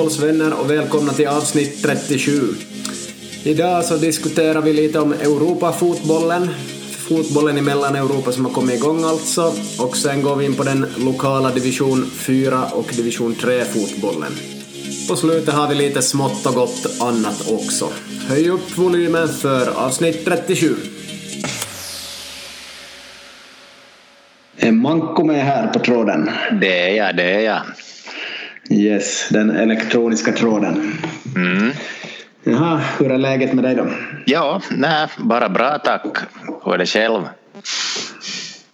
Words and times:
Fotbollsvänner 0.00 0.60
och 0.60 0.70
välkomna 0.70 1.12
till 1.12 1.28
avsnitt 1.28 1.82
37. 1.82 2.30
Idag 3.44 3.84
så 3.84 3.96
diskuterar 3.96 4.60
vi 4.60 4.72
lite 4.72 5.00
om 5.00 5.12
Europafotbollen, 5.12 6.48
fotbollen 7.08 7.58
i 7.58 7.60
Mellaneuropa 7.60 8.32
som 8.32 8.44
har 8.44 8.52
kommit 8.52 8.74
igång 8.74 9.04
alltså, 9.04 9.52
och 9.78 9.96
sen 9.96 10.22
går 10.22 10.36
vi 10.36 10.44
in 10.44 10.54
på 10.54 10.62
den 10.62 10.86
lokala 10.96 11.50
division 11.50 12.10
4 12.10 12.64
och 12.72 12.92
division 12.96 13.34
3 13.34 13.64
fotbollen. 13.64 14.32
På 15.08 15.16
slutet 15.16 15.54
har 15.54 15.68
vi 15.68 15.74
lite 15.74 16.02
smått 16.02 16.46
och 16.46 16.54
gott 16.54 16.86
annat 17.00 17.50
också. 17.50 17.88
Höj 18.28 18.50
upp 18.50 18.78
volymen 18.78 19.28
för 19.28 19.70
avsnitt 19.86 20.24
37. 20.24 20.74
Är 24.56 24.72
Manko 24.72 25.24
med 25.24 25.44
här 25.44 25.66
på 25.66 25.78
tråden? 25.78 26.30
Det 26.60 26.90
är 26.90 26.96
jag, 26.96 27.16
det 27.16 27.30
är 27.30 27.40
jag. 27.40 27.60
Yes, 28.70 29.28
den 29.30 29.50
elektroniska 29.50 30.32
tråden. 30.32 30.92
Mm. 31.36 31.72
Jaha, 32.44 32.80
hur 32.98 33.12
är 33.12 33.18
läget 33.18 33.52
med 33.52 33.64
dig 33.64 33.74
då? 33.74 33.86
Ja, 34.26 34.60
nej, 34.70 35.08
bara 35.18 35.48
bra 35.48 35.78
tack. 35.78 36.16
Hur 36.64 36.74
är 36.74 36.78
det 36.78 36.86
själv? 36.86 37.22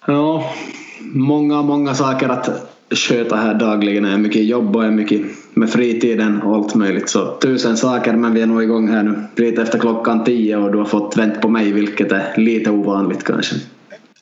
Ja, 0.07 0.55
många, 1.01 1.63
många 1.63 1.95
saker 1.95 2.29
att 2.29 2.49
sköta 2.91 3.37
här 3.37 3.55
dagligen. 3.55 4.03
Det 4.03 4.11
är 4.11 4.19
mycket 4.19 4.45
jobb 4.45 4.77
och 4.77 4.85
är 4.85 4.91
mycket 4.91 5.21
med 5.55 5.71
fritiden 5.71 6.43
och 6.43 6.57
allt 6.57 6.75
möjligt. 6.75 7.09
Så 7.09 7.37
tusen 7.37 7.77
saker, 7.77 8.13
men 8.13 8.35
vi 8.35 8.43
är 8.43 8.47
nog 8.47 8.63
igång 8.63 8.89
här 8.89 9.03
nu 9.03 9.25
lite 9.37 9.63
efter 9.63 9.79
klockan 9.79 10.25
tio 10.25 10.57
och 10.57 10.73
du 10.73 10.79
har 10.79 10.85
fått 10.85 11.17
vänt 11.17 11.41
på 11.41 11.49
mig, 11.49 11.73
vilket 11.73 12.13
är 12.13 12.33
lite 12.37 12.71
ovanligt 12.71 13.25
kanske. 13.25 13.57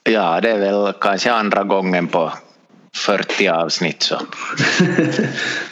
Ja, 0.04 0.40
det 0.40 0.50
är 0.50 0.58
väl 0.58 0.92
kanske 1.00 1.32
andra 1.32 1.64
gången 1.64 2.06
på 2.06 2.32
40 2.94 3.48
avsnitt 3.48 4.02
så. 4.02 4.14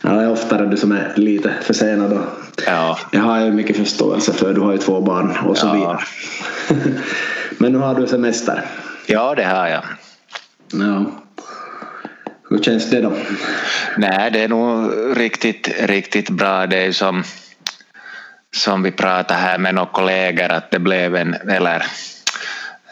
ja, 0.03 0.11
det 0.11 0.23
är 0.23 0.31
oftare 0.31 0.67
du 0.67 0.77
som 0.77 0.93
är 0.93 1.13
lite 1.17 1.53
försenad 1.63 2.11
då. 2.11 2.21
Ja. 2.67 2.99
Jag 3.13 3.21
har 3.21 3.41
ju 3.41 3.53
mycket 3.53 3.77
förståelse 3.77 4.33
för 4.33 4.55
du 4.55 4.61
har 4.61 4.73
ju 4.73 4.79
två 4.79 5.01
barn 5.01 5.37
och 5.37 5.59
så 5.59 5.67
Ja. 5.67 5.73
vidare. 5.73 5.99
Men 7.59 7.73
nu 7.73 7.79
har 7.79 7.95
du 7.95 8.07
semester. 8.07 8.65
ja, 9.07 9.35
det 9.35 9.45
har 9.45 9.67
jag. 9.69 9.83
Ja. 10.73 11.05
Hur 12.51 12.59
känns 12.63 12.91
det 12.91 13.01
då? 13.01 13.13
Nej, 13.97 14.31
det 14.31 14.41
är 14.43 14.49
nog 14.49 14.91
riktigt, 15.17 15.69
riktigt 15.83 16.31
bra. 16.31 16.67
Det 16.67 16.77
är 16.87 16.93
som, 16.93 17.23
som 18.57 18.83
vi 18.83 18.91
pratade 18.93 19.41
här 19.41 19.59
med 19.59 19.75
några 19.75 19.89
kollegor 19.93 20.49
att 20.53 20.71
det 20.71 20.79
blev 20.79 21.17
en, 21.17 21.35
eller 21.35 21.83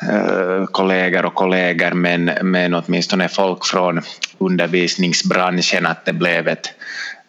Eh, 0.08 0.66
kollegor 0.66 1.24
och 1.24 1.34
kollegor 1.34 1.90
men, 1.90 2.24
men 2.42 2.74
åtminstone 2.74 3.28
folk 3.28 3.66
från 3.66 4.00
undervisningsbranschen 4.38 5.86
att 5.86 6.04
det 6.04 6.12
blev 6.12 6.48
ett 6.48 6.72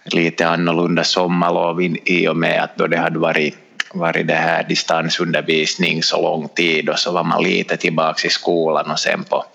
lite 0.04 0.48
annorlunda 0.48 1.04
sommarlov 1.04 1.82
i, 2.06 2.28
och 2.28 2.38
med 2.38 2.64
att 2.64 2.78
då 2.78 2.88
det 2.88 2.98
hade 2.98 3.20
varit 3.20 3.58
varit 3.94 4.28
det 4.28 4.34
här 4.34 4.64
distansundervisning 4.64 6.04
så 6.04 6.22
lång 6.22 6.48
tid 6.48 6.90
och 6.90 7.00
så 7.00 7.12
var 7.12 7.24
man 7.24 7.44
lite 7.44 7.78
tillbaka 7.78 8.28
i 8.28 8.30
skolan 8.30 8.92
och 8.92 9.00
sen 9.00 9.24
på, 9.24 9.46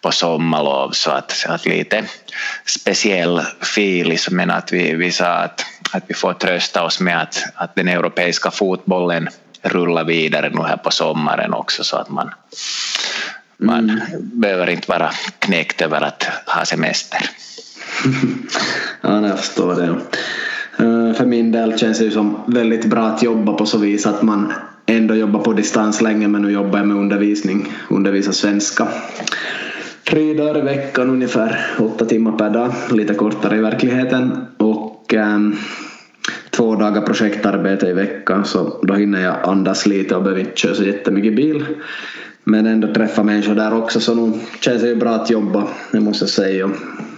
på 0.00 0.12
sommarlov. 0.12 0.90
Så 0.90 1.10
att, 1.10 1.30
så 1.30 1.52
att 1.52 1.66
lite 1.66 2.04
speciell 2.66 3.40
filis 3.74 4.30
men 4.30 4.50
att 4.50 4.72
vi, 4.72 4.94
vi 4.94 5.12
sa 5.12 5.26
att, 5.26 5.64
att 5.92 6.04
vi 6.06 6.14
får 6.14 6.32
trösta 6.32 6.84
oss 6.84 7.00
med 7.00 7.22
att, 7.22 7.44
att 7.54 7.74
den 7.74 7.88
europeiska 7.88 8.50
fotbollen 8.50 9.28
rullar 9.62 10.04
vidare 10.04 10.50
nu 10.54 10.62
här 10.62 10.76
på 10.76 10.90
sommaren 10.90 11.54
också 11.54 11.84
så 11.84 11.96
att 11.96 12.10
man, 12.10 12.30
man 13.56 14.00
behöver 14.18 14.70
inte 14.70 14.90
vara 14.90 15.10
knäckt 15.38 15.82
över 15.82 16.00
att 16.00 16.26
ha 16.46 16.64
semester. 16.64 17.20
Ja, 19.00 19.28
jag 19.28 19.38
förstår 19.38 19.74
det. 19.74 19.86
Eh, 20.84 21.14
För 21.14 21.26
min 21.26 21.52
del 21.52 21.78
känns 21.78 21.98
det 21.98 22.04
ju 22.04 22.10
som 22.10 22.40
väldigt 22.46 22.84
bra 22.84 23.06
att 23.06 23.22
jobba 23.22 23.52
på 23.52 23.66
så 23.66 23.78
vis 23.78 24.06
att 24.06 24.22
man 24.22 24.52
ändå 24.86 25.14
jobbar 25.14 25.40
på 25.40 25.52
distans 25.52 26.00
länge 26.00 26.28
men 26.28 26.42
nu 26.42 26.50
jobbar 26.50 26.78
jag 26.78 26.88
med 26.88 26.96
undervisning, 26.96 27.72
undervisar 27.90 28.32
svenska. 28.32 28.88
Tre 30.08 30.34
dagar 30.34 30.58
i 30.58 30.60
veckan 30.60 31.10
ungefär, 31.10 31.66
åtta 31.78 32.04
timmar 32.04 32.32
per 32.32 32.50
dag, 32.50 32.72
lite 32.90 33.14
kortare 33.14 33.56
i 33.56 33.60
verkligheten 33.60 34.46
och 34.56 35.14
ehm, 35.14 35.56
två 36.56 36.74
dagar 36.74 37.02
projektarbete 37.02 37.86
i 37.86 37.92
veckan 37.92 38.44
så 38.44 38.78
då 38.82 38.94
hinner 38.94 39.22
jag 39.22 39.36
andas 39.42 39.86
lite 39.86 40.16
och 40.16 40.22
behöver 40.22 40.40
inte 40.40 40.56
köra 40.56 40.74
så 40.74 40.84
jättemycket 40.84 41.36
bil. 41.36 41.64
Men 42.44 42.66
ändå 42.66 42.94
träffa 42.94 43.22
människor 43.22 43.54
där 43.54 43.74
också 43.74 44.00
så 44.00 44.14
nu 44.14 44.32
känns 44.60 44.82
det 44.82 44.88
ju 44.88 44.96
bra 44.96 45.10
att 45.10 45.30
jobba, 45.30 45.64
det 45.92 46.00
måste 46.00 46.22
jag 46.22 46.30
säga. 46.30 46.70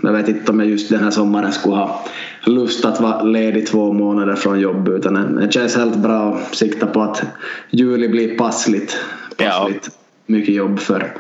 Jag 0.03 0.13
vet 0.13 0.29
inte 0.29 0.53
om 0.53 0.61
jag 0.61 0.69
just 0.69 0.91
den 0.91 1.05
här 1.05 1.11
sommaren 1.11 1.53
skulle 1.53 1.77
ha 1.77 2.05
lust 2.45 2.85
att 2.85 3.01
vara 3.01 3.23
ledig 3.23 3.67
två 3.67 3.93
månader 3.93 4.35
från 4.35 4.61
jobb 4.61 4.89
utan 4.89 5.37
det 5.37 5.53
känns 5.53 5.77
helt 5.77 5.97
bra 5.97 6.35
att 6.35 6.55
sikta 6.55 6.87
på 6.87 7.03
att 7.03 7.23
juli 7.71 8.09
blir 8.09 8.39
passligt. 8.39 8.99
Ja. 9.37 9.51
passligt 9.51 9.91
mycket 10.27 10.55
jobb 10.55 10.79
för 10.79 11.13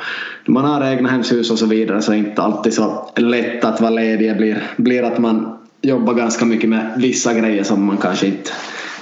man 0.47 0.65
har 0.65 0.93
egna 0.93 1.09
hemshus 1.09 1.51
och 1.51 1.59
så 1.59 1.67
vidare 1.67 2.03
så 2.03 2.13
är 2.13 2.17
det 2.17 2.29
inte 2.29 2.43
alltid 2.43 2.75
så 2.75 3.11
lätt 3.17 3.65
att 3.65 3.81
vara 3.81 3.91
ledig. 3.91 4.31
Det 4.31 4.35
blir, 4.35 4.63
blir 4.77 5.03
att 5.03 5.19
man 5.19 5.58
jobbar 5.83 6.15
ganska 6.15 6.45
mycket 6.45 6.71
med 6.71 6.95
vissa 6.97 7.35
grejer 7.35 7.65
som 7.65 7.85
man 7.85 7.97
kanske 7.97 8.27
inte 8.27 8.51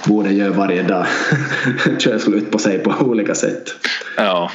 borde 0.07 0.33
göra 0.33 0.53
varje 0.53 0.83
dag. 0.83 1.05
Kör 1.99 2.17
slut 2.17 2.51
på 2.51 2.57
sig 2.57 2.79
på 2.79 3.05
olika 3.05 3.35
sätt 3.35 3.73
Ja, 4.17 4.51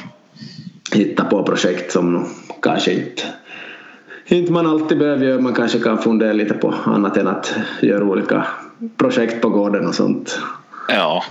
hitta 0.91 1.25
på 1.25 1.43
projekt 1.43 1.91
som 1.91 2.25
kanske 2.61 2.93
inte, 2.93 3.23
inte 4.25 4.51
man 4.51 4.67
alltid 4.67 4.99
behöver 4.99 5.25
göra. 5.25 5.41
Man 5.41 5.53
kanske 5.53 5.79
kan 5.79 5.97
fundera 5.97 6.33
lite 6.33 6.53
på 6.53 6.73
annat 6.85 7.17
än 7.17 7.27
att 7.27 7.53
göra 7.81 8.03
olika 8.03 8.47
projekt 8.97 9.41
på 9.41 9.49
gården 9.49 9.87
och 9.87 9.95
sånt. 9.95 10.39
ja. 10.89 11.23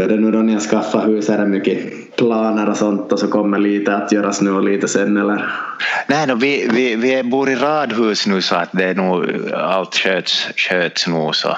Är 0.00 0.08
det 0.08 0.16
nu 0.16 0.30
då 0.30 0.38
ni 0.38 0.52
har 0.52 0.60
skaffat 0.60 1.06
hus? 1.08 1.28
Är 1.28 1.38
det 1.38 1.46
mycket 1.46 1.78
planer 2.16 2.68
och 2.70 2.76
sånt 2.76 3.12
och 3.12 3.18
så 3.18 3.28
kommer 3.28 3.58
lite 3.58 3.96
att 3.96 4.12
göras 4.12 4.40
nu 4.40 4.50
och 4.50 4.64
lite 4.64 4.88
sen 4.88 5.16
eller? 5.16 5.50
Nej, 6.06 6.26
no, 6.26 6.34
vi, 6.34 6.68
vi, 6.72 6.96
vi 6.96 7.22
bor 7.22 7.50
i 7.50 7.54
radhus 7.54 8.26
nu 8.26 8.42
så 8.42 8.54
att 8.54 8.68
det 8.72 8.84
är 8.84 8.94
nog 8.94 9.24
allt 9.54 9.94
sköts, 9.94 10.48
sköts 10.56 11.06
nu 11.06 11.30
så. 11.32 11.56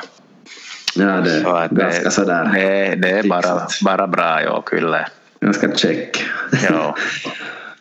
Ja, 0.96 1.06
det 1.06 1.40
så 1.40 1.48
att 1.48 1.70
ganska 1.70 2.04
det, 2.04 2.10
sådär 2.10 2.50
Det, 2.54 2.94
det 2.96 3.10
är 3.10 3.28
bara, 3.28 3.66
bara 3.84 4.06
bra, 4.06 4.42
ja, 4.42 4.62
kyllä. 4.66 5.08
ganska 5.40 5.76
check. 5.76 6.24
Ja. 6.70 6.96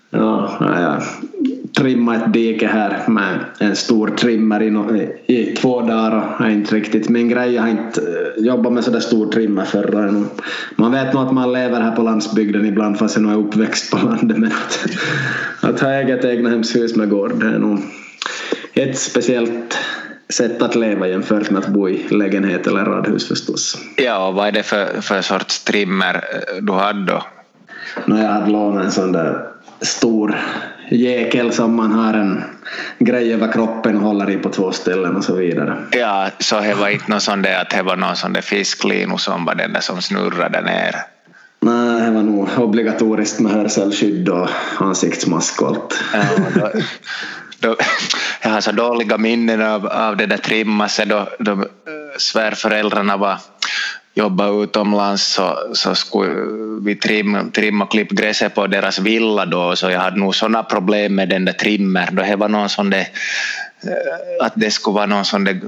Ja, 0.09 0.57
ja, 0.59 1.01
jag 1.75 1.83
trimmade 1.83 2.25
ett 2.25 2.33
dike 2.33 2.67
här 2.67 3.03
med 3.07 3.39
en 3.59 3.75
stor 3.75 4.07
trimmer 4.07 4.63
i, 4.63 4.69
no- 4.69 5.11
i 5.27 5.55
två 5.55 5.81
dagar 5.81 6.35
och 6.39 6.45
är 6.45 6.49
inte 6.49 6.75
riktigt 6.75 7.09
min 7.09 7.29
grej. 7.29 7.53
Jag 7.53 7.61
har 7.61 7.69
inte 7.69 8.01
eh, 8.01 8.43
jobbat 8.45 8.73
med 8.73 8.83
sådär 8.83 8.99
stor 8.99 9.31
trimmer 9.31 9.65
förr. 9.65 10.23
Man 10.75 10.91
vet 10.91 11.13
nog 11.13 11.23
att 11.23 11.33
man 11.33 11.53
lever 11.53 11.81
här 11.81 11.95
på 11.95 12.01
landsbygden 12.01 12.65
ibland 12.65 12.99
fast 12.99 13.15
jag 13.15 13.23
nog 13.23 13.31
är 13.31 13.47
uppväxt 13.47 13.91
på 13.91 13.97
landet 13.97 14.37
men 14.37 14.51
att, 14.51 14.87
att 15.61 15.79
ha 15.79 15.93
eget 15.93 16.25
egnahemshus 16.25 16.95
med 16.95 17.09
gård 17.09 17.39
det 17.39 17.45
är 17.45 17.59
nog 17.59 17.79
ett 18.73 18.97
speciellt 18.97 19.77
sätt 20.29 20.61
att 20.61 20.75
leva 20.75 21.07
jämfört 21.07 21.49
med 21.49 21.63
att 21.63 21.67
bo 21.67 21.89
i 21.89 22.07
lägenhet 22.09 22.67
eller 22.67 22.85
radhus 22.85 23.27
förstås. 23.27 23.77
ja, 23.97 24.27
och 24.27 24.33
vad 24.33 24.47
är 24.47 24.51
det 24.51 24.63
för, 24.63 25.01
för 25.01 25.21
sorts 25.21 25.63
trimmer 25.63 26.15
eh, 26.15 26.63
du 26.63 26.73
hade 26.73 27.11
då? 27.11 27.23
när 28.05 28.23
jag 28.23 28.31
hade 28.31 28.51
lånat 28.51 28.85
en 28.85 28.91
sån 28.91 29.11
där 29.11 29.47
stor 29.81 30.35
jäkel 30.89 31.51
som 31.51 31.75
man 31.75 31.91
har 31.91 32.13
en 32.13 32.43
grej 32.99 33.33
över 33.33 33.51
kroppen 33.51 33.97
och 33.97 34.01
håller 34.01 34.29
i 34.29 34.37
på 34.37 34.49
två 34.49 34.71
ställen 34.71 35.15
och 35.15 35.23
så 35.23 35.35
vidare. 35.35 35.77
Ja, 35.91 36.29
så 36.39 36.59
det 36.59 36.73
var 36.73 36.89
inte 36.89 37.11
någon 37.11 37.21
sån 37.21 37.41
där 37.41 37.61
att 37.61 37.69
det 37.69 37.81
var 37.81 37.95
någon 37.95 38.15
sån 38.15 38.33
där 38.33 38.41
fisklinu 38.41 39.17
som 39.17 39.45
var 39.45 39.55
den 39.55 39.73
där 39.73 39.81
som 39.81 40.01
snurrade 40.01 40.61
ner. 40.61 40.95
Nej, 41.59 42.01
det 42.01 42.11
var 42.11 42.23
nog 42.23 42.49
obligatoriskt 42.57 43.39
med 43.39 43.51
hörselskydd 43.51 44.29
och 44.29 44.49
ansiktsmask 44.79 45.61
och 45.61 45.67
allt. 45.67 46.03
Ja, 46.13 46.23
då, 46.55 46.71
då, 47.59 47.75
jag 48.41 48.49
har 48.49 48.61
så 48.61 48.71
dåliga 48.71 49.17
minnen 49.17 49.61
av, 49.61 49.87
av 49.87 50.17
det 50.17 50.25
där 50.25 50.37
trimmaset 50.37 51.09
då, 51.09 51.27
då 51.39 51.51
eh, 51.51 51.59
svärföräldrarna 52.17 53.17
var 53.17 53.37
jobbade 54.15 54.63
utomlands 54.63 55.23
så, 55.23 55.57
så 55.73 55.95
skulle 55.95 56.35
vi 56.81 56.95
trim, 56.95 57.51
trimma 57.51 57.83
och 57.85 57.91
klippa 57.91 58.15
gräset 58.15 58.55
på 58.55 58.67
deras 58.67 58.99
villa 58.99 59.45
då 59.45 59.75
så 59.75 59.89
jag 59.89 59.99
hade 59.99 60.19
nog 60.19 60.35
sådana 60.35 60.63
problem 60.63 61.15
med 61.15 61.29
den 61.29 61.45
där 61.45 61.53
trimmer 61.53 62.09
då 62.11 62.23
det 62.23 62.35
var 62.35 62.49
någon 62.49 62.69
sån 62.69 62.89
där 62.89 63.07
eh, 63.83 64.45
att 64.45 64.53
det 64.55 64.71
skulle 64.71 64.95
vara 64.95 65.05
någon 65.05 65.25
sån 65.25 65.43
där 65.43 65.53
eh, 65.53 65.59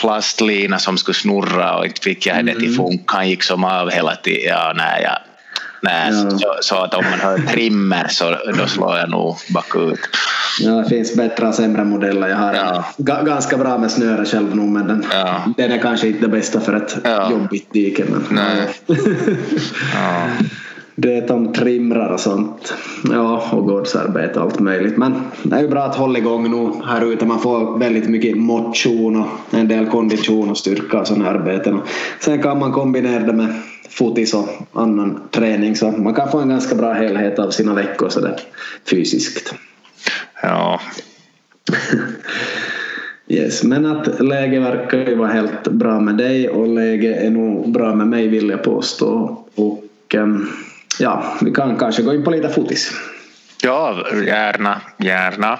plastlina 0.00 0.78
som 0.78 0.98
skulle 0.98 1.14
snurra 1.14 1.78
och 1.78 1.84
inte 1.84 2.00
fick 2.00 2.26
jag 2.26 2.46
det 2.46 2.54
till 2.54 2.76
funka, 2.76 3.16
han 3.16 3.28
gick 3.28 3.42
som 3.42 3.64
av 3.64 3.90
hela 3.90 4.16
tiden. 4.16 4.42
Ja, 4.48 4.72
nej, 4.76 5.02
ja. 5.02 5.18
Nej, 5.84 6.12
Ja. 6.12 6.30
så, 6.38 6.54
så 6.60 6.76
att 6.76 6.94
om 6.94 7.04
man 7.10 7.20
har 7.20 7.38
trimmer 7.52 8.06
så 8.08 8.36
då 8.58 8.66
slår 8.66 8.96
jag 8.98 9.10
nog 9.10 9.36
bakut. 9.54 10.00
Ja, 10.60 10.70
det 10.70 10.88
finns 10.88 11.14
bättre 11.16 11.48
och 11.48 11.54
sämre 11.54 11.84
modeller. 11.84 12.28
Jag 12.28 12.36
har 12.36 12.54
Ja. 12.54 12.84
ganska 13.22 13.56
bra 13.56 13.78
med 13.78 13.90
snöre 13.90 14.24
själv 14.24 14.56
nu 14.56 14.62
men 14.62 14.86
den, 14.88 15.04
Ja. 15.12 15.44
den 15.56 15.72
är 15.72 15.78
kanske 15.78 16.06
inte 16.08 16.20
det 16.20 16.28
bästa 16.28 16.60
för 16.60 16.72
ett 16.76 16.96
Ja. 17.04 17.30
jobbigt 17.30 17.72
dike. 17.72 18.04
Men, 18.08 18.24
Nej. 18.30 18.68
Ja. 19.94 20.26
Det 20.94 21.28
de 21.28 21.52
trimrar 21.52 22.12
och 22.12 22.20
sånt. 22.20 22.74
Ja, 23.10 23.48
och 23.52 23.66
gårdsarbete 23.66 24.38
och 24.38 24.44
allt 24.44 24.60
möjligt. 24.60 24.96
Men 24.96 25.14
det 25.42 25.56
är 25.56 25.60
ju 25.60 25.68
bra 25.68 25.82
att 25.82 25.96
hålla 25.96 26.18
igång 26.18 26.50
nu 26.50 26.84
här 26.86 27.12
ute. 27.12 27.26
Man 27.26 27.40
får 27.40 27.78
väldigt 27.78 28.08
mycket 28.08 28.36
motion 28.36 29.16
och 29.16 29.28
en 29.50 29.68
del 29.68 29.86
kondition 29.86 30.50
och 30.50 30.58
styrka 30.58 31.00
och 31.00 31.06
sådana 31.06 31.28
arbeten. 31.30 31.80
Sen 32.20 32.42
kan 32.42 32.58
man 32.58 32.72
kombinera 32.72 33.22
det 33.22 33.32
med 33.32 33.54
fotis 33.88 34.34
och 34.34 34.48
annan 34.72 35.20
träning 35.30 35.76
så 35.76 35.90
man 35.90 36.14
kan 36.14 36.30
få 36.30 36.38
en 36.38 36.48
ganska 36.48 36.74
bra 36.74 36.92
helhet 36.92 37.38
av 37.38 37.50
sina 37.50 37.74
veckor 37.74 38.08
så 38.08 38.20
det 38.20 38.38
fysiskt. 38.90 39.54
Ja. 40.42 40.80
yes, 43.28 43.64
men 43.64 43.86
att 43.86 44.20
läget 44.20 44.62
verkar 44.62 44.98
ju 44.98 45.14
vara 45.14 45.28
helt 45.28 45.68
bra 45.68 46.00
med 46.00 46.16
dig 46.16 46.48
och 46.48 46.68
läget 46.68 47.22
är 47.22 47.30
nog 47.30 47.72
bra 47.72 47.94
med 47.94 48.06
mig 48.06 48.28
vill 48.28 48.48
jag 48.48 48.62
påstå. 48.62 49.38
Och 49.54 50.14
um, 50.14 50.48
ja, 51.00 51.24
vi 51.42 51.50
kan 51.50 51.78
kanske 51.78 52.02
gå 52.02 52.14
in 52.14 52.24
på 52.24 52.30
lite 52.30 52.48
fotis. 52.48 52.92
Ja, 53.62 54.06
gärna, 54.26 54.80
gärna. 54.98 55.58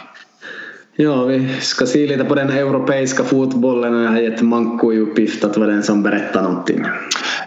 Ja, 0.96 1.24
vi 1.24 1.60
ska 1.60 1.86
se 1.86 2.06
lite 2.06 2.24
på 2.24 2.34
den 2.34 2.50
europeiska 2.50 3.24
fotbollen 3.24 3.94
och 3.94 4.04
jag 4.04 4.10
har 4.10 4.18
gett 4.18 4.42
Manko 4.42 4.92
i 4.92 4.98
uppgift 4.98 5.44
att 5.44 5.56
vara 5.56 5.70
den 5.70 5.82
som 5.82 6.02
berättar 6.02 6.42
någonting. 6.42 6.84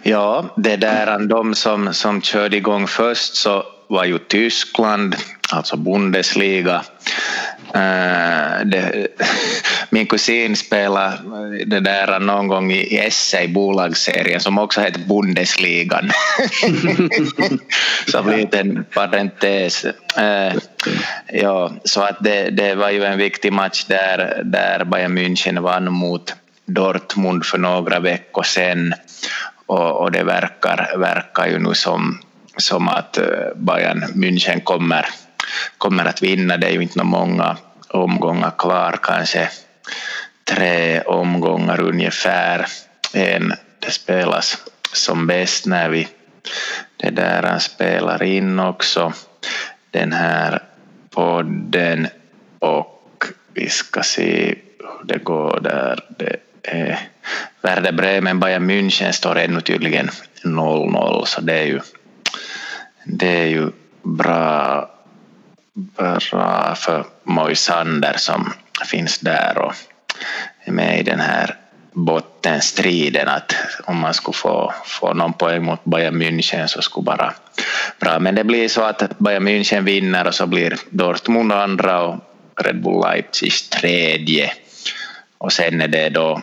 Ja, 0.03 0.45
det 0.55 0.75
där 0.75 1.19
de 1.19 1.55
som, 1.55 1.93
som 1.93 2.21
körde 2.21 2.57
igång 2.57 2.87
först 2.87 3.35
så 3.35 3.63
var 3.87 4.05
ju 4.05 4.17
Tyskland, 4.17 5.15
alltså 5.51 5.77
Bundesliga. 5.77 6.81
Uh, 7.75 8.65
det, 8.65 9.07
min 9.89 10.07
kusin 10.07 10.55
spelade 10.55 11.17
det 11.65 11.79
där 11.79 12.19
någon 12.19 12.47
gång 12.47 12.71
i 12.71 12.97
Esse 12.97 13.43
i 13.43 13.47
bolagsserien 13.47 14.39
som 14.39 14.59
också 14.59 14.81
heter 14.81 14.99
Bundesligan. 14.99 16.11
så 18.11 18.23
liten 18.23 18.85
parentes. 18.93 19.85
Uh, 19.85 20.59
ja, 21.33 21.71
så 21.83 22.01
att 22.01 22.17
det, 22.19 22.49
det 22.49 22.75
var 22.75 22.89
ju 22.89 23.03
en 23.03 23.17
viktig 23.17 23.53
match 23.53 23.85
där, 23.85 24.41
där 24.45 24.85
Bayern 24.85 25.17
München 25.17 25.61
vann 25.61 25.91
mot 25.91 26.35
Dortmund 26.65 27.45
för 27.45 27.57
några 27.57 27.99
veckor 27.99 28.43
sedan 28.43 28.93
och, 29.67 30.01
och 30.01 30.11
det 30.11 30.23
verkar, 30.23 30.97
verkar 30.97 31.47
ju 31.47 31.59
nu 31.59 31.73
som, 31.73 32.19
som 32.57 32.87
att 32.87 33.17
eh, 33.17 33.25
Bayern 33.55 34.03
München 34.15 34.63
kommer, 34.63 35.05
kommer 35.77 36.05
att 36.05 36.23
vinna. 36.23 36.57
Det 36.57 36.67
är 36.67 36.71
ju 36.71 36.81
inte 36.81 37.03
många 37.03 37.57
omgångar 37.89 38.51
kvar, 38.57 38.99
kanske 39.03 39.49
tre 40.43 41.01
omgångar 41.01 41.81
ungefär. 41.81 42.65
En, 43.13 43.53
det 43.79 43.91
spelas 43.91 44.57
som 44.93 45.27
bäst 45.27 45.65
när 45.65 45.89
vi 45.89 46.07
det 46.97 47.09
där 47.09 47.43
han 47.43 47.59
spelar 47.59 48.23
in 48.23 48.59
också 48.59 49.13
den 49.91 50.13
här 50.13 50.63
podden 51.09 52.07
och 52.59 53.25
vi 53.53 53.69
ska 53.69 54.03
se 54.03 54.55
hur 54.79 55.07
det 55.07 55.23
går 55.23 55.59
där. 55.59 55.99
Det 56.17 56.35
är 56.63 56.99
Werder 57.61 57.91
Bremen, 57.91 58.39
Bayern 58.39 58.69
München 58.71 59.11
står 59.11 59.37
ännu 59.37 59.61
tydligen 59.61 60.09
0-0 60.43 61.25
så 61.25 61.41
det 61.41 61.53
är 61.53 61.65
ju, 61.65 61.79
det 63.05 63.41
är 63.41 63.47
ju 63.47 63.71
bra, 64.03 64.89
bra 65.77 66.75
för 66.75 67.05
Moisander 67.23 68.13
som 68.17 68.53
finns 68.85 69.19
där 69.19 69.57
och 69.57 69.73
är 70.63 70.71
med 70.71 70.99
i 70.99 71.03
den 71.03 71.19
här 71.19 71.55
bottenstriden 71.93 73.27
att 73.27 73.55
om 73.85 73.97
man 73.97 74.13
skulle 74.13 74.35
få, 74.35 74.73
få 74.85 75.13
någon 75.13 75.33
poäng 75.33 75.63
mot 75.63 75.83
Bayern 75.83 76.21
München 76.21 76.67
så 76.67 76.81
skulle 76.81 77.03
bara 77.03 77.33
bra. 77.99 78.19
Men 78.19 78.35
det 78.35 78.43
blir 78.43 78.69
så 78.69 78.81
att 78.81 79.19
Bayern 79.19 79.47
München 79.47 79.81
vinner 79.81 80.27
och 80.27 80.35
så 80.35 80.45
blir 80.47 80.77
Dortmund 80.89 81.51
andra 81.51 82.01
och 82.01 82.15
Red 82.55 82.81
Bull 82.81 83.01
Leipzig 83.01 83.53
tredje. 83.69 84.51
Och 85.37 85.53
sen 85.53 85.81
är 85.81 85.87
det 85.87 86.09
då 86.09 86.41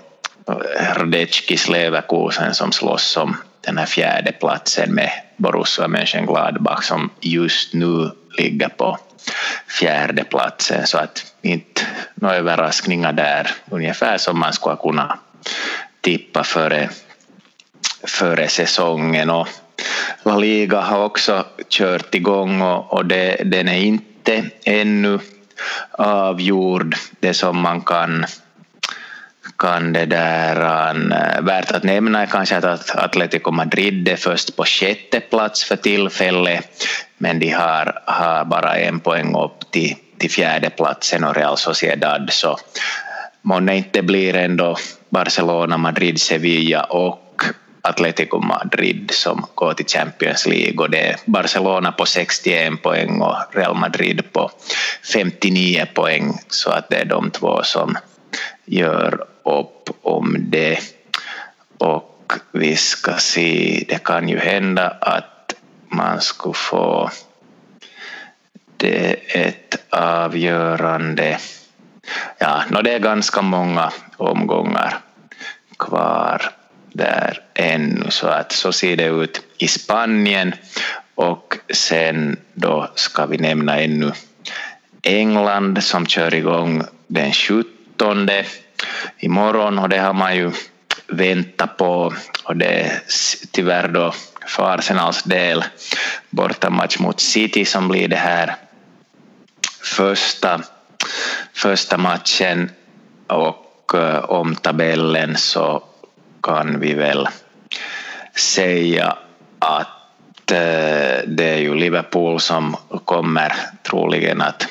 Radetskis 0.97 1.69
Leverkusen 1.69 2.55
som 2.55 2.73
slåss 2.73 3.17
om 3.17 3.37
den 3.61 3.79
här 3.79 3.87
fjärde 3.87 4.33
platsen 4.33 4.95
med 4.95 5.11
Borussia 5.37 5.89
Mönchengladbach 5.89 6.85
som 6.85 7.11
just 7.21 7.75
nu 7.75 8.11
ligger 8.39 8.69
på 8.69 8.99
fjärde 9.69 10.25
platsen. 10.25 10.87
Så 10.87 10.99
att 10.99 11.35
inte 11.43 11.87
några 12.15 12.37
överraskningar 12.37 13.13
där. 13.13 13.51
Ungefär 13.71 14.19
som 14.19 14.39
man 14.39 14.53
skulle 14.53 14.77
kunna 14.77 15.19
tippa 16.01 16.45
före, 16.45 16.91
före 18.07 18.49
säsongen. 18.49 19.31
Och 19.31 19.49
La 20.23 20.37
Liga 20.39 20.81
har 20.81 21.05
också 21.05 21.47
kört 21.69 22.15
igång 22.15 22.63
och, 22.63 22.93
och 22.93 23.07
det, 23.07 23.37
den 23.45 23.69
är 23.69 23.79
inte 23.79 24.45
ännu 24.65 25.19
avgjord 25.91 26.97
det 27.21 27.35
som 27.35 27.61
man 27.61 27.81
kan 27.81 28.27
kan 29.59 29.93
det 29.93 30.07
där, 30.07 30.57
uh, 30.95 31.41
värt 31.41 31.71
att 31.71 31.83
nämna 31.83 32.23
är 32.23 32.27
kanske 32.27 32.57
att 32.57 32.97
Atletico 32.97 33.51
Madrid 33.51 34.09
är 34.09 34.17
först 34.17 34.57
på 34.57 34.65
sjätte 34.65 35.21
plats 35.21 35.65
för 35.65 35.77
tillfället 35.77 36.85
men 37.19 37.39
de 37.39 37.51
har, 37.51 38.03
har 38.07 38.45
bara 38.45 38.77
en 38.77 39.01
poäng 39.01 39.37
upp 39.37 39.71
till, 39.71 39.97
till 40.19 40.31
fjärde 40.31 40.71
platsen 40.71 41.25
och 41.25 41.37
Real 41.37 41.57
Sociedad 41.57 42.33
så 42.33 42.59
månne 43.43 43.77
inte 43.77 44.03
blir 44.03 44.37
ändå 44.37 44.77
Barcelona, 45.11 45.77
Madrid, 45.77 46.21
Sevilla 46.21 46.85
och 46.85 47.43
Atletico 47.83 48.39
Madrid 48.39 49.11
som 49.13 49.47
går 49.55 49.75
till 49.75 49.87
Champions 49.87 50.47
League. 50.47 50.79
Och 50.79 50.91
det 50.91 51.09
är 51.09 51.17
Barcelona 51.27 51.93
på 51.93 52.07
61 52.07 52.83
poäng 52.83 53.21
och 53.21 53.37
Real 53.53 53.77
Madrid 53.77 54.33
på 54.33 54.51
59 55.13 55.87
poäng. 55.95 56.39
Så 56.49 56.71
att 56.71 56.89
det 56.89 56.97
är 56.97 57.05
de 57.05 57.31
två 57.31 57.63
som 57.63 57.97
gör 58.65 59.25
upp 59.45 59.91
om 60.03 60.37
det. 60.39 60.79
Och 61.79 62.33
vi 62.53 62.77
ska 62.77 63.13
se, 63.13 63.85
det 63.89 64.05
kan 64.05 64.29
ju 64.29 64.39
hända 64.39 64.89
att 65.01 65.55
man 65.89 66.21
skulle 66.21 66.55
få 66.55 67.11
det 68.77 69.13
ett 69.29 69.77
avgörande. 69.91 71.39
Ja, 72.39 72.63
no, 72.71 72.83
det 72.83 72.93
är 72.93 72.99
ganska 72.99 73.43
många 73.43 73.93
omgångar 74.17 74.99
kvar 75.79 76.43
där 76.93 77.41
ännu 77.55 78.11
så 78.11 78.27
att 78.27 78.53
så 78.53 78.73
ser 78.73 78.97
det 78.97 79.07
ut 79.07 79.43
i 79.59 79.69
Spanien. 79.69 80.55
Och 81.15 81.59
sen 81.75 82.37
då 82.55 82.91
ska 82.95 83.27
vi 83.27 83.39
nämna 83.39 83.81
ännu 83.81 84.13
England 85.03 85.85
som 85.85 86.07
kör 86.07 86.35
igång 86.35 86.83
den 87.07 87.33
17 87.33 88.29
imorgon 89.19 89.79
och 89.79 89.89
det 89.89 89.99
har 89.99 90.13
man 90.13 90.37
ju 90.37 90.53
väntat 91.07 91.77
på 91.77 92.15
och 92.45 92.57
det 92.57 92.67
är 92.67 93.01
tyvärr 93.51 93.89
då 93.89 94.13
för 94.47 94.75
Arsenals 94.75 95.23
del 95.23 95.65
bortamatch 96.31 96.99
mot 96.99 97.21
City 97.21 97.65
som 97.65 97.89
blir 97.89 98.09
det 98.09 98.17
här 98.17 98.57
första, 99.83 100.61
första 101.55 101.97
matchen 101.97 102.71
och 103.27 103.93
uh, 103.95 104.19
om 104.19 104.57
tabellen 104.57 105.37
så 105.37 105.83
kan 106.43 106.81
vi 106.81 106.95
väl 106.95 107.29
säga 108.37 109.17
att 109.59 110.53
uh, 110.53 111.19
det 111.27 111.49
är 111.49 111.59
ju 111.59 111.75
Liverpool 111.75 112.41
som 112.41 112.77
kommer 113.05 113.53
troligen 113.83 114.43
att 114.43 114.69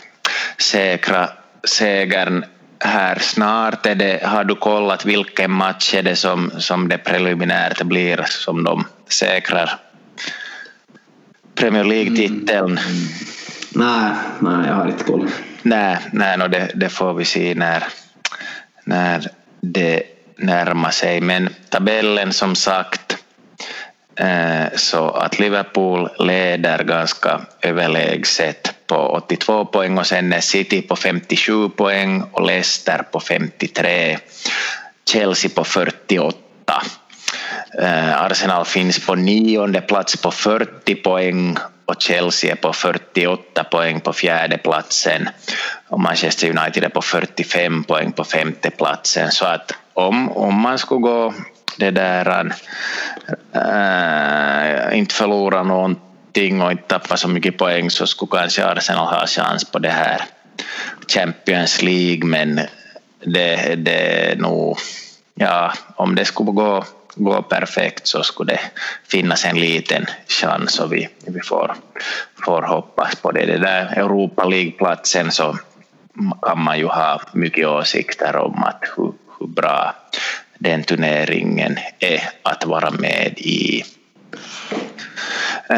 säkra 0.58 1.30
segern 1.64 2.46
här 2.88 3.20
snart. 3.20 3.86
Är 3.86 3.96
det, 3.96 4.24
har 4.24 4.44
du 4.44 4.56
kollat 4.56 5.06
vilken 5.06 5.52
match 5.52 5.94
är 5.94 6.04
det 6.04 6.16
som, 6.16 6.52
som 6.58 6.88
det 6.88 6.98
preliminärt 6.98 7.82
blir 7.82 8.26
som 8.30 8.64
de 8.64 8.86
säkrar 9.08 9.80
Premier 11.56 11.84
League-titeln? 11.84 12.78
Mm. 12.78 13.08
Nej, 13.76 14.12
nej, 14.40 14.68
jag 14.68 14.76
har 14.76 14.88
inte 14.88 15.04
koll. 15.04 15.30
Nej, 15.62 15.98
nej 16.12 16.38
no, 16.38 16.48
det, 16.48 16.72
det 16.76 16.90
får 16.90 17.14
vi 17.14 17.26
se 17.26 17.56
när, 17.56 17.84
när 18.84 19.28
det 19.62 20.04
närmar 20.38 20.92
sig. 20.92 21.22
Men 21.22 21.50
tabellen 21.70 22.34
som 22.34 22.56
sagt 22.56 23.23
Eh, 24.16 24.66
så 24.76 25.10
att 25.10 25.40
Liverpool 25.40 26.10
leder 26.20 26.84
ganska 26.84 27.42
överlägset 27.62 28.74
på 28.88 28.96
82 28.96 29.66
poäng 29.66 29.98
och 29.98 30.08
sen 30.08 30.34
är 30.34 30.42
City 30.42 30.82
på 30.82 30.96
57 30.96 31.70
poäng 31.70 32.24
och 32.32 32.46
Leicester 32.46 33.04
på 33.12 33.20
53. 33.20 34.18
Chelsea 35.10 35.52
på 35.56 35.64
48. 35.64 36.38
Eh, 37.82 38.22
Arsenal 38.22 38.66
finns 38.66 39.06
på 39.06 39.16
nionde 39.16 39.82
plats 39.82 40.22
på 40.22 40.32
40 40.32 40.96
poäng 40.96 41.58
och 41.86 42.02
Chelsea 42.02 42.52
är 42.52 42.56
på 42.56 42.74
48 42.74 43.64
poäng 43.64 44.00
på 44.00 44.14
fjärde 44.14 44.58
platsen 44.58 45.30
och 45.88 46.00
Manchester 46.00 46.60
United 46.60 46.84
är 46.84 46.90
på 46.90 47.02
45 47.02 47.84
poäng 47.84 48.12
på 48.12 48.24
femte 48.24 48.70
platsen 48.70 49.32
så 49.32 49.46
att 49.46 49.72
om, 49.94 50.32
om 50.32 50.62
man 50.62 50.80
skulle 50.80 51.02
gå 51.02 51.34
det 51.78 51.92
där 51.92 52.52
äh, 53.54 53.60
äh 54.90 54.98
inte 54.98 55.16
förlora 55.16 55.64
någonting 55.64 56.62
och 56.62 56.72
inte 56.72 56.84
tappa 56.88 57.18
så 57.18 57.28
mycket 57.28 57.58
poäng 57.58 57.90
så 57.90 58.08
skulle 58.08 58.32
kanske 58.32 58.66
Arsenal 58.66 59.08
ha 59.08 59.28
chans 59.28 59.72
på 59.72 59.80
det 59.80 59.90
här 59.90 60.22
Champions 61.08 61.82
League 61.82 62.26
men 62.26 62.62
det, 63.26 63.76
det 63.76 64.32
är 64.32 64.36
nog, 64.36 64.78
ja 65.36 65.74
om 65.96 66.16
det 66.16 66.26
skulle 66.26 66.52
gå, 66.52 66.84
gå 67.16 67.42
perfekt 67.42 68.08
så 68.08 68.24
skulle 68.24 68.54
det 68.54 68.60
finnas 69.08 69.46
en 69.46 69.60
liten 69.60 70.06
chans 70.28 70.80
och 70.80 70.94
vi, 70.94 71.10
vi 71.26 71.42
får, 71.42 71.76
får 72.46 72.62
hoppas 72.62 73.16
på 73.16 73.32
det. 73.32 73.46
Det 73.46 73.58
där 73.58 73.86
Europa 73.86 74.46
League-platsen 74.46 75.32
så 75.32 75.58
kan 76.42 76.64
man 76.64 76.80
ju 76.80 76.86
ha 76.86 77.22
mycket 77.34 77.68
åsikter 77.68 78.36
om 78.36 78.64
att 78.64 78.84
hur, 78.98 79.14
hur 79.40 79.48
bra 79.48 79.96
den 80.64 80.84
turneringen 80.84 81.78
är 82.00 82.30
att 82.44 82.66
vara 82.66 82.92
med 82.92 83.34
i. 83.38 83.84
Ja. 85.68 85.76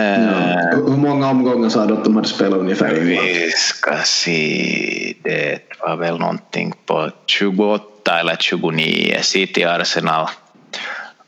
Hur 0.71 0.97
många 0.97 1.29
omgångar 1.29 1.69
sa 1.69 1.85
du 1.85 1.93
att 1.93 2.03
de 2.03 2.15
hade 2.15 2.27
spelat 2.27 2.59
ungefär? 2.59 2.93
Vi 2.93 3.51
ska 3.51 3.97
se, 4.03 5.13
det 5.23 5.59
var 5.79 5.95
väl 5.95 6.19
någonting 6.19 6.73
på 6.85 7.11
28 7.25 8.19
eller 8.19 8.35
29, 8.35 9.17
City 9.21 9.63
Arsenal 9.63 10.29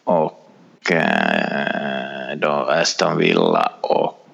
och 0.03 0.91
uh, 0.91 2.37
då 2.37 2.49
Aston 2.51 3.17
Villa 3.17 3.71
och 3.81 4.27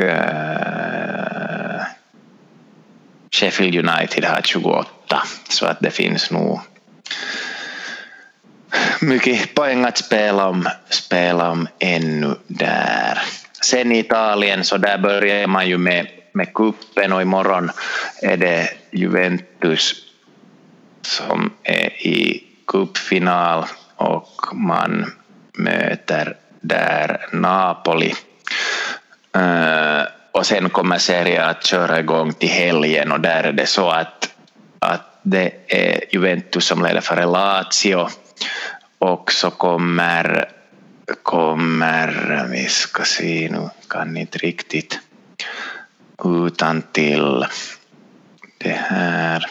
uh, 0.00 1.82
Sheffield 3.30 3.88
United 3.88 4.24
har 4.24 4.40
28 4.42 4.88
så 5.48 5.66
att 5.66 5.80
det 5.80 5.90
finns 5.90 6.30
nog 6.30 6.60
mycket 9.00 9.54
poäng 9.54 9.84
att 9.84 9.98
spela 9.98 10.48
om, 10.48 10.68
spela 10.88 11.50
om 11.50 11.68
ännu 11.78 12.34
där. 12.46 13.18
Sen 13.60 13.92
i 13.92 13.98
Italien 13.98 14.64
så 14.64 14.76
där 14.76 14.98
börjar 14.98 15.46
man 15.46 15.68
ju 15.68 15.78
med, 15.78 16.06
med 16.32 16.54
kuppen 16.54 17.12
och 17.12 17.22
imorgon 17.22 17.70
är 18.22 18.36
det 18.36 18.68
Juventus 18.90 19.94
som 21.02 21.52
är 21.62 22.06
i 22.06 22.44
cupfinal 22.66 23.64
och 23.96 24.40
man 24.52 25.12
möter 25.58 26.36
där 26.60 27.26
Napoli. 27.32 28.14
Uh, 29.36 30.02
och 30.32 30.46
sen 30.46 30.70
kommer 30.70 30.98
serien 30.98 31.44
att 31.44 31.64
köra 31.64 32.00
igång 32.00 32.32
till 32.32 32.48
helgen 32.48 33.12
och 33.12 33.20
där 33.20 33.44
är 33.44 33.52
det 33.52 33.66
så 33.66 33.88
att, 33.90 34.30
att 34.78 35.20
det 35.22 35.50
är 35.66 36.00
Juventus 36.10 36.64
som 36.66 36.82
leder 36.82 37.00
före 37.00 37.26
Lazio 37.26 38.08
och 38.98 39.32
så 39.32 39.50
kommer, 39.50 40.48
kommer 41.22 42.46
vi 42.50 42.66
ska 42.66 43.04
se 43.04 43.48
nu 43.50 43.70
kan 43.88 44.16
inte 44.16 44.38
riktigt 44.38 45.00
utan 46.24 46.82
till. 46.82 47.44
Det 48.58 48.78
här. 48.88 49.46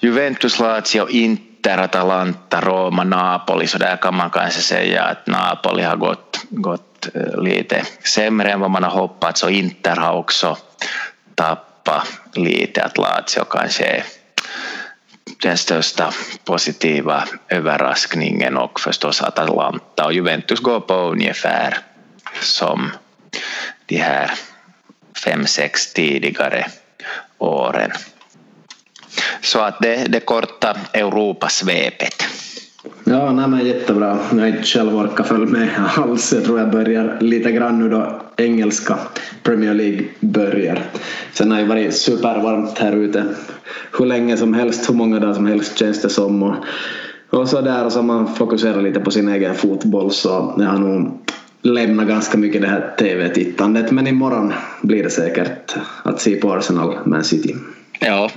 Juventus, 0.00 0.58
Lazio, 0.58 1.08
Inter, 1.08 1.78
Atalanta, 1.78 2.60
Roma, 2.60 3.04
Napoli. 3.04 3.66
Så 3.66 3.78
där 3.78 3.96
kan 3.96 4.14
man 4.14 4.30
kanske 4.30 4.60
säga 4.60 5.02
att 5.02 5.26
Napoli 5.26 5.82
har 5.82 5.96
gått, 5.96 6.44
gått 6.50 7.08
eh, 7.14 7.42
lite 7.42 7.84
sämre 8.04 8.50
än 8.50 8.60
vad 8.60 8.70
man 8.70 8.82
har 8.82 8.90
hoppats 8.90 9.42
och 9.42 9.50
Inter 9.50 9.96
har 9.96 10.12
också 10.12 10.56
tappat 11.34 12.08
lite 12.34 12.84
att 12.84 12.98
Lazio 12.98 13.44
kanske 13.50 13.84
är 13.84 14.04
den 15.42 15.56
största 15.56 16.12
positiva 16.44 17.24
överraskningen 17.48 18.56
och 18.56 18.80
förstås 18.80 19.22
Atalanta 19.22 20.06
och 20.06 20.12
Juventus 20.12 20.60
går 20.60 20.80
på 20.80 20.94
ungefär 20.94 21.78
som 22.40 22.90
de 23.86 23.96
här 23.96 24.30
fem, 25.24 25.46
sex 25.46 25.92
tidigare 25.92 26.66
åren. 27.38 27.90
Så 29.40 29.60
att 29.60 29.80
det, 29.80 29.96
det 29.96 30.20
korta 30.20 30.76
Europasvepet. 30.92 32.24
Ja, 33.04 33.32
nej, 33.32 33.48
men 33.48 33.66
jättebra. 33.66 34.18
Jag 34.30 34.38
har 34.38 34.46
inte 34.46 34.62
själv 34.62 34.96
orkat 34.96 35.28
följa 35.28 35.46
med 35.46 35.68
alls. 35.96 36.32
Jag 36.32 36.44
tror 36.44 36.58
jag 36.58 36.70
börjar 36.70 37.18
lite 37.20 37.52
grann 37.52 37.78
nu 37.78 37.88
då 37.88 38.20
engelska 38.36 38.98
Premier 39.42 39.74
League 39.74 40.04
börjar. 40.20 40.82
Sen 41.32 41.50
har 41.50 41.58
det 41.58 41.64
varit 41.64 41.94
supervarmt 41.94 42.78
här 42.78 42.96
ute 42.96 43.24
hur 43.98 44.06
länge 44.06 44.36
som 44.36 44.54
helst, 44.54 44.90
hur 44.90 44.94
många 44.94 45.20
dagar 45.20 45.34
som 45.34 45.46
helst 45.46 45.78
känns 45.78 46.02
det 46.02 46.08
som. 46.08 46.42
Och, 46.42 46.54
och 47.30 47.48
så 47.48 47.60
där 47.60 47.84
och 47.84 47.92
så 47.92 48.02
man 48.02 48.34
fokuserar 48.34 48.82
lite 48.82 49.00
på 49.00 49.10
sin 49.10 49.28
egen 49.28 49.54
fotboll 49.54 50.10
så 50.10 50.54
jag 50.58 50.66
har 50.66 50.78
nog 50.78 51.18
lämnat 51.62 52.08
ganska 52.08 52.38
mycket 52.38 52.62
det 52.62 52.68
här 52.68 52.94
TV-tittandet 52.98 53.90
men 53.90 54.06
imorgon 54.06 54.52
blir 54.82 55.02
det 55.02 55.10
säkert 55.10 55.76
att 56.02 56.20
se 56.20 56.36
på 56.36 56.52
Arsenal 56.52 56.98
Man 57.04 57.24
City. 57.24 57.54
Ja, 58.00 58.30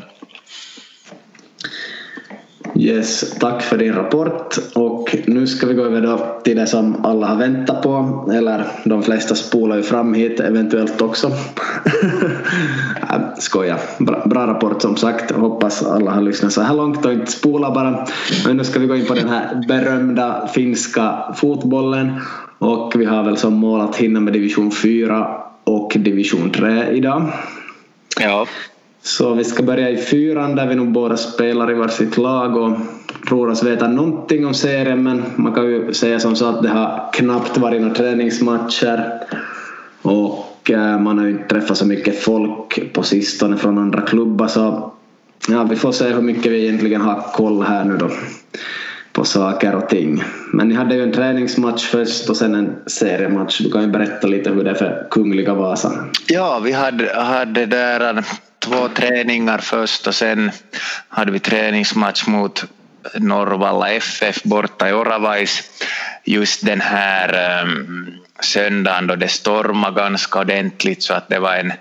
Yes, 2.77 3.35
tack 3.39 3.61
för 3.61 3.77
din 3.77 3.93
rapport 3.93 4.57
och 4.73 5.15
nu 5.25 5.47
ska 5.47 5.67
vi 5.67 5.73
gå 5.73 5.83
över 5.83 6.01
då 6.01 6.41
till 6.43 6.57
det 6.57 6.67
som 6.67 7.05
alla 7.05 7.27
har 7.27 7.35
väntat 7.35 7.81
på 7.81 8.25
eller 8.33 8.65
de 8.83 9.03
flesta 9.03 9.35
spolar 9.35 9.75
ju 9.75 9.83
fram 9.83 10.13
hit 10.13 10.39
eventuellt 10.39 11.01
också. 11.01 11.31
Äh, 13.09 13.21
skoja. 13.39 13.77
Bra, 13.99 14.23
bra, 14.25 14.47
rapport 14.47 14.81
som 14.81 14.97
sagt. 14.97 15.31
Hoppas 15.31 15.83
alla 15.83 16.11
har 16.11 16.21
lyssnat 16.21 16.53
så 16.53 16.61
här 16.61 16.75
långt 16.75 17.05
och 17.05 17.13
inte 17.13 17.31
spola 17.31 17.73
bara. 17.73 18.05
Men 18.45 18.57
nu 18.57 18.63
ska 18.63 18.79
vi 18.79 18.87
gå 18.87 18.95
in 18.95 19.05
på 19.05 19.13
den 19.13 19.29
här 19.29 19.63
berömda 19.67 20.49
finska 20.53 21.33
fotbollen 21.35 22.21
och 22.57 22.93
vi 22.95 23.05
har 23.05 23.23
väl 23.23 23.37
som 23.37 23.53
mål 23.53 23.81
att 23.81 23.95
hinna 23.95 24.19
med 24.19 24.33
division 24.33 24.71
4 24.71 25.27
och 25.63 25.93
division 25.99 26.49
3 26.49 26.89
idag. 26.91 27.31
Ja. 28.19 28.45
Så 29.05 29.33
vi 29.33 29.43
ska 29.43 29.63
börja 29.63 29.89
i 29.89 29.97
fyran 29.97 30.55
där 30.55 30.67
vi 30.67 30.75
nog 30.75 30.91
båda 30.91 31.17
spelar 31.17 31.71
i 31.71 31.73
varsitt 31.73 32.17
lag 32.17 32.57
och 32.57 32.77
tror 33.27 33.49
oss 33.49 33.63
veta 33.63 33.87
någonting 33.87 34.45
om 34.45 34.53
serien 34.53 35.03
men 35.03 35.23
man 35.35 35.53
kan 35.53 35.65
ju 35.65 35.93
säga 35.93 36.19
som 36.19 36.35
så 36.35 36.45
att 36.49 36.63
det 36.63 36.69
har 36.69 37.09
knappt 37.13 37.57
varit 37.57 37.81
några 37.81 37.95
träningsmatcher 37.95 39.21
och 40.01 40.71
eh, 40.71 40.99
man 40.99 41.17
har 41.17 41.25
ju 41.25 41.31
inte 41.31 41.47
träffat 41.47 41.77
så 41.77 41.85
mycket 41.85 42.19
folk 42.19 42.93
på 42.93 43.03
sistone 43.03 43.57
från 43.57 43.77
andra 43.77 44.01
klubbar 44.01 44.47
så 44.47 44.91
ja, 45.49 45.63
vi 45.63 45.75
får 45.75 45.91
se 45.91 46.05
hur 46.05 46.21
mycket 46.21 46.51
vi 46.51 46.63
egentligen 46.63 47.01
har 47.01 47.21
koll 47.33 47.63
här 47.63 47.83
nu 47.83 47.97
då 47.97 48.09
på 49.13 49.23
saker 49.23 49.75
och 49.75 49.89
ting. 49.89 50.23
Men 50.53 50.67
ni 50.67 50.75
hade 50.75 50.95
ju 50.95 51.03
en 51.03 51.11
träningsmatch 51.11 51.83
först 51.83 52.29
och 52.29 52.37
sen 52.37 52.55
en 52.55 52.75
seriematch. 52.85 53.59
Du 53.59 53.71
kan 53.71 53.81
ju 53.81 53.87
berätta 53.87 54.27
lite 54.27 54.49
hur 54.49 54.63
det 54.63 54.69
är 54.69 54.75
för 54.75 55.07
Kungliga 55.11 55.53
Vasa. 55.53 55.91
Ja, 56.27 56.61
vi 56.63 56.71
hade, 56.71 57.21
hade 57.21 57.65
där 57.65 58.25
två 58.65 58.87
träningar 58.87 59.57
först 59.57 60.07
och 60.07 60.15
sen 60.15 60.51
hade 61.09 61.31
vi 61.31 61.39
träningsmatch 61.39 62.27
mot 62.27 62.63
Norrvalla 63.13 63.89
FF 63.91 64.43
borta 64.43 64.89
i 64.89 64.93
Oravais 64.93 65.63
just 66.23 66.65
den 66.65 66.81
här 66.81 67.61
um, 67.63 68.17
söndagen 68.39 69.07
då 69.07 69.15
det 69.15 69.27
stormade 69.27 70.01
ganska 70.01 70.39
ordentligt 70.39 71.03
så 71.03 71.13
att 71.13 71.29
det 71.29 71.39
var 71.39 71.55
en, 71.55 71.73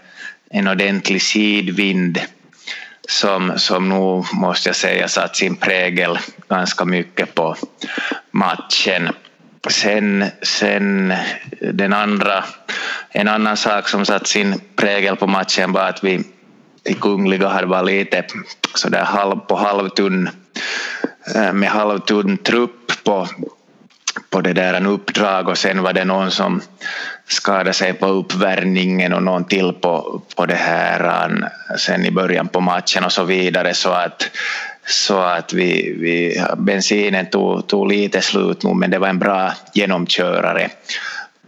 en 0.50 0.68
ordentlig 0.68 1.22
sidvind 1.22 2.20
som, 3.08 3.58
som 3.58 3.88
nog 3.88 4.34
måste 4.34 4.68
jag 4.68 4.76
säga 4.76 5.08
satt 5.08 5.36
sin 5.36 5.56
prägel 5.56 6.18
ganska 6.48 6.84
mycket 6.84 7.34
på 7.34 7.56
matchen. 8.30 9.08
Sen, 9.70 10.24
sen 10.42 11.14
den 11.60 11.92
andra, 11.92 12.44
en 13.10 13.28
annan 13.28 13.56
sak 13.56 13.88
som 13.88 14.06
satt 14.06 14.26
sin 14.26 14.60
prägel 14.76 15.16
på 15.16 15.26
matchen 15.26 15.72
var 15.72 15.88
att 15.88 16.04
vi 16.04 16.24
i 16.84 16.94
Kungliga 16.94 17.48
hade 17.48 17.66
varit 17.66 17.86
lite 17.86 18.24
sådär 18.74 19.04
halv, 19.04 19.36
på 19.36 19.56
halvtunn 19.56 20.28
eh, 21.34 21.52
med 21.52 21.68
halvtunn 21.68 22.36
trupp 22.36 23.04
på, 23.04 23.28
på 24.30 24.40
det 24.40 24.52
där 24.52 24.74
en 24.74 24.86
uppdrag 24.86 25.48
och 25.48 25.58
sen 25.58 25.82
var 25.82 25.92
det 25.92 26.04
någon 26.04 26.30
som 26.30 26.60
skadade 27.28 27.72
sig 27.72 27.92
på 27.92 28.06
uppvärmningen 28.06 29.12
och 29.12 29.22
någon 29.22 29.44
till 29.44 29.72
på, 29.72 30.22
på 30.36 30.46
det 30.46 30.54
här 30.54 31.28
eh, 31.28 31.76
sen 31.76 32.06
i 32.06 32.10
början 32.10 32.48
på 32.48 32.60
matchen 32.60 33.04
och 33.04 33.12
så 33.12 33.24
vidare 33.24 33.74
så 33.74 33.90
att 33.90 34.30
så 34.86 35.20
att 35.20 35.52
vi, 35.52 35.96
vi, 36.00 36.44
bensinen 36.56 37.26
tog, 37.26 37.66
tog 37.66 37.88
lite 37.88 38.20
slut 38.20 38.62
nu 38.62 38.74
men 38.74 38.90
det 38.90 38.98
var 38.98 39.08
en 39.08 39.18
bra 39.18 39.52
genomkörare. 39.74 40.70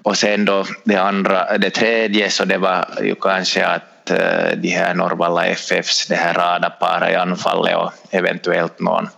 Och 0.02 0.16
sen 0.16 0.44
då 0.44 0.64
det 0.84 0.96
andra, 0.96 1.58
det 1.58 1.70
tredje 1.70 2.30
så 2.30 2.44
det 2.44 2.58
var 2.58 2.88
ju 3.02 3.14
kanske 3.14 3.66
att 3.66 3.95
att 4.10 4.62
de 4.62 4.68
här 4.68 4.94
Norrvalla 4.94 5.46
FFs 5.46 6.06
det 6.06 6.16
här 6.16 6.34
radarparet 6.34 7.12
i 7.12 7.14
anfallet 7.14 7.76
och 7.76 7.92
eventuellt 8.10 8.80
någon 8.80 9.08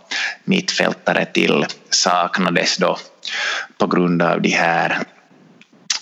mittfältare 0.43 1.25
till 1.25 1.65
saknades 1.89 2.77
då 2.77 2.97
på 3.77 3.87
grund 3.87 4.21
av 4.21 4.41
de 4.41 4.49
här 4.49 4.97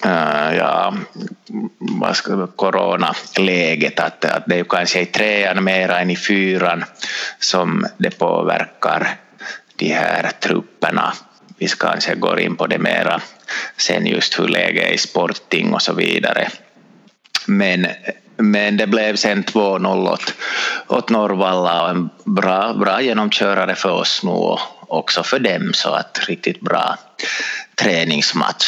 Uh, 0.05 0.55
ja, 0.57 0.93
vad 1.77 2.15
ska, 2.15 2.47
coronaläget, 2.47 3.99
att, 3.99 4.25
att 4.25 4.43
det 4.45 4.55
är 4.55 4.57
ju 4.57 4.63
kanske 4.63 4.99
i 4.99 5.05
trean 5.05 5.63
mer 5.63 5.89
än 5.89 6.09
i 6.09 6.15
fyran 6.15 6.83
som 7.39 7.85
det 7.97 8.19
påverkar 8.19 9.07
de 9.75 9.93
här 9.93 10.31
trupperna 10.39 11.13
vi 11.57 11.67
kanske 11.67 12.15
går 12.15 12.39
in 12.39 12.55
på 12.55 12.67
det 12.67 12.77
mera 12.77 13.21
sen 13.77 14.05
just 14.05 14.39
hur 14.39 14.47
läget 14.47 14.83
är 14.83 14.93
i 14.93 14.97
Sporting 14.97 15.73
och 15.73 15.81
så 15.81 15.93
vidare. 15.93 16.47
Men, 17.47 17.87
men 18.37 18.77
det 18.77 18.87
blev 18.87 19.15
sen 19.15 19.43
2-0 19.43 20.09
åt, 20.13 20.33
åt 20.87 21.09
Norrvalla 21.09 21.83
och 21.83 21.89
en 21.89 22.09
bra, 22.25 22.73
bra 22.73 23.01
genomkörare 23.01 23.75
för 23.75 23.91
oss 23.91 24.21
nu 24.23 24.29
och 24.29 24.59
också 24.87 25.23
för 25.23 25.39
dem 25.39 25.71
så 25.73 25.89
att 25.89 26.19
riktigt 26.27 26.61
bra 26.61 26.95
träningsmatch. 27.75 28.65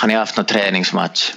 Har 0.00 0.08
ni 0.08 0.14
haft 0.14 0.36
någon 0.36 0.46
träningsmatch? 0.46 1.32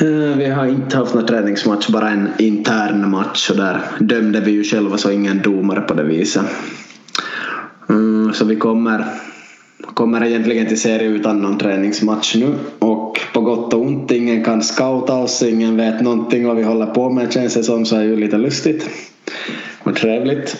Eh, 0.00 0.36
vi 0.36 0.50
har 0.50 0.66
inte 0.66 0.96
haft 0.96 1.14
någon 1.14 1.26
träningsmatch, 1.26 1.88
bara 1.88 2.10
en 2.10 2.28
intern 2.38 3.10
match 3.10 3.50
och 3.50 3.56
där 3.56 3.80
dömde 3.98 4.40
vi 4.40 4.50
ju 4.50 4.64
själva 4.64 4.98
så 4.98 5.10
ingen 5.10 5.42
domare 5.42 5.80
på 5.80 5.94
det 5.94 6.02
viset. 6.02 6.44
Mm, 7.88 8.34
så 8.34 8.44
vi 8.44 8.56
kommer, 8.56 9.04
kommer 9.94 10.24
egentligen 10.24 10.66
till 10.66 10.80
serie 10.80 11.08
utan 11.08 11.42
någon 11.42 11.58
träningsmatch 11.58 12.34
nu 12.34 12.54
och 12.78 12.97
på 13.38 13.44
gott 13.44 13.74
och 13.74 13.80
ont, 13.80 14.10
ingen 14.10 14.44
kan 14.44 14.62
scouta 14.62 15.14
oss, 15.14 15.42
ingen 15.42 15.76
vet 15.76 16.00
någonting 16.00 16.46
vad 16.46 16.56
vi 16.56 16.62
håller 16.62 16.86
på 16.86 17.10
med. 17.10 17.32
Känns 17.32 17.54
det 17.54 17.62
som 17.62 17.84
så 17.84 17.96
är 17.96 18.02
ju 18.02 18.16
lite 18.16 18.38
lustigt. 18.38 18.90
Och 19.82 19.96
trevligt. 19.96 20.56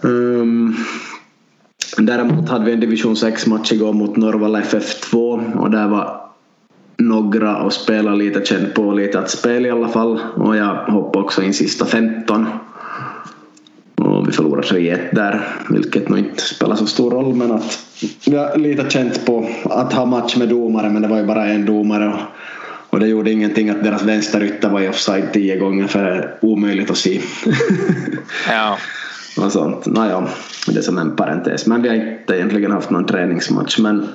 Um, 0.00 0.76
däremot 1.98 2.48
hade 2.48 2.64
vi 2.64 2.72
en 2.72 2.80
division 2.80 3.16
6 3.16 3.46
match 3.46 3.72
igår 3.72 3.92
mot 3.92 4.16
Norrvalla 4.16 4.60
FF2 4.60 5.16
och 5.58 5.70
där 5.70 5.88
var 5.88 6.20
några 6.96 7.56
och 7.56 7.72
spela 7.72 8.14
lite, 8.14 8.44
känt 8.44 8.74
på 8.74 8.92
lite 8.92 9.18
att 9.18 9.30
spela 9.30 9.68
i 9.68 9.70
alla 9.70 9.88
fall. 9.88 10.20
Och 10.36 10.56
jag 10.56 10.74
hoppade 10.74 11.24
också 11.24 11.42
in 11.42 11.54
sista 11.54 11.84
15 11.84 12.46
vi 14.26 14.32
förlorade 14.32 14.66
3-1 14.66 15.14
där 15.14 15.40
vilket 15.68 16.08
nog 16.08 16.18
inte 16.18 16.42
spelar 16.42 16.76
så 16.76 16.86
stor 16.86 17.10
roll 17.10 17.34
men 17.34 17.52
att 17.52 17.78
vi 18.26 18.36
har 18.36 18.58
lite 18.58 18.90
känt 18.90 19.26
på 19.26 19.48
att 19.64 19.92
ha 19.92 20.06
match 20.06 20.36
med 20.36 20.48
domare 20.48 20.90
men 20.90 21.02
det 21.02 21.08
var 21.08 21.18
ju 21.18 21.26
bara 21.26 21.46
en 21.46 21.66
domare 21.66 22.08
och, 22.08 22.20
och 22.90 23.00
det 23.00 23.06
gjorde 23.06 23.32
ingenting 23.32 23.70
att 23.70 23.84
deras 23.84 24.02
vänsterytter 24.02 24.68
var 24.68 24.80
i 24.80 24.88
offside 24.88 25.32
tio 25.32 25.58
gånger 25.58 25.86
för 25.86 26.04
det 26.04 26.10
är 26.10 26.38
omöjligt 26.40 26.90
att 26.90 26.96
se. 26.96 27.20
ja. 28.48 28.78
och 29.36 29.52
sånt. 29.52 29.86
Naja, 29.86 30.28
det 30.66 30.78
är 30.78 30.82
som 30.82 30.98
en 30.98 31.16
parentes. 31.16 31.66
Men 31.66 31.82
vi 31.82 31.88
har 31.88 31.96
inte 31.96 32.36
egentligen 32.36 32.72
haft 32.72 32.90
någon 32.90 33.06
träningsmatch 33.06 33.78
men 33.78 34.08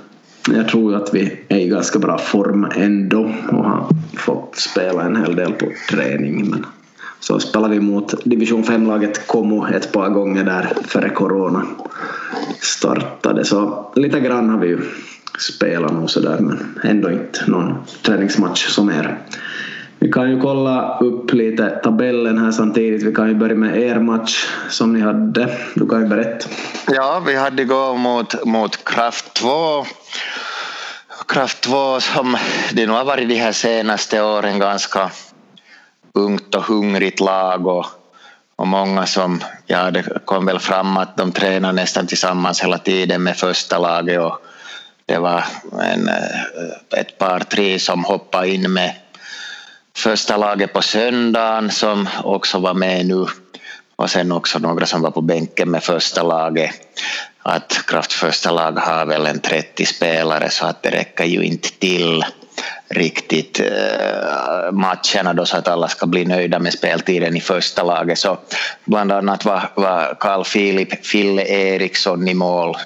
jag 0.48 0.68
tror 0.68 0.96
att 0.96 1.14
vi 1.14 1.40
är 1.48 1.58
i 1.58 1.68
ganska 1.68 2.00
bra 2.00 2.18
form 2.18 2.68
ändå 2.76 3.32
och 3.52 3.64
har 3.64 3.88
fått 4.18 4.56
spela 4.56 5.04
en 5.04 5.16
hel 5.16 5.36
del 5.36 5.52
på 5.52 5.66
träning. 5.90 6.50
Men 6.50 6.66
så 7.22 7.40
spelade 7.40 7.74
vi 7.74 7.80
mot 7.80 8.14
division 8.24 8.64
5-laget 8.64 9.28
Como 9.28 9.68
ett 9.68 9.92
par 9.92 10.10
gånger 10.10 10.44
där 10.44 10.70
före 10.88 11.10
corona 11.10 11.66
startade. 12.62 13.46
Så 13.46 13.92
lite 13.96 14.20
grann 14.20 14.50
har 14.50 14.58
vi 14.58 14.68
ju 14.68 14.80
spelat 15.40 15.94
nog 15.94 16.10
sådär 16.10 16.38
men 16.40 16.80
ändå 16.84 17.12
inte 17.12 17.44
någon 17.48 17.76
träningsmatch 18.04 18.68
som 18.68 18.90
er. 18.90 19.18
Vi 20.00 20.12
kan 20.12 20.32
ju 20.32 20.40
kolla 20.40 21.00
upp 21.00 21.34
lite 21.34 21.70
tabellen 21.70 22.38
här 22.38 22.52
samtidigt. 22.52 23.04
Vi 23.04 23.14
kan 23.14 23.28
ju 23.28 23.36
börja 23.36 23.56
med 23.56 23.82
er 23.82 24.00
match 24.00 24.48
som 24.70 24.94
ni 24.94 25.02
hade. 25.02 25.58
Du 25.76 25.88
kan 25.88 26.02
ju 26.02 26.08
berätta. 26.08 26.50
Ja, 26.88 27.24
vi 27.28 27.36
hade 27.36 27.62
igår 27.62 27.98
mot, 27.98 28.46
mot 28.46 28.86
Kraft 28.86 29.34
2. 29.34 29.50
Kraft 31.28 31.62
2 31.62 32.00
som 32.00 32.38
det 32.74 32.86
nu 32.86 32.92
har 32.92 33.06
varit 33.06 33.30
de 33.30 33.36
här 33.36 33.52
senaste 33.52 34.22
åren 34.22 34.60
ganska 34.60 35.12
ungt 36.14 36.56
och 36.56 36.64
hungrigt 36.64 37.20
lag 37.20 37.68
och, 37.68 37.86
och 38.56 38.68
många 38.68 39.06
som, 39.06 39.44
ja 39.66 39.92
det 39.92 40.26
kom 40.26 40.46
väl 40.46 40.60
fram 40.60 40.98
att 40.98 41.18
de 41.18 41.32
tränar 41.32 41.74
nästan 41.74 42.08
tillsammans 42.08 42.64
hela 42.64 42.78
tiden 42.78 43.24
med 43.24 43.38
första 43.38 43.80
laget 43.80 44.20
och 44.20 44.42
det 45.06 45.18
var 45.18 45.44
en, 45.82 46.08
eh, 46.08 47.00
ett 47.00 47.18
par 47.18 47.40
tre 47.40 47.80
som 47.80 48.04
hoppade 48.04 48.50
in 48.50 48.74
med 48.74 48.96
första 49.96 50.38
laget 50.38 50.74
på 50.74 50.82
söndagen 50.82 51.72
som 51.72 52.10
också 52.24 52.60
var 52.60 52.74
med 52.74 53.06
nu 53.06 53.26
och 53.96 54.10
sen 54.10 54.32
också 54.32 54.60
några 54.60 54.86
som 54.86 55.02
var 55.02 55.12
på 55.12 55.22
bänken 55.22 55.72
med 55.72 55.84
första 55.84 56.24
laget. 56.24 56.72
Att 57.44 57.86
Kraft 57.88 58.14
första 58.14 58.52
lag 58.52 58.72
har 58.72 59.06
väl 59.06 59.26
en 59.26 59.40
30 59.40 59.86
spelare 59.86 60.50
så 60.50 60.66
att 60.66 60.84
det 60.84 60.90
räcker 60.90 61.26
ju 61.26 61.44
inte 61.44 61.70
till 61.72 62.26
riktigt 62.90 63.60
äh, 63.60 64.72
matcherna 64.72 65.34
då 65.34 65.46
så 65.46 65.58
att 65.58 65.68
alla 65.68 65.88
ska 65.88 66.06
bli 66.06 66.26
nöjda 66.26 66.60
med 66.60 66.74
speltiden 66.74 67.38
i 67.38 67.42
första 67.42 67.84
laget. 67.84 68.20
Så 68.20 68.38
bland 68.86 69.12
annat 69.12 69.46
var, 69.46 69.70
var 69.76 70.18
Carl 70.20 70.44
Philip 70.44 71.06
Fille 71.06 71.46
Eriksson 71.48 72.28
i 72.28 72.34
mål, 72.34 72.78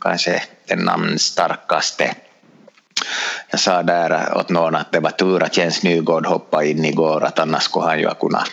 kanske 0.00 0.42
den 0.68 0.78
namnstarkaste 0.78 2.14
jag 3.50 3.60
sa 3.60 3.82
där 3.82 4.36
åt 4.36 4.48
någon 4.48 4.74
att 4.74 4.92
det 4.92 5.00
var 5.00 5.10
tur 5.10 5.42
att 5.42 5.56
Jens 5.56 5.82
Nygård 5.82 6.26
hoppade 6.26 6.68
in 6.68 6.84
igår 6.84 7.24
att 7.24 7.38
annars 7.38 7.62
skulle 7.62 7.86
han 7.86 7.98
ju 7.98 8.06
ha 8.06 8.14
kunnat 8.14 8.50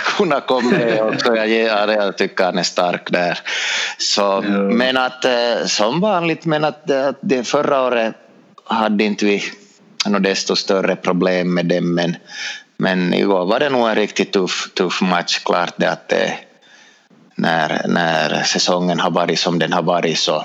kunna 0.16 0.40
komma 0.40 0.70
med 0.70 1.02
också. 1.02 1.36
Jag, 1.36 1.88
jag 1.90 2.18
tycker 2.18 2.44
han 2.44 2.58
är 2.58 2.62
stark 2.62 3.10
där. 3.10 3.38
Så, 3.98 4.40
men 4.72 4.96
att 4.96 5.24
eh, 5.24 5.66
som 5.66 6.00
vanligt, 6.00 6.44
men 6.44 6.64
att, 6.64 6.90
att 6.90 7.18
det 7.20 7.44
förra 7.44 7.82
året 7.82 8.14
hade 8.68 9.04
inte 9.04 9.24
vi 9.24 9.42
något 10.06 10.22
desto 10.22 10.56
större 10.56 10.96
problem 10.96 11.54
med 11.54 11.66
dem 11.66 11.94
men, 11.94 12.16
men 12.76 13.14
igår 13.14 13.46
var 13.46 13.60
det 13.60 13.68
nog 13.68 13.88
en 13.88 13.94
riktigt 13.94 14.32
tuff, 14.32 14.70
tuff 14.76 15.00
match. 15.00 15.38
Klart 15.38 15.74
det 15.76 15.90
att 15.90 16.08
det, 16.08 16.38
när, 17.34 17.82
när 17.88 18.42
säsongen 18.42 19.00
har 19.00 19.10
varit 19.10 19.38
som 19.38 19.58
den 19.58 19.72
har 19.72 19.82
varit 19.82 20.18
så 20.18 20.44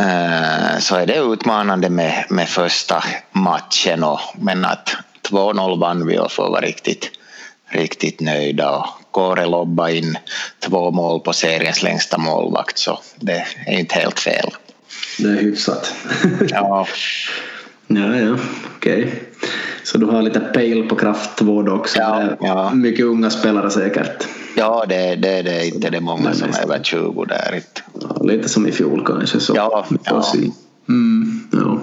äh, 0.00 0.78
så 0.78 0.96
är 0.96 1.06
det 1.06 1.16
utmanande 1.16 1.90
med, 1.90 2.24
med 2.28 2.48
första 2.48 3.04
matchen. 3.32 4.04
Och, 4.04 4.20
men 4.34 4.64
att 4.64 4.96
2-0 5.30 5.80
vann 5.80 6.06
vi 6.06 6.18
och 6.18 6.32
får 6.32 6.50
vara 6.50 6.60
riktigt, 6.60 7.10
riktigt 7.68 8.20
nöjda. 8.20 8.70
Och 8.70 8.86
Kåre 9.10 9.46
lobba 9.46 9.90
in 9.90 10.18
två 10.60 10.90
mål 10.90 11.20
på 11.20 11.32
seriens 11.32 11.82
längsta 11.82 12.18
målvakt 12.18 12.78
så 12.78 12.98
det 13.16 13.46
är 13.66 13.78
inte 13.78 13.94
helt 13.94 14.20
fel. 14.20 14.50
Det 15.18 15.28
är 15.28 15.42
hyfsat. 15.42 15.94
ja. 16.48 16.86
Ja, 17.86 18.16
ja, 18.16 18.36
okej. 18.76 19.04
Okay. 19.04 19.10
Så 19.82 19.98
du 19.98 20.06
har 20.06 20.22
lite 20.22 20.40
pejl 20.40 20.88
på 20.88 20.96
kraftvård 20.96 21.68
också? 21.68 21.98
Ja, 21.98 22.22
ja. 22.40 22.74
Mycket 22.74 23.04
unga 23.04 23.30
spelare 23.30 23.70
säkert? 23.70 24.26
Ja, 24.56 24.84
det, 24.88 25.16
det, 25.16 25.42
det 25.42 25.50
är 25.50 25.74
inte 25.74 25.90
det 25.90 26.00
många 26.00 26.34
som 26.34 26.48
är 26.48 26.62
över 26.62 26.80
20 26.82 27.24
där. 27.24 27.62
Ja, 28.00 28.22
lite 28.22 28.48
som 28.48 28.66
i 28.66 28.72
fjol 28.72 29.04
kanske. 29.06 29.40
Så. 29.40 29.52
Ja, 29.56 29.86
ja. 30.04 30.24
Mm, 30.88 31.48
ja. 31.52 31.80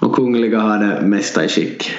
Och 0.00 0.14
Kungliga 0.14 0.60
har 0.60 0.78
det 0.78 1.00
mesta 1.00 1.44
i 1.44 1.48
skick? 1.48 1.90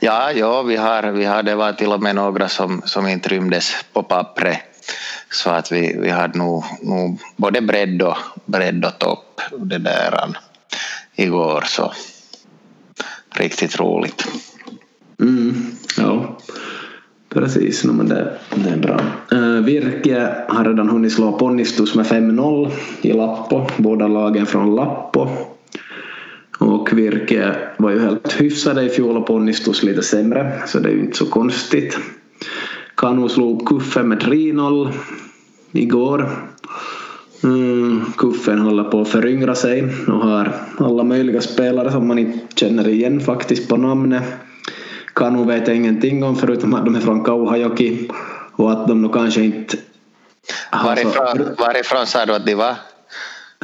Ja, 0.00 0.32
ja 0.32 0.62
vi, 0.62 0.76
har, 0.76 1.02
vi 1.02 1.24
har, 1.24 1.42
det 1.42 1.54
var 1.54 1.72
till 1.72 1.92
och 1.92 2.02
med 2.02 2.14
några 2.14 2.48
som, 2.48 2.82
som 2.84 3.06
inte 3.06 3.28
rymdes 3.28 3.72
på 3.92 4.02
pappret. 4.02 4.58
Så 5.30 5.50
att 5.50 5.72
vi, 5.72 5.96
vi 6.00 6.10
hade 6.10 6.38
nog, 6.38 6.64
nog 6.82 7.20
både 7.36 7.60
bredd 7.60 8.02
och, 8.02 8.16
bredd 8.44 8.84
och 8.84 8.98
topp 8.98 9.40
det 9.58 9.78
där 9.78 10.36
igår. 11.16 11.64
Så 11.66 11.92
riktigt 13.34 13.80
roligt. 13.80 14.26
Mm, 15.20 15.54
ja. 15.96 16.38
Precis, 17.28 17.84
no, 17.84 17.92
men 17.92 18.08
det, 18.08 18.38
det 18.54 18.70
är 18.70 18.76
bra. 18.76 19.00
Uh, 19.32 19.60
Virke 19.60 20.44
har 20.48 20.64
redan 20.64 20.88
hunnit 20.88 21.12
slå 21.12 21.38
Ponnistus 21.38 21.94
med 21.94 22.06
5-0 22.06 22.70
i 23.02 23.12
Lappo, 23.12 23.66
båda 23.76 24.08
lagen 24.08 24.46
från 24.46 24.74
Lappo. 24.74 25.28
Och 26.58 26.98
Virke 26.98 27.56
var 27.76 27.90
ju 27.90 28.00
helt 28.00 28.40
hyfsade 28.40 28.82
i 28.82 28.88
fjol 28.88 29.16
och 29.16 29.26
Ponnistus 29.26 29.82
lite 29.82 30.02
sämre, 30.02 30.62
så 30.66 30.78
det 30.78 30.88
är 30.88 30.92
ju 30.92 31.00
inte 31.00 31.16
så 31.16 31.26
konstigt. 31.26 31.98
Kanu 32.96 33.28
slog 33.28 33.66
Kuffen 33.68 34.08
med 34.08 34.22
3-0 34.22 34.92
igår. 35.72 36.30
Mm, 37.44 38.04
Kuffen 38.16 38.58
håller 38.58 38.84
på 38.84 39.00
att 39.00 39.08
föryngra 39.08 39.54
sig 39.54 39.84
och 40.08 40.18
har 40.18 40.52
alla 40.78 41.04
möjliga 41.04 41.40
spelare 41.40 41.92
som 41.92 42.08
man 42.08 42.18
inte 42.18 42.56
känner 42.56 42.88
igen 42.88 43.20
faktiskt 43.20 43.68
på 43.68 43.76
namnet. 43.76 44.22
Kanu 45.14 45.44
vet 45.44 45.68
jag 45.68 45.76
ingenting 45.76 46.24
om 46.24 46.36
förutom 46.36 46.74
att 46.74 46.84
de 46.84 46.94
är 46.94 47.00
från 47.00 47.24
Kauhajoki 47.24 48.10
och 48.52 48.72
att 48.72 48.88
de 48.88 49.02
nog 49.02 49.14
kanske 49.14 49.40
inte 49.40 49.76
Varifrån, 50.84 51.54
varifrån 51.58 52.06
sa 52.06 52.26
du 52.26 52.34
att 52.34 52.46
de 52.46 52.54
var? 52.54 52.76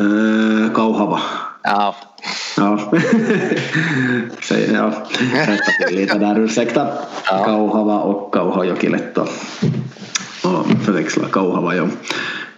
Uh, 0.00 0.72
Kauhava. 0.74 1.20
Ja. 1.62 1.94
Ja. 2.56 2.92
Lite 5.90 6.18
där, 6.18 6.38
ursäkta. 6.38 6.88
Ja. 7.30 7.44
Kauhava 7.44 7.98
och 7.98 8.34
Kauhajokiletto. 8.34 9.26
Och 10.44 10.66
förväxla 10.84 11.28
Kauhava, 11.28 11.74
ja. 11.74 11.86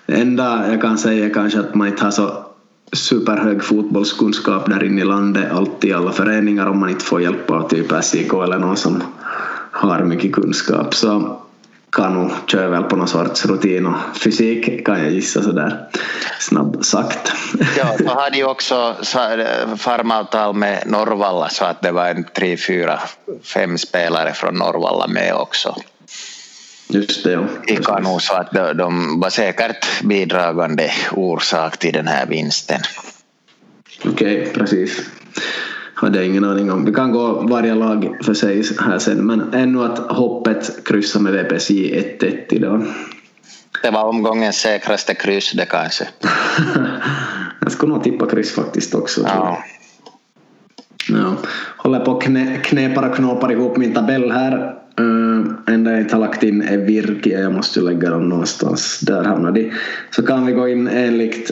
Det 0.06 0.14
enda 0.14 0.70
jag 0.70 0.80
kan 0.80 0.98
säga 0.98 1.30
kanske 1.30 1.60
att 1.60 1.74
man 1.74 1.88
inte 1.88 2.04
har 2.04 2.10
så 2.10 2.44
superhög 2.92 3.64
fotbollskunskap 3.64 4.66
där 4.66 4.84
inne 4.84 5.00
i 5.00 5.04
landet 5.04 5.52
alltid 5.52 5.90
i 5.90 5.92
alla 5.92 6.12
föreningar 6.12 6.66
om 6.66 6.80
man 6.80 6.90
inte 6.90 7.04
får 7.04 7.22
hjälp 7.22 7.50
av 7.50 7.68
typ 7.68 8.04
SIK 8.04 8.32
eller 8.32 8.58
någon 8.58 8.76
som 8.76 9.02
har 9.72 10.04
mycket 10.04 10.32
kunskap. 10.32 10.94
Så 10.94 11.40
Kanu 11.94 12.30
kör 12.46 12.68
väl 12.68 12.82
på 12.82 12.96
någon 12.96 13.08
sorts 13.08 13.46
rutin 13.46 13.86
och 13.86 14.16
fysik 14.16 14.86
kan 14.86 15.02
jag 15.02 15.10
gissa 15.10 15.42
sådär 15.42 15.88
snabbt 16.40 16.86
sagt. 16.86 17.32
Ja, 17.76 17.96
så 17.98 18.20
hade 18.20 18.36
ju 18.36 18.44
också 18.44 18.96
farmavtal 19.76 20.54
med 20.54 20.82
Norvalla 20.86 21.48
så 21.48 21.64
att 21.64 21.82
det 21.82 21.92
var 21.92 22.08
en 22.08 22.24
tre, 22.24 22.56
fyra, 22.56 23.00
fem 23.42 23.78
spelare 23.78 24.32
från 24.32 24.54
Norvalla 24.54 25.06
med 25.06 25.34
också. 25.34 25.76
Just 26.88 27.24
det, 27.24 27.32
ja. 27.32 27.44
I 27.66 27.76
Kanu 27.76 28.18
så 28.20 28.34
att 28.34 28.50
de 28.78 29.20
var 29.20 29.30
säkert 29.30 30.02
bidragande 30.02 30.90
orsak 31.12 31.78
till 31.78 31.92
den 31.92 32.08
här 32.08 32.26
vinsten. 32.26 32.80
Okej, 34.04 34.40
okay, 34.40 34.52
precis 34.52 35.00
hade 36.04 36.18
jag 36.18 36.26
ingen 36.26 36.44
aning 36.44 36.72
om. 36.72 36.84
Vi 36.84 36.92
kan 36.92 37.12
gå 37.12 37.32
varje 37.32 37.74
lag 37.74 38.16
för 38.22 38.34
sig 38.34 38.62
här 38.80 38.98
sen 38.98 39.26
men 39.26 39.52
ännu 39.52 39.84
att 39.84 39.98
hoppet 39.98 40.84
kryssar 40.84 41.20
med 41.20 41.32
VPSJ 41.32 41.94
1-1 42.20 42.36
idag. 42.50 42.84
Det 43.82 43.90
var 43.90 44.04
omgångens 44.04 44.56
säkraste 44.56 45.14
kryss 45.14 45.52
det 45.52 45.66
kanske. 45.66 46.08
jag 47.60 47.72
skulle 47.72 47.92
nog 47.92 48.04
tippa 48.04 48.26
kryss 48.26 48.54
faktiskt 48.54 48.94
också. 48.94 49.20
Ja. 49.20 49.58
Ja. 51.08 51.36
Håller 51.76 52.00
på 52.00 52.16
att 52.16 52.22
knä, 52.22 52.56
knäpar 52.64 53.08
och 53.08 53.16
knåpar 53.16 53.52
ihop 53.52 53.76
min 53.76 53.94
tabell 53.94 54.30
här. 54.30 54.74
Uh, 55.00 55.46
enda 55.66 55.90
jag 55.90 56.00
inte 56.00 56.16
har 56.16 56.20
lagt 56.20 56.42
in 56.42 56.62
är 56.62 56.78
Virkia, 56.78 57.40
jag 57.40 57.52
måste 57.52 57.80
ju 57.80 57.86
lägga 57.86 58.10
dem 58.10 58.28
någonstans. 58.28 59.00
Där 59.00 59.24
hamnar 59.24 59.52
de. 59.52 59.72
Så 60.10 60.26
kan 60.26 60.46
vi 60.46 60.52
gå 60.52 60.68
in 60.68 60.88
enligt 60.88 61.50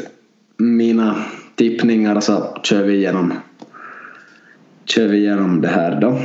mina 0.56 1.14
tippningar 1.54 2.20
så 2.20 2.58
kör 2.62 2.82
vi 2.82 2.94
igenom 2.94 3.32
kör 4.84 5.06
vi 5.08 5.16
igenom 5.16 5.60
det 5.60 5.68
här 5.68 6.00
då. 6.00 6.18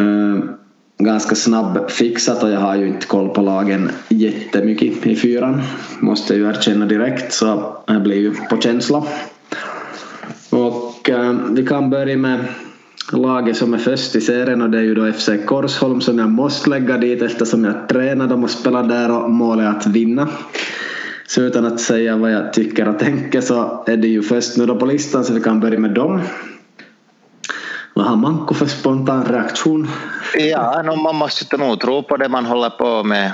Uh, 0.00 0.44
ganska 0.98 1.34
snabb 1.34 1.90
fixat 1.90 2.42
och 2.42 2.50
jag 2.50 2.60
har 2.60 2.76
ju 2.76 2.86
inte 2.86 3.06
koll 3.06 3.28
på 3.28 3.42
lagen 3.42 3.90
jättemycket 4.08 5.06
i 5.06 5.16
fyran. 5.16 5.62
Måste 6.00 6.34
jag 6.34 6.40
ju 6.40 6.48
erkänna 6.48 6.86
direkt 6.86 7.32
så 7.32 7.76
jag 7.86 8.02
blir 8.02 8.16
ju 8.16 8.34
på 8.50 8.60
känsla. 8.60 9.04
Och 10.50 11.08
uh, 11.08 11.32
vi 11.50 11.66
kan 11.66 11.90
börja 11.90 12.16
med 12.16 12.44
laget 13.12 13.56
som 13.56 13.74
är 13.74 13.78
först 13.78 14.16
i 14.16 14.20
serien 14.20 14.62
och 14.62 14.70
det 14.70 14.78
är 14.78 14.82
ju 14.82 14.94
då 14.94 15.12
FC 15.12 15.30
Korsholm 15.46 16.00
som 16.00 16.18
jag 16.18 16.30
måste 16.30 16.70
lägga 16.70 16.98
dit 16.98 17.22
eftersom 17.22 17.64
jag 17.64 17.88
tränar 17.88 18.26
dem 18.26 18.44
och 18.44 18.50
spelar 18.50 18.82
där 18.82 19.22
och 19.22 19.30
målet 19.30 19.66
är 19.66 19.70
att 19.70 19.86
vinna. 19.86 20.28
Så 21.26 21.42
utan 21.42 21.66
att 21.66 21.80
säga 21.80 22.16
vad 22.16 22.32
jag 22.32 22.52
tycker 22.52 22.88
och 22.88 22.98
tänker 22.98 23.40
så 23.40 23.84
är 23.86 23.96
det 23.96 24.08
ju 24.08 24.22
först 24.22 24.56
nu 24.56 24.66
då 24.66 24.76
på 24.76 24.86
listan 24.86 25.24
så 25.24 25.32
vi 25.32 25.40
kan 25.40 25.60
börja 25.60 25.78
med 25.78 25.90
dem. 25.90 26.22
Vad 27.94 28.06
har 28.06 28.16
Manko 28.16 28.54
för 28.54 28.66
spontan 28.66 29.24
reaktion? 29.24 29.88
Ja, 30.34 30.82
no, 30.82 30.96
man 30.96 31.16
måste 31.16 31.56
nog 31.56 31.80
tro 31.80 32.02
på 32.02 32.16
det 32.16 32.28
man 32.28 32.46
håller 32.46 32.70
på 32.70 33.04
med. 33.04 33.32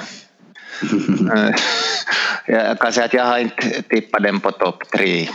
Eh, 2.46 2.56
jag 2.56 2.78
kan 2.78 2.92
säga 2.92 3.06
att 3.06 3.14
jag 3.14 3.24
har 3.24 3.38
inte 3.38 3.82
tippat 3.82 4.22
den 4.22 4.40
på 4.40 4.50
topp 4.50 4.82
tre. 4.96 5.28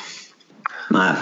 Nej, 0.89 1.13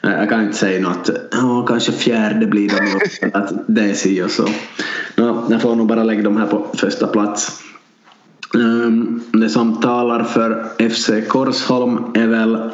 jag 0.00 0.28
kan 0.28 0.42
inte 0.44 0.56
säga 0.56 0.80
något. 0.80 1.08
Oh, 1.34 1.66
kanske 1.66 1.92
fjärde 1.92 2.46
blir 2.46 2.68
det 2.68 3.30
att 3.38 3.52
det 3.66 3.82
är 3.82 3.94
si 3.94 4.22
och 4.22 4.30
så. 4.30 4.48
No, 5.16 5.46
jag 5.50 5.62
får 5.62 5.74
nog 5.74 5.86
bara 5.86 6.04
lägga 6.04 6.22
dem 6.22 6.36
här 6.36 6.46
på 6.46 6.66
första 6.78 7.06
plats. 7.06 7.62
Ehm, 8.56 9.20
det 9.32 9.48
som 9.48 9.80
talar 9.80 10.24
för 10.24 10.64
FC 10.88 11.10
Korsholm 11.28 11.98
är 12.14 12.26
väl 12.26 12.70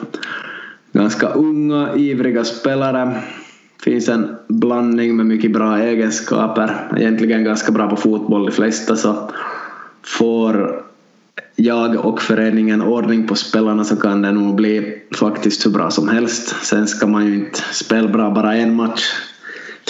ganska 0.93 1.29
unga, 1.29 1.95
ivriga 1.97 2.45
spelare 2.45 3.23
finns 3.85 4.09
en 4.09 4.37
blandning 4.49 5.17
med 5.17 5.27
mycket 5.27 5.53
bra 5.53 5.79
egenskaper. 5.79 6.89
Egentligen 6.97 7.45
ganska 7.45 7.73
bra 7.73 7.91
på 7.91 7.97
fotboll 7.97 8.47
de 8.47 8.53
flesta 8.53 8.97
så 8.97 9.31
får 10.03 10.83
jag 11.57 12.07
och 12.07 12.23
föreningen 12.23 12.83
ordning 12.83 13.27
på 13.27 13.35
spelarna 13.35 13.85
så 13.85 13.97
kan 13.97 14.23
det 14.23 14.33
nog 14.33 14.55
bli 14.55 15.03
faktiskt 15.19 15.67
hur 15.67 15.71
bra 15.71 15.91
som 15.91 16.09
helst. 16.09 16.55
Sen 16.63 16.87
ska 16.87 17.07
man 17.07 17.27
ju 17.27 17.35
inte 17.35 17.61
spela 17.73 18.09
bra 18.09 18.31
bara 18.31 18.55
en 18.55 18.77
match. 18.77 19.03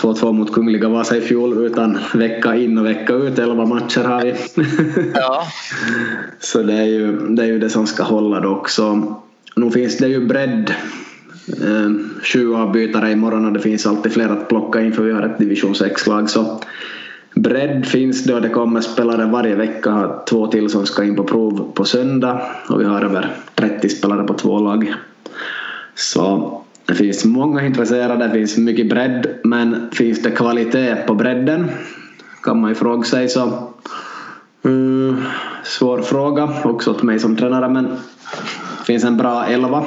2-2 0.00 0.32
mot 0.32 0.52
Kungliga 0.52 0.88
Vasa 0.88 1.16
i 1.16 1.20
fjol 1.20 1.66
utan 1.66 1.98
vecka 2.14 2.56
in 2.56 2.78
och 2.78 2.86
vecka 2.86 3.12
ut, 3.14 3.38
elva 3.38 3.66
matcher 3.66 4.04
har 4.04 4.22
vi. 4.22 4.34
Ja. 5.14 5.42
så 6.40 6.62
det 6.62 6.74
är, 6.74 6.84
ju, 6.84 7.16
det 7.16 7.42
är 7.42 7.46
ju 7.46 7.58
det 7.58 7.70
som 7.70 7.86
ska 7.86 8.02
hålla 8.02 8.40
dock. 8.40 8.68
Så 8.68 9.16
nu 9.56 9.70
finns 9.70 9.98
det 9.98 10.08
ju 10.08 10.26
bredd 10.26 10.74
Eh, 11.46 11.90
sju 12.22 12.54
avbytare 12.54 13.12
imorgon 13.12 13.46
och 13.46 13.52
det 13.52 13.60
finns 13.60 13.86
alltid 13.86 14.12
fler 14.12 14.28
att 14.28 14.48
plocka 14.48 14.80
in 14.80 14.92
för 14.92 15.02
vi 15.02 15.12
har 15.12 15.22
ett 15.22 15.38
division 15.38 15.72
6-lag. 15.72 16.30
Så 16.30 16.60
bredd 17.34 17.86
finns 17.86 18.24
det 18.24 18.34
och 18.34 18.42
det 18.42 18.48
kommer 18.48 18.80
spelare 18.80 19.26
varje 19.26 19.54
vecka. 19.54 20.10
Två 20.28 20.46
till 20.46 20.70
som 20.70 20.86
ska 20.86 21.04
in 21.04 21.16
på 21.16 21.24
prov 21.24 21.72
på 21.74 21.84
söndag 21.84 22.42
och 22.68 22.80
vi 22.80 22.84
har 22.84 23.04
över 23.04 23.30
30 23.54 23.88
spelare 23.88 24.24
på 24.24 24.34
två 24.34 24.58
lag. 24.58 24.94
Så 25.94 26.61
det 26.86 26.94
finns 26.94 27.24
många 27.24 27.66
intresserade, 27.66 28.26
det 28.26 28.34
finns 28.34 28.56
mycket 28.56 28.88
bredd 28.88 29.26
men 29.44 29.90
finns 29.92 30.22
det 30.22 30.30
kvalitet 30.30 30.96
på 31.06 31.14
bredden? 31.14 31.70
Kan 32.42 32.60
man 32.60 32.70
ju 32.70 32.74
fråga 32.74 33.02
sig 33.02 33.28
så. 33.28 33.72
Mm, 34.64 35.16
svår 35.64 36.02
fråga 36.02 36.48
också 36.64 36.90
åt 36.90 37.02
mig 37.02 37.18
som 37.18 37.36
tränare 37.36 37.68
men 37.68 37.84
det 38.78 38.84
finns 38.86 39.04
en 39.04 39.16
bra 39.16 39.44
elva 39.44 39.84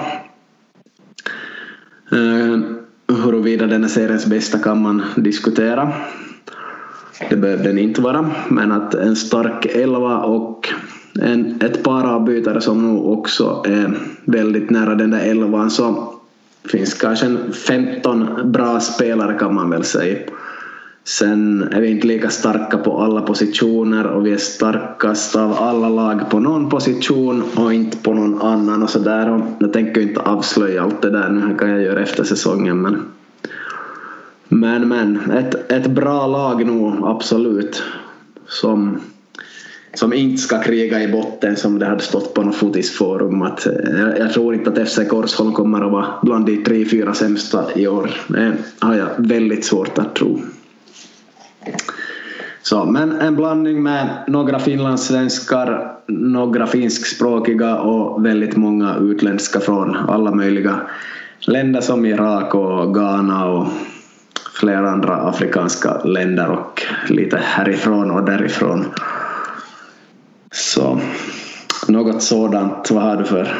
Eh, 2.11 2.59
huruvida 3.15 3.67
den 3.67 3.83
är 3.83 3.87
seriens 3.87 4.25
bästa 4.25 4.57
kan 4.59 4.81
man 4.81 5.01
diskutera. 5.15 5.93
Det 7.29 7.35
behöver 7.35 7.63
den 7.63 7.77
inte 7.77 8.01
vara, 8.01 8.31
men 8.49 8.71
att 8.71 8.93
en 8.93 9.15
stark 9.15 9.65
elva 9.65 10.19
och 10.19 10.69
en, 11.21 11.61
ett 11.61 11.83
par 11.83 12.03
avbytare 12.03 12.61
som 12.61 12.93
nu 12.93 12.99
också 12.99 13.63
är 13.67 13.97
väldigt 14.25 14.69
nära 14.69 14.95
den 14.95 15.11
där 15.11 15.19
elvan 15.19 15.71
så 15.71 16.14
finns 16.71 16.93
kanske 16.93 17.37
15 17.67 18.51
bra 18.51 18.79
spelare 18.79 19.37
kan 19.39 19.53
man 19.53 19.69
väl 19.69 19.83
säga. 19.83 20.17
Sen 21.03 21.63
är 21.71 21.81
vi 21.81 21.87
inte 21.87 22.07
lika 22.07 22.29
starka 22.29 22.77
på 22.77 23.01
alla 23.01 23.21
positioner 23.21 24.07
och 24.07 24.25
vi 24.25 24.33
är 24.33 24.37
starkast 24.37 25.35
av 25.35 25.53
alla 25.53 25.89
lag 25.89 26.29
på 26.29 26.39
någon 26.39 26.69
position 26.69 27.43
och 27.55 27.73
inte 27.73 27.97
på 27.97 28.13
någon 28.13 28.41
annan 28.41 28.83
och 28.83 28.89
sådär. 28.89 29.41
Jag 29.59 29.73
tänker 29.73 30.01
inte 30.01 30.21
avslöja 30.21 30.83
allt 30.83 31.01
det 31.01 31.09
där 31.09 31.29
nu, 31.29 31.47
det 31.47 31.59
kan 31.59 31.69
jag 31.69 31.81
göra 31.81 31.99
efter 31.99 32.23
säsongen 32.23 32.81
men 32.81 33.01
men, 34.47 34.87
men 34.87 35.31
ett, 35.31 35.71
ett 35.71 35.87
bra 35.87 36.27
lag 36.27 36.65
nog 36.65 37.07
absolut. 37.07 37.83
Som, 38.47 38.99
som 39.95 40.13
inte 40.13 40.41
ska 40.41 40.61
kriga 40.61 41.03
i 41.03 41.07
botten 41.07 41.55
som 41.55 41.79
det 41.79 41.85
hade 41.85 42.03
stått 42.03 42.33
på 42.33 42.41
något 42.41 42.55
fotisforum. 42.55 43.41
Att, 43.41 43.65
eh, 43.65 43.73
jag, 43.99 44.19
jag 44.19 44.33
tror 44.33 44.53
inte 44.53 44.69
att 44.69 44.89
FC 44.89 44.99
Korsholm 45.09 45.53
kommer 45.53 45.81
att 45.85 45.91
vara 45.91 46.07
bland 46.21 46.45
de 46.45 46.63
tre, 46.63 46.85
fyra 46.85 47.13
sämsta 47.13 47.65
i 47.75 47.87
år. 47.87 48.11
Det 48.27 48.53
har 48.79 48.95
jag 48.95 49.07
väldigt 49.17 49.65
svårt 49.65 49.97
att 49.97 50.15
tro. 50.15 50.41
Så, 52.61 52.85
men 52.85 53.11
en 53.11 53.35
blandning 53.35 53.83
med 53.83 54.07
några 54.27 54.59
finlandssvenskar, 54.59 55.91
några 56.07 56.67
finskspråkiga 56.67 57.77
och 57.77 58.25
väldigt 58.25 58.55
många 58.55 58.95
utländska 59.01 59.59
från 59.59 59.95
alla 59.95 60.31
möjliga 60.31 60.81
länder 61.39 61.81
som 61.81 62.05
Irak 62.05 62.55
och 62.55 62.93
Ghana 62.93 63.45
och 63.45 63.67
flera 64.59 64.91
andra 64.91 65.15
afrikanska 65.15 66.03
länder 66.03 66.49
och 66.49 66.81
lite 67.09 67.37
härifrån 67.37 68.11
och 68.11 68.25
därifrån. 68.25 68.85
Så 70.51 71.01
något 71.87 72.23
sådant, 72.23 72.91
vad 72.91 73.03
har 73.03 73.15
du 73.17 73.25
för 73.25 73.57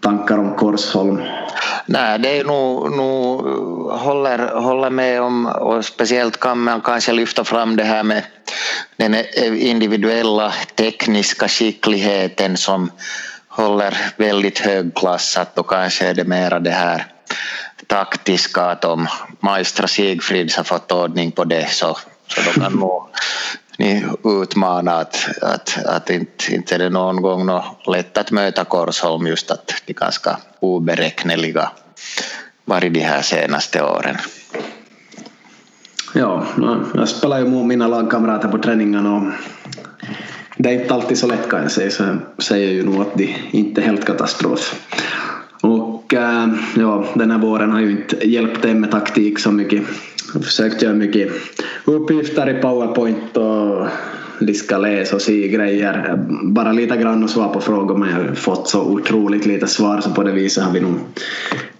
tankar 0.00 0.38
om 0.38 0.54
Korsholm? 0.56 1.22
Nej, 1.86 2.18
det 2.18 2.38
är 2.38 2.44
nog, 2.44 2.96
nog 2.96 3.44
håller, 3.90 4.38
håller 4.60 4.90
med 4.90 5.22
om 5.22 5.46
och 5.46 5.84
speciellt 5.84 6.40
kan 6.40 6.58
man 6.58 6.80
kanske 6.80 7.12
lyfta 7.12 7.44
fram 7.44 7.76
det 7.76 7.84
här 7.84 8.02
med 8.02 8.22
den 8.96 9.14
individuella 9.56 10.52
tekniska 10.74 11.48
skickligheten 11.48 12.56
som 12.56 12.90
håller 13.48 13.96
väldigt 14.16 14.58
högklassat 14.58 15.58
och 15.58 15.70
kanske 15.70 16.06
är 16.06 16.14
det 16.14 16.24
mera 16.24 16.58
det 16.58 16.70
här 16.70 17.06
taktiska 17.86 18.62
att 18.62 18.84
om 18.84 19.08
Maestra 19.40 19.86
Sigfrids 19.86 20.56
har 20.56 20.64
fått 20.64 20.92
ordning 20.92 21.32
på 21.32 21.44
det 21.44 21.70
så, 21.70 21.98
så 22.28 22.40
då 22.40 22.60
kan 22.60 22.72
nog 22.72 23.02
ni 23.78 24.04
utmana 24.24 24.92
att, 24.92 25.28
att, 25.42 25.78
att 25.86 26.10
inte, 26.10 26.54
inte 26.54 26.74
är 26.74 26.78
det 26.78 26.90
någon 26.90 27.22
gång 27.22 27.46
något 27.46 27.86
lätt 27.86 28.18
att 28.18 28.30
möta 28.30 28.64
Korsholm 28.64 29.26
just 29.26 29.50
att 29.50 29.66
de 29.86 29.92
är 29.92 29.94
ganska 29.94 30.36
oberäkneliga 30.60 31.70
varit 32.64 32.94
de 32.94 33.00
här 33.00 33.22
senaste 33.22 33.82
åren. 33.82 34.16
Ja, 36.14 36.46
jag 36.94 37.08
spelar 37.08 37.38
ju 37.38 37.48
mot 37.48 37.66
mina 37.66 37.88
lagkamrater 37.88 38.48
på 38.48 38.58
träningarna 38.58 39.16
och 39.16 39.22
det 40.56 40.68
är 40.68 40.82
inte 40.82 40.94
alltid 40.94 41.18
så 41.18 41.26
lätt 41.26 41.48
kan 41.48 41.62
jag 41.62 41.70
säga 41.70 41.90
så 41.90 42.02
jag 42.02 42.44
säger 42.44 42.72
ju 42.72 42.84
nog 42.84 43.00
att 43.00 43.14
det 43.14 43.36
inte 43.50 43.80
är 43.80 43.84
helt 43.84 44.04
katastrof. 44.04 44.74
Och 45.62 46.14
ja, 46.76 47.04
den 47.14 47.30
här 47.30 47.38
våren 47.38 47.72
har 47.72 47.80
ju 47.80 47.90
inte 47.90 48.28
hjälpt 48.28 48.62
dem 48.62 48.80
med 48.80 48.90
taktik 48.90 49.38
så 49.38 49.50
mycket. 49.50 49.82
Jag 50.28 50.34
har 50.34 50.40
försökt 50.40 50.82
göra 50.82 50.94
mycket 50.94 51.32
uppgifter 51.84 52.58
i 52.58 52.62
powerpoint 52.62 53.36
och 53.36 53.86
de 54.40 54.54
ska 54.54 54.78
läsa 54.78 55.16
och 55.16 55.22
se 55.22 55.48
grejer. 55.48 56.16
Bara 56.42 56.72
lite 56.72 56.96
grann 56.96 57.24
och 57.24 57.30
svara 57.30 57.48
på 57.48 57.60
frågor 57.60 57.96
men 57.96 58.10
jag 58.10 58.16
har 58.16 58.34
fått 58.34 58.68
så 58.68 58.82
otroligt 58.82 59.46
lite 59.46 59.66
svar 59.66 60.00
så 60.00 60.10
på 60.10 60.22
det 60.22 60.32
viset 60.32 60.64
har 60.64 60.72
vi 60.72 60.80
nog 60.80 60.98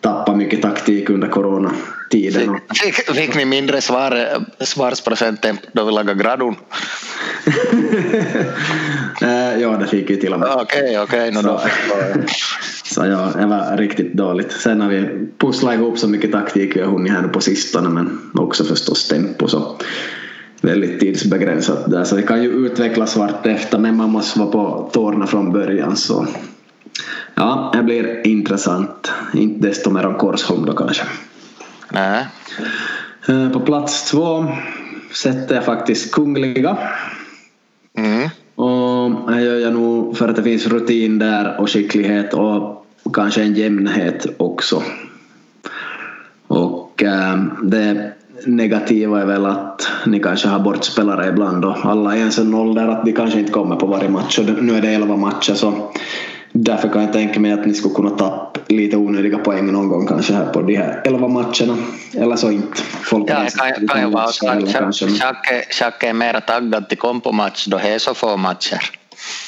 tappat 0.00 0.36
mycket 0.36 0.62
taktik 0.62 1.10
under 1.10 1.28
coronatiden. 1.28 2.58
Fick, 2.74 2.94
fick 2.94 3.34
ni 3.34 3.44
mindre 3.44 3.80
svar, 3.80 4.44
svarsprocent 4.60 5.46
då 5.72 5.84
vi 5.84 5.92
lagade 5.92 6.22
gradun? 6.22 6.54
Eh, 9.22 9.60
ja, 9.60 9.76
det 9.76 9.86
fick 9.86 10.10
vi 10.10 10.16
till 10.16 10.32
och 10.32 10.40
med. 10.40 10.48
Okej, 10.48 10.98
okej. 11.00 11.28
Okay, 11.28 11.50
okay, 11.50 12.26
så 12.84 13.06
ja, 13.06 13.32
det 13.40 13.46
var 13.46 13.76
riktigt 13.76 14.12
dåligt. 14.12 14.52
Sen 14.52 14.80
har 14.80 14.88
vi 14.88 15.08
pusslat 15.38 15.74
ihop 15.74 15.98
så 15.98 16.08
mycket 16.08 16.32
taktik 16.32 16.76
vi 16.76 16.80
har 16.80 16.90
hunnit 16.90 17.12
här 17.12 17.28
på 17.28 17.40
sistone 17.40 17.88
men 17.88 18.20
också 18.34 18.64
förstås 18.64 19.08
tempo 19.08 19.48
så 19.48 19.76
väldigt 20.60 21.00
tidsbegränsat 21.00 21.90
där 21.90 22.04
så 22.04 22.16
det 22.16 22.22
kan 22.22 22.42
ju 22.42 22.50
utvecklas 22.50 23.16
vartefter 23.16 23.78
men 23.78 23.96
man 23.96 24.10
måste 24.10 24.38
vara 24.38 24.50
på 24.50 24.90
tårna 24.92 25.26
från 25.26 25.52
början 25.52 25.96
så 25.96 26.26
ja, 27.34 27.70
det 27.74 27.82
blir 27.82 28.26
intressant. 28.26 29.12
Inte 29.34 29.68
desto 29.68 29.90
mer 29.90 30.06
om 30.06 30.14
Korsholm 30.14 30.66
då 30.66 30.72
kanske. 30.72 31.04
Nej. 31.92 32.26
Eh, 33.28 33.50
på 33.50 33.60
plats 33.60 34.10
två 34.10 34.46
sätter 35.14 35.54
jag 35.54 35.64
faktiskt 35.64 36.14
Kungliga. 36.14 36.78
Mm. 37.98 38.28
Och 38.54 39.32
det 39.32 39.40
gör 39.40 39.56
jag 39.58 39.72
nog 39.72 40.16
för 40.16 40.28
att 40.28 40.36
det 40.36 40.42
finns 40.42 40.66
rutin 40.66 41.18
där 41.18 41.60
och 41.60 41.70
skicklighet 41.70 42.34
och 42.34 42.86
kanske 43.12 43.42
en 43.42 43.54
jämnhet 43.54 44.26
också. 44.36 44.82
Och 46.46 47.02
äh, 47.02 47.44
det 47.62 48.12
negativa 48.46 49.20
är 49.20 49.26
väl 49.26 49.46
att 49.46 49.88
ni 50.06 50.20
kanske 50.20 50.48
har 50.48 50.58
bortspelare 50.58 51.28
ibland 51.28 51.64
och 51.64 51.76
alla 51.84 52.16
är 52.16 52.40
i 52.40 52.40
en 52.40 52.54
ålder 52.54 52.88
att 52.88 53.04
de 53.04 53.12
kanske 53.12 53.38
inte 53.38 53.52
kommer 53.52 53.76
på 53.76 53.86
varje 53.86 54.08
match 54.08 54.38
och 54.38 54.44
nu 54.62 54.76
är 54.76 54.82
det 54.82 54.88
elva 54.88 55.16
matcher 55.16 55.54
så 55.54 55.92
därför 56.52 56.88
kan 56.88 57.02
jag 57.02 57.12
tänka 57.12 57.40
mig 57.40 57.52
att 57.52 57.66
ni 57.66 57.74
skulle 57.74 57.94
kunna 57.94 58.10
tappa 58.10 58.60
lite 58.68 58.96
onödiga 58.96 59.38
poäng 59.38 59.72
någon 59.72 59.88
gång 59.88 60.06
kanske 60.06 60.32
här 60.32 60.46
på 60.46 60.62
de 60.62 60.76
här 60.76 61.02
elva 61.04 61.28
matcherna 61.28 61.76
eller 62.14 62.36
så 62.36 62.50
inte. 62.50 62.82
Folk 62.82 63.30
ja, 63.30 63.46
kan, 63.56 63.88
kan 63.88 64.00
ju 64.00 64.10
vara 64.10 64.30
Jacke 65.80 66.08
är 66.08 66.12
mer 66.12 66.40
taggad 66.40 66.88
till 66.88 66.98
kompomatch 66.98 67.66
då 67.66 67.78
det 67.78 67.88
är 67.88 67.98
så 67.98 68.14
få 68.14 68.36
matcher. 68.36 68.97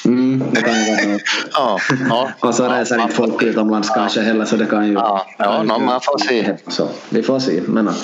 Mm, 0.05 0.43
det 0.51 0.61
kan 0.61 0.73
ju 0.73 1.05
vara 1.05 1.19
ja, 1.53 1.79
ja, 2.09 2.31
Och 2.39 2.55
så 2.55 2.69
reser 2.69 3.01
inte 3.01 3.15
folk 3.15 3.43
utomlands 3.43 3.87
ja, 3.87 3.95
kanske 3.95 4.21
heller 4.21 4.45
så 4.45 4.55
det 4.55 4.65
kan 4.65 4.87
ju... 4.87 4.93
Ja, 4.93 5.25
ja 5.37 5.63
no, 5.63 5.79
man 5.79 6.01
får 6.01 6.17
se. 6.17 6.57
Så, 6.67 6.89
vi 7.09 7.23
får 7.23 7.39
se, 7.39 7.61
men 7.67 7.87
att, 7.87 7.97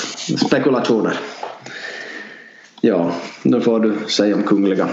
spekulationer. 0.47 1.19
Ja, 2.81 3.11
nu 3.43 3.61
får 3.61 3.79
du 3.79 4.09
säga 4.09 4.35
om 4.35 4.43
Kungliga. 4.43 4.89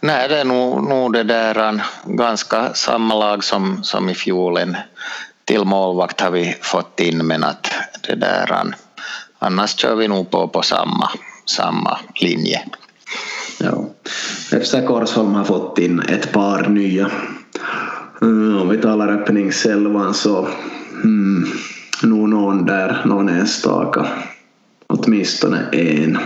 Nej, 0.00 0.28
det 0.28 0.40
är 0.40 0.44
nog, 0.44 0.88
nog 0.88 1.12
det 1.12 1.22
där 1.22 1.82
ganska 2.04 2.74
samma 2.74 3.14
lag 3.14 3.44
som, 3.44 3.82
som 3.82 4.08
i 4.08 4.14
fjol. 4.14 4.56
En 4.56 4.76
till 5.44 5.64
målvakt 5.64 6.20
har 6.20 6.30
vi 6.30 6.56
fått 6.60 7.00
in 7.00 7.26
men 7.26 7.44
att 7.44 7.72
det 8.08 8.14
där 8.14 8.74
annars 9.38 9.76
kör 9.76 9.94
vi 9.94 10.08
nog 10.08 10.30
på 10.30 10.48
på 10.48 10.62
samma, 10.62 11.10
samma 11.46 11.98
linje. 12.14 12.62
Ja. 13.58 13.84
FC 14.60 14.74
Korsholm 14.86 15.34
har 15.34 15.44
fått 15.44 15.78
in 15.78 16.00
ett 16.00 16.32
par 16.32 16.68
nya. 16.68 17.10
Om 18.60 18.68
vi 18.68 18.78
talar 18.78 19.08
öppningselvan 19.08 20.14
så 20.14 20.48
mm, 21.04 21.46
nog 22.02 22.18
hmm, 22.18 22.30
någon 22.30 22.66
där, 22.66 23.02
någon 23.04 23.28
enstaka. 23.28 24.06
Åtminstone 24.86 25.58
en. 25.72 26.18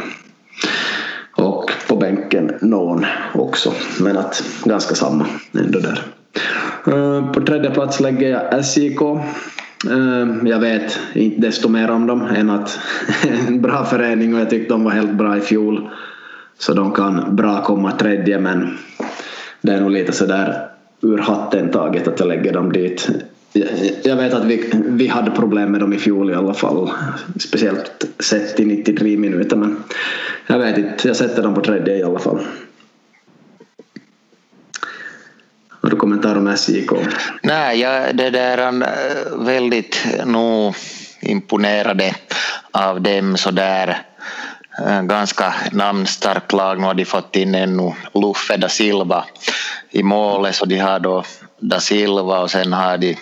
Och 1.37 1.71
på 1.89 1.97
bänken 1.97 2.53
någon 2.61 3.07
också. 3.35 3.73
Men 4.01 4.17
att 4.17 4.45
ganska 4.65 4.95
samma 4.95 5.27
ändå 5.53 5.79
där. 5.79 6.03
Mm, 6.87 7.33
på 7.33 7.41
tredje 7.41 7.71
plats 7.71 8.01
lägger 8.01 8.31
jag 8.31 8.65
SJK. 8.65 9.01
Mm, 9.91 10.47
jag 10.47 10.59
vet 10.59 10.99
inte 11.15 11.41
desto 11.41 11.69
mer 11.69 11.91
om 11.91 12.07
dem 12.07 12.23
än 12.23 12.51
att 12.51 12.79
en 13.47 13.63
bra 13.63 13.85
förening 13.85 14.35
och 14.35 14.41
jag 14.41 14.51
tyckte 14.51 14.75
de 14.75 14.85
var 14.85 14.91
helt 14.91 15.15
bra 15.15 15.37
i 15.37 15.41
fjol. 15.41 15.91
Så 16.59 16.75
de 16.75 16.93
kan 16.93 17.37
bra 17.37 17.63
komma 17.65 17.93
tredje 17.93 18.39
men 18.39 18.79
det 19.61 19.73
är 19.73 19.81
nog 19.81 19.91
lite 19.91 20.13
sådär 20.13 20.69
ur 21.01 21.19
hatten 21.19 21.71
taget 21.71 22.09
att 22.09 22.21
jag 22.21 22.29
lägger 22.29 22.53
dem 22.53 22.73
dit. 22.73 23.09
Jag 24.03 24.17
vet 24.17 24.35
att 24.35 24.45
vi, 24.45 24.71
vi 24.87 25.07
hade 25.07 25.31
problem 25.31 25.73
med 25.73 25.81
dem 25.81 25.93
i 25.93 25.99
fjol 25.99 26.31
i 26.31 26.35
alla 26.35 26.55
fall. 26.55 26.91
Speciellt 27.41 28.07
sett 28.19 28.61
i 28.61 28.65
93 28.65 29.17
minuter 29.17 29.57
men 29.57 29.77
jag 30.47 30.59
vet 30.59 30.79
inte, 30.79 31.09
jag 31.09 31.17
sätter 31.17 31.43
dem 31.43 31.55
på 31.55 31.61
tredje 31.61 31.97
i 31.97 32.03
alla 32.03 32.19
fall. 32.19 32.39
Har 35.69 35.91
du 35.91 35.97
kommentar 35.97 36.37
om 36.37 36.57
SJK? 36.57 36.91
Nej, 37.43 37.81
jag 37.81 38.17
det 38.17 38.31
där 38.31 38.59
är 38.59 38.83
eh, 38.83 39.45
väldigt 39.45 40.07
nog 40.27 40.75
imponerade 41.21 42.15
av 42.71 43.01
dem 43.01 43.37
sådär 43.37 43.99
ganska 45.03 45.55
namnstarkt 45.73 46.53
lag. 46.53 46.81
Nu 46.81 46.87
har 46.87 46.95
de 46.95 47.05
fått 47.05 47.37
in 47.37 47.55
ännu 47.55 47.93
Luffe 48.15 48.57
da 48.57 48.69
Silva 48.69 49.25
i 49.91 50.03
målet 50.03 50.55
så 50.55 50.65
de 50.65 50.79
har 50.79 50.99
då 50.99 51.25
da 51.59 51.81
Silva 51.81 52.39
och 52.39 52.51
sen 52.51 52.73
har 52.73 52.99
de 52.99 53.17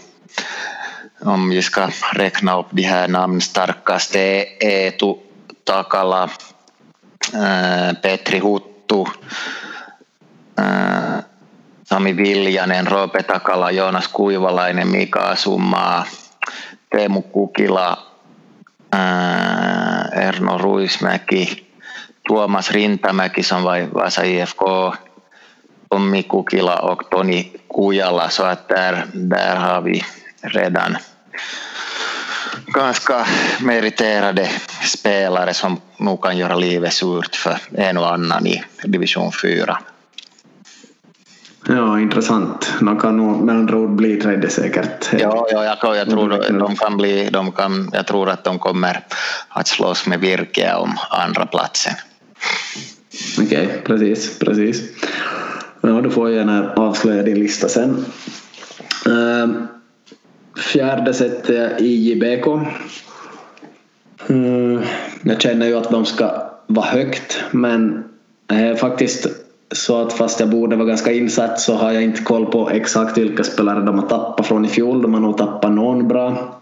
om 1.20 1.50
vi 1.50 1.62
ska 1.62 1.88
räkna 2.12 2.58
upp 2.58 2.66
de 2.70 2.82
här 2.82 3.08
namnstarkaste 3.08 4.20
Eetu 4.60 5.14
Takala, 5.64 6.30
äh, 7.34 7.94
Petri 8.02 8.38
Huttu, 8.38 9.04
Sami 11.84 12.12
Viljanen, 12.12 12.86
Roope 12.86 13.22
Takala, 13.22 13.70
Joonas 13.70 14.08
Kuivalainen, 14.08 14.88
Mika 14.88 15.20
Asumaa, 15.20 16.04
Teemu 16.90 17.22
Kukila, 17.22 17.98
Erno 20.12 20.58
Ruismäki, 20.58 21.66
Tuomas 22.28 22.70
Rintamäki 22.70 23.42
som 23.42 23.62
var 23.62 23.80
Vasa 23.94 24.24
IFK, 24.24 24.94
Tommy 25.88 26.22
Kukila 26.22 26.80
och 26.80 27.10
Toni 27.10 27.52
Kujala 27.74 28.28
så 28.28 28.42
att 28.42 28.68
där, 28.68 29.06
där 29.12 29.56
har 29.56 29.80
vi 29.80 30.04
redan 30.42 30.96
ganska 32.66 33.26
meriterade 33.60 34.48
spelare 34.84 35.54
som 35.54 35.80
nog 35.96 36.22
kan 36.22 36.38
göra 36.38 36.56
livet 36.56 36.92
surt 36.92 37.36
för 37.36 37.58
en 37.74 37.98
och 37.98 38.12
annan 38.12 38.46
i 38.46 38.64
division 38.84 39.32
4. 39.42 39.78
Ja, 41.68 42.00
intressant. 42.00 42.72
De 42.80 42.98
kan 42.98 43.16
nog 43.16 43.44
med 43.44 43.54
andra 43.54 43.76
ord 43.76 43.90
bli 43.90 44.16
tredje 44.16 44.50
säkert. 44.50 45.08
Ja, 45.12 45.46
ja 45.50 45.64
jag, 45.82 45.96
jag, 45.96 46.10
tror 46.10 46.58
de 46.58 46.76
kan 46.76 46.96
bli, 46.96 47.28
de 47.32 47.52
kan, 47.52 47.90
jag 47.92 48.06
tror 48.06 48.28
att 48.28 48.44
de 48.44 48.58
kommer 48.58 49.00
att 49.48 49.68
slåss 49.68 50.06
med 50.06 50.20
Virke 50.20 50.74
om 50.74 50.98
andra 51.10 51.46
platsen. 51.46 51.92
Okej, 53.38 53.66
okay, 53.66 53.80
precis, 53.80 54.38
precis. 54.38 54.82
Ja, 55.80 56.00
du 56.00 56.10
får 56.10 56.30
gärna 56.30 56.72
avslöja 56.72 57.22
din 57.22 57.38
lista 57.38 57.68
sen. 57.68 58.04
Uh, 59.06 59.62
fjärde 60.56 61.14
sätter 61.14 61.54
jag 61.54 61.80
IJBK. 61.80 62.46
Uh, 64.30 64.82
jag 65.22 65.40
känner 65.40 65.66
ju 65.66 65.76
att 65.76 65.90
de 65.90 66.06
ska 66.06 66.50
vara 66.66 66.86
högt 66.86 67.44
men 67.50 68.04
är 68.48 68.74
faktiskt 68.74 69.26
så 69.74 70.02
att 70.02 70.12
fast 70.12 70.40
jag 70.40 70.50
borde 70.50 70.76
vara 70.76 70.88
ganska 70.88 71.12
insatt 71.12 71.60
så 71.60 71.74
har 71.74 71.92
jag 71.92 72.02
inte 72.02 72.22
koll 72.22 72.46
på 72.46 72.70
exakt 72.70 73.18
vilka 73.18 73.44
spelare 73.44 73.80
de 73.80 73.98
har 73.98 74.06
tappat 74.06 74.46
från 74.46 74.64
i 74.64 74.68
fjol. 74.68 75.02
De 75.02 75.14
har 75.14 75.20
nog 75.20 75.36
tappat 75.36 75.72
någon 75.72 76.08
bra. 76.08 76.54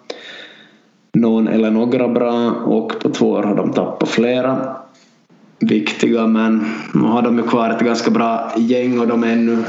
Någon 1.12 1.48
eller 1.48 1.70
några 1.70 2.08
bra 2.08 2.50
och 2.50 3.00
på 3.00 3.10
två 3.10 3.30
år 3.30 3.42
har 3.42 3.54
de 3.54 3.72
tappat 3.72 4.08
flera 4.08 4.76
viktiga 5.60 6.26
men 6.26 6.74
nu 6.94 7.02
har 7.02 7.22
de 7.22 7.38
ju 7.38 7.42
kvar 7.42 7.70
ett 7.70 7.80
ganska 7.80 8.10
bra 8.10 8.52
gäng 8.56 9.00
och 9.00 9.06
de 9.06 9.24
är 9.24 9.32
ännu 9.32 9.64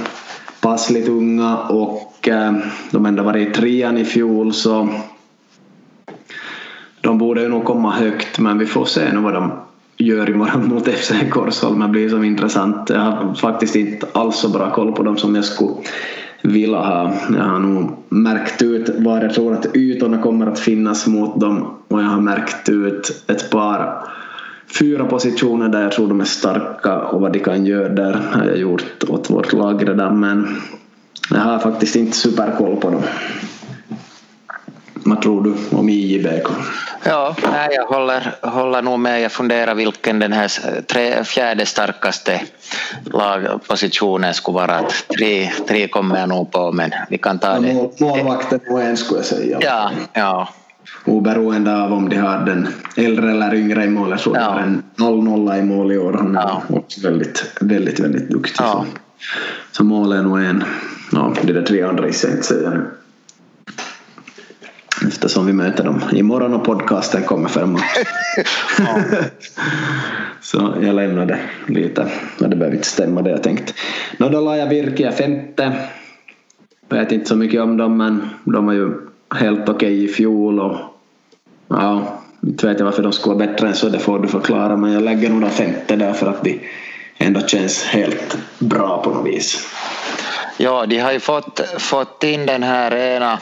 passligt 0.62 1.08
unga 1.08 1.58
och 1.58 2.28
eh, 2.28 2.54
de 2.91 3.06
ändå 3.06 3.23
varit 3.23 3.49
i 3.49 3.52
trean 3.52 3.97
i 3.97 4.06
fjol 4.06 4.54
så 4.54 4.89
de 7.02 7.17
borde 7.17 7.41
ju 7.41 7.49
nog 7.49 7.65
komma 7.65 7.91
högt 7.91 8.39
men 8.39 8.58
vi 8.58 8.65
får 8.65 8.86
se 8.86 9.13
nu 9.13 9.19
vad 9.19 9.34
de 9.34 9.52
gör 10.00 10.30
imorgon 10.30 10.68
mot 10.74 10.88
FC 10.88 11.14
Korsholmen 11.30 11.92
blir 11.92 12.10
som 12.10 12.24
intressant. 12.24 12.90
Jag 12.90 13.00
har 13.00 13.34
faktiskt 13.34 13.76
inte 13.76 14.08
alls 14.12 14.40
så 14.40 14.50
bra 14.50 14.72
koll 14.72 14.92
på 14.92 15.04
dem 15.04 15.18
som 15.18 15.36
jag 15.36 15.46
skulle 15.46 15.76
vilja 16.42 16.78
ha. 16.78 17.14
Jag 17.38 17.44
har 17.44 17.60
nog 17.60 17.92
märkt 18.10 18.62
ut 18.62 18.90
var 18.98 19.22
jag 19.22 19.34
tror 19.34 19.54
att 19.54 19.76
ytorna 19.76 20.22
kommer 20.22 20.48
att 20.48 20.60
finnas 20.60 21.08
mot 21.08 21.40
dem 21.40 21.74
och 21.88 22.02
jag 22.02 22.06
har 22.06 22.22
märkt 22.22 22.70
ut 22.70 23.24
ett 23.28 23.50
par 23.50 24.08
fyra 24.80 25.06
positioner 25.06 25.70
där 25.70 25.82
jag 25.82 25.92
tror 25.92 26.08
de 26.08 26.22
är 26.22 26.26
starka 26.26 27.00
och 27.00 27.22
vad 27.22 27.34
de 27.34 27.40
kan 27.40 27.66
göra 27.66 27.90
där 27.90 28.14
har 28.14 28.46
jag 28.46 28.58
gjort 28.58 29.04
åt 29.08 29.30
vårt 29.30 29.54
lag 29.54 29.90
redan 29.90 30.20
men 30.20 30.48
jag 31.30 31.40
har 31.40 31.60
faktiskt 31.60 31.96
inte 31.96 32.18
superkoll 32.18 32.76
på 32.76 32.90
dem. 32.90 33.02
Vad 35.10 35.22
tror 35.22 35.43
du 35.43 35.78
om 35.78 35.89
IJBK? 35.89 36.48
Ja, 37.04 37.36
nej, 37.52 37.69
jag 37.72 37.86
håller, 37.86 38.36
håller 38.41 38.82
nog 38.82 39.00
med. 39.00 39.22
Jag 39.22 39.32
funderar 39.32 39.76
vilken 39.76 40.19
den 40.19 40.34
här 40.34 40.82
tre, 40.82 41.24
fjärde 41.24 41.65
starkaste 41.65 42.41
lagpositionen 43.06 44.34
skulle 44.34 44.56
vara. 44.56 44.82
Tre, 45.17 45.52
tre 45.67 45.88
kommer 45.88 46.19
jag 46.19 46.30
nog 46.30 46.52
på, 46.52 46.72
men 46.72 46.91
vi 47.10 47.17
kan 47.17 47.39
ta 47.39 47.48
ja, 47.48 47.60
det. 47.60 48.02
Målvakten 48.06 48.60
och 48.69 48.82
en 48.82 48.98
skulle 48.98 49.19
jag 49.19 49.26
säga. 49.26 49.58
Ja, 49.62 49.91
ja. 50.13 50.50
Oberoende 51.06 51.84
av 51.84 51.93
om 51.93 52.10
de 52.10 52.17
har 52.17 52.45
den 52.45 52.67
äldre 52.95 53.32
eller 53.32 53.56
yngre 53.56 53.84
i 53.84 53.89
målet 53.89 54.22
så 54.22 54.32
ja. 54.36 54.60
en 54.60 54.84
0-0 54.98 55.60
i 55.60 55.62
mål 55.62 55.91
i 55.91 55.98
år. 55.98 56.13
Han 56.13 56.36
är 56.36 56.41
ja. 56.41 56.62
också 56.69 57.02
väldigt, 57.02 57.52
väldigt, 57.62 58.00
väldigt 58.00 58.30
duktig. 58.30 58.56
Ja. 58.60 58.86
Så, 58.88 59.78
så 59.78 59.84
mål 59.84 60.12
är 60.12 60.22
nog 60.22 60.39
en. 60.39 60.63
Ja, 61.12 61.34
de 61.41 61.54
där 61.54 61.62
tre 61.62 61.82
andra 61.82 62.12
ska 62.12 62.28
jag 62.28 62.36
inte 62.36 62.48
säga 62.48 62.69
nu 62.69 62.86
eftersom 65.08 65.46
vi 65.46 65.54
möter 65.54 65.84
dem 65.84 66.02
imorgon 66.12 66.54
och 66.54 66.64
podcasten 66.64 67.24
kommer 67.24 67.50
för 67.50 67.66
match. 67.66 67.84
så 70.42 70.74
jag 70.82 70.96
lämnade 70.96 71.40
lite 71.68 72.08
och 72.40 72.50
det 72.50 72.56
behöver 72.56 72.78
inte 72.78 72.88
stämma 72.88 73.22
det 73.22 73.30
jag 73.30 73.44
tänkt. 73.44 73.74
Nå 74.18 74.30
då 74.30 74.42
la 74.42 74.58
jag 74.58 74.68
Virkia 74.68 75.12
femte. 75.12 75.74
Vet 76.90 77.12
inte 77.12 77.26
så 77.26 77.36
mycket 77.36 77.62
om 77.62 77.78
dem 77.78 77.98
men 77.98 78.30
de 78.44 78.66
var 78.66 78.74
ju 78.74 78.92
helt 79.36 79.70
okej 79.70 79.74
okay 79.74 80.04
i 80.04 80.08
fjol 80.08 80.60
och 80.60 80.78
ja, 81.68 82.22
inte 82.44 82.68
vet 82.68 82.80
jag 82.80 82.86
varför 82.86 83.04
de 83.04 83.12
skulle 83.12 83.36
vara 83.36 83.48
bättre 83.48 83.68
än 83.68 83.76
så, 83.76 83.90
det 83.90 84.00
får 84.00 84.20
du 84.20 84.28
förklara 84.28 84.78
men 84.78 84.92
jag 84.92 85.04
lägger 85.04 85.30
nog 85.30 85.42
den 85.42 85.50
femte 85.50 85.96
där 85.96 86.14
för 86.14 86.28
att 86.28 86.44
de 86.44 86.60
ändå 87.18 87.42
känns 87.48 87.84
helt 87.84 88.38
bra 88.60 89.02
på 89.04 89.10
något 89.10 89.28
vis. 89.28 89.68
Ja, 90.58 90.86
de 90.86 91.00
har 91.00 91.12
ju 91.12 91.20
fått, 91.20 91.60
fått 91.78 92.24
in 92.24 92.46
den 92.46 92.64
här 92.64 92.96
ena 92.96 93.40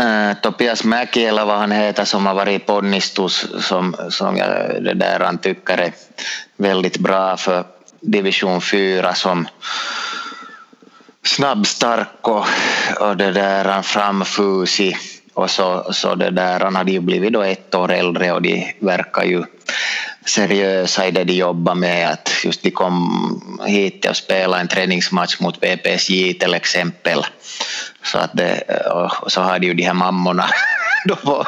äh, 0.00 0.36
Tobias 0.42 0.84
Mäki 0.84 1.24
eller 1.24 1.44
vad 1.44 1.58
han 1.58 1.72
heter 1.72 2.04
som 2.04 2.26
har 2.26 2.34
varit 2.34 2.62
i 2.62 2.64
Ponnistus 2.64 3.46
som, 3.60 3.96
som 4.10 4.36
jag 4.36 4.48
det 4.82 4.94
där 4.94 5.20
han 5.20 5.38
tycker 5.38 5.78
är 5.78 5.92
väldigt 6.56 6.98
bra 6.98 7.36
för 7.36 7.64
division 8.00 8.60
4 8.60 9.14
som 9.14 9.48
snabb, 11.22 11.66
stark 11.66 12.28
och, 12.28 12.46
och 13.00 13.16
det 13.16 13.32
där 13.32 13.64
han 13.64 13.82
framfusig 13.82 14.96
och 15.34 15.50
så, 15.50 15.92
så 15.92 16.14
det 16.14 16.30
där 16.30 16.60
han 16.60 16.76
hade 16.76 16.92
ju 16.92 17.00
blivit 17.00 17.32
då 17.32 17.42
ett 17.42 17.74
år 17.74 17.92
äldre 17.92 18.32
och 18.32 18.42
de 18.42 18.74
verkar 18.80 19.24
ju 19.24 19.44
seriösa 20.26 21.06
i 21.06 21.10
det 21.10 21.24
de 21.24 21.32
jobbar 21.32 21.74
med. 21.74 22.10
Att 22.10 22.30
just 22.44 22.62
de 22.62 22.70
kom 22.70 23.58
hit 23.66 24.06
och 24.10 24.16
spelade 24.16 24.60
en 24.60 24.68
träningsmatch 24.68 25.40
mot 25.40 25.62
VPSJ 25.62 26.34
till 26.34 26.54
exempel. 26.54 27.26
Så, 28.02 28.18
att 28.18 28.30
det, 28.32 28.60
och 29.22 29.32
så 29.32 29.40
har 29.40 29.58
de 29.58 29.66
ju 29.66 29.74
de 29.74 29.82
här 29.82 29.94
mammorna 29.94 30.46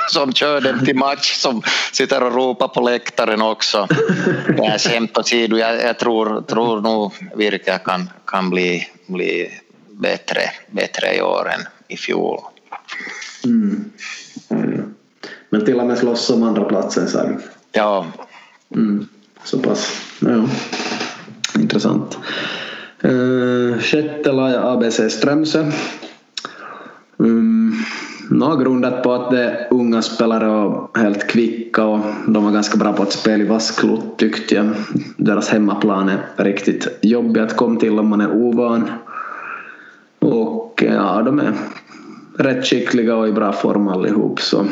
som 0.09 0.33
kör 0.33 0.61
dem 0.61 0.85
till 0.85 0.97
match 0.97 1.35
som 1.35 1.63
sitter 1.93 2.23
och 2.23 2.35
ropar 2.35 2.69
på 2.69 2.81
läktaren 2.81 3.43
också. 3.43 3.87
Det 4.57 4.67
är 4.67 4.79
skämt 4.79 5.19
åsido, 5.19 5.57
jag, 5.57 5.83
jag 5.83 5.99
tror, 5.99 6.41
tror 6.41 6.81
nog 6.81 7.13
Virka 7.37 7.79
kan, 7.79 8.11
kan 8.27 8.51
bli, 8.51 8.89
bli 9.07 9.61
bättre, 9.91 10.41
bättre 10.71 11.15
i 11.15 11.23
år 11.23 11.51
än 11.55 11.61
i 11.89 11.97
fjol. 11.97 12.41
Mm. 13.45 13.91
Mm. 14.51 14.95
Men 15.51 15.65
till 15.65 15.81
och 15.81 15.87
med 15.87 15.99
slåss 15.99 16.31
om 16.31 16.43
andra 16.43 16.65
platsen 16.65 17.07
du? 17.07 17.39
Ja, 17.73 18.07
Mm, 18.77 19.07
så 19.45 19.59
pass. 19.59 20.03
Ja, 20.21 20.45
intressant. 21.61 22.19
Eh, 23.01 23.11
uh, 23.11 23.79
sjätte 23.79 24.33
la 24.33 24.51
jag 24.51 24.65
ABC 24.65 25.01
Strömsö. 25.11 25.61
Um, 27.17 27.27
mm. 27.27 27.75
Nå, 28.31 28.57
grundat 28.57 29.03
på 29.03 29.13
att 29.13 29.31
det 29.31 29.45
är 29.45 29.69
unga 29.71 30.03
spelare 30.03 30.51
och 30.51 30.99
helt 30.99 31.27
kvicka 31.27 31.85
och 31.85 32.01
de 32.27 32.45
var 32.45 32.51
ganska 32.51 32.79
bra 32.79 32.93
på 32.93 33.03
att 33.03 33.13
spela 33.13 33.45
i 33.45 33.47
vassklot 33.47 34.19
tyckte 34.19 34.55
jag. 34.55 34.67
Deras 35.17 35.49
hemmaplan 35.49 36.09
är 36.09 36.45
riktigt 36.45 36.99
jobbig 37.03 37.41
att 37.41 37.57
komma 37.57 37.81
till 37.81 37.99
om 37.99 38.09
man 38.09 38.21
är 38.21 38.31
ovan. 38.31 38.91
Och 40.19 40.85
ja, 40.87 41.23
de 41.23 41.39
är 41.39 41.53
rätt 42.39 42.67
skickliga 42.67 43.17
och 43.17 43.29
i 43.29 43.33
bra 43.33 43.53
form 43.53 43.89
allihop 43.89 44.41
så 44.41 44.67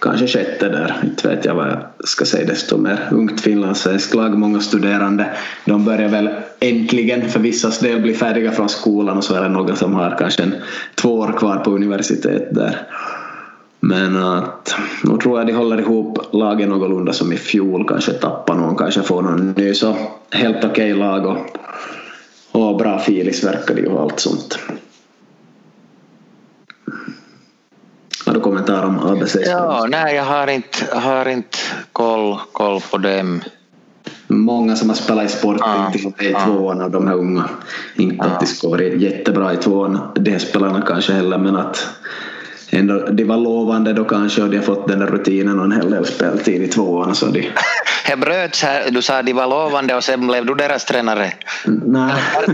kanske 0.00 0.26
sjätte 0.26 0.68
där. 0.68 1.00
Inte 1.04 1.28
vet 1.28 1.44
jag 1.44 1.54
vad 1.54 1.68
jag 1.68 2.08
ska 2.08 2.24
säga 2.24 2.46
desto 2.46 2.76
mer. 2.76 3.08
Ungt 3.10 3.40
finlandssvenskt 3.40 4.14
lag, 4.14 4.38
många 4.38 4.60
studerande. 4.60 5.26
De 5.64 5.84
börjar 5.84 6.08
väl 6.08 6.30
äntligen 6.60 7.28
för 7.28 7.40
vissas 7.40 7.78
del 7.78 8.00
bli 8.00 8.14
färdiga 8.14 8.52
från 8.52 8.68
skolan 8.68 9.16
och 9.16 9.24
så 9.24 9.34
är 9.34 9.42
det 9.42 9.48
några 9.48 9.76
som 9.76 9.94
har 9.94 10.16
kanske 10.18 10.42
en, 10.42 10.54
två 10.94 11.18
år 11.18 11.32
kvar 11.38 11.56
på 11.56 11.70
universitet 11.70 12.54
där. 12.54 12.86
Men 13.80 14.16
att, 14.16 14.74
nu 15.04 15.16
tror 15.16 15.38
jag 15.38 15.46
de 15.46 15.52
håller 15.52 15.80
ihop 15.80 16.18
lagen 16.32 16.68
någorlunda 16.68 17.12
som 17.12 17.32
i 17.32 17.36
fjol, 17.36 17.88
kanske 17.88 18.12
tappar 18.12 18.54
någon, 18.54 18.76
kanske 18.76 19.02
får 19.02 19.22
någon 19.22 19.50
ny. 19.50 19.74
Så 19.74 19.96
helt 20.30 20.56
okej 20.56 20.68
okay 20.70 20.94
lag 20.94 21.26
och, 21.26 21.36
och 22.52 22.76
bra 22.76 22.98
filis 22.98 23.44
verkar 23.44 23.74
det 23.74 23.80
ju 23.80 23.86
och 23.86 24.02
allt 24.02 24.20
sånt. 24.20 24.58
Har 28.30 28.34
du 28.34 28.40
kommentar 28.40 28.82
om 28.82 28.98
ABC? 28.98 29.36
Ja, 29.46 29.86
nej, 29.88 30.14
jag 30.14 30.24
har 30.24 30.46
inte, 30.46 30.98
har 30.98 31.28
inte 31.28 31.58
koll, 31.92 32.38
koll 32.52 32.80
på 32.90 32.98
dem. 32.98 33.40
Många 34.26 34.76
som 34.76 34.88
har 34.88 34.96
spelat 34.96 35.24
i 35.24 35.28
Sporting 35.28 36.12
med 36.18 36.26
i 36.30 36.34
tvåan 36.44 36.80
av 36.80 36.90
de 36.90 37.06
här 37.06 37.14
unga. 37.14 37.48
Inte 37.96 38.24
att 38.24 38.60
de 38.60 38.68
vara 38.68 38.82
jättebra 38.82 39.52
i 39.52 39.56
tvåan, 39.56 39.98
de 40.14 40.38
spelarna 40.38 40.82
kanske 40.82 41.12
heller, 41.12 41.38
men 41.38 41.56
att 41.56 41.88
ändå, 42.70 42.98
de 43.10 43.24
var 43.24 43.36
lovande 43.36 43.92
då 43.92 44.04
kanske 44.04 44.42
och 44.42 44.50
de 44.50 44.56
har 44.56 44.64
fått 44.64 44.88
den 44.88 44.98
där 44.98 45.06
rutinen 45.06 45.58
och 45.58 45.64
en 45.64 45.72
hel 45.72 45.90
del 45.90 46.06
speltid 46.06 46.62
i 46.62 46.68
tvåan. 46.68 47.14
Så 47.14 47.26
de... 47.26 47.40
Det 48.06 48.16
bröts 48.16 48.62
här, 48.62 48.90
du 48.90 49.02
sa 49.02 49.18
att 49.18 49.26
de 49.26 49.32
var 49.32 49.46
lovande 49.46 49.94
och 49.94 50.04
sen 50.04 50.26
blev 50.26 50.46
du 50.46 50.54
deras 50.54 50.84
tränare. 50.84 51.32
Nej. 51.66 52.12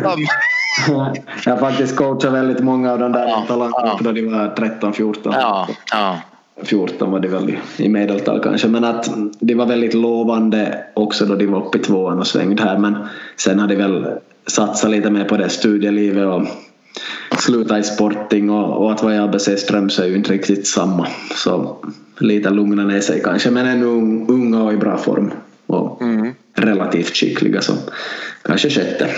jag 1.45 1.53
har 1.53 1.59
faktiskt 1.59 1.97
coachat 1.97 2.33
väldigt 2.33 2.61
många 2.61 2.93
av 2.93 2.99
de 2.99 3.13
där 3.13 3.29
ja, 3.29 3.45
talangerna 3.49 3.87
ja. 3.87 3.99
då 4.01 4.13
de 4.13 4.23
var 4.23 4.55
13-14. 4.57 5.17
Ja, 5.25 5.69
ja. 5.93 6.21
14 6.63 7.11
var 7.11 7.21
de 7.21 7.29
väl 7.29 7.57
i 7.77 7.89
medeltal 7.89 8.41
kanske 8.43 8.69
men 8.69 8.85
att 8.85 9.11
de 9.41 9.55
var 9.55 9.67
väldigt 9.67 9.95
lovande 9.95 10.85
också 10.95 11.27
då 11.27 11.35
de 11.35 11.47
var 11.47 11.67
uppe 11.67 11.79
i 11.79 11.81
tvåan 11.81 12.19
och 12.19 12.27
svängde 12.27 12.63
här 12.63 12.79
men 12.79 12.97
sen 13.37 13.59
har 13.59 13.69
de 13.69 13.77
väl 13.77 14.07
satsat 14.47 14.91
lite 14.91 15.11
mer 15.11 15.25
på 15.25 15.37
det 15.37 15.49
studielivet 15.49 16.27
och 16.27 16.43
sluta 17.39 17.79
i 17.79 17.83
sporting 17.83 18.51
och, 18.51 18.85
och 18.85 18.93
att 18.93 19.03
vara 19.03 19.15
i 19.15 19.19
ABC 19.19 19.49
Strömsö 19.57 20.03
är 20.03 20.07
ju 20.07 20.17
inte 20.17 20.33
riktigt 20.33 20.67
samma 20.67 21.09
så 21.35 21.77
lite 22.19 22.51
lugna 22.51 22.85
ner 22.85 23.01
sig 23.01 23.23
kanske 23.23 23.51
men 23.51 23.67
ännu 23.67 23.87
unga 24.29 24.63
och 24.63 24.73
i 24.73 24.77
bra 24.77 24.99
form 24.99 25.33
och 25.67 26.03
mm. 26.03 26.35
relativt 26.55 27.17
skickliga 27.17 27.63
så 27.63 27.73
kanske 28.43 28.71
sjätte. 28.71 29.11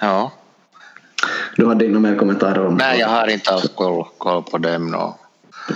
Ja. 0.00 0.32
Du 1.56 1.66
hade 1.66 1.86
inga 1.86 1.98
mer 1.98 2.16
kommentarer 2.16 2.66
om 2.66 2.74
Nej, 2.74 3.00
jag 3.00 3.08
har 3.08 3.28
inte 3.30 3.50
alls 3.50 3.70
koll, 3.74 4.04
koll 4.18 4.42
på 4.42 4.58
dem. 4.58 4.90
No. 4.90 5.18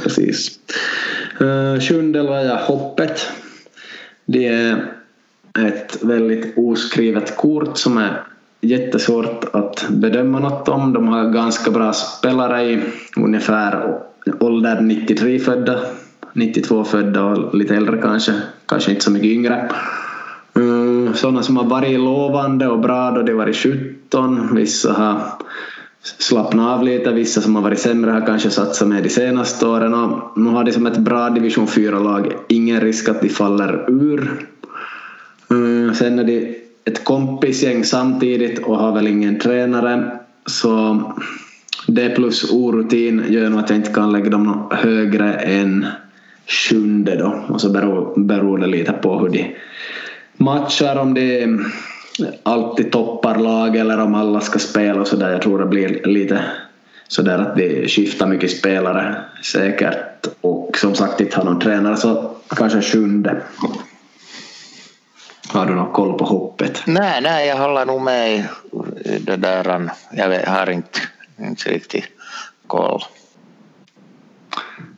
Precis. 0.02 0.58
Uh, 1.40 1.80
sjunde 1.80 2.22
la 2.22 2.42
jag 2.42 2.56
Hoppet. 2.56 3.26
Det 4.26 4.46
är 4.46 4.92
ett 5.58 6.02
väldigt 6.02 6.58
oskrivet 6.58 7.36
kort 7.36 7.78
som 7.78 7.98
är 7.98 8.22
jättesvårt 8.64 9.44
att 9.52 9.86
bedöma 9.90 10.38
något 10.38 10.68
om. 10.68 10.92
De 10.92 11.08
har 11.08 11.30
ganska 11.30 11.70
bra 11.70 11.92
spelare 11.92 12.62
i 12.62 12.80
ungefär 13.16 13.98
ålder 14.40 14.80
93 14.80 15.38
födda, 15.38 15.80
92 16.32 16.84
födda 16.84 17.24
och 17.24 17.54
lite 17.54 17.76
äldre 17.76 17.98
kanske, 17.98 18.32
kanske 18.66 18.90
inte 18.90 19.04
så 19.04 19.10
mycket 19.10 19.30
yngre. 19.30 19.70
Mm, 20.56 21.14
Sådana 21.14 21.42
som 21.42 21.56
har 21.56 21.64
varit 21.64 22.00
lovande 22.00 22.68
och 22.68 22.80
bra 22.80 23.10
då 23.10 23.22
de 23.22 23.32
varit 23.32 23.56
17, 23.56 24.54
vissa 24.54 24.92
har 24.92 25.20
slappnat 26.18 26.78
av 26.78 26.82
lite, 26.84 27.12
vissa 27.12 27.40
som 27.40 27.56
har 27.56 27.62
varit 27.62 27.78
sämre 27.78 28.10
har 28.10 28.26
kanske 28.26 28.50
satsat 28.50 28.88
med 28.88 29.02
de 29.02 29.08
senaste 29.08 29.66
åren 29.66 29.94
och 29.94 30.38
nu 30.38 30.50
har 30.50 30.64
de 30.64 30.72
som 30.72 30.86
ett 30.86 30.98
bra 30.98 31.30
division 31.30 31.66
4-lag 31.66 32.32
ingen 32.48 32.80
risk 32.80 33.08
att 33.08 33.22
de 33.22 33.28
faller 33.28 33.84
ur. 33.88 34.46
Mm, 35.50 35.94
sen 35.94 36.18
är 36.18 36.24
de 36.24 36.63
ett 36.84 37.04
kompisgäng 37.04 37.84
samtidigt 37.84 38.58
och 38.58 38.78
har 38.78 38.92
väl 38.92 39.06
ingen 39.06 39.38
tränare 39.38 40.10
så 40.46 41.02
det 41.86 42.08
plus 42.08 42.52
orutin 42.52 43.24
gör 43.28 43.48
nog 43.48 43.60
att 43.60 43.70
jag 43.70 43.78
inte 43.78 43.92
kan 43.92 44.12
lägga 44.12 44.30
dem 44.30 44.68
högre 44.70 45.34
än 45.34 45.86
sjunde 46.46 47.16
då 47.16 47.44
och 47.48 47.60
så 47.60 47.70
beror, 47.70 48.24
beror 48.24 48.58
det 48.58 48.66
lite 48.66 48.92
på 48.92 49.18
hur 49.18 49.28
de 49.28 49.54
matchar 50.36 50.96
om 50.96 51.14
de 51.14 51.58
alltid 52.42 52.92
toppar 52.92 53.38
lag 53.38 53.76
eller 53.76 54.00
om 54.00 54.14
alla 54.14 54.40
ska 54.40 54.58
spela 54.58 55.00
och 55.00 55.06
sådär. 55.06 55.30
Jag 55.30 55.42
tror 55.42 55.58
det 55.58 55.66
blir 55.66 56.06
lite 56.06 56.40
sådär 57.08 57.38
att 57.38 57.56
de 57.56 57.88
skiftar 57.88 58.26
mycket 58.26 58.50
spelare 58.50 59.16
säkert 59.42 60.26
och 60.40 60.78
som 60.78 60.94
sagt 60.94 61.20
inte 61.20 61.36
har 61.36 61.44
någon 61.44 61.60
tränare 61.60 61.96
så 61.96 62.30
kanske 62.56 62.82
sjunde. 62.82 63.42
Har 65.48 65.66
du 65.66 65.74
någon 65.74 65.92
koll 65.92 66.18
på 66.18 66.24
hoppet? 66.24 66.82
Nej, 66.86 67.20
nej 67.22 67.48
jag 67.48 67.56
håller 67.56 67.86
nog 67.86 68.02
med 68.02 68.48
det 69.20 69.36
där. 69.36 69.90
Jag 70.10 70.46
har 70.46 70.70
inte, 70.70 71.00
inte 71.38 71.70
riktigt 71.70 72.04
koll. 72.66 73.00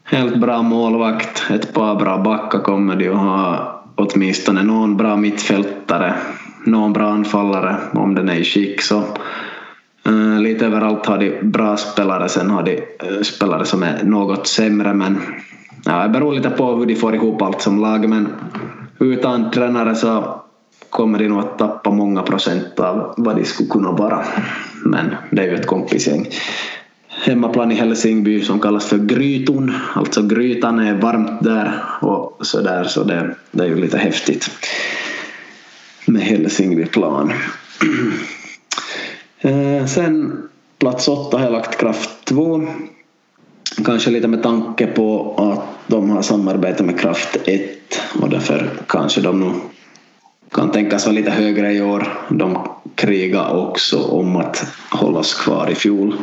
helt 0.05 0.37
bra 0.37 0.63
målvakt, 0.63 1.47
ett 1.51 1.73
par 1.73 1.97
bra 1.97 2.19
backar 2.19 2.59
kommer 2.59 2.97
de 2.97 3.09
att 3.09 3.17
ha 3.17 3.73
åtminstone 3.95 4.63
någon 4.63 4.97
bra 4.97 5.17
mittfältare, 5.17 6.15
någon 6.65 6.93
bra 6.93 7.09
anfallare 7.09 7.77
om 7.93 8.15
den 8.15 8.29
är 8.29 8.35
i 8.35 8.45
skick. 8.45 8.83
Så, 8.83 9.03
uh, 10.09 10.41
lite 10.41 10.67
överallt 10.67 11.07
har 11.07 11.19
de 11.19 11.43
bra 11.43 11.77
spelare, 11.77 12.29
sen 12.29 12.51
har 12.51 12.63
de 12.63 12.77
uh, 12.77 13.23
spelare 13.23 13.65
som 13.65 13.83
är 13.83 14.03
något 14.05 14.47
sämre 14.47 14.95
men 14.95 15.19
ja, 15.85 16.03
det 16.03 16.09
beror 16.09 16.35
lite 16.35 16.51
på 16.51 16.77
hur 16.77 16.87
de 16.87 16.97
får 16.97 17.15
ihop 17.15 17.43
allt 17.43 17.63
som 17.63 17.81
lag 17.81 18.09
men 18.09 18.29
utan 18.99 19.51
tränare 19.51 19.95
så 19.95 20.41
kommer 20.91 21.19
de 21.19 21.29
nog 21.29 21.39
att 21.39 21.59
tappa 21.59 21.91
många 21.91 22.23
procent 22.23 22.81
av 22.81 23.15
vad 23.17 23.37
de 23.37 23.45
skulle 23.45 23.69
kunna 23.69 23.93
vara. 23.93 24.25
Men 24.85 25.15
det 25.31 25.43
är 25.43 25.47
ju 25.47 25.55
ett 25.55 25.67
kompisgäng. 25.67 26.29
Hemmaplan 27.09 27.73
i 27.73 27.75
Helsingby 27.75 28.43
som 28.43 28.61
kallas 28.61 28.87
för 28.87 28.99
Gryton, 28.99 29.73
alltså 29.95 30.23
grytan 30.23 30.79
är 30.79 30.95
varmt 30.95 31.43
där 31.43 31.83
och 32.01 32.39
sådär 32.41 32.85
så 32.85 33.05
det, 33.05 33.35
det 33.51 33.65
är 33.65 33.69
ju 33.69 33.77
lite 33.77 33.99
häftigt 33.99 34.51
med 36.07 36.23
Helsingbyplan. 36.23 37.33
Eh, 39.41 39.87
sen 39.87 40.43
plats 40.79 41.09
åtta 41.09 41.37
har 41.37 41.45
jag 41.45 41.53
lagt 41.53 41.81
Kraft 41.81 42.25
2. 42.25 42.69
Kanske 43.85 44.11
lite 44.11 44.29
med 44.29 44.43
tanke 44.43 44.87
på 44.87 45.35
att 45.39 45.91
de 45.91 46.11
har 46.11 46.23
samarbetat 46.23 46.87
med 46.87 47.01
Kraft 47.01 47.37
1 47.45 47.63
och 48.21 48.31
därför 48.31 48.71
kanske 48.89 49.21
de 49.21 49.41
nog 49.41 49.53
kan 50.53 50.71
tänkas 50.71 51.07
vara 51.07 51.15
lite 51.15 51.31
högre 51.31 51.73
i 51.73 51.83
år. 51.83 52.27
De 52.29 52.69
krigar 52.95 53.55
också 53.57 54.03
om 54.03 54.37
att 54.37 54.67
hållas 54.91 55.35
kvar 55.35 55.71
i 55.71 55.75
fjol. 55.75 56.15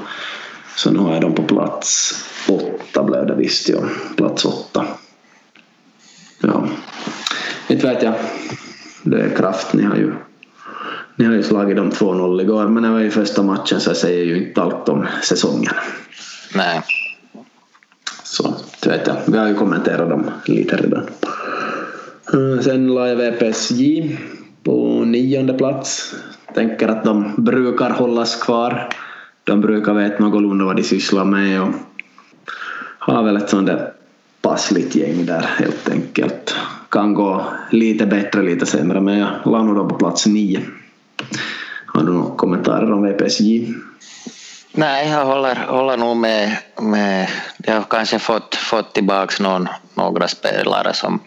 Så 0.75 0.91
nu 0.91 0.99
har 0.99 1.13
jag 1.13 1.21
dem 1.21 1.33
på 1.33 1.43
plats 1.43 2.13
åtta 2.47 3.03
blev 3.03 3.27
det 3.27 3.35
visst 3.35 3.69
ja. 3.69 3.79
Plats 4.17 4.45
åtta. 4.45 4.85
Ja. 6.41 6.67
Inte 7.67 7.87
vet 7.87 8.03
jag. 8.03 8.13
Det 9.03 9.21
är 9.21 9.35
kraft. 9.35 9.73
Ni 9.73 9.83
har 9.83 9.95
ju, 9.95 10.13
ni 11.15 11.25
har 11.25 11.33
ju 11.33 11.43
slagit 11.43 11.77
dem 11.77 11.91
2-0 11.91 12.41
igår 12.41 12.67
men 12.67 12.83
det 12.83 12.89
var 12.89 12.99
ju 12.99 13.11
första 13.11 13.43
matchen 13.43 13.81
så 13.81 13.89
jag 13.89 13.97
säger 13.97 14.25
ju 14.25 14.47
inte 14.47 14.61
allt 14.61 14.89
om 14.89 15.07
säsongen. 15.23 15.73
Nej. 16.55 16.81
Så 18.33 18.53
det 18.79 18.89
vet 18.89 19.07
jag. 19.07 19.15
Vi 19.27 19.37
har 19.37 19.47
ju 19.47 19.55
kommenterat 19.55 20.09
dem 20.09 20.31
lite 20.45 20.77
redan. 20.77 21.03
Eh, 22.33 22.61
sen 22.61 22.87
la 22.87 23.07
jag 23.07 23.15
VPSJ 23.15 24.17
på 24.63 25.05
nionde 25.05 25.53
plats. 25.53 26.15
Tänker 26.53 26.87
att 26.87 27.03
de 27.03 27.33
brukar 27.37 27.89
hållas 27.89 28.35
kvar. 28.35 28.89
De 29.43 29.61
brukar 29.61 29.93
veta 29.93 30.23
någorlunda 30.23 30.65
vad 30.65 30.75
de 30.75 30.83
sysslar 30.83 31.25
med 31.25 31.61
och 31.61 31.69
har 32.99 33.23
väl 33.23 33.37
ett 33.37 33.49
sånt 33.49 33.67
där 33.67 33.91
passligt 34.41 34.95
gäng 34.95 35.25
där 35.25 35.41
helt 35.41 35.89
enkelt. 35.89 36.55
Kan 36.89 37.13
gå 37.13 37.45
lite 37.71 38.05
bättre, 38.05 38.41
lite 38.41 38.65
sämre 38.65 39.01
men 39.01 39.17
jag 39.17 39.29
la 39.45 39.63
nog 39.63 39.75
dem 39.75 39.87
på 39.87 39.95
plats 39.95 40.25
nio. 40.25 40.61
Har 41.85 42.03
du 42.03 42.13
några 42.13 42.35
kommentarer 42.35 42.91
om 42.91 43.03
VPSJ? 43.03 43.73
Nej, 44.75 45.09
jag 45.09 45.25
håller, 45.25 45.55
håller 45.55 45.97
nog 45.97 46.17
med. 46.17 46.57
med 46.81 47.29
jag 47.57 47.73
har 47.73 47.83
kanske 47.83 48.19
fått, 48.19 48.55
fått 48.55 48.93
tillbaka 48.93 49.43
någon, 49.43 49.67
några 49.93 50.27
spelare 50.27 50.93
som 50.93 51.19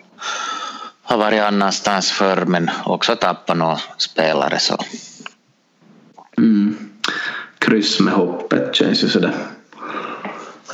har 1.03 1.19
varit 1.19 1.41
annanstans 1.41 2.11
förr 2.11 2.45
men 2.47 2.71
också 2.85 3.17
tappat 3.17 3.57
några 3.57 3.79
spelare. 3.99 4.59
Så. 4.59 4.77
Mm. 6.39 6.77
Kryss 7.59 8.01
med 8.01 8.15
hoppet 8.15 8.75
känns 8.75 9.05
ju 9.05 9.09
sådär 9.09 9.33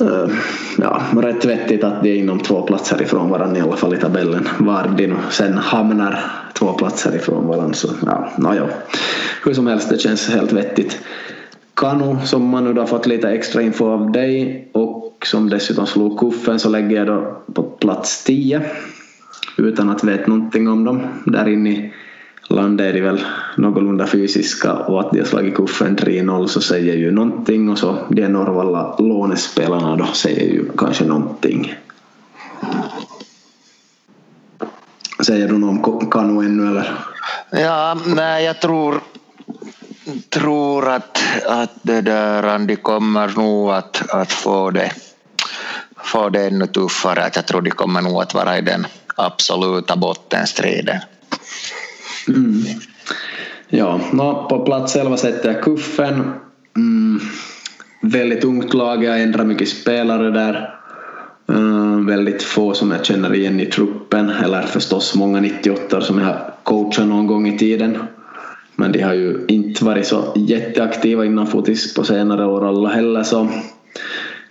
uh, 0.01 0.27
ja, 0.77 1.01
rätt 1.21 1.45
vettigt 1.45 1.83
att 1.83 2.03
de 2.03 2.09
är 2.09 2.15
inom 2.15 2.39
två 2.39 2.61
platser 2.61 3.01
ifrån 3.01 3.29
varandra 3.29 3.57
i 3.57 3.61
alla 3.61 3.77
fall 3.77 3.93
i 3.93 3.97
tabellen. 3.97 4.49
Var 4.57 4.93
de 4.97 5.07
nu 5.07 5.15
sen 5.29 5.57
hamnar 5.57 6.31
två 6.53 6.73
platser 6.73 7.15
ifrån 7.15 7.47
varandra 7.47 7.73
så 7.73 7.87
ja, 8.05 8.29
no, 8.37 8.69
Hur 9.43 9.53
som 9.53 9.67
helst, 9.67 9.89
det 9.89 9.97
känns 9.97 10.29
helt 10.29 10.51
vettigt. 10.51 10.99
Kanu 11.75 12.17
som 12.25 12.49
man 12.49 12.63
nu 12.63 12.79
har 12.79 12.87
fått 12.87 13.05
lite 13.05 13.29
extra 13.29 13.61
info 13.61 13.85
av 13.85 14.11
dig 14.11 14.67
och 14.71 15.27
som 15.27 15.49
dessutom 15.49 15.87
slog 15.87 16.19
kuffen 16.19 16.59
så 16.59 16.69
lägger 16.69 16.97
jag 16.97 17.07
då 17.07 17.37
på 17.53 17.63
plats 17.63 18.23
10 18.23 18.61
utan 19.57 19.89
att 19.89 20.03
veta 20.03 20.27
någonting 20.27 20.67
om 20.67 20.83
dem. 20.83 21.01
Där 21.25 21.47
inne 21.47 21.69
i 21.69 21.93
landet 22.49 22.87
är 22.87 22.93
de 22.93 23.01
väl 23.01 23.21
någorlunda 23.57 24.07
fysiska 24.07 24.73
och 24.73 24.99
att 24.99 25.11
de 25.11 25.19
har 25.19 25.25
slagit 25.25 25.55
kuffen 25.55 25.97
3-0 25.97 26.47
så 26.47 26.61
säger 26.61 26.95
ju 26.95 27.11
någonting 27.11 27.69
och 27.69 27.77
så 27.77 27.97
de 28.09 28.27
Norrvalla 28.27 28.95
lånespelarna 28.99 29.95
då 29.95 30.05
säger 30.05 30.53
ju 30.53 30.69
kanske 30.77 31.05
någonting. 31.05 31.73
Säger 35.25 35.47
du 35.47 35.57
något 35.57 35.87
om 35.87 36.11
Kanu 36.11 36.45
ännu 36.45 36.67
eller? 36.67 36.93
Ja, 37.51 37.97
nej 38.05 38.45
jag 38.45 38.61
tror 38.61 38.95
tror 40.29 40.89
att, 40.89 41.21
att 41.47 41.71
det 41.81 42.01
där, 42.01 42.59
de 42.59 42.75
kommer 42.75 43.27
nog 43.27 43.71
att, 43.71 44.09
att 44.09 44.31
få, 44.31 44.71
det, 44.71 44.91
få 45.97 46.29
det 46.29 46.47
ännu 46.47 46.67
tuffare. 46.67 47.23
Att 47.23 47.35
jag 47.35 47.45
tror 47.45 47.61
de 47.61 47.71
kommer 47.71 48.01
nog 48.01 48.21
att 48.21 48.33
vara 48.33 48.57
i 48.57 48.61
den 48.61 48.87
absoluta 49.15 49.95
bottenstriden. 49.95 50.99
Mm. 52.27 52.63
Ja, 53.69 53.99
no, 54.11 54.47
på 54.49 54.59
plats 54.59 54.95
11 54.95 55.17
sätter 55.17 55.53
jag 55.53 55.63
Kuffen. 55.63 56.33
Mm. 56.75 57.19
Väldigt 58.01 58.43
ungt 58.43 58.73
lag, 58.73 59.03
jag 59.03 59.21
ändrar 59.21 59.45
mycket 59.45 59.69
spelare 59.69 60.31
där. 60.31 60.79
Mm, 61.49 62.05
väldigt 62.05 62.43
få 62.43 62.73
som 62.73 62.91
jag 62.91 63.05
känner 63.05 63.35
igen 63.35 63.59
i 63.59 63.65
truppen, 63.65 64.29
eller 64.29 64.61
förstås 64.61 65.15
många 65.15 65.39
98 65.39 66.01
som 66.01 66.19
jag 66.19 66.25
har 66.25 66.53
coachat 66.63 67.07
någon 67.07 67.27
gång 67.27 67.47
i 67.47 67.57
tiden. 67.57 67.97
Men 68.75 68.91
de 68.91 69.01
har 69.01 69.13
ju 69.13 69.45
inte 69.47 69.85
varit 69.85 70.07
så 70.07 70.33
jätteaktiva 70.35 71.25
innan 71.25 71.47
fotis 71.47 71.93
på 71.93 72.03
senare 72.03 72.45
år 72.45 72.67
alla 72.67 72.89
heller 72.89 73.23
så 73.23 73.47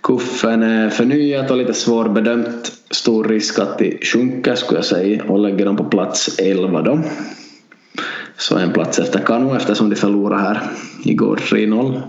Kuffen 0.03 0.63
är 0.63 0.89
förnyat 0.89 1.51
och 1.51 1.57
lite 1.57 1.73
svårbedömt. 1.73 2.71
Stor 2.91 3.23
risk 3.23 3.59
att 3.59 3.77
de 3.79 3.99
sjunker 4.01 4.55
skulle 4.55 4.77
jag 4.77 4.85
säga 4.85 5.23
och 5.23 5.39
lägger 5.39 5.65
dem 5.65 5.77
på 5.77 5.83
plats 5.83 6.39
11 6.39 6.81
då. 6.81 6.99
Så 8.37 8.57
en 8.57 8.73
plats 8.73 8.99
efter 8.99 9.19
Kanu 9.19 9.55
eftersom 9.55 9.89
de 9.89 9.95
förlorade 9.95 10.41
här 10.41 10.61
igår 11.03 11.35
3-0. 11.35 12.01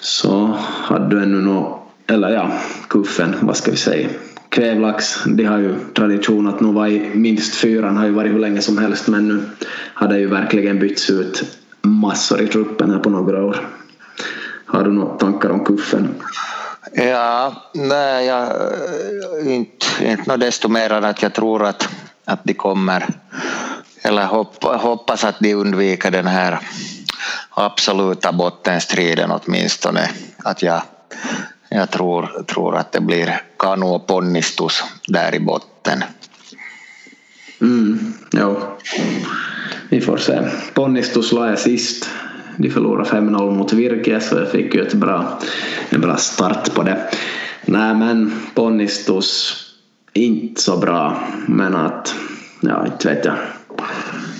Så 0.00 0.54
hade 0.62 1.16
du 1.16 1.22
ännu 1.22 1.40
något, 1.40 1.80
eller 2.06 2.30
ja, 2.30 2.52
Kuffen, 2.88 3.34
vad 3.40 3.56
ska 3.56 3.70
vi 3.70 3.76
säga. 3.76 4.08
Kvävlax, 4.50 5.24
de 5.24 5.44
har 5.44 5.58
ju 5.58 5.74
tradition 5.94 6.48
att 6.48 6.60
nog 6.60 6.74
vara 6.74 6.88
i 6.88 7.10
minst 7.14 7.54
fyran, 7.54 7.96
har 7.96 8.06
ju 8.06 8.12
varit 8.12 8.32
hur 8.32 8.38
länge 8.38 8.62
som 8.62 8.78
helst 8.78 9.08
men 9.08 9.28
nu 9.28 9.42
har 9.94 10.08
det 10.08 10.18
ju 10.18 10.26
verkligen 10.26 10.78
bytts 10.78 11.10
ut 11.10 11.58
massor 11.82 12.40
i 12.40 12.46
truppen 12.46 12.90
här 12.90 12.98
på 12.98 13.10
några 13.10 13.44
år. 13.44 13.68
Har 14.66 14.84
du 14.84 14.92
några 14.92 15.14
tankar 15.14 15.50
om 15.50 15.64
kuffen? 15.64 16.14
Ja, 16.92 17.52
nej, 17.74 18.26
jag, 18.26 18.48
inte, 19.46 19.86
inte 20.00 20.30
något 20.30 20.40
desto 20.40 20.68
mer 20.68 20.92
än 20.92 21.04
att 21.04 21.22
jag 21.22 21.34
tror 21.34 21.64
att, 21.64 21.88
att 22.24 22.44
de 22.44 22.54
kommer, 22.54 23.06
eller 24.02 24.24
hopp, 24.24 24.64
hoppas 24.64 25.24
att 25.24 25.40
de 25.40 25.54
undviker 25.54 26.10
den 26.10 26.26
här 26.26 26.60
absoluta 27.50 28.32
bottenstriden 28.32 29.30
åtminstone. 29.30 30.10
Att 30.44 30.62
jag, 30.62 30.82
jag 31.70 31.90
tror, 31.90 32.42
tror 32.46 32.76
att 32.76 32.92
det 32.92 33.00
blir 33.00 33.40
Kanu 33.58 33.86
och 33.86 34.06
Ponnistus 34.06 34.84
där 35.06 35.34
i 35.34 35.40
botten. 35.40 36.04
Mm, 37.60 38.14
jo. 38.32 38.56
Vi 39.88 40.00
får 40.00 40.16
se. 40.16 40.42
Ponnistus 40.74 41.32
la 41.32 41.48
jag 41.48 41.58
sist 41.58 42.10
de 42.56 42.70
förlorade 42.70 43.10
5-0 43.10 43.50
mot 43.50 43.72
Virke 43.72 44.20
så 44.20 44.36
jag 44.36 44.50
fick 44.50 44.74
ju 44.74 44.82
ett 44.82 44.94
bra, 44.94 45.38
en 45.90 46.00
bra 46.00 46.16
start 46.16 46.74
på 46.74 46.82
det. 46.82 47.10
Nej 47.64 47.94
men 47.94 48.32
Ponnistus 48.54 49.56
inte 50.12 50.62
så 50.62 50.76
bra 50.76 51.22
men 51.46 51.74
att 51.76 52.14
ja 52.60 52.86
inte 52.86 53.08
vet 53.08 53.24
jag. 53.24 53.36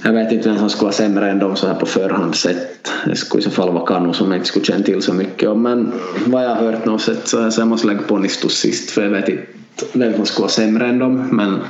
Jag 0.02 0.12
vet 0.12 0.32
inte 0.32 0.48
vem 0.48 0.58
som 0.58 0.70
skulle 0.70 0.84
vara 0.84 0.92
sämre 0.92 1.30
än 1.30 1.38
dem 1.38 1.56
så 1.56 1.66
här 1.66 1.74
på 1.74 1.86
förhand 1.86 2.34
sett. 2.34 2.90
Det 3.06 3.16
skulle 3.16 3.40
i 3.40 3.44
så 3.44 3.50
fall 3.50 3.72
vara 3.72 3.86
Kanu 3.86 4.12
som 4.12 4.30
jag 4.30 4.38
inte 4.38 4.48
skulle 4.48 4.64
känna 4.64 4.84
till 4.84 5.02
så 5.02 5.12
mycket 5.12 5.48
om 5.48 5.62
men 5.62 5.92
vad 6.26 6.44
jag 6.44 6.48
har 6.48 6.56
hört 6.56 6.84
något 6.84 7.02
sätt 7.02 7.28
så, 7.28 7.50
så 7.50 7.60
jag 7.60 7.68
måste 7.68 7.86
lägga 7.86 8.02
Ponnistus 8.02 8.52
sist 8.52 8.90
för 8.90 9.02
jag 9.02 9.10
vet 9.10 9.28
inte 9.28 9.46
vem 9.92 10.14
som 10.14 10.26
skulle 10.26 10.42
vara 10.42 10.50
sämre 10.50 10.86
än 10.86 10.98
dem 10.98 11.28
men 11.32 11.60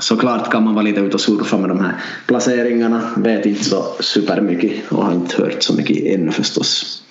såklart 0.00 0.50
kan 0.50 0.64
man 0.64 0.74
vara 0.74 0.82
lite 0.84 1.00
ute 1.00 1.14
och 1.14 1.20
surfa 1.20 1.56
med 1.56 1.70
de 1.70 1.80
här 1.80 1.92
placeringarna. 2.26 3.10
Vet 3.16 3.46
inte 3.46 3.64
så 3.64 3.84
supermycket 4.00 4.92
och 4.92 5.04
har 5.04 5.12
inte 5.12 5.42
hört 5.42 5.62
så 5.62 5.74
mycket 5.74 6.14
ännu 6.14 6.32
förstås. 6.32 7.02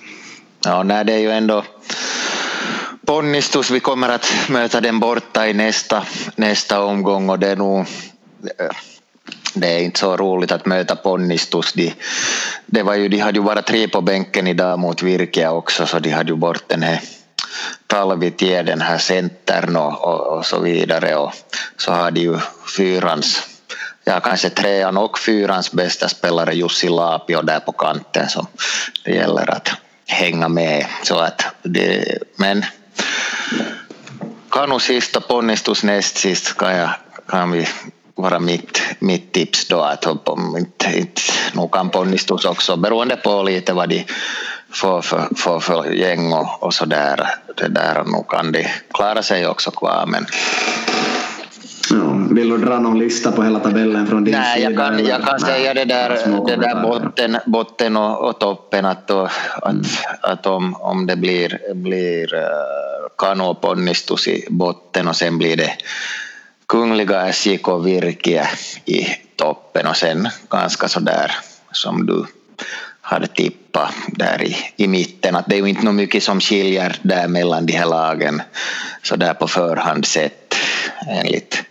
Ja, 0.66 0.84
nej, 0.84 1.06
det 1.06 1.14
är 1.14 1.20
ju 1.20 1.32
ändå 1.32 1.64
Ponnistus, 3.06 3.72
vi 3.72 3.80
kommer 3.80 4.10
att 4.10 4.34
möta 4.50 4.82
den 4.82 5.00
borta 5.00 5.48
i 5.48 5.54
nästa, 5.54 6.04
nästa 6.36 6.84
omgång 6.84 7.30
och 7.30 7.40
det 7.40 7.48
är 7.48 7.56
nog 7.56 7.80
eh, 7.80 7.86
det 9.54 9.68
är 9.68 9.80
inte 9.80 10.00
så 10.00 10.18
roligt 10.18 10.52
att 10.52 10.66
möta 10.66 10.96
Ponnistus. 10.96 11.74
De, 11.74 11.94
det 12.66 12.84
var 12.84 12.96
ju, 12.96 13.10
de 13.10 13.20
hade 13.20 13.40
ju 13.40 13.46
bara 13.46 13.62
tre 13.62 13.88
på 13.88 14.02
bänken 14.02 14.48
idag 14.48 14.80
mot 14.80 15.04
Virke 15.04 15.48
också 15.48 15.86
så 15.86 16.00
de 16.00 16.10
hade 16.10 16.30
ju 16.30 16.36
bort 16.36 16.64
den 16.68 16.84
här 16.84 17.00
Talvit 17.88 18.42
ger 18.42 18.64
den 18.64 18.82
här 18.82 18.98
centern 18.98 19.76
och, 19.76 20.04
och, 20.04 20.38
och, 20.38 20.46
så 20.46 20.60
vidare 20.60 21.16
och 21.16 21.34
så 21.78 21.92
har 21.92 22.12
de 22.12 22.22
ju 22.22 22.38
fyrans 22.78 23.48
ja, 24.04 24.20
kanske 24.20 24.50
trean 24.50 24.98
och 24.98 25.20
fyrans 25.20 25.72
bästa 25.72 26.10
spelare 26.10 26.56
Jussi 26.56 26.90
Laapio 26.90 27.42
där 27.42 27.60
på 27.60 27.72
kanten 27.72 28.30
som 28.30 28.48
det 29.06 29.12
gäller 29.12 29.50
att 29.50 29.70
hänga 30.08 30.50
med. 30.50 30.86
Så 31.04 31.20
att 31.20 31.46
det, 31.64 32.18
men 32.36 32.66
Kanu 34.52 34.80
sista 34.80 35.22
ponnistus 35.22 35.84
näst 35.84 36.18
sist 36.18 36.58
kan, 36.58 36.76
jag, 36.76 36.90
kan 37.28 37.52
vi 37.52 37.68
vara 38.16 38.40
mitt, 38.40 38.82
mitt 39.00 39.32
tips 39.32 39.68
då 39.68 39.82
att 39.82 40.06
om 40.06 40.58
inte, 40.58 40.98
inte 40.98 41.22
nog 41.54 41.72
kan 41.72 41.90
ponnistus 41.90 42.46
också 42.46 42.78
beroende 42.78 43.16
på 43.16 43.44
lite 43.44 43.74
vad 43.74 43.90
de 43.90 44.06
får 44.74 45.02
för, 45.02 45.28
får 45.36 45.60
för 45.60 45.92
gäng 45.92 46.34
och, 46.34 46.64
och 46.64 46.74
så 46.74 46.86
där. 46.86 47.30
Det 47.58 47.68
där 47.68 48.04
nog 48.04 48.30
kan 48.30 48.52
de 48.52 48.68
klara 48.94 49.24
sig 49.24 49.48
också 49.48 49.72
kvar 49.72 50.06
men 50.08 50.26
Ja, 51.92 52.28
vill 52.32 52.50
du 52.50 52.58
dra 52.58 52.80
någon 52.80 53.00
lista 53.00 53.32
på 53.32 53.44
hela 53.44 53.60
tabellen 53.60 54.08
från 54.08 54.24
din 54.24 54.34
Nej, 54.34 54.58
sida? 54.58 54.70
jag 54.70 54.78
kan, 54.78 55.06
jag 55.06 55.24
kan 55.24 55.40
säga 55.40 55.74
det 55.74 55.86
där, 55.86 56.10
det 56.48 56.56
där 56.56 56.82
botten, 56.82 57.38
botten 57.46 57.98
och, 57.98 58.30
och 58.30 58.40
toppen 58.40 58.86
att, 58.86 59.12
att, 59.12 59.32
mm. 59.66 59.84
att 60.22 60.46
om, 60.46 60.76
om 60.76 61.06
det 61.06 61.16
blir, 61.16 61.74
blir 61.74 62.36
uh, 62.36 62.42
Kano 63.18 63.54
ponnistus 63.54 64.28
i 64.28 64.48
botten 64.50 65.08
och 65.08 65.16
sen 65.16 65.38
blir 65.38 65.58
det 65.58 65.72
Kungliga 66.68 67.34
SJK 67.34 67.68
Virke 67.86 68.50
i 68.86 69.08
toppen 69.36 69.88
och 69.88 69.98
sen 69.98 70.30
ganska 70.50 70.88
så 70.88 71.00
där 71.00 71.32
som 71.72 72.06
du 72.06 72.26
hade 73.02 73.28
tippat 73.28 73.94
där 74.08 74.44
i, 74.44 74.56
i 74.76 74.88
mitten. 74.88 75.36
Att 75.36 75.46
det 75.48 75.56
är 75.56 75.60
ju 75.60 75.70
inte 75.70 75.92
mycket 75.92 76.24
som 76.24 76.40
skiljer 76.40 76.96
där 77.02 77.28
mellan 77.28 77.66
de 77.66 77.74
här 77.74 77.86
lagen 77.86 78.42
så 79.04 79.16
där 79.16 79.34
på 79.34 79.48
förhand 79.48 80.06
sett 80.06 80.56
enligt 81.08 81.64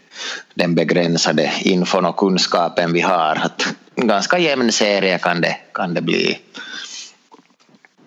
den 0.55 0.75
begränsade 0.75 1.53
infon 1.61 2.07
och 2.07 2.17
kunskapen 2.17 2.93
vi 2.93 3.01
har. 3.01 3.41
Att 3.45 3.75
ganska 3.97 4.39
jämn 4.39 4.73
serie 4.73 5.19
kan 5.19 5.41
det, 5.41 5.57
kan 5.75 5.95
det 5.95 6.03
bli. 6.03 6.39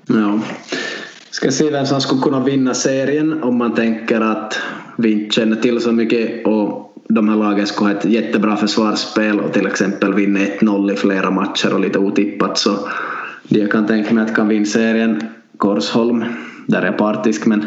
Ja. 0.07 0.39
Ska 1.29 1.51
se 1.51 1.69
vem 1.69 1.85
som 1.85 2.01
skulle 2.01 2.21
kunna 2.21 2.39
vinna 2.39 2.73
serien 2.73 3.43
om 3.43 3.57
man 3.57 3.75
tänker 3.75 4.21
att 4.21 4.59
vi 4.97 5.11
inte 5.11 5.35
känner 5.35 5.55
till 5.55 5.81
så 5.81 5.91
mycket 5.91 6.47
och 6.47 6.93
de 7.07 7.29
här 7.29 7.35
lagen 7.35 7.67
skulle 7.67 7.89
ha 7.89 7.99
ett 7.99 8.05
jättebra 8.05 8.55
försvarsspel 8.55 9.39
och 9.39 9.53
till 9.53 9.67
exempel 9.67 10.13
vinna 10.13 10.39
1-0 10.39 10.93
i 10.93 10.95
flera 10.95 11.31
matcher 11.31 11.73
och 11.73 11.79
lite 11.79 11.99
otippat 11.99 12.57
så 12.57 12.87
det 13.43 13.59
jag 13.59 13.71
kan 13.71 13.87
tänka 13.87 14.13
mig 14.13 14.23
att 14.23 14.35
kan 14.35 14.47
vinna 14.47 14.65
serien 14.65 15.23
Korsholm, 15.57 16.23
där 16.67 16.81
är 16.81 16.85
jag 16.85 16.97
partisk 16.97 17.45
men 17.45 17.65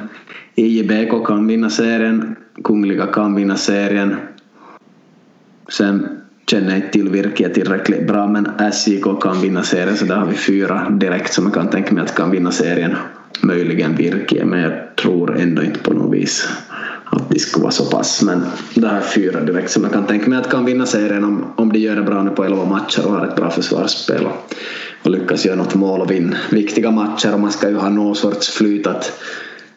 IJBK 0.55 1.27
kan 1.27 1.47
vinna 1.47 1.71
serien, 1.71 2.37
Kungliga 2.65 3.07
kan 3.07 3.35
vinna 3.35 3.57
serien 3.57 4.17
Sen 5.69 6.09
känner 6.51 6.69
jag 6.69 6.77
inte 6.77 6.91
till 6.91 7.09
Virke 7.09 7.49
tillräckligt 7.49 8.07
bra 8.07 8.27
men 8.27 8.49
SJK 8.73 9.23
kan 9.23 9.41
vinna 9.41 9.63
serien 9.63 9.97
så 9.97 10.05
där 10.05 10.17
har 10.17 10.27
vi 10.27 10.35
fyra 10.35 10.91
direkt 10.91 11.33
som 11.33 11.45
jag 11.45 11.55
kan 11.55 11.71
tänka 11.71 11.95
mig 11.95 12.05
att 12.05 12.15
kan 12.15 12.31
vinna 12.31 12.51
serien. 12.51 12.97
Möjligen 13.43 13.97
Virke 13.97 14.45
men 14.45 14.61
jag 14.61 14.97
tror 14.97 15.37
ändå 15.39 15.63
inte 15.63 15.81
på 15.81 15.93
något 15.93 16.15
vis 16.15 16.49
att 17.11 17.31
de 17.31 17.39
skulle 17.39 17.63
vara 17.63 17.73
så 17.73 17.85
pass 17.85 18.23
men 18.23 18.47
det 18.75 18.89
här 18.89 18.97
är 18.97 19.01
fyra 19.01 19.41
direkt 19.41 19.71
som 19.71 19.83
jag 19.85 19.93
kan 19.93 20.07
tänka 20.07 20.31
mig 20.31 20.39
att 20.39 20.51
kan 20.51 20.65
vinna 20.65 20.87
serien 20.87 21.25
om, 21.25 21.45
om 21.57 21.73
de 21.73 21.79
gör 21.79 21.97
det 21.97 22.03
bra 22.03 22.23
nu 22.23 22.31
på 22.31 22.45
elva 22.45 22.65
matcher 22.65 23.07
och 23.07 23.13
har 23.13 23.27
ett 23.27 23.37
bra 23.37 23.51
försvarsspel 23.51 24.27
och, 24.27 24.55
och 25.03 25.11
lyckas 25.11 25.47
göra 25.47 25.57
något 25.57 25.75
mål 25.75 26.01
och 26.01 26.11
vinna 26.11 26.37
viktiga 26.51 26.91
matcher. 26.91 27.35
Och 27.35 27.41
man 27.41 27.53
ska 27.53 27.69
ju 27.69 27.77
ha 27.77 27.89
någon 27.89 28.17
sorts 28.17 28.51
flyt 28.51 28.87
att 28.87 29.13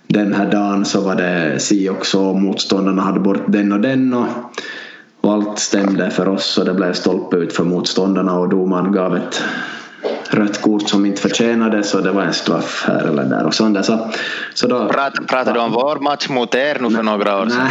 den 0.08 0.34
här 0.34 0.52
dagen 0.52 0.86
så 0.86 1.02
var 1.02 1.16
det 1.16 1.60
si 1.60 1.90
och 1.90 2.06
så, 2.06 2.34
motståndarna 2.34 3.02
hade 3.02 3.20
bort 3.20 3.44
den 3.48 3.72
och 3.72 3.80
den 3.80 4.14
och 4.14 4.28
och 5.22 5.34
allt 5.34 5.60
stämde 5.60 6.10
för 6.10 6.28
oss 6.28 6.58
och 6.58 6.66
det 6.66 6.74
blev 6.74 6.94
stolpe 6.94 7.38
ut 7.38 7.54
för 7.54 7.64
motståndarna 7.64 8.40
och 8.40 8.50
domaren 8.50 8.92
gav 8.92 9.18
ett 9.18 9.44
rött 10.30 10.62
kort 10.62 10.90
som 10.90 11.06
inte 11.06 11.22
förtjänades 11.22 11.90
så 11.90 12.02
det 12.02 12.12
var 12.12 12.22
en 12.22 12.34
straff 12.34 12.84
här 12.88 13.04
eller 13.06 13.24
där 13.24 13.46
och 13.46 13.54
sånt 13.54 13.76
där. 13.76 13.82
Så, 13.82 14.10
så 14.54 14.68
då, 14.68 14.88
Prat, 14.88 15.14
pratade 15.28 15.60
du 15.60 15.60
om 15.60 15.72
vår 15.72 15.96
match 15.96 16.30
mot 16.30 16.56
er 16.56 16.78
nu 16.80 16.90
för 16.90 17.04
några 17.04 17.42
år 17.42 17.50
sedan? 17.50 17.68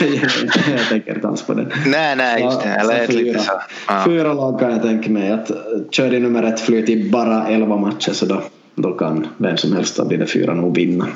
Nej, 0.00 0.20
jag, 0.76 0.88
tänker 0.88 1.14
inte 1.14 1.28
alls 1.28 1.42
på 1.42 1.54
det. 1.54 1.66
Nej, 1.86 2.16
nej, 2.16 2.42
just 2.42 2.62
det. 2.62 2.76
Jag 2.78 2.86
lät 2.86 3.12
lite 3.12 3.38
så. 3.38 3.52
Ja. 3.88 4.02
Fyra 4.04 4.32
lag 4.32 4.60
kan 4.60 4.70
jag 4.70 4.82
tänka 4.82 5.10
mig 5.10 5.32
att 5.32 5.50
kör 5.90 6.10
de 6.10 6.20
nummer 6.20 6.42
ett 6.42 6.60
flyt 6.60 6.88
i 6.88 7.10
bara 7.10 7.46
elva 7.48 7.76
matcher 7.76 8.12
så 8.12 8.26
då, 8.26 8.42
då 8.74 8.92
kan 8.92 9.26
vem 9.36 9.56
som 9.56 9.72
helst 9.72 9.98
av 9.98 10.08
de 10.08 10.16
där 10.16 10.26
fyra 10.26 10.54
nog 10.54 10.76
vinna. 10.76 11.06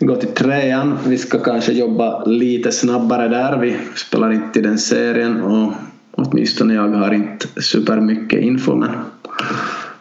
Gå 0.00 0.16
till 0.16 0.34
trean. 0.34 0.98
Vi 1.06 1.18
ska 1.18 1.38
kanske 1.38 1.72
jobba 1.72 2.24
lite 2.24 2.72
snabbare 2.72 3.28
där. 3.28 3.58
Vi 3.58 3.76
spelar 3.94 4.32
inte 4.32 4.58
i 4.58 4.62
den 4.62 4.78
serien 4.78 5.42
och 5.42 5.72
åtminstone 6.12 6.74
jag 6.74 6.88
har 6.88 7.14
inte 7.14 7.62
supermycket 7.62 8.40
info 8.40 8.74
men 8.74 8.90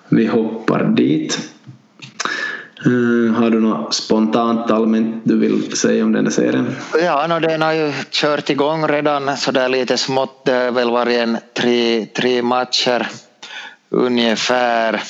vi 0.09 0.25
hoppar 0.25 0.83
dit. 0.83 1.39
Uh, 2.87 3.33
har 3.33 3.49
du 3.49 3.59
något 3.59 3.93
spontant 3.93 4.71
allmänt 4.71 5.21
du 5.23 5.37
vill 5.37 5.77
säga 5.77 6.03
om 6.03 6.11
den 6.11 6.25
här 6.25 6.31
serien? 6.31 6.75
Ja, 7.03 7.27
no, 7.27 7.39
den 7.39 7.61
har 7.61 7.73
ju 7.73 7.91
kört 8.11 8.49
igång 8.49 8.87
redan 8.87 9.37
så 9.37 9.51
där 9.51 9.69
lite 9.69 9.97
smått. 9.97 10.45
Det 10.45 10.51
har 10.51 10.71
väl 10.71 10.91
varje 10.91 11.39
tre, 11.53 12.05
tre 12.05 12.41
matcher 12.41 13.07
ungefär. 13.89 15.01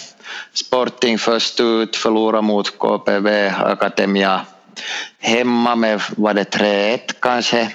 Sporting 0.54 1.18
först 1.18 1.60
ut, 1.60 1.96
förlora 1.96 2.42
mot 2.42 2.78
KPV 2.78 3.50
Akademia 3.50 4.42
hemma 5.20 5.76
med, 5.76 6.02
var 6.18 6.34
det 6.34 6.56
3-1 6.56 7.00
kanske? 7.20 7.72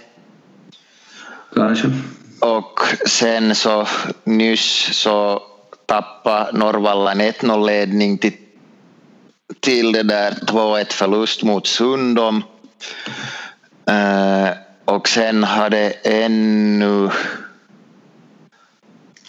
Kanske. 1.54 1.90
Och 2.40 2.80
sen 3.08 3.54
så 3.54 3.86
nyss 4.24 4.88
så 4.92 5.42
tappade 5.86 6.58
Norrvallan 6.58 7.20
1-0 7.20 7.66
ledning 7.66 8.18
till, 8.18 8.36
till 9.60 9.92
det 9.92 10.02
där 10.02 10.30
2-1 10.30 10.92
förlust 10.92 11.42
mot 11.42 11.66
Sundom. 11.66 12.44
Uh, 13.90 14.50
och 14.84 15.08
sen 15.08 15.44
hade 15.44 15.90
ännu 15.90 17.10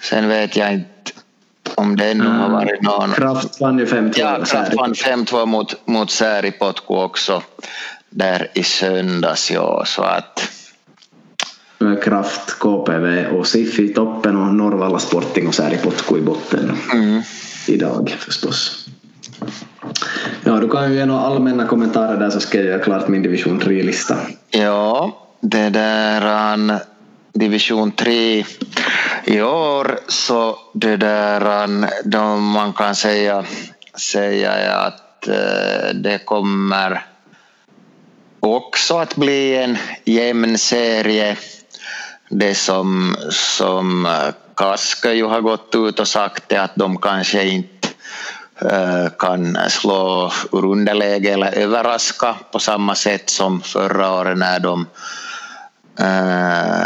Sen 0.01 0.27
vet 0.27 0.55
jag 0.55 0.73
inte 0.73 1.11
om 1.75 1.95
det 1.95 2.11
ännu 2.11 2.27
har 2.27 2.49
varit 2.49 2.81
någon... 2.81 3.11
Kraft 3.11 3.61
vann 3.61 3.79
ju 3.79 3.85
5-2. 3.85 4.13
Ja, 4.15 4.45
Kraft 4.45 4.73
vann 4.75 4.93
5-2 4.93 5.45
mot, 5.45 5.87
mot 5.87 6.11
Sääripotku 6.11 6.93
också 6.93 7.43
där 8.09 8.47
i 8.53 8.63
söndags. 8.63 9.51
Ja, 9.51 9.83
så 9.85 10.01
att... 10.01 10.49
Kraft, 12.03 12.59
KPV 12.59 13.25
och 13.27 13.47
SIF 13.47 13.79
i 13.79 13.93
toppen 13.93 14.37
och 14.37 14.55
Norrvalla 14.55 14.99
Sporting 14.99 15.47
och 15.47 15.55
Sääripotku 15.55 16.17
i 16.17 16.21
botten. 16.21 16.77
Mm. 16.93 17.21
Idag 17.67 18.15
förstås. 18.19 18.87
Ja, 20.43 20.59
du 20.59 20.69
kan 20.69 20.91
ju 20.91 20.97
ge 20.97 21.05
några 21.05 21.21
allmänna 21.21 21.67
kommentarer 21.67 22.17
där 22.17 22.29
så 22.29 22.39
ska 22.39 22.57
jag 22.57 22.67
göra 22.67 22.83
klart 22.83 23.07
min 23.07 23.23
division 23.23 23.61
3-lista. 23.61 24.17
Ja, 24.49 25.17
det 25.41 25.69
där 25.69 26.79
division 27.33 27.91
3 27.91 28.45
i 29.25 29.41
år 29.41 29.99
så 30.07 30.57
det 30.73 30.97
där 30.97 31.67
då 32.03 32.35
man 32.35 32.73
kan 32.73 32.95
säga, 32.95 33.45
säga 33.97 34.75
att 34.77 35.27
eh, 35.27 35.93
det 35.93 36.25
kommer 36.25 37.05
också 38.39 38.97
att 38.97 39.15
bli 39.15 39.55
en 39.55 39.77
jämn 40.05 40.57
serie. 40.57 41.37
Det 42.29 42.55
som, 42.55 43.15
som 43.29 44.05
eh, 44.05 44.33
Kaska 44.55 45.13
ju 45.13 45.25
har 45.25 45.41
gått 45.41 45.75
ut 45.75 45.99
och 45.99 46.07
sagt 46.07 46.51
är 46.51 46.59
att 46.59 46.75
de 46.75 46.97
kanske 46.97 47.43
inte 47.43 47.89
eh, 48.61 49.09
kan 49.19 49.57
slå 49.69 50.31
ur 50.51 50.65
underläge 50.65 51.33
eller 51.33 51.57
överraska 51.57 52.35
på 52.51 52.59
samma 52.59 52.95
sätt 52.95 53.29
som 53.29 53.61
förra 53.61 54.11
året 54.11 54.37
när 54.37 54.59
de 54.59 54.85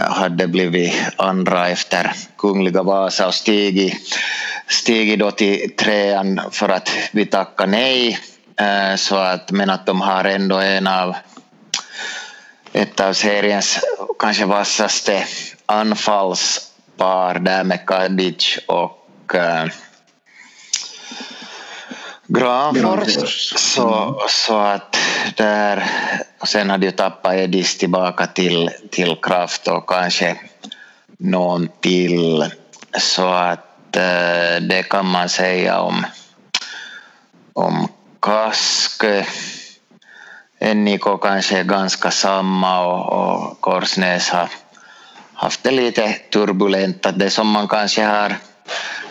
hade 0.10 0.48
blivit 0.48 0.94
andra 1.16 1.70
efter 1.70 2.12
Kungliga 2.38 2.84
Vasa 2.84 3.28
och 3.28 3.34
stigit, 3.34 4.20
stigit 4.68 5.20
då 5.20 5.32
till 5.32 5.76
trean 5.76 6.42
för 6.52 6.70
att 6.70 6.90
vi 7.12 7.26
tackade 7.26 7.72
nej. 7.72 8.20
Eh, 8.60 8.96
så 8.96 9.16
att, 9.16 9.52
men 9.52 9.70
att 9.70 9.86
de 9.86 10.02
har 10.02 10.24
ändå 10.24 10.58
en 10.58 10.88
av 10.88 11.16
ett 12.74 13.00
av 13.00 13.14
seriens 13.14 13.80
kanske 14.20 14.46
vassaste 14.46 15.24
anfallspar 15.66 17.40
där 17.40 17.64
med 17.64 17.86
Kadic 17.86 18.60
och 18.68 19.36
äh, 19.36 19.66
Granfors. 22.28 23.54
Så, 23.56 24.22
så 24.30 24.58
att 24.58 24.98
där, 25.36 25.84
och 26.40 26.48
sen 26.48 26.70
hade 26.70 26.86
ju 26.86 26.92
tappat 26.92 27.34
Edis 27.36 27.78
tillbaka 27.78 28.28
till, 28.28 28.70
till 28.92 29.16
Kraft 29.22 29.68
och 29.68 29.90
kanske 29.90 30.36
någon 31.18 31.70
till. 31.80 32.46
Så 32.98 33.28
att 33.28 33.96
eh, 33.96 34.62
det 34.62 34.84
kan 34.90 35.06
man 35.06 35.30
säga 35.30 35.80
om, 35.80 36.06
om 37.54 37.88
Kaskö. 38.20 39.24
Enniko 40.60 41.18
kanske 41.18 41.60
är 41.60 41.64
ganska 41.64 42.12
samma 42.12 42.86
och, 42.86 43.14
och 43.14 43.62
Korsnäs 43.62 44.30
har 44.30 44.50
haft 45.34 45.64
det 45.64 45.72
lite 45.72 46.14
turbulent. 46.14 47.06
Att 47.06 47.20
det 47.20 47.30
som 47.30 47.48
man 47.48 47.68
kanske 47.68 48.04
har 48.04 48.36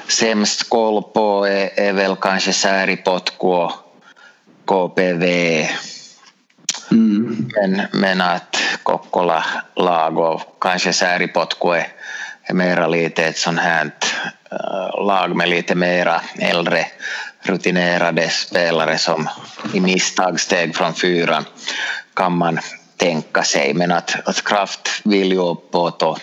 sämst 0.09 0.71
koll 0.71 1.03
på 1.03 1.47
är, 1.47 1.81
är 1.81 1.93
väl 1.93 2.17
kanske 2.17 2.53
Sääripotku 2.53 3.47
och 3.47 3.73
KPV. 4.65 5.27
Mm. 6.91 7.51
Men, 7.55 7.83
men 7.93 8.21
att 8.21 8.57
Kokkola 8.83 9.45
lag 9.77 10.19
och 10.19 10.43
kanske 10.61 10.93
Säripotkue 10.93 11.87
är, 12.43 12.55
mera 12.55 12.87
lite 12.87 13.25
ett 13.25 13.39
sånt 13.39 13.61
här 13.61 13.91
äh, 14.51 15.07
lag 15.07 15.37
med 15.37 15.49
lite 15.49 15.75
mera 15.75 16.21
äldre 16.39 16.87
rutinerade 17.43 18.29
spelare 18.29 18.99
som 18.99 19.29
i 19.75 19.81
misstag 19.81 20.41
steg 20.41 20.77
från 20.77 20.95
fyran 20.95 21.45
kan 22.15 22.37
man 22.37 22.59
tänka 22.97 23.43
sig. 23.43 23.75
Men 23.75 23.93
att, 23.93 24.29
att 24.29 24.45
Kraft 24.45 25.01
vill 25.05 25.33
ju 25.33 25.39
uppåt 25.39 26.03
och, 26.03 26.19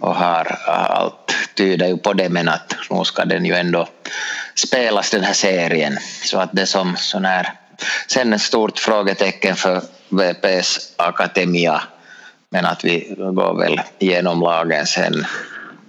och 0.00 0.14
har 0.14 0.58
allt 0.66 1.34
tyder 1.54 1.86
ju 1.86 1.96
på 1.96 2.12
det 2.12 2.28
men 2.28 2.48
att 2.48 2.74
nu 2.90 3.04
ska 3.04 3.24
den 3.24 3.44
ju 3.44 3.54
ändå 3.54 3.88
spelas 4.54 5.10
den 5.10 5.24
här 5.24 5.32
serien. 5.32 5.98
Så 6.24 6.38
att 6.38 6.50
det 6.52 6.66
som 6.66 6.96
sån 6.96 7.24
här 7.24 7.59
sen 8.06 8.32
ett 8.32 8.40
stort 8.40 8.78
frågetecken 8.78 9.56
för 9.56 9.80
VPs 10.08 10.92
akademia 10.96 11.82
men 12.50 12.64
att 12.64 12.84
vi 12.84 13.14
går 13.18 13.58
väl 13.58 13.80
igenom 13.98 14.40
lagen 14.40 14.86
sen. 14.86 15.24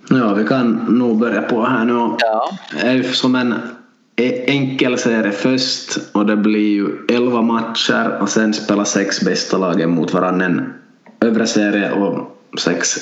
Ja, 0.09 0.33
vi 0.33 0.47
kan 0.47 0.71
nog 0.73 1.19
börja 1.19 1.41
på 1.41 1.65
här 1.65 1.85
nu. 1.85 2.15
Ja. 2.19 2.51
Som 3.13 3.35
en 3.35 3.53
enkel 4.47 4.97
serie 4.97 5.31
först 5.31 5.97
och 6.11 6.25
det 6.25 6.35
blir 6.35 6.69
ju 6.69 7.05
elva 7.15 7.41
matcher 7.41 8.17
och 8.21 8.29
sen 8.29 8.53
spelar 8.53 8.83
sex 8.83 9.21
bästa 9.21 9.57
lagen 9.57 9.89
mot 9.89 10.13
varandra 10.13 10.45
en 10.45 10.73
övre 11.19 11.47
serie 11.47 11.91
och 11.91 12.37
sex 12.59 12.97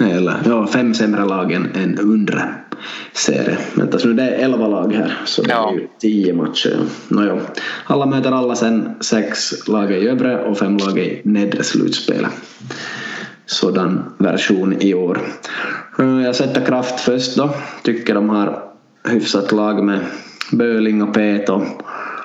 eller 0.00 0.36
ja, 0.44 0.66
fem 0.66 0.94
sämre 0.94 1.24
lag 1.24 1.52
än 1.52 1.98
undre 1.98 2.54
serie. 3.12 3.58
Vänta, 3.74 3.98
nu 4.04 4.12
det 4.12 4.22
är 4.22 4.44
elva 4.44 4.68
lag 4.68 4.92
här 4.92 5.18
så 5.24 5.42
det 5.42 5.52
är 5.52 5.72
ju 5.72 5.88
tio 6.00 6.34
matcher. 6.34 6.78
Nåjo. 7.08 7.40
Alla 7.84 8.06
möter 8.06 8.32
alla 8.32 8.54
sen 8.54 8.96
sex 9.00 9.68
lag 9.68 9.92
i 9.92 10.08
övre 10.08 10.44
och 10.44 10.58
fem 10.58 10.76
lag 10.76 10.98
i 10.98 11.20
nedre 11.24 11.62
slutspelet. 11.62 12.30
Sådan 13.46 14.02
version 14.18 14.76
i 14.80 14.94
år. 14.94 15.20
Jag 16.24 16.36
sätter 16.36 16.66
kraft 16.66 17.00
först 17.00 17.36
då. 17.36 17.50
Tycker 17.82 18.14
de 18.14 18.28
har 18.28 18.62
hyfsat 19.08 19.52
lag 19.52 19.84
med 19.84 20.00
Böling 20.52 21.02
och 21.02 21.14
Pet 21.14 21.48
och 21.48 21.62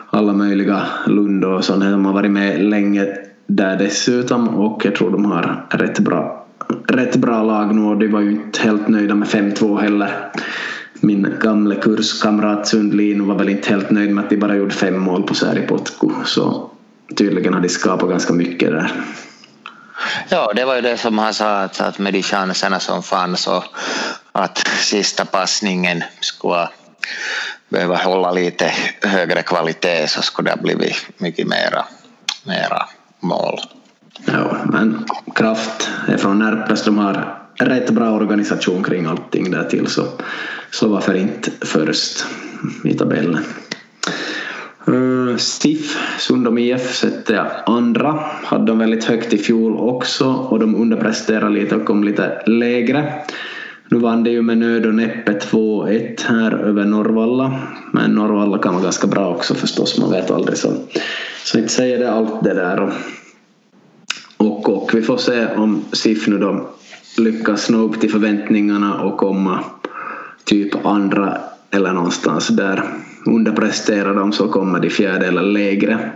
alla 0.09 0.33
möjliga 0.33 0.81
Lund 1.07 1.45
och 1.45 1.65
sådana 1.65 1.91
de 1.91 2.05
har 2.05 2.13
varit 2.13 2.31
med 2.31 2.61
länge 2.61 3.07
där 3.47 3.77
dessutom 3.77 4.47
och 4.47 4.85
jag 4.85 4.95
tror 4.95 5.11
de 5.11 5.25
har 5.25 5.65
rätt 5.69 5.99
bra, 5.99 6.44
rätt 6.87 7.15
bra 7.15 7.43
lag 7.43 7.75
nu 7.75 7.81
och 7.81 7.97
de 7.97 8.07
var 8.07 8.21
ju 8.21 8.31
inte 8.31 8.61
helt 8.61 8.87
nöjda 8.87 9.15
med 9.15 9.27
5-2 9.27 9.81
heller. 9.81 10.31
Min 10.93 11.35
gamle 11.41 11.75
kurskamrat 11.75 12.67
Sundlin 12.67 13.27
var 13.27 13.35
väl 13.35 13.49
inte 13.49 13.69
helt 13.69 13.89
nöjd 13.89 14.11
med 14.11 14.23
att 14.23 14.29
de 14.29 14.37
bara 14.37 14.55
gjorde 14.55 14.75
fem 14.75 14.99
mål 14.99 15.23
på 15.23 15.35
Sääripotku 15.35 16.09
så 16.25 16.69
tydligen 17.17 17.53
har 17.53 17.61
de 17.61 17.69
skapat 17.69 18.09
ganska 18.09 18.33
mycket 18.33 18.69
där. 18.69 18.91
Ja, 20.29 20.51
det 20.55 20.65
var 20.65 20.75
ju 20.75 20.81
det 20.81 20.97
som 20.97 21.17
han 21.17 21.33
sa 21.33 21.61
att, 21.61 21.81
att 21.81 21.99
med 21.99 22.13
de 22.13 22.21
chanserna 22.21 22.79
som 22.79 23.03
fanns 23.03 23.47
och 23.47 23.63
att 24.31 24.57
sista 24.67 25.25
passningen 25.25 26.03
skulle 26.19 26.69
behöva 27.69 27.95
hålla 27.97 28.31
lite 28.31 28.73
högre 29.01 29.41
kvalitet 29.41 30.07
så 30.07 30.21
skulle 30.21 30.49
det 30.49 30.55
ha 30.55 30.61
blivit 30.61 30.95
mycket 31.17 31.47
mera, 31.47 31.85
mera 32.43 32.85
mål. 33.19 33.59
Ja, 34.25 34.57
men 34.71 35.05
Kraft 35.35 35.89
är 36.07 36.17
från 36.17 36.39
Närpes, 36.39 36.83
de 36.83 36.97
har 36.97 37.37
rätt 37.59 37.89
bra 37.89 38.11
organisation 38.11 38.83
kring 38.83 39.05
allting 39.05 39.51
där 39.51 39.63
till 39.63 39.87
så, 39.87 40.03
så 40.71 40.87
varför 40.87 41.13
inte 41.13 41.51
först 41.61 42.25
i 42.83 42.93
tabellen. 42.93 43.43
Eh, 44.87 44.93
uh, 44.93 45.37
STIF, 45.37 45.97
Sundom 46.19 46.57
IF, 46.57 46.95
sätter 46.95 47.35
jag 47.35 47.47
andra. 47.65 48.19
Hade 48.43 48.65
de 48.65 48.79
väldigt 48.79 49.03
högt 49.03 49.33
i 49.33 49.37
fjol 49.37 49.77
också 49.77 50.25
och 50.25 50.59
de 50.59 50.75
underpresterade 50.75 51.49
lite 51.49 51.75
och 51.75 51.85
kom 51.85 52.03
lite 52.03 52.41
lägre. 52.45 53.13
Nu 53.89 53.99
vann 53.99 54.23
de 54.23 54.31
ju 54.31 54.41
med 54.41 54.57
nöd 54.57 54.85
och 54.85 54.95
näppe 54.95 55.31
2-1 55.31 56.21
här 56.27 56.51
över 56.51 56.85
Norrvalla. 56.85 57.59
Men 57.91 58.11
Norrvalla 58.11 58.57
kan 58.57 58.73
vara 58.73 58.83
ganska 58.83 59.07
bra 59.07 59.29
också 59.29 59.55
förstås, 59.55 59.99
man 59.99 60.11
vet 60.11 60.31
aldrig. 60.31 60.57
Så, 60.57 60.73
så 61.43 61.57
inte 61.57 61.73
säger 61.73 61.99
det 61.99 62.11
allt 62.11 62.43
det 62.43 62.53
där. 62.53 62.93
Och, 64.45 64.69
och, 64.69 64.91
vi 64.93 65.01
får 65.01 65.17
se 65.17 65.47
om 65.55 65.85
SIF 65.91 66.27
nu 66.27 66.37
då 66.37 66.69
lyckas 67.17 67.69
nå 67.69 67.77
upp 67.77 67.99
till 67.99 68.11
förväntningarna 68.11 69.01
och 69.01 69.17
komma 69.17 69.59
typ 70.43 70.85
andra 70.85 71.37
eller 71.71 71.93
någonstans 71.93 72.47
där 72.47 72.83
underpresterar 73.25 74.15
de 74.15 74.31
så 74.31 74.47
kommer 74.47 74.79
de 74.79 74.89
fjärde 74.89 75.27
eller 75.27 75.41
lägre. 75.41 76.11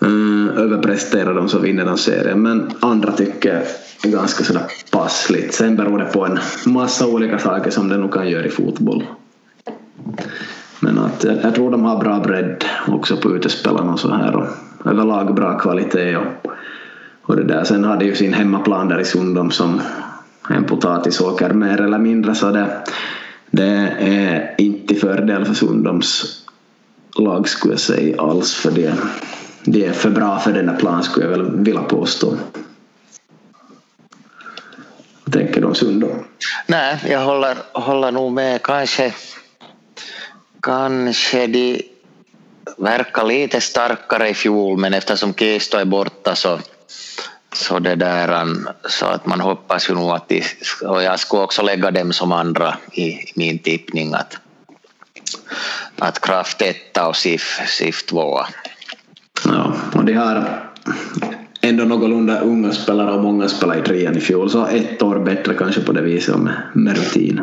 Eh, 0.00 0.62
överpresterar 0.62 1.34
de 1.34 1.48
så 1.48 1.58
vinner 1.58 1.84
de 1.84 1.98
serien 1.98 2.42
men 2.42 2.70
andra 2.80 3.12
tycker 3.12 3.62
är 4.04 4.10
ganska 4.10 4.44
sådär 4.44 4.62
passligt. 4.90 5.54
Sen 5.54 5.76
beror 5.76 5.98
det 5.98 6.04
på 6.04 6.26
en 6.26 6.38
massa 6.66 7.06
olika 7.06 7.38
saker 7.38 7.70
som 7.70 7.88
det 7.88 7.96
nog 7.96 8.12
kan 8.12 8.28
göra 8.28 8.46
i 8.46 8.50
fotboll. 8.50 9.06
Men 10.80 10.98
att 10.98 11.24
eh, 11.24 11.34
jag 11.42 11.54
tror 11.54 11.70
de 11.70 11.84
har 11.84 12.00
bra 12.00 12.20
bredd 12.20 12.64
också 12.88 13.16
på 13.16 13.36
utespelarna 13.36 13.92
och 13.92 14.00
så 14.00 14.10
här 14.10 14.36
och 14.36 14.46
överlag 14.84 15.34
bra 15.34 15.58
kvalitet 15.58 16.16
och, 16.16 16.52
och 17.28 17.36
det 17.36 17.44
där. 17.44 17.64
Sen 17.64 17.84
hade 17.84 18.04
ju 18.04 18.14
sin 18.14 18.34
hemmaplan 18.34 18.88
där 18.88 19.00
i 19.00 19.04
Sundom 19.04 19.50
som 19.50 19.80
en 20.50 20.64
potatisåker 20.64 21.50
mer 21.50 21.80
eller 21.80 21.98
mindre 21.98 22.34
så 22.34 22.50
det, 22.50 22.84
det 23.50 23.92
är 23.98 24.54
inte 24.58 24.94
fördel 24.94 25.44
för 25.44 25.54
Sundoms 25.54 26.42
lag 27.18 27.48
skulle 27.48 27.74
jag 27.74 27.80
säga 27.80 28.22
alls 28.22 28.54
för 28.54 28.70
det, 28.70 28.94
det 29.64 29.86
är 29.86 29.92
för 29.92 30.10
bra 30.10 30.38
för 30.38 30.52
den 30.52 30.66
där 30.66 30.76
planen 30.76 31.02
skulle 31.02 31.26
jag 31.26 31.30
väl 31.30 31.56
vilja 31.56 31.82
påstå. 31.82 32.36
Vad 35.24 35.32
tänker 35.32 35.60
du 35.60 35.66
om 35.66 35.74
Sundom? 35.74 36.24
Nej, 36.66 36.98
jag 37.10 37.20
håller, 37.20 37.56
håller 37.72 38.12
nog 38.12 38.32
med. 38.32 38.62
Kanske, 38.62 39.14
kanske 40.60 41.46
de 41.46 41.82
verkar 42.78 43.24
lite 43.24 43.60
starkare 43.60 44.28
i 44.28 44.34
fjol 44.34 44.78
men 44.78 44.94
eftersom 44.94 45.34
Kesto 45.34 45.78
är 45.78 45.84
borta 45.84 46.34
så, 46.34 46.58
så 47.52 47.78
det 47.78 47.94
där 47.94 48.40
ähm, 48.40 48.68
så 48.88 49.06
att 49.06 49.26
man 49.26 49.40
hoppas 49.40 49.90
ju 49.90 49.94
nog 49.94 50.10
att 50.10 50.28
de, 50.28 50.42
och 50.82 51.02
jag 51.02 51.20
skulle 51.20 51.42
också 51.42 51.62
lägga 51.62 51.90
dem 51.90 52.12
som 52.12 52.32
andra 52.32 52.76
i 52.92 53.18
min 53.34 53.58
tippning 53.58 54.14
att, 54.14 54.36
att 55.98 56.20
Kraft 56.20 56.62
1 56.62 56.98
och 57.08 57.16
SIF, 57.16 57.60
SIF 57.66 58.06
2. 58.06 58.40
Ja, 59.44 59.72
och 59.94 60.04
de 60.04 60.12
har 60.12 60.62
ändå 61.60 61.84
någorlunda 61.84 62.40
unga 62.40 62.72
spelare 62.72 63.12
och 63.12 63.22
många 63.22 63.48
spelare 63.48 63.78
i 63.78 63.82
trean 63.82 64.16
i 64.16 64.20
fjol 64.20 64.50
så 64.50 64.66
ett 64.66 65.02
år 65.02 65.18
bättre 65.18 65.54
kanske 65.54 65.80
på 65.80 65.92
det 65.92 66.02
viset 66.02 66.36
med, 66.36 66.62
med 66.74 66.96
rutin. 66.96 67.40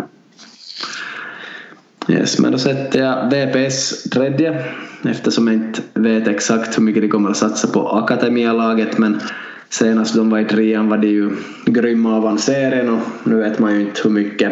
Yes, 2.07 2.39
men 2.39 2.51
då 2.51 2.57
sätter 2.57 2.99
jag 2.99 3.29
VPS 3.29 4.03
tredje 4.03 4.63
eftersom 5.03 5.47
jag 5.47 5.55
inte 5.55 5.81
vet 5.93 6.27
exakt 6.27 6.77
hur 6.77 6.83
mycket 6.83 7.01
de 7.01 7.09
kommer 7.09 7.29
att 7.29 7.37
satsa 7.37 7.67
på 7.67 7.89
akademialaget 7.89 8.97
men 8.97 9.19
senast 9.69 10.15
de 10.15 10.29
var 10.29 10.39
i 10.39 10.45
trean 10.45 10.89
var 10.89 10.97
de 10.97 11.07
ju 11.07 11.29
grymma 11.65 12.17
och 12.17 12.23
vann 12.23 12.37
serien 12.37 12.89
och 12.89 12.99
nu 13.23 13.35
vet 13.35 13.59
man 13.59 13.75
ju 13.75 13.81
inte 13.81 14.01
hur 14.03 14.09
mycket 14.09 14.51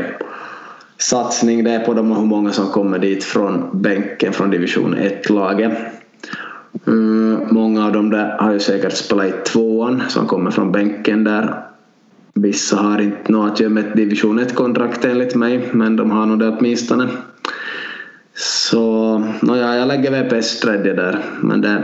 satsning 0.97 1.63
det 1.63 1.71
är 1.71 1.79
på 1.79 1.93
dem 1.93 2.11
och 2.11 2.17
hur 2.17 2.25
många 2.25 2.51
som 2.51 2.67
kommer 2.67 2.99
dit 2.99 3.23
från 3.23 3.81
bänken 3.81 4.33
från 4.33 4.49
division 4.49 4.95
1-laget. 4.95 5.77
Mm, 6.87 7.39
många 7.51 7.85
av 7.85 7.91
dem 7.91 8.09
där 8.09 8.37
har 8.39 8.53
ju 8.53 8.59
säkert 8.59 8.93
spelat 8.93 9.27
i 9.27 9.31
tvåan 9.45 10.03
som 10.07 10.27
kommer 10.27 10.51
från 10.51 10.71
bänken 10.71 11.23
där. 11.23 11.63
Vissa 12.33 12.75
har 12.75 13.01
inte 13.01 13.31
något 13.31 13.51
att 13.51 13.59
göra 13.59 13.69
med 13.69 13.85
ett 13.85 13.95
division 13.95 14.39
1-kontrakt 14.39 15.05
enligt 15.05 15.35
mig, 15.35 15.69
men 15.71 15.95
de 15.95 16.11
har 16.11 16.25
nog 16.25 16.39
det 16.39 16.49
åtminstone. 16.49 17.07
Så 18.35 19.17
nåja, 19.41 19.75
jag 19.75 19.87
lägger 19.87 20.11
VPS 20.11 20.59
tredje 20.59 20.93
där, 20.93 21.23
men 21.41 21.61
det 21.61 21.83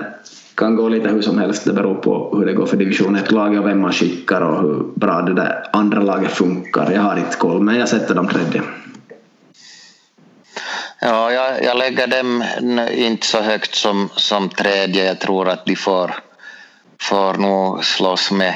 kan 0.55 0.75
gå 0.75 0.89
lite 0.89 1.09
hur 1.09 1.21
som 1.21 1.39
helst. 1.39 1.65
Det 1.65 1.73
beror 1.73 1.95
på 1.95 2.37
hur 2.37 2.45
det 2.45 2.53
går 2.53 2.65
för 2.65 2.77
division 2.77 3.17
1-laget 3.17 3.59
och 3.59 3.67
vem 3.67 3.81
man 3.81 3.93
skickar 3.93 4.41
och 4.41 4.61
hur 4.61 4.83
bra 4.95 5.21
det 5.21 5.33
där 5.33 5.63
andra 5.73 6.01
laget 6.01 6.31
funkar. 6.31 6.91
Jag 6.91 7.01
har 7.01 7.17
inte 7.17 7.37
koll, 7.37 7.61
men 7.61 7.75
jag 7.75 7.89
sätter 7.89 8.15
dem 8.15 8.27
tredje. 8.27 8.61
Ja, 11.01 11.31
jag, 11.31 11.63
jag 11.63 11.77
lägger 11.77 12.07
dem 12.07 12.43
inte 12.91 13.27
så 13.27 13.41
högt 13.41 13.75
som, 13.75 14.09
som 14.15 14.49
tredje. 14.49 15.05
Jag 15.05 15.19
tror 15.19 15.49
att 15.49 15.65
de 15.65 15.75
får, 15.75 16.15
får 17.01 17.33
nog 17.33 17.85
slåss 17.85 18.31
med, 18.31 18.55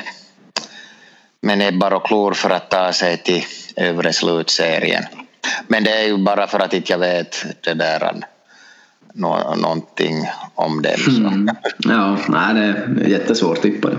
med 1.41 1.57
näbbar 1.57 1.93
och 1.93 2.05
klor 2.05 2.33
för 2.33 2.49
att 2.49 2.69
ta 2.69 2.93
sig 2.93 3.17
till 3.17 3.43
övre 3.75 4.13
slutserien. 4.13 5.03
Men 5.67 5.83
det 5.83 5.91
är 5.91 6.07
ju 6.07 6.17
bara 6.17 6.47
för 6.47 6.59
att 6.59 6.73
inte 6.73 6.91
jag 6.91 6.99
vet 6.99 7.45
det 7.63 7.73
där 7.73 8.03
äh, 8.03 8.11
nå, 9.13 9.55
någonting 9.61 10.15
om 10.55 10.81
den. 10.81 10.91
Liksom. 10.91 11.25
Mm. 11.25 11.49
Ja, 11.77 12.17
nej, 12.29 12.53
det 12.53 13.03
är 13.03 13.07
jättesvårt 13.07 13.61
tippade. 13.61 13.97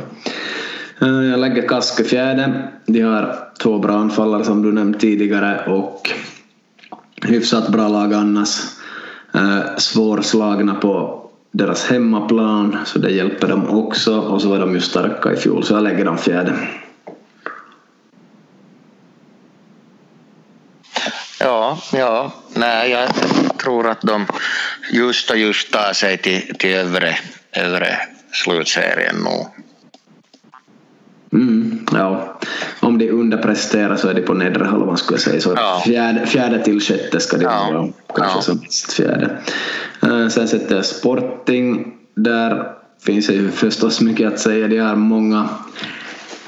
Äh, 1.01 1.09
jag 1.09 1.40
lägger 1.40 1.68
Kaske 1.68 2.05
fjärde. 2.05 2.68
De 2.86 3.01
har 3.01 3.49
två 3.62 3.78
bra 3.78 3.95
anfallare 3.95 4.45
som 4.45 4.62
du 4.62 4.72
nämnde 4.72 4.99
tidigare 4.99 5.66
och 5.66 6.11
hyfsat 7.22 7.68
bra 7.68 7.88
lag 7.88 8.14
annars. 8.14 8.61
Äh, 9.34 9.76
svårslagna 9.76 10.74
på 10.74 11.20
deras 11.53 11.84
hemmaplan 11.84 12.78
så 12.84 12.99
det 12.99 13.11
hjälper 13.11 13.49
dem 13.49 13.68
också 13.68 14.18
och 14.18 14.42
så 14.42 14.49
var 14.49 14.59
de 14.59 14.74
ju 14.74 14.80
starka 14.80 15.32
i 15.32 15.36
fjol 15.36 15.64
så 15.64 15.74
jag 15.74 15.82
lägger 15.82 16.05
dem 16.05 16.18
fjärde. 16.18 16.53
Ja, 21.45 21.78
ja, 21.92 22.32
nej, 22.55 22.90
jag 22.90 23.09
tror 23.59 23.88
att 23.88 24.01
de 24.03 24.26
just 24.92 25.30
och 25.30 25.36
just 25.36 25.72
tar 25.72 25.92
sig 25.92 26.18
till, 26.18 26.55
till 26.59 26.74
övre, 26.74 27.16
övre 27.53 27.99
slutserien 28.32 29.16
nu. 29.24 29.47
Mm, 31.38 31.86
ja, 31.92 32.38
om 32.80 32.99
de 32.99 33.11
underpresterar 33.11 33.97
så 33.97 34.09
är 34.09 34.14
de 34.14 34.22
på 34.22 34.34
nedre 34.34 34.64
halvan 34.64 34.99
skulle 34.99 35.16
jag 35.16 35.22
säga. 35.22 35.40
Så 35.40 35.53
ja. 35.57 35.82
fjärde, 35.86 36.26
fjärde 36.26 36.64
till 36.64 36.80
sjätte 36.80 37.20
ska 37.20 37.36
de 37.36 37.45
ja. 37.45 37.70
vara, 37.72 37.88
kanske 38.14 38.38
ja. 38.38 38.42
som 38.42 38.59
mest 38.59 38.92
fjärde. 38.92 39.38
Uh, 40.05 40.28
sen 40.28 40.49
sätter 40.49 40.76
jag 40.76 40.84
Sporting. 40.84 41.95
Där 42.14 42.72
finns 43.07 43.26
det 43.26 43.32
ju 43.32 43.51
förstås 43.51 44.01
mycket 44.01 44.32
att 44.32 44.40
säga. 44.40 44.68
De 44.68 44.78
har 44.78 44.97
många 44.97 45.49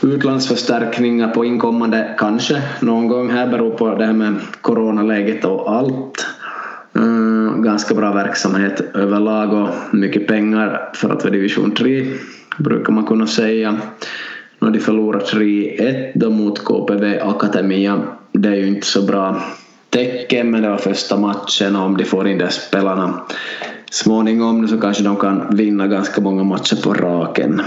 utlandsförstärkningar 0.02 1.28
på 1.28 1.44
inkommande, 1.44 2.14
kanske 2.18 2.62
någon 2.80 3.08
gång. 3.08 3.30
Här 3.30 3.46
beror 3.46 3.70
på 3.70 3.94
det 3.94 4.04
här 4.04 4.12
med 4.12 4.34
coronaläget 4.60 5.44
och 5.44 5.72
allt. 5.72 6.26
Eh, 6.94 7.60
ganska 7.60 7.94
bra 7.94 8.12
verksamhet 8.12 8.80
överlag 8.94 9.52
och 9.52 9.94
mycket 9.94 10.26
pengar 10.26 10.90
för 10.94 11.10
att 11.10 11.24
vara 11.24 11.32
division 11.32 11.70
3 11.70 12.06
brukar 12.58 12.92
man 12.92 13.06
kunna 13.06 13.26
säga. 13.26 13.76
Nu 14.58 14.70
de 14.70 14.80
förlorar 14.80 15.20
3-1 15.20 16.12
då 16.14 16.30
mot 16.30 16.64
KPV 16.64 17.20
Akademia. 17.20 18.02
Det 18.32 18.48
är 18.48 18.54
ju 18.54 18.66
inte 18.66 18.86
så 18.86 19.02
bra 19.02 19.42
tecken 19.90 20.50
men 20.50 20.62
det 20.62 20.68
var 20.68 20.76
första 20.76 21.16
matchen 21.16 21.76
och 21.76 21.82
om 21.82 21.96
de 21.96 22.04
får 22.04 22.28
in 22.28 22.38
de 22.38 22.50
spelarna 22.50 23.20
småningom 23.90 24.68
så 24.68 24.80
kanske 24.80 25.02
de 25.02 25.16
kan 25.16 25.56
vinna 25.56 25.86
ganska 25.86 26.20
många 26.20 26.44
matcher 26.44 26.82
på 26.82 26.94
raken. 26.94 27.62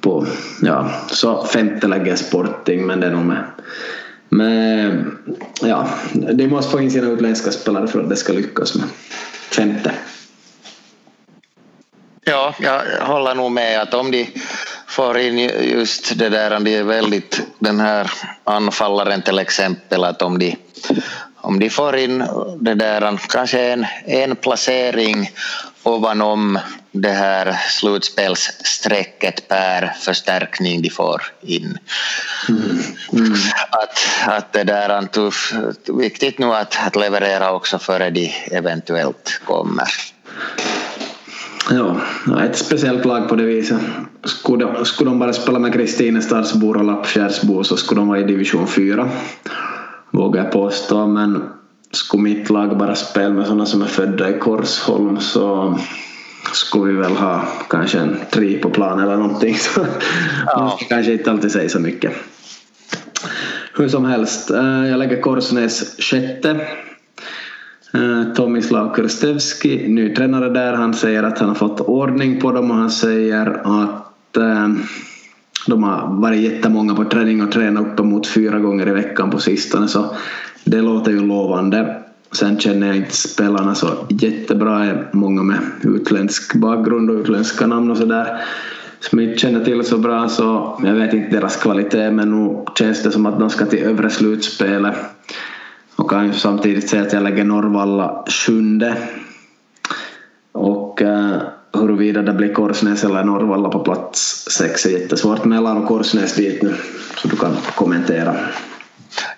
På, 0.00 0.26
ja, 0.62 0.90
så 1.10 1.46
femte 1.46 1.86
lägger 1.88 2.16
Sporting 2.16 2.86
men 2.86 3.00
det 3.00 3.06
är 3.06 3.10
nog 3.10 3.24
med, 3.24 3.44
Men 4.28 5.18
ja, 5.60 5.88
de 6.12 6.48
måste 6.48 6.70
få 6.70 6.80
in 6.80 6.90
sina 6.90 7.06
utländska 7.06 7.50
spelare 7.52 7.88
för 7.88 8.00
att 8.00 8.08
det 8.08 8.16
ska 8.16 8.32
lyckas 8.32 8.74
med 8.74 8.88
femte. 9.50 9.92
Ja, 12.24 12.54
jag 12.58 12.80
håller 13.00 13.34
nog 13.34 13.52
med 13.52 13.82
att 13.82 13.94
om 13.94 14.10
de 14.10 14.26
får 14.86 15.18
in 15.18 15.38
just 15.62 16.18
det 16.18 16.28
där, 16.28 16.50
de 16.50 16.66
är 16.66 16.82
väldigt, 16.82 17.42
den 17.58 17.80
här 17.80 18.10
anfallaren 18.44 19.22
till 19.22 19.38
exempel, 19.38 20.04
att 20.04 20.22
om 20.22 20.38
de, 20.38 20.56
om 21.44 21.58
de 21.58 21.70
får 21.70 21.96
in 21.96 22.24
det 22.60 22.74
där, 22.74 23.20
kanske 23.28 23.60
en, 23.60 23.86
en 24.06 24.36
placering 24.36 25.30
ovanom 25.82 26.58
det 26.92 27.10
här 27.10 27.56
slutspelsstrecket 27.70 29.48
per 29.48 29.92
förstärkning 30.00 30.82
de 30.82 30.90
får 30.90 31.22
in. 31.40 31.78
Mm. 32.48 32.78
Mm. 33.12 33.32
Att, 33.70 33.98
att 34.26 34.52
det 34.52 34.64
där 34.64 34.88
är 34.88 35.98
viktigt 35.98 36.38
nu 36.38 36.46
att, 36.46 36.76
att 36.86 36.96
leverera 36.96 37.52
också 37.52 37.78
före 37.78 38.10
de 38.10 38.32
eventuellt 38.50 39.40
kommer. 39.44 39.88
Ja, 41.70 42.00
ett 42.44 42.56
speciellt 42.56 43.04
lag 43.04 43.28
på 43.28 43.36
det 43.36 43.44
viset. 43.44 43.78
Skulle 44.24 44.64
de, 44.64 44.84
skulle 44.84 45.10
de 45.10 45.18
bara 45.18 45.32
spela 45.32 45.58
med 45.58 45.72
Kristinestadsbor 45.72 46.76
och 46.76 46.84
Lappfjärdsbor 46.84 47.62
så 47.62 47.76
skulle 47.76 48.00
de 48.00 48.08
vara 48.08 48.20
i 48.20 48.24
division 48.24 48.66
4. 48.66 49.10
Vågar 50.14 50.44
jag 50.44 50.52
påstå. 50.52 51.06
Men 51.06 51.42
skulle 51.90 52.22
mitt 52.22 52.50
lag 52.50 52.78
bara 52.78 52.94
spela 52.94 53.34
med 53.34 53.46
sådana 53.46 53.66
som 53.66 53.82
är 53.82 53.86
födda 53.86 54.30
i 54.30 54.38
Korsholm 54.38 55.20
så 55.20 55.78
skulle 56.52 56.92
vi 56.92 56.98
väl 56.98 57.16
ha 57.16 57.42
kanske 57.70 57.98
en 57.98 58.16
tri 58.30 58.58
på 58.58 58.70
plan 58.70 59.00
eller 59.00 59.16
någonting. 59.16 59.54
Så 59.58 59.86
ja. 60.46 60.58
man 60.60 60.70
ska 60.70 60.84
kanske 60.84 61.12
inte 61.12 61.30
alltid 61.30 61.52
säga 61.52 61.68
så 61.68 61.80
mycket. 61.80 62.12
Hur 63.76 63.88
som 63.88 64.04
helst, 64.04 64.50
eh, 64.50 64.86
jag 64.88 64.98
lägger 64.98 65.20
Korsnäs 65.20 65.96
sjätte 65.98 66.66
Eh, 67.94 68.32
Tomislav 68.34 68.94
Krstevski, 68.94 69.88
ny 69.88 70.14
tränare 70.14 70.48
där, 70.48 70.72
han 70.72 70.94
säger 70.94 71.22
att 71.22 71.38
han 71.38 71.48
har 71.48 71.54
fått 71.54 71.80
ordning 71.80 72.40
på 72.40 72.52
dem 72.52 72.70
och 72.70 72.76
han 72.76 72.90
säger 72.90 73.46
att 73.64 74.36
eh, 74.36 74.68
de 75.66 75.82
har 75.82 76.20
varit 76.20 76.40
jättemånga 76.40 76.94
på 76.94 77.04
träning 77.04 77.42
och 77.42 77.52
tränat 77.52 77.86
uppemot 77.86 78.26
fyra 78.26 78.58
gånger 78.58 78.88
i 78.88 78.92
veckan 78.92 79.30
på 79.30 79.38
sistone 79.38 79.88
så 79.88 80.16
det 80.64 80.80
låter 80.80 81.10
ju 81.10 81.20
lovande. 81.20 82.00
Sen 82.32 82.58
känner 82.58 82.86
jag 82.86 82.96
inte 82.96 83.16
spelarna 83.16 83.74
så 83.74 83.88
jättebra, 84.08 84.84
är 84.84 85.08
många 85.12 85.42
med 85.42 85.58
utländsk 85.82 86.54
bakgrund 86.54 87.10
och 87.10 87.16
utländska 87.16 87.66
namn 87.66 87.90
och 87.90 87.96
sådär 87.96 88.40
som 89.00 89.18
jag 89.18 89.28
inte 89.28 89.38
känner 89.38 89.64
till 89.64 89.84
så 89.84 89.98
bra 89.98 90.28
så 90.28 90.78
jag 90.84 90.94
vet 90.94 91.14
inte 91.14 91.36
deras 91.36 91.56
kvalitet 91.56 92.10
men 92.10 92.30
nu 92.30 92.64
känns 92.78 93.02
det 93.02 93.10
som 93.10 93.26
att 93.26 93.38
de 93.38 93.50
ska 93.50 93.66
till 93.66 93.78
övre 93.84 94.10
slutspelet 94.10 94.94
och 95.96 96.10
kan 96.10 96.26
ju 96.26 96.32
samtidigt 96.32 96.88
säga 96.88 97.02
att 97.02 97.12
jag 97.12 97.22
lägger 97.22 97.44
Norrvalla 97.44 98.24
sjunde. 98.46 98.96
Huruvida 101.74 102.22
det 102.22 102.32
blir 102.32 102.54
Korsnäs 102.54 103.04
eller 103.04 103.24
Norrvalla 103.24 103.68
på 103.68 103.78
plats 103.78 104.50
sex 104.50 104.86
är 104.86 104.90
jättesvårt. 104.90 105.44
mellan 105.44 105.76
och 105.76 105.88
Korsnäs 105.88 106.34
dit 106.34 106.62
nu 106.62 106.74
så 107.16 107.28
du 107.28 107.36
kan 107.36 107.56
kommentera. 107.74 108.36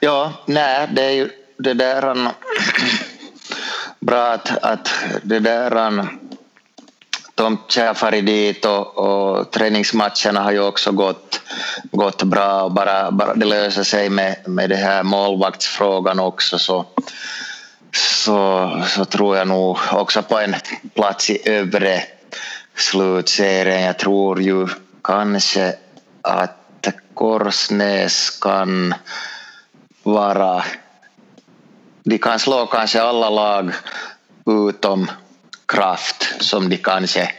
Ja, 0.00 0.32
nej, 0.46 0.88
det 0.92 1.02
är 1.02 1.10
ju 1.10 1.30
det 1.58 1.74
där 1.74 2.30
bra 4.00 4.32
att, 4.32 4.64
att 4.64 4.90
det 5.22 5.38
där 5.38 6.04
Tomtkär 7.34 7.94
farit 7.94 8.26
dit 8.26 8.64
och, 8.64 8.98
och 8.98 9.50
träningsmatcherna 9.50 10.42
har 10.42 10.52
ju 10.52 10.60
också 10.60 10.92
gått, 10.92 11.40
gått 11.90 12.22
bra 12.22 12.62
och 12.62 12.72
bara, 12.72 13.10
bara 13.10 13.34
det 13.34 13.46
löser 13.46 13.82
sig 13.82 14.10
med, 14.10 14.36
med 14.46 14.70
det 14.70 14.76
här 14.76 15.02
målvaktsfrågan 15.02 16.20
också 16.20 16.58
så, 16.58 16.84
så, 17.92 18.70
så 18.86 19.04
tror 19.04 19.36
jag 19.36 19.48
nog 19.48 19.78
också 19.92 20.22
på 20.22 20.38
en 20.38 20.54
plats 20.94 21.30
i 21.30 21.48
övre 21.48 22.02
slutserien. 22.76 23.82
Jag 23.82 23.98
tror 23.98 24.42
ju 24.42 24.68
kanske 25.04 25.74
att 26.22 26.86
Korsnäs 27.14 28.38
kan 28.40 28.94
vara... 30.02 30.64
De 32.04 32.18
kan 32.18 32.38
slå 32.38 32.66
kanske 32.66 33.02
alla 33.02 33.30
lag 33.30 33.72
utom 34.68 35.10
kraft 35.66 36.34
som 36.40 36.68
de 36.68 36.76
kanske 36.76 37.30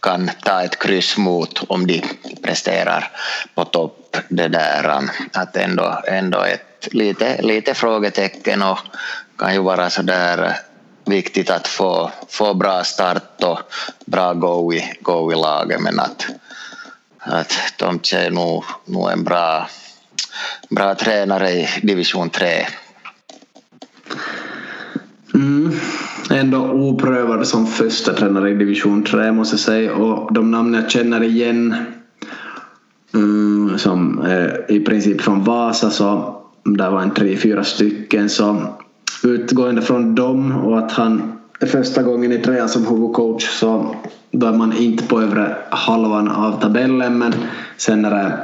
kan 0.00 0.30
ta 0.42 0.62
ett 0.62 0.78
kryss 0.78 1.16
mot 1.16 1.64
om 1.68 1.86
de 1.86 2.02
presterar 2.42 3.10
på 3.54 3.64
topp. 3.64 4.16
Det 4.28 4.48
där, 4.48 5.08
att 5.32 5.56
ändå, 5.56 6.02
ändå 6.08 6.40
ett 6.42 6.88
lite, 6.92 7.42
lite 7.42 7.74
frågetecken 7.74 8.62
och 8.62 8.78
kan 9.38 9.54
ju 9.54 9.60
vara 9.62 9.90
så 9.90 10.02
där 10.02 10.56
viktigt 11.06 11.50
att 11.50 11.68
få, 11.68 12.10
få 12.28 12.54
bra 12.54 12.84
start 12.84 13.42
och 13.42 13.58
bra 14.06 14.34
go 14.34 14.72
i, 14.72 14.92
go 15.00 15.32
i 15.32 15.34
laget 15.34 15.80
men 15.80 16.00
att, 16.00 16.26
att 17.18 17.52
Tomtje 17.76 18.26
är 18.26 18.30
nog, 18.30 18.64
nog 18.84 19.10
en 19.10 19.24
bra, 19.24 19.68
bra 20.70 20.94
tränare 20.94 21.50
i 21.50 21.68
division 21.82 22.30
3. 22.30 22.66
Mm 25.34 25.80
ändå 26.30 26.58
oprövad 26.58 27.46
som 27.46 27.66
första 27.66 28.14
tränare 28.14 28.50
i 28.50 28.54
division 28.54 29.02
3 29.02 29.32
måste 29.32 29.54
jag 29.54 29.60
säga 29.60 29.94
och 29.94 30.34
de 30.34 30.50
namn 30.50 30.74
jag 30.74 30.90
känner 30.90 31.22
igen 31.22 31.74
mm, 33.14 33.78
som 33.78 34.26
eh, 34.26 34.76
i 34.76 34.80
princip 34.80 35.20
från 35.20 35.44
Vasa 35.44 35.90
så 35.90 36.40
där 36.64 36.90
var 36.90 37.02
en 37.02 37.14
tre, 37.14 37.36
fyra 37.36 37.64
stycken 37.64 38.30
så 38.30 38.74
utgående 39.22 39.82
från 39.82 40.14
dem 40.14 40.52
och 40.52 40.78
att 40.78 40.92
han 40.92 41.32
är 41.60 41.66
första 41.66 42.02
gången 42.02 42.32
i 42.32 42.38
trean 42.38 42.68
som 42.68 42.86
huvudcoach 42.86 43.48
så 43.48 43.96
då 44.30 44.46
är 44.46 44.52
man 44.52 44.72
inte 44.72 45.04
på 45.04 45.20
övre 45.20 45.56
halvan 45.70 46.28
av 46.28 46.60
tabellen 46.60 47.18
men 47.18 47.34
sen 47.76 48.04
är 48.04 48.10
det 48.10 48.38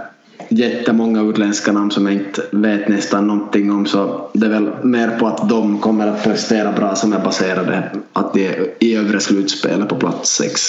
jättemånga 0.49 1.23
utländska 1.23 1.73
namn 1.73 1.91
som 1.91 2.07
jag 2.07 2.15
inte 2.15 2.43
vet 2.51 2.89
nästan 2.89 3.27
någonting 3.27 3.73
om 3.73 3.87
så 3.87 4.31
det 4.33 4.47
är 4.47 4.51
väl 4.51 4.71
mer 4.83 5.09
på 5.19 5.27
att 5.27 5.49
de 5.49 5.79
kommer 5.79 6.07
att 6.07 6.25
prestera 6.25 6.73
bra 6.73 6.95
som 6.95 7.13
är 7.13 7.25
baserade 7.25 7.91
att 8.13 8.35
de 8.35 8.47
är 8.47 8.69
i 8.79 8.95
övre 8.95 9.21
slutspelet 9.21 9.89
på 9.89 9.97
plats 9.97 10.37
sex. 10.37 10.61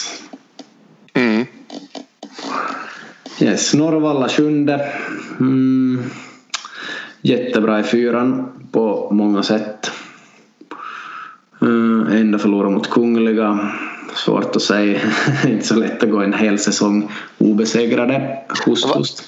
Mm. 1.14 1.46
Yes, 3.40 3.74
Norrvalla 3.74 4.30
sjunde. 4.30 4.92
Mm. 5.40 6.04
Jättebra 7.22 7.80
i 7.80 7.84
fyran 7.84 8.61
på 8.72 9.10
många 9.12 9.44
sätt. 9.44 9.92
Uh, 11.64 12.20
ändå 12.20 12.40
förlora 12.40 12.70
mot 12.70 12.90
Kungliga. 12.90 13.72
Svårt 14.16 14.56
att 14.56 14.62
säga. 14.62 15.00
inte 15.48 15.68
så 15.68 15.76
lätt 15.76 16.04
att 16.04 16.10
gå 16.10 16.20
en 16.20 16.34
hel 16.34 16.60
säsong 16.60 17.12
obesegrade. 17.38 18.38
Host, 18.66 18.86
host. 18.86 19.24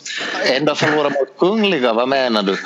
Ändå 0.57 0.75
förlora 0.75 1.09
mot 1.09 1.37
Kungliga, 1.39 1.93
vad 1.93 2.09
menar 2.09 2.43
du? 2.43 2.57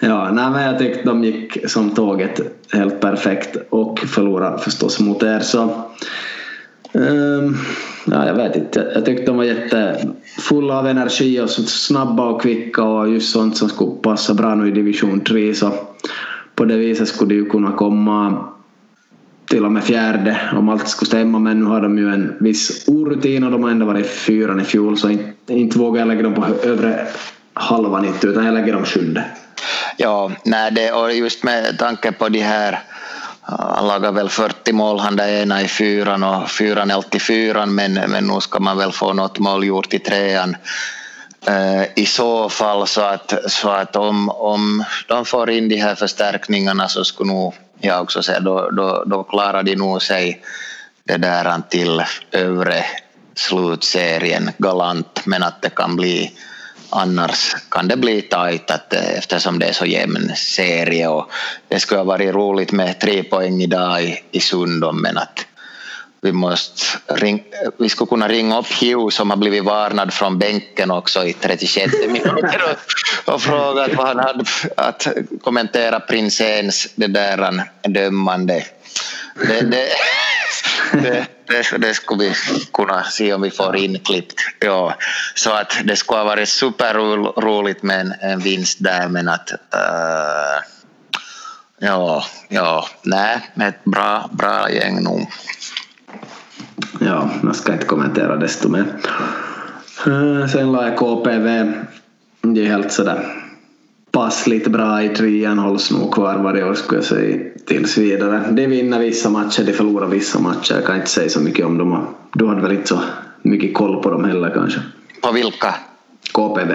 ja, 0.06 0.30
nej, 0.30 0.50
men 0.50 0.62
jag 0.62 0.78
tyckte 0.78 1.02
de 1.02 1.24
gick 1.24 1.70
som 1.70 1.90
tåget 1.90 2.40
helt 2.72 3.00
perfekt 3.00 3.56
och 3.70 3.98
förlorade 3.98 4.58
förstås 4.58 5.00
mot 5.00 5.22
er. 5.22 5.40
Så 5.40 5.84
Um, 6.94 7.58
ja, 8.04 8.26
jag 8.26 8.34
vet 8.34 8.56
inte. 8.56 8.90
Jag 8.94 9.04
tyckte 9.04 9.26
de 9.26 9.36
var 9.36 9.44
jättefulla 9.44 10.78
av 10.78 10.86
energi 10.86 11.40
och 11.40 11.50
så 11.50 11.62
snabba 11.62 12.26
och 12.26 12.42
kvicka 12.42 12.82
och 12.82 13.08
just 13.08 13.32
sånt 13.32 13.56
som 13.56 13.68
skulle 13.68 13.90
passa 14.02 14.34
bra 14.34 14.54
nu 14.54 14.68
i 14.68 14.70
division 14.70 15.20
3 15.20 15.54
så 15.54 15.72
på 16.54 16.64
det 16.64 16.76
viset 16.76 17.08
skulle 17.08 17.34
de 17.34 17.34
ju 17.34 17.44
kunna 17.44 17.72
komma 17.72 18.44
till 19.46 19.64
och 19.64 19.72
med 19.72 19.84
fjärde 19.84 20.40
om 20.52 20.68
allt 20.68 20.88
skulle 20.88 21.06
stämma 21.06 21.38
men 21.38 21.60
nu 21.60 21.64
har 21.64 21.80
de 21.80 21.98
ju 21.98 22.08
en 22.08 22.36
viss 22.40 22.88
orutin 22.88 23.44
och 23.44 23.50
de 23.50 23.62
har 23.62 23.70
ändå 23.70 23.86
varit 23.86 24.06
fyran 24.06 24.60
i 24.60 24.64
fjol 24.64 24.98
så 24.98 25.10
inte, 25.10 25.52
inte 25.52 25.78
vågar 25.78 26.00
jag 26.00 26.08
lägga 26.08 26.22
dem 26.22 26.34
på 26.34 26.46
övre 26.62 27.06
halvan 27.54 28.04
inte 28.04 28.26
utan 28.26 28.44
jag 28.44 28.54
lägger 28.54 28.72
dem 28.72 28.84
sjunde. 28.84 29.24
Ja, 29.96 30.30
nej, 30.44 30.72
det, 30.72 30.92
och 30.92 31.14
just 31.14 31.44
med 31.44 31.78
tanke 31.78 32.12
på 32.12 32.28
de 32.28 32.40
här 32.40 32.78
han 33.46 33.86
lagar 33.86 34.12
väl 34.12 34.28
40 34.28 34.72
mål, 34.72 34.98
han 34.98 35.16
där 35.16 35.28
ena 35.28 35.62
i 35.62 35.68
fyran 35.68 36.22
och 36.22 36.50
fyran 36.50 36.90
är 36.90 36.94
alltid 36.94 37.22
fyran 37.22 37.74
men, 37.74 37.92
men 37.92 38.26
nu 38.26 38.40
ska 38.40 38.60
man 38.60 38.78
väl 38.78 38.92
få 38.92 39.12
något 39.12 39.38
mål 39.38 39.64
gjort 39.64 39.94
i 39.94 39.98
trean. 39.98 40.56
Eh, 41.46 41.82
I 41.96 42.06
så 42.06 42.48
fall 42.48 42.86
så 42.86 43.00
att, 43.00 43.34
så 43.46 43.68
att 43.68 43.96
om, 43.96 44.28
om 44.30 44.84
de 45.08 45.24
får 45.24 45.50
in 45.50 45.68
de 45.68 45.76
här 45.76 45.94
förstärkningarna 45.94 46.88
så 46.88 47.04
skulle 47.04 47.32
nog 47.32 47.54
jag 47.80 48.02
också 48.02 48.22
säga 48.22 48.40
då, 48.40 48.70
då, 48.70 49.04
då 49.06 49.22
klarar 49.22 49.62
de 49.62 49.76
nog 49.76 50.02
sig 50.02 50.42
det 51.04 51.16
där 51.16 51.62
till 51.68 52.02
övre 52.32 52.84
slutserien 53.34 54.50
galant 54.58 55.20
men 55.24 55.42
att 55.42 55.62
det 55.62 55.70
kan 55.70 55.96
bli 55.96 56.32
annars 56.94 57.56
kan 57.68 57.88
det 57.88 57.96
bli 57.96 58.22
tajt 58.22 58.70
att, 58.70 58.94
eh, 58.94 59.18
eftersom 59.18 59.58
det 59.58 59.66
är 59.66 59.72
så 59.72 59.86
jämn 59.86 60.32
serie 60.36 61.08
och 61.08 61.30
det 61.68 61.80
skulle 61.80 62.00
ha 62.00 62.04
varit 62.04 62.34
roligt 62.34 62.72
med 62.72 63.00
tre 63.00 63.22
poäng 63.22 63.62
idag 63.62 64.04
i, 64.04 64.20
i 64.30 64.40
Sundom 64.40 65.02
men 65.02 65.18
att 65.18 65.46
vi, 66.20 66.32
måste 66.32 66.82
ring, 67.06 67.38
eh, 67.38 67.70
vi 67.78 67.88
skulle 67.88 68.08
kunna 68.08 68.28
ringa 68.28 68.58
upp 68.58 68.72
Hugh 68.80 69.08
som 69.08 69.30
har 69.30 69.36
blivit 69.36 69.64
varnad 69.64 70.12
från 70.12 70.38
bänken 70.38 70.90
också 70.90 71.24
i 71.24 71.32
36 71.32 71.92
minuter 72.08 72.62
och, 73.26 73.34
och 73.34 73.42
fråga 73.42 73.88
vad 73.96 74.06
han 74.06 74.18
hade 74.18 74.44
att 74.76 75.06
kommentera 75.42 76.00
prinsens 76.00 76.88
det 76.94 77.06
där 77.06 77.64
dömande. 77.88 78.64
Det, 79.34 79.60
det, 79.60 79.88
det, 80.92 81.26
det, 81.46 81.78
det 81.78 81.94
skulle 81.94 82.24
vi 82.24 82.34
kunna 82.72 83.04
se 83.04 83.32
om 83.34 83.42
vi 83.42 83.50
får 83.50 83.76
inklippt. 83.76 84.34
Ja, 84.60 84.94
så 85.34 85.50
att 85.50 85.76
det 85.84 85.96
skulle 85.96 86.18
ha 86.18 86.24
varit 86.24 86.48
superroligt 86.48 87.82
med 87.82 88.00
en, 88.00 88.14
en 88.20 88.40
vinst 88.40 88.78
där 88.80 89.08
men 89.08 89.28
att 89.28 89.52
uh, 89.52 90.64
ja, 91.78 92.24
ja, 92.48 92.88
nej, 93.02 93.52
ett 93.60 93.84
bra, 93.84 94.30
bra 94.32 94.70
gäng 94.70 95.02
nog. 95.02 95.30
Ja, 97.00 97.30
jag 97.42 97.56
ska 97.56 97.72
inte 97.72 97.86
kommentera 97.86 98.36
desto 98.36 98.68
mer. 98.68 98.84
Uh, 100.06 100.46
sen 100.46 100.72
la 100.72 100.88
jag 100.88 100.96
KPV. 100.96 101.72
Det 102.42 102.60
är 102.60 102.66
helt 102.66 102.92
sådär 102.92 103.43
passligt 104.14 104.68
bra 104.68 105.02
i 105.02 105.08
trean 105.08 105.58
hålls 105.58 105.90
nog 105.90 106.14
kvar 106.14 106.34
varje 106.34 106.64
år 106.64 106.74
skulle 106.74 106.98
jag 106.98 107.04
säga 107.04 107.38
tills 107.66 107.98
vidare. 107.98 108.42
De 108.50 108.66
vinner 108.66 108.98
vissa 108.98 109.30
matcher, 109.30 109.62
de 109.62 109.72
förlorar 109.72 110.06
vissa 110.06 110.38
matcher. 110.38 110.74
Jag 110.74 110.86
kan 110.86 110.96
inte 110.96 111.10
säga 111.10 111.28
så 111.28 111.40
mycket 111.40 111.66
om 111.66 111.78
dem. 111.78 112.06
Du 112.32 112.46
hade 112.46 112.62
väl 112.62 112.72
inte 112.72 112.88
så 112.88 113.00
mycket 113.42 113.74
koll 113.74 114.02
på 114.02 114.10
dem 114.10 114.24
heller 114.24 114.50
kanske? 114.54 114.80
På 115.22 115.32
vilka? 115.32 115.74
KPV. 116.32 116.72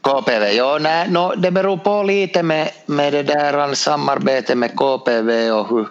KPV, 0.00 0.52
ja 0.56 0.78
nej, 0.80 1.10
no, 1.10 1.34
det 1.36 1.50
beror 1.50 1.76
på 1.76 2.02
lite 2.02 2.42
med, 2.42 2.68
med 2.86 3.12
det 3.12 3.22
där 3.22 3.74
samarbete 3.74 4.54
med 4.54 4.70
KPV 4.76 5.50
och 5.50 5.68
hur, 5.68 5.88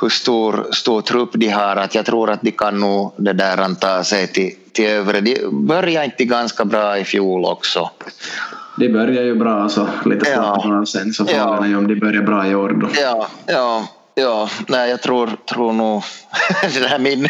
hur 0.00 0.08
stor, 0.08 0.66
stor 0.72 1.00
trupp 1.00 1.30
de 1.32 1.48
har. 1.48 1.76
Att 1.76 1.94
jag 1.94 2.06
tror 2.06 2.30
att 2.30 2.42
de 2.42 2.50
kan 2.50 2.80
nog 2.80 3.12
det 3.16 3.32
där 3.32 3.74
ta 3.74 4.04
sig 4.04 4.26
till, 4.26 4.50
till 4.72 4.86
övre. 4.86 5.20
De 5.20 5.66
började 5.66 6.04
inte 6.04 6.24
ganska 6.24 6.64
bra 6.64 6.98
i 6.98 7.04
fjol 7.04 7.44
också. 7.44 7.90
De 8.76 8.88
börjar 8.88 9.22
ju 9.22 9.34
bra 9.34 9.68
så 9.68 9.88
lite 10.04 10.30
ja. 10.30 10.84
sen 10.86 11.12
så 11.12 11.24
frågan 11.26 11.70
ja. 11.70 11.76
är 11.76 11.78
om 11.78 11.88
de 11.88 11.94
börjar 11.94 12.22
bra 12.22 12.46
i 12.46 12.54
år 12.54 12.68
då. 12.68 12.88
Ja, 13.00 13.28
ja. 13.46 13.88
Ja, 14.16 14.48
nej, 14.68 14.90
jag 14.90 15.02
tror, 15.02 15.30
tror 15.48 15.72
nog 15.72 16.02
det 16.62 16.98
min, 16.98 17.28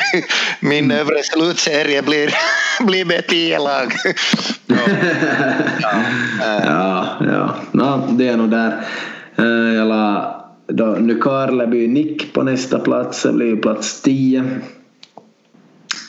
min 0.60 0.84
mm. 0.84 0.98
övre 0.98 1.22
slutserie 1.22 2.02
blir, 2.02 2.34
blir 2.86 3.04
med 3.04 3.26
tio 3.26 3.58
lag. 3.58 3.92
ja, 4.66 6.60
ja, 6.64 7.06
ja. 7.20 7.54
No, 7.72 8.06
det 8.10 8.28
är 8.28 8.36
nog 8.36 8.50
där. 8.50 8.86
Eh, 9.36 9.74
jag 9.74 9.88
la 9.88 10.34
då 10.66 10.84
Nykarleby 10.84 11.88
Nick 11.88 12.32
på 12.32 12.42
nästa 12.42 12.78
plats, 12.78 13.22
det 13.22 13.32
blir 13.32 13.56
plats 13.56 14.02
10. 14.02 14.44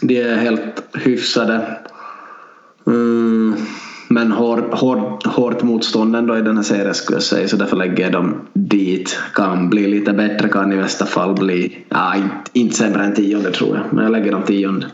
De 0.02 0.22
är 0.22 0.36
helt 0.36 0.84
hyfsade. 0.94 1.78
Mm 2.88 3.66
men 4.16 4.32
hår, 4.32 4.58
hår, 4.72 5.20
hårt 5.30 5.62
motstånd 5.62 6.16
ändå 6.16 6.38
i 6.38 6.42
den 6.42 6.58
här 6.58 6.64
serien 6.64 6.96
skulle 6.96 7.16
jag 7.16 7.24
säga 7.24 7.48
så 7.48 7.56
därför 7.56 7.76
lägger 7.76 8.04
jag 8.04 8.12
dem 8.12 8.48
dit. 8.54 9.20
Kan 9.34 9.70
bli 9.70 9.88
lite 9.88 10.14
bättre, 10.14 10.50
kan 10.50 10.74
i 10.74 10.78
bästa 10.78 11.06
fall 11.06 11.34
bli, 11.34 11.78
ja, 11.90 12.16
inte, 12.16 12.36
inte 12.54 12.76
sämre 12.76 13.04
än 13.04 13.16
tionde 13.16 13.52
tror 13.52 13.78
jag, 13.78 13.94
men 13.94 14.04
jag 14.04 14.12
lägger 14.12 14.32
dem 14.32 14.44
tionde. 14.44 14.88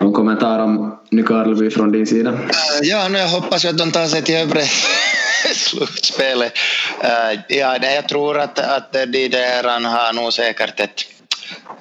Någon 0.00 0.12
kommentar 0.12 0.58
om 0.58 0.98
Nykarleby 1.10 1.70
från 1.70 1.92
din 1.92 2.06
sida? 2.06 2.30
Äh, 2.30 2.38
ja, 2.82 3.08
nu 3.08 3.18
jag 3.18 3.28
hoppas 3.28 3.64
att 3.64 3.78
de 3.78 3.90
tar 3.90 4.06
sig 4.06 4.22
till 4.22 4.34
övre 4.34 4.62
slutspelet. 5.54 6.52
Äh, 7.00 7.40
ja, 7.48 7.76
jag 7.82 8.08
tror 8.08 8.38
att, 8.38 8.58
att 8.58 8.92
de 8.92 9.28
där 9.28 9.64
har 9.64 10.12
nog 10.12 10.32
säkert 10.32 10.80
ett 10.80 11.11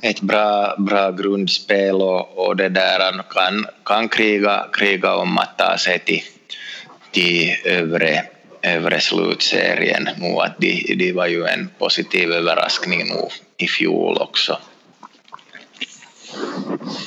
ett 0.02 0.22
bra, 0.22 0.76
bra 0.78 1.12
grundspel 1.12 1.96
och, 1.96 2.48
och 2.48 2.56
det 2.56 2.70
där 2.70 3.24
kan, 3.30 3.66
kan 3.86 4.10
kriga, 4.10 4.66
kriga 4.74 5.16
om 5.16 5.38
att 5.38 5.58
ta 5.58 5.78
sig 5.78 6.00
till, 6.00 6.22
till 7.12 7.56
övre, 7.66 8.24
övre 8.62 9.00
slutserien. 9.00 10.10
Nu 10.18 10.36
att 10.36 10.58
de, 10.58 10.96
de 10.96 11.14
var 11.14 11.28
ju 11.28 11.46
en 11.46 11.70
positiv 11.80 12.32
överraskning 12.32 13.00
nu 13.00 13.28
i 13.58 13.68
fjol 13.68 14.18
också. 14.18 14.58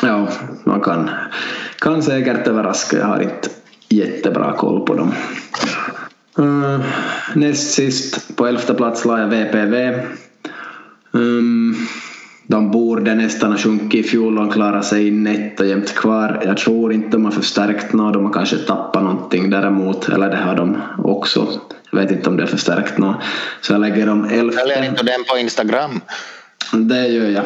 Ja, 0.02 0.28
man 0.64 0.80
kan, 0.80 1.10
kan 1.78 2.02
säkert 2.02 2.46
överraska. 2.46 2.96
Jag 2.96 3.06
har 3.06 3.22
inte 3.22 3.48
jättebra 3.88 4.52
koll 4.52 4.86
på 4.86 4.94
dem. 4.94 5.14
Uh, 6.38 6.80
näst 7.34 7.74
sist 7.74 8.36
på 8.36 8.46
elfte 8.46 8.74
plats 8.74 9.04
la 9.04 9.20
jag 9.20 9.28
VPV. 9.28 10.00
Um, 11.12 11.88
de 12.47 12.70
borde 12.70 13.14
nästan 13.14 13.51
ha 13.51 13.59
sjunkit 13.59 14.07
i 14.07 14.09
fjol 14.09 14.38
och 14.38 14.53
klarat 14.53 14.84
sig 14.84 15.11
nätt 15.11 15.61
och 15.61 15.66
jämt 15.66 15.95
kvar. 15.95 16.42
Jag 16.45 16.57
tror 16.57 16.92
inte 16.92 17.11
de 17.11 17.24
har 17.24 17.32
förstärkt 17.32 17.92
något, 17.92 18.14
de 18.14 18.24
har 18.24 18.32
kanske 18.32 18.57
tappat 18.57 19.03
någonting 19.03 19.51
däremot, 19.51 20.09
eller 20.09 20.30
det 20.30 20.36
har 20.36 20.55
de 20.55 20.76
också. 20.99 21.49
Jag 21.90 21.99
vet 22.01 22.11
inte 22.11 22.30
om 22.30 22.36
det 22.36 22.42
har 22.42 22.49
förstärkt 22.49 22.99
något. 22.99 23.16
Så 23.61 23.72
jag 23.72 23.80
lägger 23.80 24.07
dem 24.07 24.24
elfte. 24.24 24.61
Följer 24.61 24.84
inte 24.84 25.05
den 25.05 25.24
på 25.30 25.38
Instagram? 25.38 26.01
Det 26.72 27.07
gör 27.09 27.30
jag. 27.30 27.45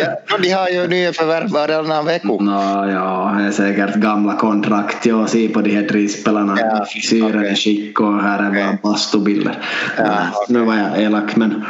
ja, 0.00 0.38
de 0.42 0.50
har 0.50 0.68
ju 0.68 0.86
nya 0.86 1.12
förvärv 1.12 1.50
varannan 1.50 2.06
vecka. 2.06 2.28
No, 2.28 2.90
ja, 2.90 3.36
det 3.38 3.44
är 3.44 3.50
säkert 3.50 3.94
gamla 3.94 4.36
kontrakt. 4.36 5.06
Jag 5.06 5.28
ser 5.28 5.48
på 5.48 5.60
de 5.60 5.70
här 5.70 5.88
tre 5.88 6.08
spelarna. 6.08 6.56
Ja, 6.60 6.84
Frisyren 6.84 7.38
okay. 7.38 7.50
är 7.50 7.54
skick 7.54 8.00
och 8.00 8.22
här 8.22 8.42
är 8.42 8.50
okay. 8.50 8.62
bara 8.62 8.78
bastubilder. 8.82 9.58
Ja, 9.96 10.04
okay. 10.04 10.18
Nu 10.48 10.60
var 10.60 10.76
jag 10.76 11.02
elak 11.02 11.36
men 11.36 11.64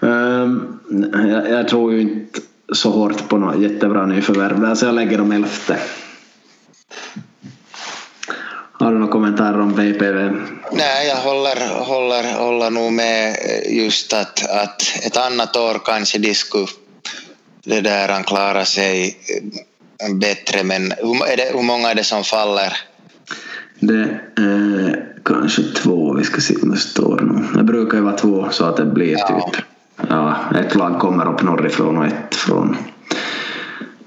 um, 0.00 0.80
jag, 1.02 1.50
jag, 1.50 1.68
tror 1.68 1.92
ju 1.92 2.00
inte 2.00 2.40
så 2.72 2.90
hårt 2.90 3.28
på 3.28 3.38
något 3.38 3.62
jättebra 3.62 4.06
nyförvärv 4.06 4.60
där 4.60 4.74
så 4.74 4.86
jag 4.86 4.94
lägger 4.94 5.18
dem 5.18 5.32
elfte. 5.32 5.78
Har 8.72 8.92
du 8.92 8.98
några 8.98 9.12
kommentarer 9.12 9.60
om 9.60 9.72
VPV? 9.74 10.30
Nej, 10.72 11.08
jag 11.08 11.16
håller, 11.16 11.84
håller, 11.84 12.38
håller 12.38 12.70
nog 12.70 12.92
med 12.92 13.36
just 13.70 14.12
att, 14.12 14.50
att 14.50 14.82
ett 15.06 15.16
annat 15.16 15.56
år 15.56 15.80
kanske 15.84 16.18
de 16.18 16.34
skulle 16.34 16.66
det 17.64 17.80
där 17.80 18.08
han 18.08 18.24
klarar 18.24 18.64
sig 18.64 19.16
bättre 20.20 20.64
men 20.64 20.82
hur, 20.82 21.36
det, 21.36 21.50
hur 21.54 21.62
många 21.62 21.90
är 21.90 21.94
det 21.94 22.04
som 22.04 22.24
faller? 22.24 22.76
Det 23.80 24.20
är 24.36 25.06
kanske 25.24 25.62
två, 25.62 26.14
vi 26.14 26.24
ska 26.24 26.40
se 26.40 26.54
om 26.62 26.70
det 26.70 26.76
står 26.76 27.20
nu. 27.20 27.58
Det 27.58 27.64
brukar 27.64 27.98
ju 27.98 28.04
vara 28.04 28.16
två 28.16 28.48
så 28.50 28.64
att 28.64 28.76
det 28.76 28.84
blir 28.84 29.16
ja. 29.18 29.50
typ 29.52 29.64
ja, 30.08 30.36
ett 30.54 30.74
lag 30.74 30.98
kommer 30.98 31.32
upp 31.32 31.42
norrifrån 31.42 31.96
och 31.96 32.06
ett 32.06 32.34
från 32.34 32.76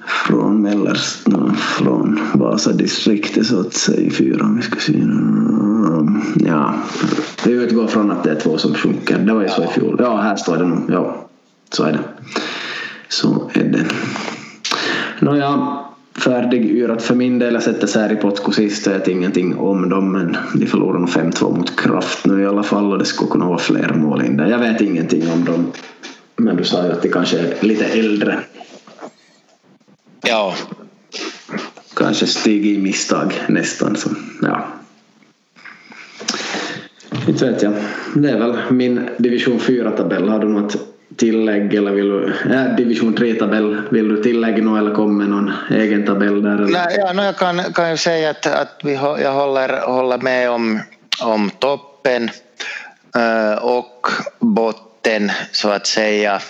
från 0.08 0.62
Mellers, 0.62 1.24
från 1.58 2.20
Vasadistriktet 2.34 3.46
så 3.46 3.60
att 3.60 3.74
säga 3.74 4.12
fyra 4.12 4.46
om 4.46 4.56
vi 4.56 4.62
ska 4.62 4.80
se. 4.80 5.04
Ja, 6.36 6.74
vi 7.46 7.52
utgår 7.52 7.88
från 7.88 8.12
att 8.12 8.24
det 8.24 8.32
är 8.32 8.40
två 8.40 8.58
som 8.58 8.74
sjunker. 8.74 9.18
Det 9.18 9.34
var 9.34 9.42
ju 9.42 9.50
så 9.50 9.64
i 9.64 9.68
fjol. 9.68 9.96
Ja, 10.00 10.18
här 10.18 10.36
står 10.36 10.58
det 10.58 10.66
nog. 10.66 10.80
Ja, 10.90 11.28
så 11.70 11.84
är 11.84 11.92
det. 11.92 12.00
Så 13.08 13.52
är 13.54 13.64
det. 13.64 13.86
Nåja, 15.20 15.80
färdigyrat 16.18 17.04
för 17.04 17.16
min 17.16 17.40
del. 17.40 17.54
Jag 17.54 17.64
sätter 17.64 17.88
Säripotko 17.88 18.52
sist. 18.52 18.86
Jag 18.86 18.94
vet 18.94 19.08
ingenting 19.08 19.58
om 19.58 19.90
dem 19.90 20.12
men 20.12 20.38
de 20.54 20.66
förlorade 20.66 21.00
nog 21.00 21.10
5-2 21.10 21.58
mot 21.58 21.80
Kraft 21.80 22.26
nu 22.26 22.42
i 22.42 22.46
alla 22.46 22.64
fall 22.64 22.92
och 22.92 23.00
det 23.00 23.06
skulle 23.06 23.32
kunna 23.32 23.46
vara 23.46 23.58
fler 23.58 23.94
mål 23.94 24.26
in 24.26 24.38
där. 24.38 24.48
Jag 24.48 24.60
vet 24.60 24.82
ingenting 24.82 25.32
om 25.32 25.46
dem. 25.46 25.72
Men 26.36 26.56
du 26.56 26.64
sa 26.64 26.86
ju 26.86 26.92
att 26.92 27.02
de 27.02 27.10
kanske 27.10 27.40
är 27.40 27.56
lite 27.62 27.86
äldre. 27.86 28.40
Ja. 30.22 30.56
Kanske 31.96 32.28
stig 32.28 32.66
i 32.66 32.78
misstag 32.78 33.34
nästan. 33.48 33.96
Så, 33.96 34.10
ja. 34.42 34.68
Inte 37.28 37.46
vet 37.46 37.64
jag. 37.64 37.74
Det 38.16 38.30
är 38.30 38.40
väl 38.40 38.58
min 38.70 39.10
division 39.18 39.60
4-tabell. 39.60 40.30
Har 40.30 40.40
du 40.40 40.48
något 40.48 40.97
tillägg 41.18 41.74
eller 41.74 41.92
vill 41.92 42.10
du, 42.10 42.34
äh, 42.54 42.76
division 42.76 43.18
3-tabell, 43.18 43.82
vill 43.92 44.08
du 44.08 44.24
tillägga 44.24 44.64
något 44.64 44.80
eller 44.80 44.96
komma 44.96 45.14
med 45.14 45.30
någon 45.30 45.52
egen 45.70 46.06
tabell 46.06 46.42
där? 46.42 46.56
Eller? 46.56 46.68
Nej, 46.68 46.96
ja, 47.00 47.14
no, 47.14 47.24
jag 47.24 47.38
kan, 47.38 47.74
kan 47.74 47.92
ju 47.92 47.98
säga 47.98 48.30
att, 48.30 48.46
att 48.46 48.80
vi, 48.84 48.94
jag 48.94 49.34
håller, 49.34 49.82
håller 49.82 50.18
med 50.18 50.50
om, 50.50 50.80
om 51.24 51.50
toppen 51.50 52.30
äh, 53.16 53.64
och 53.64 54.08
botten 54.40 55.32
så 55.52 55.70
att 55.70 55.88
säga. 55.88 56.42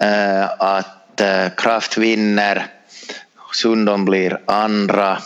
Äh, 0.00 0.44
att 0.58 1.20
äh, 1.20 1.48
Kraft 1.56 1.98
vinner, 1.98 2.66
Sundom 3.52 4.04
blir 4.04 4.38
andra, 4.46 5.18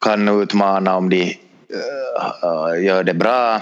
kan 0.00 0.42
utmana 0.42 0.96
om 0.96 1.10
de 1.10 1.36
gör 2.82 3.04
det 3.04 3.14
bra 3.14 3.60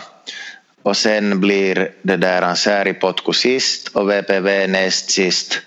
och 0.82 0.96
sen 0.96 1.40
blir 1.40 1.90
det 2.02 2.16
där 2.16 2.42
Ansäripotku 2.42 3.32
sist 3.32 3.88
och 3.88 4.10
VPV 4.10 4.66
näst 4.66 5.10
sist 5.10 5.60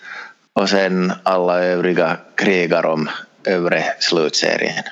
och 0.53 0.70
sen 0.70 1.14
alla 1.24 1.64
övriga 1.64 2.18
krigar 2.36 2.86
om 2.86 3.09
övre 3.43 3.84
slutserien. 3.99 4.84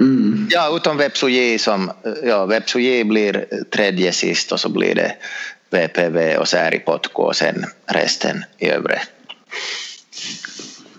Mm. 0.00 0.48
Ja, 0.50 0.76
utom 0.76 0.96
Vepsuji 0.96 1.58
som, 1.58 1.90
ja, 2.24 2.46
Vepsuji 2.46 3.04
blir 3.04 3.46
tredje 3.70 4.12
sist 4.12 4.52
och 4.52 4.60
så 4.60 4.68
blir 4.68 4.94
det 4.94 5.12
VPV 5.70 6.36
och 6.36 6.48
Säripotku 6.48 7.22
och 7.22 7.36
sen 7.36 7.64
resten 7.86 8.44
i 8.58 8.68
övre. 8.68 9.00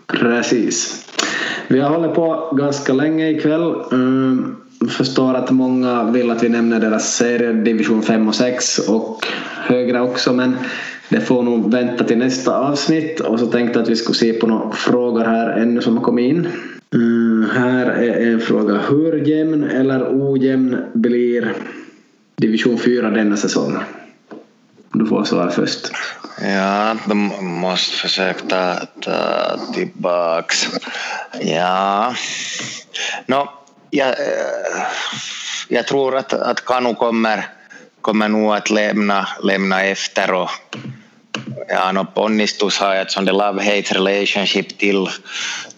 Precis. 0.07 1.05
Vi 1.67 1.79
har 1.79 1.89
hållit 1.89 2.15
på 2.15 2.55
ganska 2.57 2.93
länge 2.93 3.29
ikväll. 3.29 3.73
Mm 3.91 4.68
förstår 4.87 5.33
att 5.33 5.51
många 5.51 6.03
vill 6.03 6.31
att 6.31 6.43
vi 6.43 6.49
nämner 6.49 6.79
deras 6.79 7.15
serier 7.15 7.53
division 7.53 8.03
5 8.03 8.27
och 8.27 8.35
6 8.35 8.79
och 8.79 9.25
högre 9.55 10.01
också 10.01 10.33
men 10.33 10.57
det 11.09 11.21
får 11.21 11.43
nog 11.43 11.71
vänta 11.71 12.03
till 12.03 12.17
nästa 12.17 12.57
avsnitt 12.57 13.19
och 13.19 13.39
så 13.39 13.45
tänkte 13.45 13.79
jag 13.79 13.83
att 13.83 13.89
vi 13.89 13.95
skulle 13.95 14.15
se 14.15 14.33
på 14.33 14.47
några 14.47 14.71
frågor 14.71 15.23
här 15.23 15.49
ännu 15.49 15.81
som 15.81 15.97
har 15.97 16.03
kommit 16.03 16.29
in. 16.31 16.47
Mm, 16.93 17.49
här 17.53 17.85
är 17.85 18.33
en 18.33 18.41
fråga. 18.41 18.77
Hur 18.89 19.27
jämn 19.27 19.63
eller 19.63 20.07
ojämn 20.11 20.77
blir 20.93 21.53
division 22.35 22.77
4 22.77 23.09
denna 23.09 23.37
säsong? 23.37 23.77
Du 24.93 25.05
får 25.05 25.23
svara 25.23 25.51
först. 25.51 25.91
Ja, 26.41 26.95
de 27.05 27.31
måste 27.41 27.95
försöka 27.95 28.43
ta, 28.47 28.75
ta 29.01 29.73
tillbaks. 29.73 30.67
Ja. 31.41 32.13
No, 33.25 33.49
jag, 33.89 34.07
eh, 34.07 34.85
jag 35.67 35.87
tror 35.87 36.17
att, 36.17 36.33
att 36.33 36.65
Kanu 36.65 36.95
kommer, 36.95 37.47
kommer 38.01 38.27
nog 38.27 38.55
att 38.55 38.69
lämna, 38.69 39.27
lämna 39.43 39.83
efter 39.83 40.33
och 40.33 40.49
ja, 41.67 41.91
no 41.91 42.05
ponnistus 42.05 42.79
har 42.79 42.95
ett 42.95 43.11
sånt 43.11 43.29
love-hate 43.29 43.93
relationship 43.93 44.77
till 44.77 45.07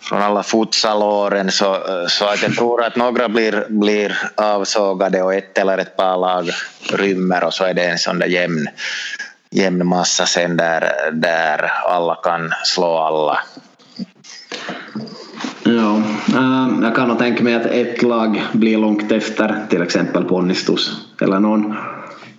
från 0.02 0.22
alla 0.22 0.44
futsalåren 0.44 1.52
så, 1.52 1.78
så 2.08 2.26
att 2.26 2.44
jag 2.44 2.56
tror 2.56 2.84
att 2.84 2.96
några 2.96 3.30
blir, 3.30 3.66
blir 3.70 4.18
avsågade 4.36 5.22
och 5.22 5.34
ett 5.34 5.58
eller 5.58 5.78
ett 5.78 5.98
par 5.98 6.18
lag 6.18 6.50
rymmer 6.94 7.44
och 7.44 7.54
så 7.54 7.64
är 7.64 7.74
det 7.74 7.86
en 7.86 8.00
sån 8.00 8.20
där 8.20 8.28
jämn, 8.28 8.68
jämn 9.50 9.88
massa 9.88 10.26
sen 10.26 10.58
där, 10.58 11.12
där 11.12 11.72
alla 11.86 12.16
kan 12.16 12.54
slå 12.64 12.98
alla. 12.98 13.40
Ja, 15.76 16.02
jag 16.82 16.96
kan 16.96 17.08
nog 17.08 17.18
tänka 17.18 17.44
mig 17.44 17.54
att 17.54 17.66
ett 17.66 18.04
lag 18.04 18.42
blir 18.54 18.78
långt 18.78 19.12
efter, 19.12 19.56
till 19.70 19.82
exempel 19.82 20.24
Ponnistus 20.24 21.08
eller 21.22 21.40
någon. 21.40 21.74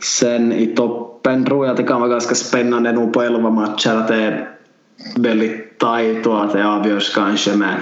Sen 0.01 0.53
i 0.53 0.67
toppen 0.67 1.45
tror 1.45 1.67
jag 1.67 1.71
att 1.71 1.77
det 1.77 1.83
kan 1.83 2.01
vara 2.01 2.11
ganska 2.11 2.35
spännande 2.35 2.93
nog 2.93 3.13
på 3.13 3.23
elva 3.23 3.51
matcher 3.51 3.91
att 3.91 4.09
det 4.09 4.15
är 4.17 4.49
väldigt 5.17 5.79
tajt 5.79 6.27
och 6.27 6.45
att 6.45 6.53
det 6.53 6.67
avgörs 6.67 7.15
kanske 7.15 7.57
med 7.57 7.77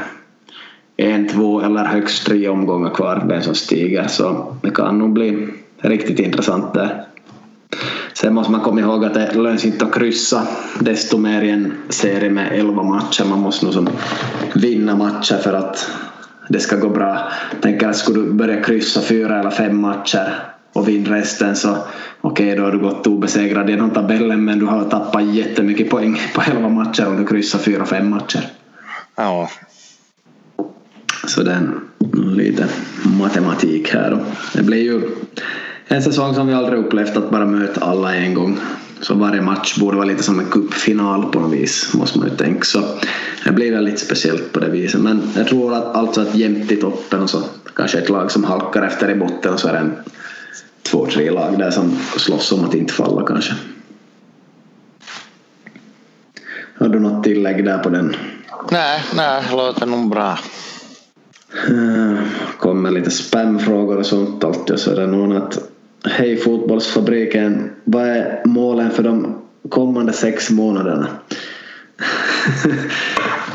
en, 0.96 1.28
två 1.28 1.60
eller 1.60 1.84
högst 1.84 2.26
tre 2.26 2.48
omgångar 2.48 2.90
kvar 2.94 3.24
vem 3.28 3.42
som 3.42 3.54
stiger 3.54 4.06
så 4.08 4.56
det 4.62 4.70
kan 4.70 4.98
nog 4.98 5.12
bli 5.12 5.48
riktigt 5.78 6.18
intressant 6.18 6.74
där. 6.74 7.04
Sen 8.14 8.34
måste 8.34 8.52
man 8.52 8.60
komma 8.60 8.80
ihåg 8.80 9.04
att 9.04 9.14
det 9.14 9.34
lönar 9.34 9.66
inte 9.66 9.84
att 9.84 9.94
kryssa 9.94 10.46
desto 10.80 11.18
mer 11.18 11.42
i 11.42 11.50
en 11.50 11.72
serie 11.88 12.30
med 12.30 12.52
11 12.52 12.82
matcher. 12.82 13.24
Man 13.24 13.40
måste 13.40 13.64
nog 13.64 13.74
som 13.74 13.88
vinna 14.54 14.96
matcher 14.96 15.36
för 15.36 15.52
att 15.52 15.90
det 16.48 16.60
ska 16.60 16.76
gå 16.76 16.88
bra. 16.88 17.32
Tänker 17.60 17.88
att 17.88 17.96
skulle 17.96 18.20
du 18.20 18.32
börja 18.32 18.62
kryssa 18.62 19.00
fyra 19.00 19.40
eller 19.40 19.50
fem 19.50 19.80
matcher 19.80 20.34
och 20.72 20.88
vinna 20.88 21.16
resten 21.16 21.56
så 21.56 21.70
okej 22.20 22.46
okay, 22.46 22.54
då 22.54 22.62
har 22.62 22.72
du 22.72 22.78
gått 22.78 23.06
obesegrad 23.06 23.70
genom 23.70 23.90
tabellen 23.90 24.44
men 24.44 24.58
du 24.58 24.66
har 24.66 24.84
tappat 24.84 25.24
jättemycket 25.24 25.90
poäng 25.90 26.20
på 26.34 26.42
11 26.50 26.68
matcher 26.68 27.06
om 27.06 27.16
du 27.16 27.26
kryssar 27.26 27.58
fyra, 27.58 27.86
fem 27.86 28.10
matcher. 28.10 28.50
Ja. 29.16 29.50
Så 31.26 31.42
det 31.42 31.52
är 31.52 31.70
lite 32.36 32.68
matematik 33.18 33.94
här 33.94 34.10
då. 34.10 34.18
Det 34.54 34.62
blir 34.62 34.82
ju 34.82 35.00
en 35.94 36.02
säsong 36.02 36.34
som 36.34 36.46
vi 36.46 36.54
aldrig 36.54 36.78
upplevt 36.78 37.16
att 37.16 37.30
bara 37.30 37.46
möta 37.46 37.80
alla 37.80 38.14
en 38.14 38.34
gång. 38.34 38.58
Så 39.00 39.14
varje 39.14 39.42
match 39.42 39.78
borde 39.78 39.96
vara 39.96 40.06
lite 40.06 40.22
som 40.22 40.40
en 40.40 40.46
cupfinal 40.46 41.24
på 41.32 41.40
något 41.40 41.52
vis, 41.52 41.94
måste 41.94 42.18
man 42.18 42.28
ju 42.28 42.36
tänka. 42.36 42.64
Så 42.64 42.82
det 43.44 43.52
blir 43.52 43.72
väldigt 43.72 43.98
speciellt 43.98 44.52
på 44.52 44.60
det 44.60 44.68
viset. 44.68 45.00
Men 45.00 45.22
jag 45.36 45.48
tror 45.48 45.74
att 45.74 45.96
alltså 45.96 46.20
att 46.20 46.34
jämnt 46.34 46.72
i 46.72 46.76
toppen 46.76 47.22
och 47.22 47.30
så 47.30 47.42
kanske 47.76 47.98
ett 47.98 48.08
lag 48.08 48.30
som 48.30 48.44
halkar 48.44 48.82
efter 48.82 49.10
i 49.10 49.14
botten 49.14 49.52
och 49.52 49.60
så 49.60 49.68
är 49.68 49.72
det 49.72 49.78
en 49.78 49.92
två, 50.82 51.06
tre 51.06 51.30
lag 51.30 51.58
där 51.58 51.70
som 51.70 51.98
slåss 52.16 52.52
om 52.52 52.64
att 52.64 52.74
inte 52.74 52.92
falla 52.92 53.26
kanske. 53.26 53.54
Har 56.78 56.88
du 56.88 57.00
något 57.00 57.24
tillägg 57.24 57.64
där 57.64 57.78
på 57.78 57.88
den? 57.88 58.16
Nej, 58.70 59.02
nej, 59.16 59.42
låter 59.52 59.86
nog 59.86 60.10
bra. 60.10 60.38
Eh, 61.68 62.18
kommer 62.58 62.90
lite 62.90 63.10
spamfrågor 63.10 63.96
och 63.96 64.06
sånt 64.06 64.44
alltid 64.44 64.78
så 64.78 64.90
är 64.90 64.96
det 64.96 65.06
någon 65.06 65.36
att 65.36 65.58
Hej 66.04 66.36
fotbollsfabriken. 66.36 67.70
Vad 67.84 68.02
är 68.02 68.42
målen 68.44 68.90
för 68.90 69.02
de 69.02 69.36
kommande 69.68 70.12
sex 70.12 70.50
månaderna? 70.50 71.06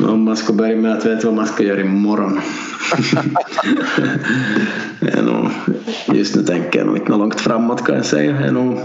Om 0.00 0.24
man 0.24 0.36
ska 0.36 0.52
börja 0.52 0.76
med 0.76 0.92
att 0.92 1.06
veta 1.06 1.26
vad 1.26 1.36
man 1.36 1.46
ska 1.46 1.62
göra 1.64 1.80
imorgon. 1.80 2.40
nog, 5.24 5.50
just 6.16 6.36
nu 6.36 6.42
tänker 6.42 6.78
jag 6.78 6.86
nog 6.86 6.96
inte 6.96 7.12
långt 7.12 7.40
framåt 7.40 7.84
kan 7.84 7.94
jag 7.94 8.04
säga. 8.04 8.40
Jag 8.44 8.54
nog 8.54 8.78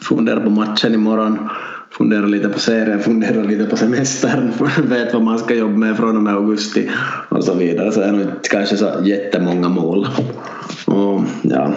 funderar 0.00 0.40
på 0.40 0.50
matchen 0.50 0.94
imorgon. 0.94 1.48
Funderar 1.90 2.26
lite 2.26 2.48
på 2.48 2.58
serien, 2.58 3.00
funderar 3.02 3.44
lite 3.44 3.64
på 3.64 3.76
semestern, 3.76 4.52
vet 4.82 5.14
vad 5.14 5.22
man 5.22 5.38
ska 5.38 5.54
jobba 5.54 5.76
med 5.76 5.96
från 5.96 6.16
och 6.16 6.22
med 6.22 6.34
augusti 6.34 6.90
och 7.28 7.44
så 7.44 7.54
vidare. 7.54 7.92
Så 7.92 8.00
är 8.00 8.12
nog 8.12 8.20
inte 8.20 8.48
kanske 8.50 8.76
så 8.76 8.90
jättemånga 9.04 9.68
mål. 9.68 10.08
Och, 10.86 11.22
ja, 11.42 11.72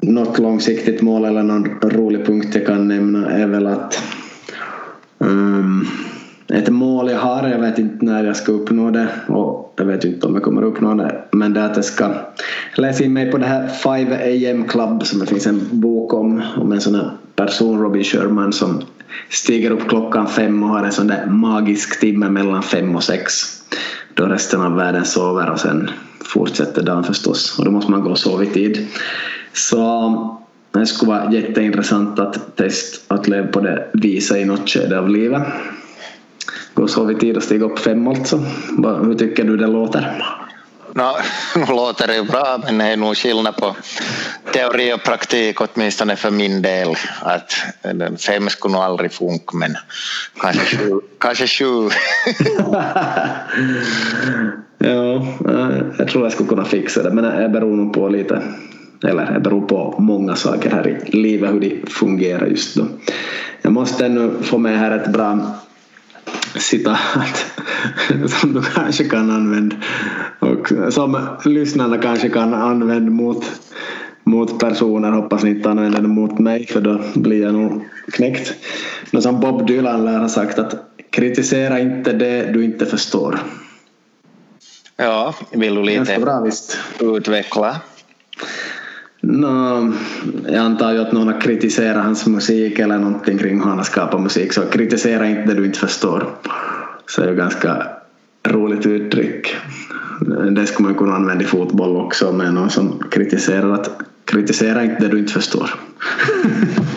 något 0.00 0.38
långsiktigt 0.38 1.02
mål 1.02 1.24
eller 1.24 1.42
någon 1.42 1.68
rolig 1.82 2.26
punkt 2.26 2.48
jag 2.54 2.66
kan 2.66 2.88
nämna 2.88 3.30
är 3.30 3.46
väl 3.46 3.66
att 3.66 4.02
um, 5.18 5.86
ett 6.48 6.68
mål 6.68 7.10
jag 7.10 7.18
har, 7.18 7.48
jag 7.48 7.58
vet 7.58 7.78
inte 7.78 8.04
när 8.04 8.24
jag 8.24 8.36
ska 8.36 8.52
uppnå 8.52 8.90
det 8.90 9.08
och 9.28 9.74
jag 9.76 9.84
vet 9.84 10.04
inte 10.04 10.26
om 10.26 10.34
jag 10.34 10.42
kommer 10.42 10.62
uppnå 10.62 10.94
det 10.94 11.22
men 11.32 11.52
det 11.52 11.60
är 11.60 11.64
att 11.70 11.76
jag 11.76 11.84
ska 11.84 12.10
läsa 12.76 13.04
in 13.04 13.12
mig 13.12 13.30
på 13.30 13.38
det 13.38 13.46
här 13.46 13.68
5 13.68 14.12
AM 14.12 14.68
Club 14.68 15.06
som 15.06 15.20
det 15.20 15.26
finns 15.26 15.46
en 15.46 15.60
bok 15.70 16.14
om 16.14 16.42
om 16.56 16.72
en 16.72 16.80
sån 16.80 16.94
här 16.94 17.10
person, 17.36 17.82
Robin 17.82 18.04
Sherman 18.04 18.52
som 18.52 18.82
stiger 19.30 19.70
upp 19.70 19.88
klockan 19.88 20.26
fem 20.28 20.62
och 20.62 20.68
har 20.68 20.84
en 20.84 20.92
sån 20.92 21.06
där 21.06 21.26
magisk 21.26 22.00
timme 22.00 22.28
mellan 22.28 22.62
fem 22.62 22.96
och 22.96 23.04
sex 23.04 23.32
då 24.14 24.26
resten 24.26 24.60
av 24.60 24.76
världen 24.76 25.04
sover 25.04 25.50
och 25.50 25.60
sen 25.60 25.90
fortsätter 26.24 26.82
dagen 26.82 27.04
förstås 27.04 27.58
och 27.58 27.64
då 27.64 27.70
måste 27.70 27.90
man 27.90 28.00
gå 28.00 28.10
och 28.10 28.18
sova 28.18 28.44
i 28.44 28.46
tid. 28.46 28.86
Så 29.56 30.38
det 30.72 30.86
skulle 30.86 31.12
vara 31.12 31.32
jätteintressant 31.32 32.18
att 32.18 32.56
testa 32.56 33.14
att 33.14 33.28
leva 33.28 33.46
på 33.46 33.60
det 33.60 33.86
visa 33.92 34.38
i 34.38 34.44
något 34.44 34.68
skede 34.68 34.98
av 34.98 35.08
livet. 35.08 35.42
Då 36.74 36.88
så 36.88 37.04
vi 37.04 37.14
tid 37.14 37.36
att 37.36 37.44
stiga 37.44 37.64
upp 37.64 37.78
fem 37.78 38.08
alltså. 38.08 38.36
Hur 39.02 39.14
tycker 39.14 39.44
du 39.44 39.56
det 39.56 39.66
låter? 39.66 40.24
No, 40.92 41.16
låter 41.74 42.06
det 42.06 42.14
ju 42.14 42.24
bra 42.24 42.60
men 42.64 42.78
det 42.78 42.84
är 42.84 42.96
nog 42.96 43.16
skillnad 43.16 43.56
på 43.56 43.76
teori 44.52 44.92
och 44.92 45.02
praktik 45.02 45.60
åtminstone 45.60 46.16
för 46.16 46.30
min 46.30 46.62
del. 46.62 46.94
Att 47.22 47.52
fem 48.20 48.48
skulle 48.48 48.72
nog 48.72 48.82
aldrig 48.82 49.12
funka 49.12 49.56
men 49.56 49.76
kanske 50.40 50.76
sju. 50.76 51.00
Kanske 51.18 51.46
sju. 51.46 51.88
ja, 54.78 55.26
jag 55.98 56.08
tror 56.08 56.24
jag 56.24 56.32
skulle 56.32 56.48
kunna 56.48 56.64
fixa 56.64 57.02
det 57.02 57.10
men 57.10 57.24
det 57.24 57.48
beror 57.48 57.76
nog 57.76 57.94
på 57.94 58.08
lite 58.08 58.42
eller 59.02 59.32
det 59.32 59.40
beror 59.40 59.66
på 59.66 59.94
många 59.98 60.36
saker 60.36 60.70
här 60.70 60.88
i 60.88 61.16
livet 61.16 61.52
hur 61.52 61.60
de 61.60 61.82
fungerar 61.86 62.46
just 62.46 62.76
då. 62.76 62.86
Jag 63.62 63.72
måste 63.72 64.06
ännu 64.06 64.30
få 64.42 64.58
med 64.58 64.78
här 64.78 64.98
ett 64.98 65.12
bra 65.12 65.56
citat 66.54 66.98
som 68.40 68.54
du 68.54 68.62
kanske 68.62 69.04
kan 69.04 69.30
använda 69.30 69.76
och 70.38 70.72
som 70.92 71.26
lyssnarna 71.44 71.98
kanske 71.98 72.28
kan 72.28 72.54
använda 72.54 73.10
mot, 73.10 73.44
mot 74.24 74.58
personer. 74.60 75.10
Hoppas 75.10 75.42
ni 75.42 75.50
inte 75.50 75.70
använder 75.70 76.00
det 76.00 76.08
mot 76.08 76.38
mig 76.38 76.66
för 76.66 76.80
då 76.80 77.00
blir 77.14 77.42
jag 77.42 77.54
nog 77.54 77.84
knäckt. 78.12 78.54
Något 79.10 79.22
som 79.22 79.40
Bob 79.40 79.66
Dylan 79.66 80.04
lär 80.04 80.18
ha 80.18 80.28
sagt 80.28 80.58
att 80.58 80.74
kritisera 81.10 81.80
inte 81.80 82.12
det 82.12 82.52
du 82.52 82.64
inte 82.64 82.86
förstår. 82.86 83.38
Ja, 84.96 85.34
vill 85.52 85.74
du 85.74 85.82
lite 85.82 86.18
bra, 86.20 86.40
visst. 86.40 86.78
utveckla? 87.00 87.80
No, 89.28 89.92
jag 90.46 90.56
antar 90.56 90.92
ju 90.92 90.98
att 90.98 91.12
någon 91.12 91.26
har 91.26 91.40
kritiserat 91.40 92.04
hans 92.04 92.26
musik 92.26 92.78
eller 92.78 92.98
någonting 92.98 93.38
kring 93.38 93.58
hur 93.58 93.68
han 93.68 93.78
har 93.78 93.84
skapat 93.84 94.20
musik 94.20 94.52
så 94.52 94.62
kritisera 94.62 95.28
inte 95.28 95.42
det 95.42 95.54
du 95.54 95.66
inte 95.66 95.78
förstår. 95.78 96.26
Så 97.06 97.22
är 97.22 97.28
ju 97.28 97.34
ganska 97.34 97.86
roligt 98.48 98.86
uttryck. 98.86 99.56
Det 100.50 100.66
skulle 100.66 100.88
man 100.88 100.98
kunna 100.98 101.14
använda 101.14 101.44
i 101.44 101.46
fotboll 101.46 101.96
också 101.96 102.32
med 102.32 102.54
någon 102.54 102.70
som 102.70 103.02
kritiserar 103.10 103.72
att 103.72 103.90
kritisera 104.24 104.84
inte 104.84 104.96
det 105.00 105.08
du 105.08 105.18
inte 105.18 105.32
förstår. 105.32 105.70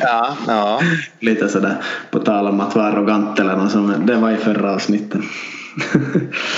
Ja, 0.02 0.38
ja. 0.48 0.82
Lite 1.20 1.50
sådär 1.50 1.76
på 2.12 2.20
tal 2.20 2.48
om 2.48 2.62
att 2.62 2.76
vara 2.76 2.88
arrogant 2.88 3.40
eller 3.40 3.56
något 3.56 3.72
som 3.72 4.06
det 4.06 4.16
var 4.16 4.32
i 4.32 4.38
förra 4.38 4.74
avsnittet. 4.74 5.22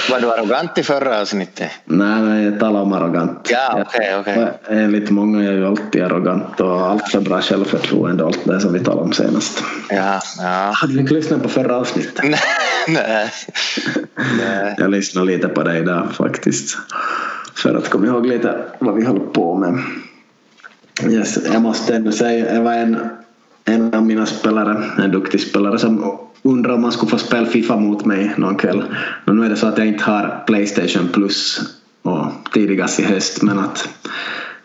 Var 0.10 0.20
du 0.20 0.32
arrogant 0.32 0.78
i 0.78 0.84
förra 0.84 1.22
avsnittet? 1.22 1.72
Nej, 1.86 2.22
nej 2.22 2.46
jag 2.46 2.60
talar 2.60 2.82
om 2.82 2.94
arrogant. 2.94 3.50
Ja, 3.52 3.82
okay. 3.82 4.20
Okay. 4.20 4.48
Enligt 4.70 5.10
många 5.10 5.40
är 5.40 5.44
jag 5.44 5.54
ju 5.54 5.68
alltid 5.68 6.04
arrogant 6.04 6.60
och 6.60 6.82
allt 6.82 7.08
för 7.08 7.22
bra 7.22 7.42
självförtroende 7.42 8.24
och 8.24 8.30
allt 8.30 8.46
det 8.46 8.60
som 8.60 8.74
vi 8.74 8.80
talade 8.80 9.02
om 9.02 9.14
senast. 9.14 9.64
Ja, 9.90 10.20
ja. 10.38 10.72
Hade 10.76 10.94
du 10.94 11.00
inte 11.00 11.14
lyssnat 11.14 11.44
på 11.44 11.50
förra 11.50 11.76
avsnittet? 11.76 12.24
nej. 12.24 12.40
nej. 12.88 14.76
Jag 14.78 14.92
lyssnade 14.92 15.28
lite 15.28 15.48
på 15.48 15.64
dig 15.64 15.82
där 15.82 16.08
faktiskt. 16.14 16.78
För 17.56 17.76
att 17.76 17.90
komma 17.90 18.06
ihåg 18.06 18.26
lite 18.26 18.56
vad 18.80 18.96
vi 18.96 19.06
håller 19.06 19.26
på 19.26 19.56
med. 19.56 19.80
Yes, 21.10 21.38
jag 21.54 21.62
måste 21.62 21.96
ändå 21.96 22.12
säga, 22.12 22.54
jag 22.56 22.62
var 22.62 22.74
en, 22.74 23.10
en 23.66 23.94
av 23.94 24.06
mina 24.06 24.26
spelare, 24.26 24.84
en 24.98 25.12
duktig 25.12 25.42
spelare 25.42 25.80
som 25.80 26.18
undrar 26.44 26.74
om 26.74 26.82
man 26.82 26.92
skulle 26.92 27.10
få 27.10 27.18
spela 27.18 27.46
Fifa 27.46 27.76
mot 27.76 28.06
mig 28.06 28.34
någon 28.38 28.56
kväll. 28.56 28.84
Men 29.26 29.36
nu 29.36 29.46
är 29.46 29.50
det 29.50 29.56
så 29.56 29.68
att 29.68 29.78
jag 29.78 29.88
inte 29.88 30.04
har 30.04 30.44
Playstation 30.48 31.10
Plus 31.14 31.62
och 32.02 32.28
tidigast 32.54 33.00
i 33.00 33.04
höst 33.04 33.42
men 33.42 33.60
att 33.60 33.90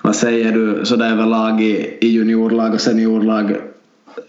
vad 0.02 0.16
säger 0.16 0.52
du 0.52 0.84
sådär 0.84 1.10
överlag 1.10 1.62
i, 1.62 1.98
i 2.00 2.08
juniorlag 2.08 2.74
och 2.74 2.80
seniorlag 2.80 3.56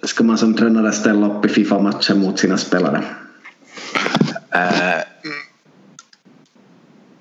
ska 0.04 0.24
man 0.24 0.38
som 0.38 0.54
tränare 0.54 0.92
ställa 0.92 1.28
upp 1.28 1.46
i 1.46 1.50
Fifa-matcher 1.50 2.16
mot 2.16 2.40
sina 2.40 2.58
spelare? 2.58 3.04
Uh, 4.56 5.02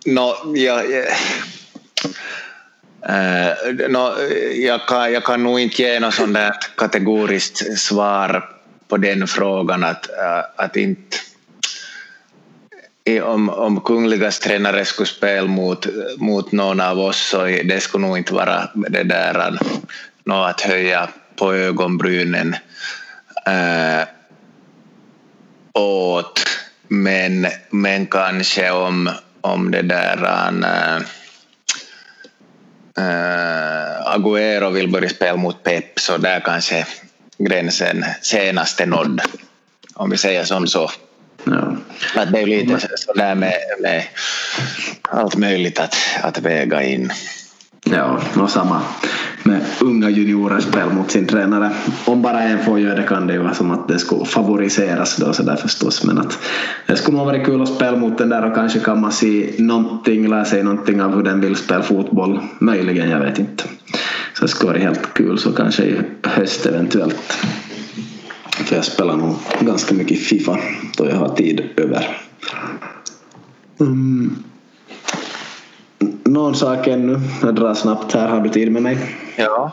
no, 0.07 0.57
ja, 0.57 0.83
ja. 0.83 1.05
Uh, 3.09 3.89
no, 3.89 4.13
jag, 4.55 4.89
kan, 4.89 5.13
jag 5.13 5.25
kan 5.25 5.43
nog 5.43 5.61
inte 5.61 5.83
ge 5.83 6.01
något 6.01 6.15
sånt 6.15 6.35
där 6.35 6.53
kategoriskt 6.77 7.79
svar 7.79 8.56
på 8.89 8.97
den 8.97 9.27
frågan 9.27 9.85
att, 9.85 10.11
äh, 10.11 10.65
att 10.65 10.77
inte 10.77 11.17
om, 13.23 13.51
om 13.51 13.81
Kungligas 13.81 14.39
tränare 14.39 14.85
skulle 14.85 15.07
spela 15.07 15.49
mot, 15.49 15.87
mot 16.17 16.53
någon 16.53 16.81
av 16.81 17.01
oss 17.01 17.29
så 17.29 17.45
det 17.45 17.81
skulle 17.81 18.07
nog 18.07 18.19
inte 18.19 18.35
vara 18.35 18.69
det 18.75 19.03
där 19.03 19.59
något 20.25 20.51
att 20.51 20.61
höja 20.61 21.09
på 21.37 21.55
ögonbrynen 21.55 22.57
äh, 23.47 24.09
åt. 25.73 26.41
Men, 26.89 27.47
men 27.71 28.07
kanske 28.07 28.71
om, 28.71 29.11
om 29.41 29.71
det 29.71 29.83
där 29.83 30.25
äh, 30.65 30.97
äh, 32.99 34.17
Agüero 34.17 34.71
vill 34.71 34.91
börja 34.91 35.09
spela 35.09 35.37
mot 35.37 35.63
Pep 35.63 36.01
så 36.01 36.17
där 36.17 36.41
kanske 36.41 36.87
gränsen 37.39 38.05
senaste 38.23 38.87
nådd. 38.87 39.21
Om 39.95 40.11
vi 40.11 40.17
säger 40.17 40.45
som 40.45 40.67
så. 40.67 40.91
Ja. 41.45 41.77
Att 42.15 42.33
det 42.33 42.41
är 42.41 42.47
lite 42.47 42.89
sådär 42.97 43.35
med, 43.35 43.55
med 43.81 44.03
allt 45.03 45.37
möjligt 45.37 45.79
att, 45.79 45.97
att 46.23 46.39
väga 46.39 46.83
in. 46.83 47.13
Ja, 47.91 48.21
och 48.37 48.51
samma 48.51 48.81
med 49.43 49.65
unga 49.81 50.11
juniorer 50.11 50.61
spel 50.61 50.93
mot 50.93 51.11
sin 51.11 51.27
tränare. 51.27 51.71
Om 52.05 52.23
bara 52.23 52.43
en 52.43 52.65
får 52.65 52.81
göra 52.81 52.95
det 52.95 53.03
kan 53.03 53.27
det 53.27 53.33
ju 53.33 53.43
vara 53.43 53.55
som 53.55 53.71
att 53.71 53.89
det 53.89 53.99
skulle 53.99 54.25
favoriseras 54.25 55.17
då 55.17 55.33
sådär 55.33 55.57
förstås 55.57 56.05
men 56.05 56.19
att 56.19 56.39
det 56.87 56.97
skulle 56.97 57.17
nog 57.17 57.27
vara 57.27 57.45
kul 57.45 57.63
att 57.63 57.69
spela 57.69 57.97
mot 57.97 58.19
den 58.19 58.29
där 58.29 58.45
och 58.47 58.55
kanske 58.55 58.81
kan 58.81 59.01
man 59.01 59.13
se 59.13 59.51
någonting, 59.59 60.29
lära 60.29 60.45
sig 60.45 60.63
någonting 60.63 61.03
av 61.03 61.15
hur 61.15 61.23
den 61.23 61.41
vill 61.41 61.57
spela 61.57 61.83
fotboll. 61.83 62.41
Möjligen, 62.59 63.11
jag 63.11 63.21
vet 63.21 63.39
inte. 63.39 63.65
Så 64.35 64.43
det 64.43 64.49
skulle 64.49 64.73
vara 64.73 64.83
helt 64.83 65.15
kul 65.15 65.39
så 65.39 65.53
kanske 65.53 65.85
i 65.85 66.01
höst 66.23 66.67
eventuellt. 66.67 67.39
För 68.51 68.77
jag 68.77 68.85
spelar 68.85 69.17
nog 69.17 69.35
ganska 69.61 69.95
mycket 69.95 70.19
Fifa 70.19 70.59
då 70.97 71.07
jag 71.07 71.17
har 71.17 71.29
tid 71.29 71.63
över. 71.77 72.19
Mm. 73.81 74.37
Någon 76.25 76.55
sak 76.55 76.87
ännu? 76.87 77.21
Jag 77.43 77.55
drar 77.55 77.75
snabbt 77.75 78.13
här. 78.13 78.29
Har 78.29 78.41
du 78.41 78.49
tid 78.49 78.73
med 78.73 78.83
mig? 78.83 78.99
Ja. 79.37 79.73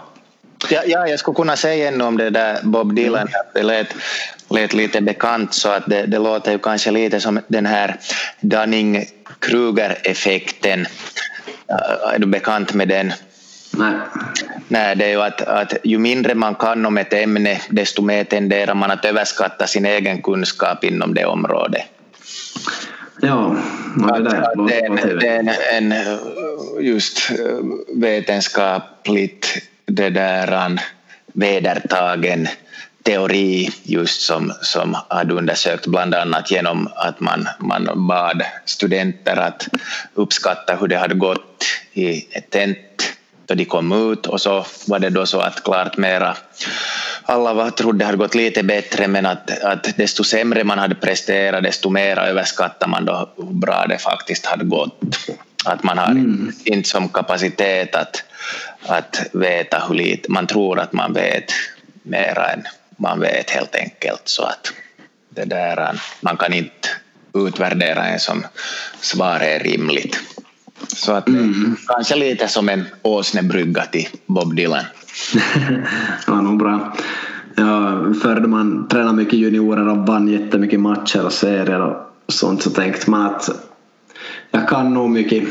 Ja, 0.70 0.82
ja, 0.86 1.08
jag 1.08 1.20
skulle 1.20 1.36
kunna 1.36 1.56
säga 1.56 1.88
ännu 1.88 2.04
om 2.04 2.18
det 2.18 2.30
där 2.30 2.60
Bob 2.64 2.96
Dylan. 2.96 3.28
Det 3.54 3.64
lät, 3.64 3.88
lät 4.50 4.74
lite 4.74 5.02
bekant 5.02 5.54
så 5.54 5.70
att 5.70 5.86
det, 5.86 6.06
det 6.06 6.20
låter 6.20 6.52
ju 6.52 6.60
kanske 6.60 6.92
lite 6.92 7.20
som 7.20 7.40
den 7.48 7.66
här 7.66 7.96
Dunning-Kruger-effekten. 8.42 10.86
Är 12.14 12.20
du 12.20 12.26
bekant 12.26 12.74
med 12.74 12.88
den? 12.88 13.14
Nej. 13.72 13.94
Nej, 14.68 14.96
det 14.96 15.06
är 15.06 15.10
ju 15.10 15.22
att, 15.22 15.42
att 15.42 15.74
ju 15.84 15.98
mindre 15.98 16.36
man 16.36 16.56
kan 16.56 16.86
om 16.86 16.98
ett 16.98 17.14
ämne 17.14 17.62
desto 17.70 18.02
mer 18.02 18.24
tenderar 18.24 18.74
man 18.74 18.92
att 18.92 19.06
överskatta 19.06 19.68
sin 19.68 19.86
egen 19.86 20.22
kunskap 20.22 20.84
inom 20.84 21.14
det 21.14 21.26
området. 21.26 21.82
Ja, 23.26 23.56
det, 23.96 24.24
där, 24.24 24.68
det, 24.68 24.80
är, 24.80 25.20
det 25.20 25.28
är 25.28 25.40
en, 25.40 25.92
en 25.92 25.94
just 26.86 27.32
vetenskapligt 27.96 29.62
det 29.86 30.10
där 30.10 30.80
vedertagen 31.34 32.48
teori 33.04 33.70
just 33.84 34.22
som, 34.22 34.54
som 34.62 34.98
hade 35.10 35.34
undersökt 35.34 35.88
bland 35.88 36.16
annat 36.16 36.52
genom 36.52 36.90
att 36.96 37.20
man, 37.20 37.48
man 37.60 38.08
bad 38.08 38.44
studenter 38.66 39.36
att 39.36 39.68
uppskatta 40.14 40.76
hur 40.76 40.88
det 40.88 40.98
hade 40.98 41.16
gått 41.16 41.66
i 41.94 42.28
ett 42.32 42.50
tent 42.50 43.13
då 43.46 43.56
de 43.56 43.66
kom 43.66 44.12
ut 44.12 44.28
och 44.28 44.42
så 44.42 44.66
var 44.88 45.00
det 45.00 45.10
då 45.10 45.26
så 45.26 45.40
att 45.40 45.64
klart 45.64 45.98
mera 45.98 46.38
alla 47.24 47.54
var, 47.54 47.70
trodde 47.70 47.98
det 47.98 48.06
hade 48.06 48.18
gått 48.18 48.36
lite 48.36 48.64
bättre 48.64 49.08
men 49.08 49.26
att, 49.26 49.64
att 49.64 49.98
desto 49.98 50.24
sämre 50.24 50.64
man 50.64 50.80
hade 50.80 50.96
presterat 50.96 51.64
desto 51.64 51.90
mer 51.90 52.20
överskattar 52.20 52.88
man 52.88 53.06
då 53.06 53.34
hur 53.38 53.44
bra 53.44 53.86
det 53.90 53.98
faktiskt 53.98 54.46
hade 54.46 54.66
gått. 54.66 55.00
Att 55.66 55.84
man 55.84 55.98
har 55.98 56.12
mm. 56.12 56.54
inte 56.64 56.90
som 56.90 57.10
kapacitet 57.10 57.96
att, 57.96 58.24
att 58.86 59.22
veta 59.34 59.84
hur 59.88 59.96
lite, 59.96 60.32
man 60.32 60.48
tror 60.48 60.80
att 60.80 60.94
man 60.94 61.14
vet 61.14 61.52
mera 62.04 62.52
än 62.52 62.64
man 62.98 63.20
vet 63.20 63.50
helt 63.50 63.76
enkelt 63.76 64.22
så 64.26 64.44
att 64.44 64.74
det 65.30 65.46
där, 65.46 66.02
man 66.22 66.38
kan 66.38 66.54
inte 66.54 66.90
utvärdera 67.34 68.06
en 68.06 68.20
som 68.20 68.46
svar 69.02 69.40
är 69.40 69.60
rimligt. 69.60 70.20
Så 70.88 71.12
att 71.12 71.28
mm. 71.28 71.76
kanske 71.88 72.16
lite 72.16 72.48
som 72.48 72.70
en 72.70 72.84
åsnebrygga 73.02 73.86
till 73.86 74.08
Bob 74.26 74.56
Dylan. 74.56 74.84
ja, 76.28 76.42
nog 76.42 76.60
bra. 76.60 76.94
Ja, 77.56 78.04
förr 78.22 78.40
då 78.40 78.48
man 78.48 78.88
tränade 78.88 79.18
mycket 79.18 79.40
juniorer 79.40 79.88
och 79.88 80.08
vann 80.08 80.28
jättemycket 80.28 80.80
matcher 80.80 81.26
och 81.26 81.34
serier 81.34 81.82
och 81.82 81.96
sånt 82.28 82.62
så 82.62 82.70
tänkte 82.70 83.12
man 83.12 83.26
att 83.26 83.50
jag 84.52 84.70
kan 84.70 84.94
nog 84.94 85.10
mycket. 85.10 85.44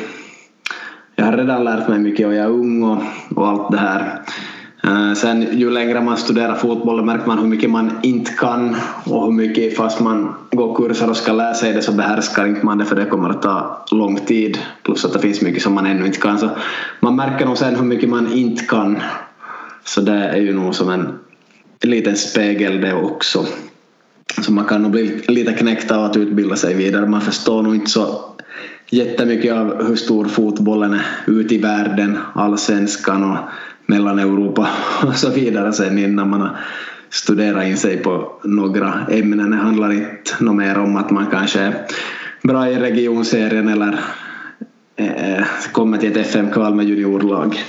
Jag 1.17 1.25
har 1.25 1.37
redan 1.37 1.65
lärt 1.65 1.89
mig 1.89 1.99
mycket 1.99 2.27
och 2.27 2.35
jag 2.35 2.45
är 2.45 2.51
ung 2.51 2.83
och, 2.83 3.03
och 3.35 3.49
allt 3.49 3.71
det 3.73 3.79
här. 3.79 4.23
Eh, 4.85 5.13
sen 5.15 5.59
ju 5.59 5.71
längre 5.71 6.01
man 6.01 6.17
studerar 6.17 6.55
fotboll 6.55 7.05
märker 7.05 7.27
man 7.27 7.39
hur 7.39 7.47
mycket 7.47 7.71
man 7.71 7.91
inte 8.03 8.33
kan 8.33 8.77
och 9.05 9.25
hur 9.25 9.33
mycket 9.33 9.77
fast 9.77 10.01
man 10.01 10.35
går 10.51 10.77
kurser 10.77 11.11
och 11.11 11.17
ska 11.17 11.33
lära 11.33 11.55
sig 11.55 11.73
det 11.73 11.83
så 11.83 11.93
behärskar 11.93 12.47
inte 12.47 12.67
man 12.67 12.79
det 12.79 12.85
för 12.85 12.97
det 12.97 13.05
kommer 13.05 13.31
att 13.31 13.43
ta 13.43 13.85
lång 13.91 14.17
tid 14.17 14.59
plus 14.83 15.05
att 15.05 15.13
det 15.13 15.19
finns 15.19 15.41
mycket 15.41 15.63
som 15.63 15.75
man 15.75 15.87
ännu 15.87 16.07
inte 16.07 16.19
kan 16.19 16.39
så 16.39 16.51
man 17.01 17.17
märker 17.17 17.47
nog 17.47 17.59
sen 17.59 17.77
hur 17.77 17.85
mycket 17.85 18.09
man 18.09 18.33
inte 18.33 18.65
kan 18.65 18.99
så 19.85 20.01
det 20.01 20.13
är 20.13 20.37
ju 20.37 20.53
nog 20.53 20.75
som 20.75 20.91
en 20.91 21.19
liten 21.83 22.17
spegel 22.17 22.81
det 22.81 22.95
också. 22.95 23.47
Så 24.45 24.53
man 24.53 24.65
kan 24.65 24.83
nog 24.83 24.91
bli 24.91 25.23
lite 25.29 25.53
knäckt 25.53 25.91
av 25.91 26.05
att 26.05 26.17
utbilda 26.17 26.57
sig 26.57 26.75
vidare. 26.75 27.07
Man 27.07 27.21
förstår 27.21 27.63
nog 27.63 27.75
inte 27.75 27.91
så 27.91 28.25
jättemycket 28.91 29.53
av 29.53 29.87
hur 29.87 29.97
stor 29.97 30.25
fotbollen 30.25 30.95
är 30.95 31.07
ute 31.27 31.55
i 31.55 31.59
världen, 31.59 32.19
allsvenskan 32.35 33.31
och 33.31 33.39
Mellaneuropa 33.87 34.69
och 35.07 35.17
så 35.17 35.31
vidare 35.31 35.73
sen 35.73 35.99
innan 35.99 36.31
man 36.31 36.41
har 36.41 36.57
studerat 37.11 37.65
in 37.65 37.77
sig 37.77 37.97
på 37.97 38.33
några 38.45 39.07
ämnen. 39.11 39.51
Det 39.51 39.57
handlar 39.57 39.93
inte 39.93 40.33
något 40.41 40.57
mer 40.57 40.79
om 40.79 40.97
att 40.97 41.11
man 41.11 41.27
kanske 41.27 41.61
är 41.61 41.87
bra 42.43 42.69
i 42.69 42.77
regionserien 42.77 43.69
eller 43.69 44.01
eh, 44.97 45.45
kommer 45.73 45.99
till 45.99 46.11
ett 46.11 46.27
FM-kval 46.27 46.75
med 46.75 46.87
juniorlag 46.87 47.65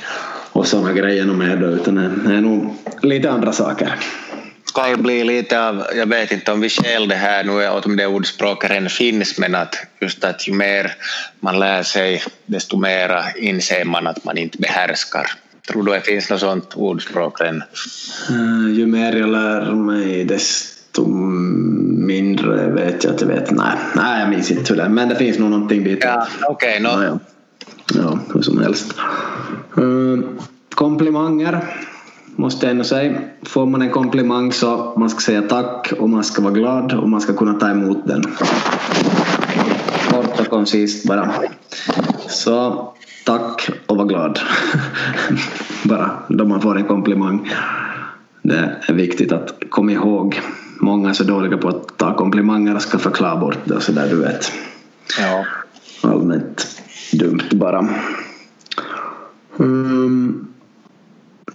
och 0.51 0.67
sådana 0.67 0.93
grejer 0.93 1.25
med 1.25 1.63
utan 1.63 1.95
det 1.95 2.35
är 2.35 2.41
nog 2.41 2.75
lite 3.01 3.31
andra 3.31 3.51
saker. 3.51 3.95
Ska 4.65 4.89
ju 4.89 4.95
bli 4.95 5.23
lite 5.23 5.67
av, 5.67 5.83
jag 5.95 6.05
vet 6.05 6.31
inte 6.31 6.51
om 6.51 6.61
vi 6.61 6.69
skäl 6.69 7.07
det 7.07 7.15
här 7.15 7.43
nu 7.43 7.69
åt 7.69 7.85
om 7.85 7.97
det 7.97 8.07
ordspråket 8.07 8.71
redan 8.71 8.89
finns, 8.89 9.37
men 9.37 9.55
att 9.55 9.75
just 10.01 10.23
att 10.23 10.47
ju 10.47 10.53
mer 10.53 10.91
man 11.39 11.59
lär 11.59 11.83
sig 11.83 12.23
desto 12.45 12.77
mera 12.77 13.23
inser 13.35 13.85
man 13.85 14.07
att 14.07 14.25
man 14.25 14.37
inte 14.37 14.57
behärskar. 14.57 15.31
Tror 15.67 15.83
du 15.83 15.91
det 15.91 16.01
finns 16.01 16.29
något 16.29 16.39
sånt 16.39 16.73
ordspråk 16.75 17.41
än? 17.41 17.63
Uh, 18.29 18.71
ju 18.71 18.87
mer 18.87 19.15
jag 19.15 19.29
lär 19.29 19.71
mig 19.71 20.23
desto 20.23 21.07
mindre 21.07 22.67
vet 22.67 23.03
jag 23.03 23.13
att 23.13 23.21
jag 23.21 23.27
vet. 23.27 23.51
Nej, 23.51 23.77
nej 23.95 24.19
jag 24.19 24.29
minns 24.29 24.51
inte 24.51 24.73
hur 24.73 24.75
det 24.77 24.83
är, 24.83 24.89
men 24.89 25.09
det 25.09 25.15
finns 25.15 25.39
nog 25.39 25.49
någonting 25.49 25.83
dit. 25.83 25.99
Ja, 26.01 26.27
okej. 26.49 26.69
Okay, 26.69 26.83
no. 26.83 27.03
ja, 27.03 27.03
ja. 27.03 27.19
ja, 27.93 28.19
hur 28.33 28.41
som 28.41 28.57
helst. 28.57 28.93
Uh, 29.77 30.19
komplimanger 30.75 31.59
måste 32.35 32.65
jag 32.65 32.71
ändå 32.71 32.83
säga. 32.83 33.21
Får 33.43 33.65
man 33.65 33.81
en 33.81 33.89
komplimang 33.89 34.51
så 34.51 34.93
man 34.97 35.09
ska 35.09 35.19
säga 35.19 35.41
tack 35.41 35.93
och 35.99 36.09
man 36.09 36.23
ska 36.23 36.41
vara 36.41 36.53
glad 36.53 36.93
och 36.93 37.09
man 37.09 37.21
ska 37.21 37.33
kunna 37.33 37.53
ta 37.53 37.69
emot 37.69 38.07
den. 38.07 38.23
Kort 40.09 40.39
och 40.39 40.47
koncist 40.47 41.07
bara. 41.07 41.33
Så 42.27 42.93
tack 43.23 43.69
och 43.87 43.97
var 43.97 44.05
glad. 44.05 44.39
bara 45.83 46.11
då 46.27 46.45
man 46.45 46.61
får 46.61 46.77
en 46.77 46.83
komplimang. 46.83 47.51
Det 48.41 48.75
är 48.87 48.93
viktigt 48.93 49.31
att 49.31 49.53
komma 49.69 49.91
ihåg. 49.91 50.41
Många 50.79 51.09
är 51.09 51.13
så 51.13 51.23
dåliga 51.23 51.57
på 51.57 51.69
att 51.69 51.97
ta 51.97 52.15
komplimanger 52.15 52.75
och 52.75 52.81
ska 52.81 52.97
förklara 52.99 53.35
bort 53.35 53.57
det 53.63 53.75
och 53.75 53.83
sådär 53.83 54.07
du 54.09 54.15
vet. 54.15 54.51
Ja. 55.19 55.45
Allmänt 56.09 56.81
dumt 57.13 57.49
bara. 57.51 57.87
Um, 59.57 60.47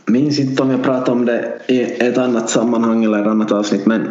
minns 0.07 0.39
inte 0.39 0.63
om 0.63 0.71
jag 0.71 0.83
pratade 0.83 1.11
om 1.11 1.25
det 1.25 1.61
i 1.69 1.83
ett 1.83 2.19
annat 2.19 2.51
sammanhang 2.51 3.05
eller 3.05 3.21
ett 3.21 3.27
annat 3.27 3.53
avsnitt 3.53 3.87
men 3.87 4.09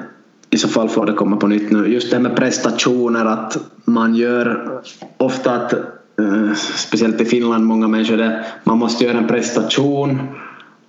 i 0.49 0.57
så 0.57 0.67
fall 0.67 0.89
får 0.89 1.05
det 1.05 1.13
komma 1.13 1.37
på 1.37 1.47
nytt 1.47 1.71
nu. 1.71 1.87
Just 1.87 2.11
det 2.11 2.19
med 2.19 2.35
prestationer 2.35 3.25
att 3.25 3.57
man 3.85 4.15
gör 4.15 4.81
ofta 5.17 5.51
att 5.51 5.73
Eh, 6.21 6.53
speciellt 6.55 7.21
i 7.21 7.25
Finland 7.25 7.65
många 7.65 7.87
människor 7.87 8.17
där 8.17 8.45
man 8.63 8.77
måste 8.77 9.03
göra 9.03 9.17
en 9.17 9.27
prestation 9.27 10.19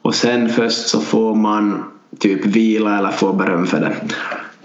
och 0.03 0.15
sen 0.15 0.49
först 0.49 0.89
så 0.89 1.01
får 1.01 1.35
man 1.35 1.85
typ 2.19 2.47
vila 2.47 2.99
eller 2.99 3.11
få 3.11 3.33
beröm 3.33 3.67
för 3.67 3.81
det. 3.81 3.93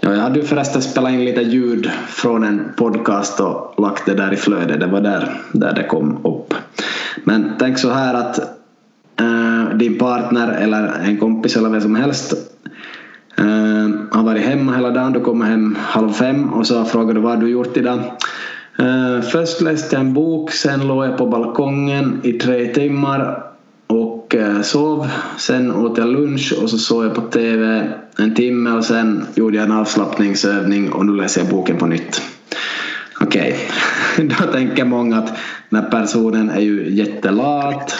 Ja, 0.00 0.14
jag 0.14 0.20
hade 0.20 0.38
ju 0.38 0.44
förresten 0.44 0.82
spelat 0.82 1.12
in 1.12 1.24
lite 1.24 1.42
ljud 1.42 1.90
från 2.08 2.44
en 2.44 2.68
podcast 2.76 3.40
och 3.40 3.74
lagt 3.78 4.06
det 4.06 4.14
där 4.14 4.32
i 4.32 4.36
flödet. 4.36 4.80
Det 4.80 4.86
var 4.86 5.00
där, 5.00 5.40
där 5.52 5.74
det 5.74 5.82
kom 5.82 6.26
upp. 6.26 6.54
Men 7.24 7.52
tänk 7.58 7.78
så 7.78 7.90
här 7.90 8.14
att 8.14 8.38
äh, 9.20 9.76
din 9.76 9.98
partner 9.98 10.48
eller 10.48 10.92
en 11.04 11.16
kompis 11.16 11.56
eller 11.56 11.68
vem 11.68 11.80
som 11.80 11.96
helst 11.96 12.34
äh, 13.36 13.44
har 14.10 14.22
varit 14.22 14.44
hemma 14.44 14.72
hela 14.72 14.90
dagen. 14.90 15.12
Du 15.12 15.20
kommer 15.20 15.46
hem 15.46 15.76
halv 15.80 16.12
fem 16.12 16.52
och 16.52 16.66
så 16.66 16.84
frågar 16.84 17.14
du 17.14 17.20
vad 17.20 17.40
du 17.40 17.50
gjort 17.50 17.76
idag. 17.76 18.00
Uh, 18.80 19.20
först 19.20 19.60
läste 19.60 19.96
jag 19.96 20.00
en 20.00 20.14
bok, 20.14 20.50
sen 20.50 20.86
låg 20.86 21.04
jag 21.04 21.18
på 21.18 21.26
balkongen 21.26 22.20
i 22.22 22.32
tre 22.32 22.74
timmar 22.74 23.44
och 23.86 24.34
eh, 24.34 24.62
sov. 24.62 25.08
Sen 25.38 25.72
åt 25.72 25.98
jag 25.98 26.08
lunch 26.08 26.54
och 26.62 26.70
så 26.70 26.78
såg 26.78 27.04
jag 27.04 27.14
på 27.14 27.20
TV 27.20 27.92
en 28.18 28.34
timme 28.34 28.70
och 28.70 28.84
sen 28.84 29.26
gjorde 29.34 29.56
jag 29.56 29.64
en 29.64 29.72
avslappningsövning 29.72 30.92
och 30.92 31.06
nu 31.06 31.16
läser 31.16 31.40
jag 31.40 31.50
boken 31.50 31.76
på 31.76 31.86
nytt. 31.86 32.22
Okej, 33.20 33.56
okay. 34.14 34.28
då 34.38 34.52
tänker 34.52 34.84
många 34.84 35.18
att 35.18 35.38
den 35.70 35.82
här 35.82 35.90
personen 35.90 36.50
är 36.50 36.60
ju 36.60 36.90
jättelat 36.90 37.94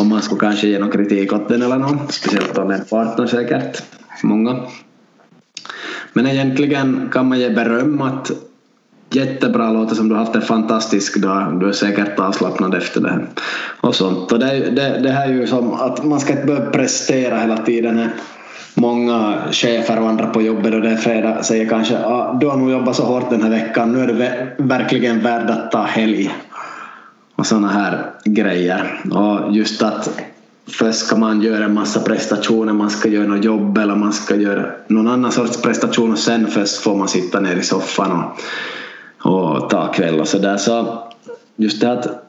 och 0.00 0.06
man 0.06 0.22
skulle 0.22 0.40
kanske 0.40 0.68
ge 0.68 0.78
någon 0.78 0.90
kritik 0.90 1.32
åt 1.32 1.48
den 1.48 1.62
eller 1.62 1.78
något. 1.78 2.12
Speciellt 2.12 2.58
om 2.58 2.70
en 2.70 2.84
partner 2.84 3.26
säkert. 3.26 3.82
Många. 4.22 4.60
Men 6.12 6.26
egentligen 6.26 7.08
kan 7.12 7.28
man 7.28 7.40
ge 7.40 7.50
beröm 7.50 8.02
att 8.02 8.30
jättebra 9.14 9.70
låter 9.70 9.94
som 9.94 10.08
du 10.08 10.14
har 10.14 10.24
haft 10.24 10.34
en 10.34 10.42
fantastisk 10.42 11.16
dag. 11.16 11.60
Du 11.60 11.68
är 11.68 11.72
säkert 11.72 12.18
avslappnad 12.18 12.74
efter 12.74 13.00
det. 13.00 13.20
Och 13.80 13.94
sånt. 13.94 14.32
Och 14.32 14.38
det, 14.38 14.70
det, 14.70 14.98
det 15.02 15.10
här 15.10 15.28
är 15.28 15.32
ju 15.32 15.46
som 15.46 15.72
att 15.72 16.04
man 16.04 16.20
ska 16.20 16.32
inte 16.32 16.46
behöva 16.46 16.70
prestera 16.70 17.38
hela 17.38 17.56
tiden. 17.56 18.08
Många 18.74 19.34
chefer 19.52 20.00
och 20.00 20.08
andra 20.08 20.26
på 20.26 20.42
jobbet 20.42 20.74
och 20.74 20.80
det 20.80 20.90
är 20.90 20.96
fredag 20.96 21.42
säger 21.42 21.68
kanske 21.68 21.98
ah, 21.98 22.38
du 22.40 22.46
har 22.46 22.56
nog 22.56 22.70
jobbat 22.70 22.96
så 22.96 23.02
hårt 23.02 23.30
den 23.30 23.42
här 23.42 23.50
veckan. 23.50 23.92
Nu 23.92 24.00
är 24.00 24.06
du 24.06 24.64
verkligen 24.64 25.20
värd 25.20 25.50
att 25.50 25.70
ta 25.70 25.82
helg. 25.82 26.34
Och 27.36 27.46
sådana 27.46 27.68
här 27.68 28.10
grejer. 28.24 29.00
Och 29.10 29.56
just 29.56 29.82
att 29.82 30.20
först 30.68 30.98
ska 30.98 31.16
man 31.16 31.42
göra 31.42 31.64
en 31.64 31.74
massa 31.74 32.00
prestationer, 32.00 32.72
man 32.72 32.90
ska 32.90 33.08
göra 33.08 33.26
något 33.26 33.44
jobb 33.44 33.78
eller 33.78 33.94
man 33.94 34.12
ska 34.12 34.36
göra 34.36 34.66
någon 34.86 35.08
annan 35.08 35.32
sorts 35.32 35.62
prestation 35.62 36.12
och 36.12 36.18
sen 36.18 36.46
först 36.46 36.76
får 36.76 36.96
man 36.96 37.08
sitta 37.08 37.40
ner 37.40 37.56
i 37.56 37.62
soffan 37.62 38.12
och 38.12 38.40
och 39.22 39.70
ta 39.70 39.92
kväll 39.92 40.20
och 40.20 40.28
sådär. 40.28 40.56
Så 40.56 40.98
just 41.56 41.80
det 41.80 41.92
att 41.92 42.22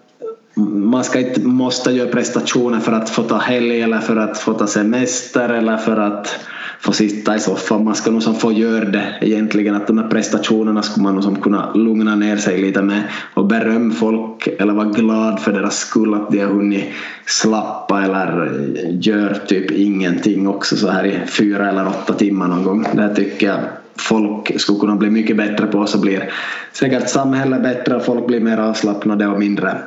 man 0.55 1.03
ska 1.03 1.19
inte 1.19 1.41
måste 1.41 1.91
göra 1.91 2.09
prestationer 2.09 2.79
för 2.79 2.91
att 2.91 3.09
få 3.09 3.23
ta 3.23 3.37
helg 3.37 3.81
eller 3.81 3.99
för 3.99 4.15
att 4.15 4.37
få 4.37 4.53
ta 4.53 4.67
semester 4.67 5.49
eller 5.49 5.77
för 5.77 5.97
att 5.97 6.39
få 6.79 6.91
sitta 6.91 7.35
i 7.35 7.39
soffan. 7.39 7.83
Man 7.83 7.95
ska 7.95 8.11
nog 8.11 8.23
som 8.23 8.35
få 8.35 8.51
göra 8.51 8.85
det 8.85 9.15
egentligen. 9.21 9.75
Att 9.75 9.87
de 9.87 9.97
här 9.97 10.07
prestationerna 10.07 10.81
skulle 10.81 11.03
man 11.03 11.13
nog 11.13 11.23
som 11.23 11.41
kunna 11.41 11.73
lugna 11.73 12.15
ner 12.15 12.37
sig 12.37 12.61
lite 12.61 12.81
med 12.81 13.03
och 13.33 13.45
beröm 13.45 13.91
folk 13.91 14.47
eller 14.47 14.73
vara 14.73 14.87
glad 14.89 15.39
för 15.39 15.51
deras 15.51 15.77
skull 15.77 16.13
att 16.13 16.31
de 16.31 16.39
har 16.39 16.47
hunnit 16.47 16.85
slappa 17.25 18.03
eller 18.03 18.49
gör 18.89 19.41
typ 19.47 19.71
ingenting 19.71 20.47
också 20.47 20.75
så 20.75 20.89
här 20.89 21.05
i 21.05 21.19
fyra 21.27 21.69
eller 21.69 21.87
åtta 21.87 22.13
timmar 22.13 22.47
någon 22.47 22.63
gång. 22.63 22.85
Det 22.93 23.15
tycker 23.15 23.47
jag 23.47 23.59
folk 23.95 24.61
skulle 24.61 24.79
kunna 24.79 24.95
bli 24.95 25.09
mycket 25.09 25.37
bättre 25.37 25.67
på 25.67 25.87
så 25.87 25.97
blir 25.97 26.33
säkert 26.71 27.09
samhället 27.09 27.63
bättre 27.63 27.95
och 27.95 28.05
folk 28.05 28.27
blir 28.27 28.39
mer 28.39 28.57
avslappnade 28.57 29.27
och 29.27 29.39
mindre 29.39 29.77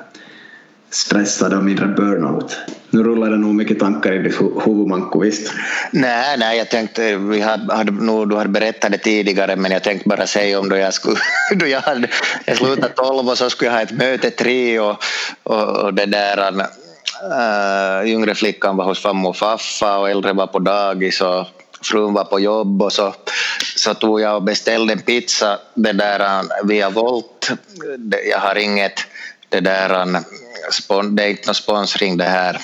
stressade 0.90 1.56
och 1.56 1.64
mindre 1.64 1.86
burnout. 1.86 2.56
Nu 2.90 3.02
rullar 3.02 3.30
det 3.30 3.36
nog 3.36 3.54
mycket 3.54 3.78
tankar 3.78 4.12
i 4.12 4.18
ditt 4.18 4.40
huvud 4.40 4.86
Manko, 4.86 5.20
visst? 5.20 5.52
Nej, 5.90 6.38
nej, 6.38 6.58
jag 6.58 6.70
tänkte, 6.70 7.16
vi 7.16 7.40
hade, 7.40 7.74
hade 7.74 7.92
nog, 7.92 8.28
du 8.28 8.36
hade 8.36 8.48
berättat 8.48 8.92
det 8.92 8.98
tidigare 8.98 9.56
men 9.56 9.70
jag 9.70 9.82
tänkte 9.82 10.08
bara 10.08 10.26
säga 10.26 10.60
om 10.60 10.68
då 10.68 10.76
jag 10.76 10.94
skulle, 10.94 11.16
då 11.56 11.66
jag 11.66 11.80
hade 11.80 12.08
jag 12.44 12.56
slutade 12.56 12.88
tolv 12.88 13.28
och 13.28 13.38
så 13.38 13.50
skulle 13.50 13.70
jag 13.70 13.76
ha 13.76 13.82
ett 13.82 13.98
möte 13.98 14.30
tre 14.30 14.80
och, 14.80 14.96
och, 15.42 15.68
och 15.68 15.94
det 15.94 16.06
där 16.06 16.52
äh, 17.22 18.10
yngre 18.12 18.34
flickan 18.34 18.76
var 18.76 18.84
hos 18.84 19.02
farmor 19.02 19.28
och 19.28 19.36
faffa 19.36 19.98
och 19.98 20.10
äldre 20.10 20.32
var 20.32 20.46
på 20.46 20.58
dagis 20.58 21.20
och 21.20 21.46
frun 21.86 22.14
var 22.14 22.24
på 22.24 22.40
jobb 22.40 22.82
och 22.82 22.92
så, 22.92 23.14
så 23.76 23.94
tog 23.94 24.20
jag 24.20 24.36
och 24.36 24.42
beställde 24.42 24.92
en 24.92 25.02
pizza 25.02 25.58
det 25.74 25.92
där 25.92 26.42
via 26.64 26.90
Volt. 26.90 27.50
Jag 28.30 28.38
har 28.38 28.54
inget 28.54 29.06
det 29.48 29.60
där 29.60 29.88
det 31.10 31.22
är 31.22 31.28
inte 31.28 31.46
någon 31.46 31.54
sponsring 31.54 32.16
det 32.16 32.24
här 32.24 32.60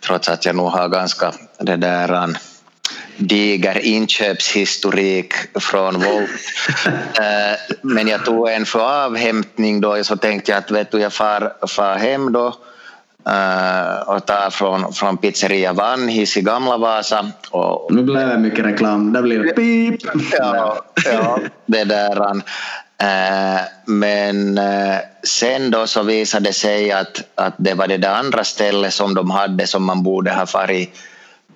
trots 0.00 0.28
att 0.28 0.44
jag 0.44 0.56
nog 0.56 0.68
har 0.68 0.88
ganska 0.88 1.32
det 1.58 1.76
där 1.76 2.36
diger 3.16 3.78
inköpshistorik 3.78 5.34
från 5.60 5.94
Volt. 5.94 6.30
Eh, 7.20 7.76
men 7.82 8.08
jag 8.08 8.24
tog 8.24 8.48
en 8.48 8.66
för 8.66 9.04
avhämtning 9.04 9.80
då 9.80 10.04
så 10.04 10.16
tänkte 10.16 10.50
jag 10.50 10.58
att 10.58 10.70
vet 10.70 10.90
du, 10.90 11.00
jag 11.00 11.12
far, 11.12 11.66
far 11.66 11.96
hem 11.96 12.32
då 12.32 12.56
Uh, 13.28 14.08
och 14.08 14.26
tar 14.26 14.50
från, 14.50 14.92
från 14.92 15.16
pizzeria 15.16 15.72
Vanhis 15.72 16.36
i 16.36 16.42
Gamla 16.42 16.78
Vasa. 16.78 17.26
Och, 17.50 17.94
nu 17.94 18.02
blev 18.02 18.28
det 18.28 18.38
mycket 18.38 18.64
reklam, 18.64 19.12
det 19.12 19.22
blir 19.22 19.52
pip! 19.52 20.00
Ja, 20.38 20.84
ja 21.04 21.38
det 21.66 21.84
där. 21.84 22.30
Uh, 23.02 23.60
men 23.86 24.58
uh, 24.58 24.96
sen 25.22 25.70
då 25.70 25.86
så 25.86 26.02
visade 26.02 26.48
det 26.48 26.52
sig 26.52 26.92
att, 26.92 27.22
att 27.34 27.54
det 27.56 27.74
var 27.74 27.86
det 27.86 27.96
där 27.96 28.14
andra 28.14 28.44
stället 28.44 28.94
som 28.94 29.14
de 29.14 29.30
hade 29.30 29.66
som 29.66 29.84
man 29.84 30.02
borde 30.02 30.32
ha 30.32 30.46
farit 30.46 30.98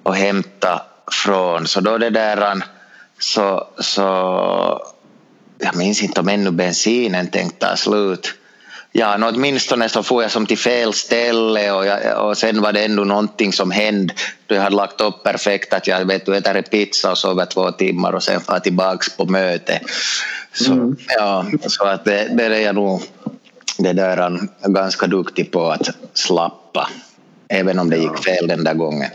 och 0.02 0.16
hämta 0.16 0.82
från. 1.24 1.66
Så 1.66 1.80
då 1.80 1.98
det 1.98 2.10
där 2.10 2.62
så, 3.18 3.68
så 3.78 4.02
jag 5.58 5.76
minns 5.76 6.02
inte 6.02 6.20
om 6.20 6.28
ännu 6.28 6.50
bensinen 6.50 7.26
tänkte 7.26 7.66
ta 7.66 7.76
slut. 7.76 8.34
Ja, 8.96 9.16
no, 9.16 9.26
åtminstone 9.26 9.88
så 9.88 10.02
får 10.02 10.22
jag 10.22 10.30
som 10.30 10.46
till 10.46 10.58
fel 10.58 10.92
ställe 10.92 11.72
och, 11.72 11.86
jag, 11.86 12.28
och 12.28 12.36
sen 12.38 12.60
var 12.60 12.72
det 12.72 12.84
ändå 12.84 13.04
någonting 13.04 13.52
som 13.52 13.70
hände 13.70 14.14
då 14.46 14.54
jag 14.54 14.62
hade 14.62 14.76
lagt 14.76 15.00
upp 15.00 15.22
perfekt 15.22 15.72
att 15.72 15.86
jag 15.86 16.04
vet 16.04 16.26
du 16.26 16.36
äter 16.36 16.62
pizza 16.62 17.10
och 17.10 17.18
sover 17.18 17.46
två 17.46 17.72
timmar 17.72 18.12
och 18.12 18.22
sen 18.22 18.40
far 18.40 18.58
tillbaks 18.58 19.16
på 19.16 19.24
möte. 19.24 19.80
Så, 20.52 20.72
mm. 20.72 20.96
ja, 21.08 21.46
så 21.66 21.84
att 21.84 22.04
det, 22.04 22.28
det 22.36 22.44
är 22.44 22.60
jag 22.60 22.74
nog 22.74 23.02
det 23.78 23.92
där 23.92 24.16
är 24.16 24.40
ganska 24.68 25.06
duktig 25.06 25.52
på 25.52 25.70
att 25.70 25.90
slappa. 26.12 26.88
Även 27.54 27.78
om 27.78 27.90
det 27.90 27.96
gick 27.96 28.18
fel 28.24 28.46
den 28.48 28.64
där 28.64 28.74
gången. 28.74 29.10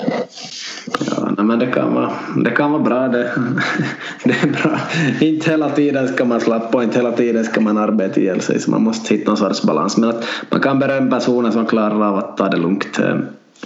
Ja, 1.37 1.43
men 1.43 1.59
det 1.59 1.67
kan 1.67 1.93
vara, 1.93 2.11
det 2.45 2.51
kan 2.51 2.71
vara 2.71 2.83
bra. 2.83 3.07
Det, 3.07 3.31
det 4.23 4.43
är 4.43 4.47
bra. 4.47 4.79
Inte 5.19 5.51
hela 5.51 5.69
tiden 5.69 6.07
ska 6.07 6.25
man 6.25 6.41
slappa 6.41 6.77
och 6.77 6.83
inte 6.83 6.97
hela 6.97 7.11
tiden 7.11 7.45
ska 7.45 7.61
man 7.61 7.77
arbeta 7.77 8.19
ihjäl 8.19 8.41
sig. 8.41 8.59
Så 8.59 8.71
man 8.71 8.83
måste 8.83 9.13
hitta 9.13 9.31
någon 9.31 9.37
sorts 9.37 9.61
balans. 9.61 9.97
Men 9.97 10.09
att 10.09 10.25
man 10.49 10.61
kan 10.61 10.79
berömma 10.79 11.19
personer 11.19 11.51
som 11.51 11.65
klarar 11.65 12.07
av 12.07 12.17
att 12.17 12.37
ta 12.37 12.49
det 12.49 12.57
lugnt. 12.57 12.93
Det 12.93 13.21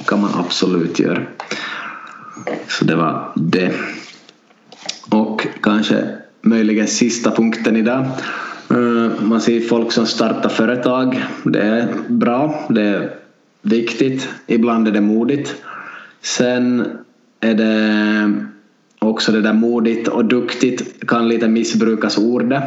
kan 0.05 0.21
man 0.21 0.29
absolut 0.39 0.99
göra. 0.99 1.21
Så 2.67 2.85
det 2.85 2.95
var 2.95 3.31
det. 3.35 3.71
Och 5.09 5.47
kanske 5.61 6.07
möjligen 6.41 6.87
sista 6.87 7.31
punkten 7.31 7.77
idag. 7.77 8.05
Eh, 8.69 9.21
man 9.21 9.41
ser 9.41 9.61
folk 9.61 9.91
som 9.91 10.05
startar 10.05 10.49
företag. 10.49 11.23
Det 11.43 11.61
är 11.61 11.87
bra. 12.07 12.65
Det 12.69 12.81
är 12.81 13.22
viktigt. 13.63 14.29
Ibland 14.47 14.87
är 14.87 14.91
det 14.91 15.01
modigt. 15.01 15.55
Sen 16.21 16.85
är 17.39 17.53
det 17.53 18.45
också 18.99 19.31
det 19.31 19.41
där 19.41 19.53
modigt 19.53 20.07
och 20.07 20.25
duktigt 20.25 21.07
kan 21.07 21.27
lite 21.27 21.47
missbrukas 21.47 22.17
ordet. 22.17 22.63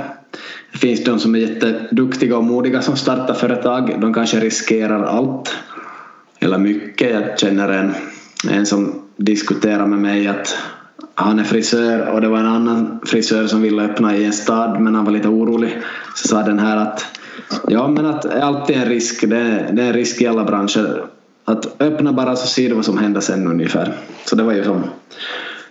Det 0.73 0.78
finns 0.78 1.05
de 1.05 1.18
som 1.18 1.35
är 1.35 1.39
jätteduktiga 1.39 2.36
och 2.36 2.44
modiga 2.44 2.82
som 2.82 2.97
startar 2.97 3.35
företag. 3.35 4.01
De 4.01 4.14
kanske 4.14 4.40
riskerar 4.40 5.02
allt. 5.05 5.55
Eller 6.39 6.59
mycket. 6.59 7.10
Jag 7.10 7.39
känner 7.39 7.68
en, 7.68 7.94
en 8.51 8.66
som 8.66 9.02
diskuterar 9.16 9.86
med 9.86 9.98
mig 9.98 10.28
att 10.28 10.56
han 11.14 11.39
är 11.39 11.44
frisör 11.44 12.09
och 12.09 12.20
det 12.20 12.28
var 12.28 12.39
en 12.39 12.47
annan 12.47 13.01
frisör 13.06 13.47
som 13.47 13.62
ville 13.62 13.82
öppna 13.82 14.16
i 14.16 14.24
en 14.24 14.32
stad 14.32 14.81
men 14.81 14.94
han 14.94 15.05
var 15.05 15.12
lite 15.12 15.28
orolig. 15.28 15.78
Så 16.14 16.28
sa 16.28 16.43
den 16.43 16.59
här 16.59 16.77
att 16.77 17.16
ja 17.69 17.89
men 17.89 18.07
att 18.07 18.23
det 18.23 18.33
är 18.33 18.41
alltid 18.41 18.77
en 18.77 18.89
risk. 18.89 19.29
Det 19.29 19.37
är, 19.37 19.73
det 19.73 19.83
är 19.83 19.87
en 19.87 19.93
risk 19.93 20.21
i 20.21 20.27
alla 20.27 20.45
branscher. 20.45 21.05
Att 21.45 21.83
öppna 21.83 22.13
bara 22.13 22.37
så 22.37 22.47
ser 22.47 22.69
du 22.69 22.75
vad 22.75 22.85
som 22.85 22.99
händer 22.99 23.21
sen 23.21 23.47
ungefär. 23.47 23.93
Så 24.25 24.37
det 24.37 24.43
var 24.43 24.53
ju 24.53 24.65
som 24.65 24.85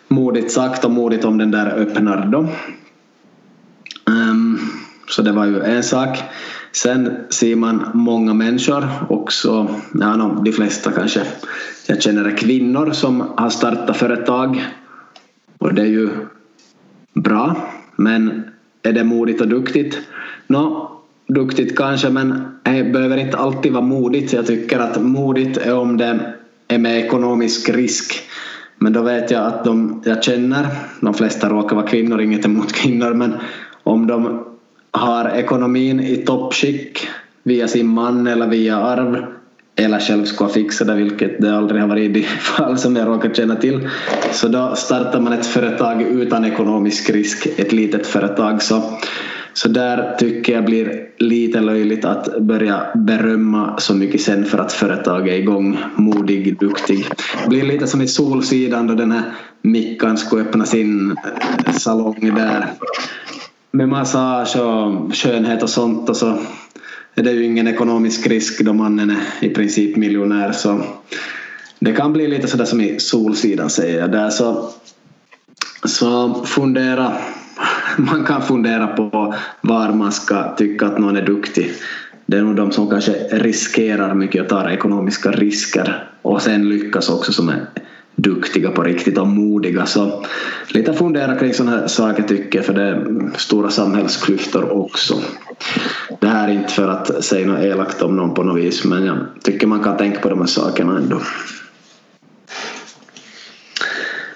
modigt 0.08 0.52
sagt 0.52 0.86
och 0.86 0.92
modigt 0.92 1.26
om 1.26 1.38
den 1.38 1.52
där 1.52 1.68
öppnar 1.68 2.26
då. 2.26 2.48
Um, 4.06 4.60
så 5.10 5.22
det 5.22 5.32
var 5.32 5.46
ju 5.46 5.62
en 5.62 5.84
sak. 5.84 6.24
Sen 6.72 7.18
ser 7.30 7.56
man 7.56 7.86
många 7.94 8.34
människor 8.34 8.88
också, 9.10 9.68
ja, 9.94 10.16
no, 10.16 10.42
de 10.44 10.52
flesta 10.52 10.92
kanske 10.92 11.22
jag 11.88 12.02
känner 12.02 12.26
är 12.26 12.38
kvinnor 12.38 12.92
som 12.92 13.24
har 13.38 13.50
startat 13.50 13.98
företag 13.98 14.66
och 15.58 15.74
det 15.74 15.82
är 15.82 15.86
ju 15.86 16.10
bra. 17.14 17.56
Men 17.96 18.44
är 18.84 18.94
det 18.94 19.04
modigt 19.04 19.42
och 19.42 19.48
duktigt? 19.48 20.00
No, 20.48 20.95
duktigt 21.28 21.78
kanske 21.78 22.10
men 22.10 22.46
det 22.64 22.84
behöver 22.84 23.18
inte 23.18 23.38
alltid 23.38 23.72
vara 23.72 23.84
modigt. 23.84 24.34
Jag 24.34 24.48
tycker 24.48 24.80
att 24.80 25.02
modigt 25.02 25.58
är 25.58 25.76
om 25.78 25.98
det 25.98 26.20
är 26.68 26.78
med 26.78 27.06
ekonomisk 27.06 27.70
risk. 27.70 28.22
Men 28.78 28.94
då 28.94 29.02
vet 29.02 29.32
jag 29.32 29.46
att 29.46 29.64
de 29.64 30.02
jag 30.06 30.24
känner, 30.24 30.68
de 31.02 31.14
flesta 31.14 31.50
råkar 31.50 31.76
vara 31.76 31.88
kvinnor, 31.88 32.22
inget 32.22 32.46
emot 32.46 32.74
kvinnor, 32.74 33.14
men 33.14 33.34
om 33.84 34.08
de 34.08 34.46
har 34.92 35.30
ekonomin 35.30 36.00
i 36.00 36.18
toppskick 36.18 37.08
via 37.44 37.68
sin 37.68 37.88
man 37.88 38.28
eller 38.28 38.48
via 38.48 38.78
arv 38.78 39.26
eller 39.76 40.00
själv 40.00 40.26
skulle 40.26 40.50
fixa 40.50 40.86
det, 40.86 40.96
vilket 40.96 41.42
det 41.42 41.58
aldrig 41.58 41.82
har 41.82 41.88
varit 41.88 42.10
i 42.10 42.14
de 42.14 42.24
fall 42.40 42.78
som 42.78 42.96
jag 42.96 43.08
råkar 43.08 43.34
känna 43.34 43.56
till. 43.56 43.90
Så 44.32 44.48
då 44.48 44.76
startar 44.76 45.20
man 45.20 45.34
ett 45.34 45.46
företag 45.46 46.02
utan 46.02 46.46
ekonomisk 46.46 47.10
risk, 47.10 47.48
ett 47.58 47.72
litet 47.72 48.08
företag. 48.08 48.62
Så, 48.62 48.84
så 49.56 49.68
där 49.68 50.16
tycker 50.20 50.54
jag 50.54 50.66
blir 50.66 51.08
lite 51.18 51.62
löjligt 51.62 52.06
att 52.06 52.40
börja 52.42 52.86
berömma 52.96 53.80
så 53.80 53.94
mycket 53.94 54.22
sen 54.22 54.46
för 54.46 54.58
att 54.58 54.74
företag 54.74 55.28
är 55.28 55.34
igång, 55.34 55.78
modig, 55.96 56.60
duktig. 56.60 57.06
Det 57.44 57.50
blir 57.50 57.64
lite 57.64 57.88
som 57.88 58.02
i 58.02 58.08
Solsidan 58.08 58.88
då 58.88 58.96
den 58.96 59.12
här 59.12 59.24
Mickan 59.62 60.18
skulle 60.18 60.42
öppna 60.42 60.66
sin 60.66 61.12
eh, 61.66 61.74
salong 61.74 62.36
där 62.36 62.66
med 63.72 63.90
massage 63.90 64.56
och 64.56 65.16
skönhet 65.16 65.64
och 65.64 65.70
sånt. 65.70 66.10
Och 66.10 66.18
så 66.18 66.38
är 67.16 67.24
det 67.24 67.32
ju 67.32 67.46
ingen 67.46 67.68
ekonomisk 67.68 68.28
risk 68.28 68.62
då 68.62 68.74
mannen 68.74 69.10
är 69.10 69.48
i 69.48 69.50
princip 69.50 69.96
miljonär. 69.96 70.52
Så 70.52 70.82
det 71.80 71.92
kan 71.92 72.14
bli 72.14 72.28
lite 72.28 72.48
sådär 72.48 72.66
som 72.66 72.82
i 72.82 73.00
Solsidan 73.00 73.70
säger 73.70 74.00
jag 74.00 74.12
där. 74.12 74.30
Så, 74.30 74.70
så 75.86 76.44
fundera 76.46 77.14
man 77.98 78.24
kan 78.24 78.42
fundera 78.42 78.88
på 78.88 79.34
var 79.62 79.94
man 79.94 80.12
ska 80.12 80.56
tycka 80.56 80.86
att 80.86 80.98
någon 80.98 81.18
är 81.18 81.26
duktig. 81.26 81.72
Det 82.26 82.38
är 82.38 82.42
nog 82.42 82.56
de 82.56 82.72
som 82.72 82.90
kanske 82.90 83.12
riskerar 83.32 84.14
mycket 84.14 84.42
och 84.42 84.50
tar 84.50 84.70
ekonomiska 84.70 85.32
risker 85.32 86.10
och 86.22 86.42
sen 86.42 86.70
lyckas 86.70 87.10
också 87.10 87.34
som 87.34 87.50
är 87.50 87.66
duktiga 88.16 88.72
på 88.72 88.84
riktigt 88.84 89.18
och 89.18 89.28
modiga. 89.28 89.86
Så 89.86 90.24
lite 90.68 90.94
fundera 90.94 91.36
kring 91.36 91.54
sådana 91.54 91.78
här 91.78 91.88
saker 91.88 92.24
tycker 92.24 92.60
jag 92.60 92.66
för 92.66 92.74
det 92.74 92.84
är 92.84 93.30
stora 93.38 93.70
samhällsklyftor 93.70 94.72
också. 94.72 95.16
Det 96.22 96.28
här 96.28 96.48
är 96.48 96.54
inte 96.54 96.74
för 96.74 96.88
att 96.88 97.24
säga 97.24 97.48
något 97.48 97.64
elakt 97.64 98.02
om 98.02 98.16
någon 98.16 98.34
på 98.34 98.44
något 98.44 98.58
vis 98.58 98.86
men 98.86 99.06
jag 99.06 99.18
tycker 99.44 99.68
man 99.68 99.84
kan 99.84 99.98
tänka 99.98 100.20
på 100.20 100.30
de 100.30 100.40
här 100.40 100.48
sakerna 100.48 100.98
ändå. 100.98 101.22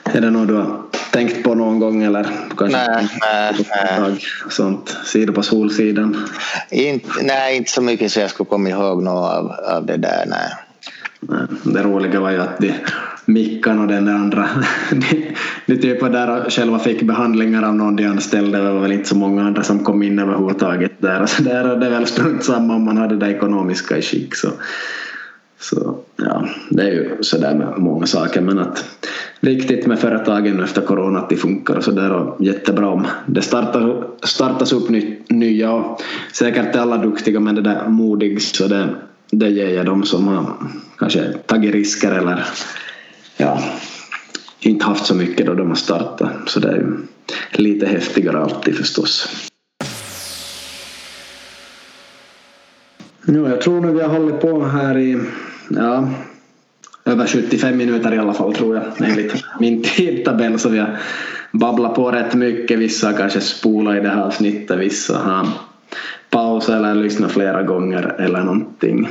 Är 0.04 0.22
det 0.22 0.30
något 0.30 0.48
du 0.48 0.54
har 0.54 0.89
tänkt 1.12 1.44
på 1.44 1.56
någon 1.56 1.80
gång 1.80 2.04
eller 2.04 2.24
kanske 2.58 2.78
nej, 2.78 3.08
nej, 3.22 3.68
nej. 4.00 4.20
sånt? 4.50 4.98
Du 5.14 5.32
på 5.32 5.44
Solsidan? 5.44 6.28
Inte, 6.70 7.10
nej, 7.22 7.58
inte 7.58 7.72
så 7.72 7.82
mycket 7.82 8.12
så 8.12 8.20
jag 8.20 8.30
skulle 8.30 8.50
komma 8.50 8.70
ihåg 8.70 9.04
något 9.04 9.32
av, 9.32 9.52
av 9.52 9.86
det 9.86 9.98
där. 9.98 10.26
Nej. 10.28 10.52
Det 11.64 11.84
roliga 11.84 12.20
var 12.20 12.32
ju 12.32 12.42
att 12.42 12.60
de 12.60 12.74
Mickan 13.26 13.80
och 13.80 13.88
den 13.88 14.08
andra 14.08 14.50
de, 14.92 15.36
de 15.66 15.78
typ 15.78 16.02
var 16.02 16.10
där 16.10 16.46
och 16.46 16.54
själva 16.54 16.80
fick 16.80 17.02
behandlingar 17.02 17.64
av 17.64 17.76
någon 17.76 17.96
de 17.96 18.06
anställde. 18.06 18.58
Det 18.58 18.72
var 18.72 18.80
väl 18.80 18.92
inte 18.92 19.10
så 19.10 19.16
många 19.16 19.44
andra 19.44 19.64
som 19.64 19.80
kom 19.80 20.04
in 20.04 20.20
överhuvudtaget 20.20 20.92
där. 20.98 21.26
Så 21.28 21.44
där 21.44 21.72
och 21.72 21.80
det 21.80 21.86
är 21.86 21.90
väl 21.90 22.08
strunt 22.08 22.44
samma 22.44 22.76
om 22.76 22.86
man 22.86 22.98
hade 22.98 23.16
det 23.16 23.28
ekonomiska 23.28 23.98
i 23.98 24.02
skick. 24.02 24.36
Så, 24.36 24.48
så 25.60 25.98
ja, 26.16 26.50
det 26.70 26.84
är 26.84 26.92
ju 26.92 27.18
sådär 27.22 27.56
med 27.56 27.74
många 27.78 28.06
saker 28.06 28.42
men 28.42 28.60
att 28.60 28.86
viktigt 29.40 29.88
med 29.88 30.00
företagen 30.00 30.64
efter 30.64 30.82
corona 30.82 31.20
att 31.20 31.30
de 31.30 31.36
funkar 31.36 31.76
och 31.76 31.84
sådär 31.84 32.12
och 32.12 32.46
jättebra 32.46 32.88
om 32.88 33.08
det 33.26 33.42
startas, 33.42 34.06
startas 34.24 34.74
upp 34.74 34.90
ny, 34.90 35.18
nya 35.28 35.72
och 35.72 36.02
säkert 36.34 36.76
är 36.76 36.80
alla 36.80 36.98
duktiga 36.98 37.40
men 37.40 37.56
det 37.56 37.62
där 37.62 37.88
modig 37.88 38.42
så 38.42 38.68
det 38.68 38.90
det 39.32 39.50
ger 39.50 39.70
jag 39.70 39.86
dem 39.86 40.04
som 40.04 40.28
har 40.28 40.54
kanske 40.98 41.34
tagit 41.34 41.74
risker 41.74 42.12
eller 42.12 42.46
ja, 43.38 43.64
inte 44.60 44.86
haft 44.86 45.06
så 45.06 45.16
mycket 45.16 45.46
då 45.46 45.54
de 45.54 45.68
har 45.68 45.76
startat. 45.76 46.32
Så 46.46 46.60
det 46.60 46.68
är 46.68 46.76
ju 46.76 46.98
lite 47.52 47.86
häftigare 47.86 48.38
alltid 48.38 48.76
förstås. 48.76 49.30
Nu, 53.24 53.40
jag 53.40 53.62
tror 53.62 53.82
nu 53.82 53.92
vi 53.92 54.02
har 54.02 54.20
hållit 54.20 54.42
på 54.42 54.64
här 54.64 54.98
i 54.98 55.20
ja, 55.70 56.10
över 57.06 57.28
75 57.28 57.78
minuter 57.78 58.14
i 58.14 58.18
alla 58.18 58.34
fall 58.34 58.54
tror 58.54 58.76
jag 58.76 59.10
enligt 59.10 59.44
min 59.60 59.84
tidtabell 59.84 60.60
så 60.60 60.70
vi 60.70 60.80
har 60.80 60.98
babblat 61.52 61.96
på 61.96 62.12
rätt 62.12 62.34
mycket. 62.34 62.80
Vissa 62.80 63.08
har 63.08 63.14
kanske 63.14 63.42
spolat 63.42 63.96
i 63.96 64.00
det 64.00 64.10
här 64.10 64.22
avsnittet, 64.22 64.80
vissa 64.80 65.18
har 65.18 65.48
pausat 66.30 66.76
eller 66.76 66.96
lyssnat 66.96 67.32
flera 67.32 67.64
gånger 67.64 68.16
eller 68.20 68.44
någonting. 68.44 69.08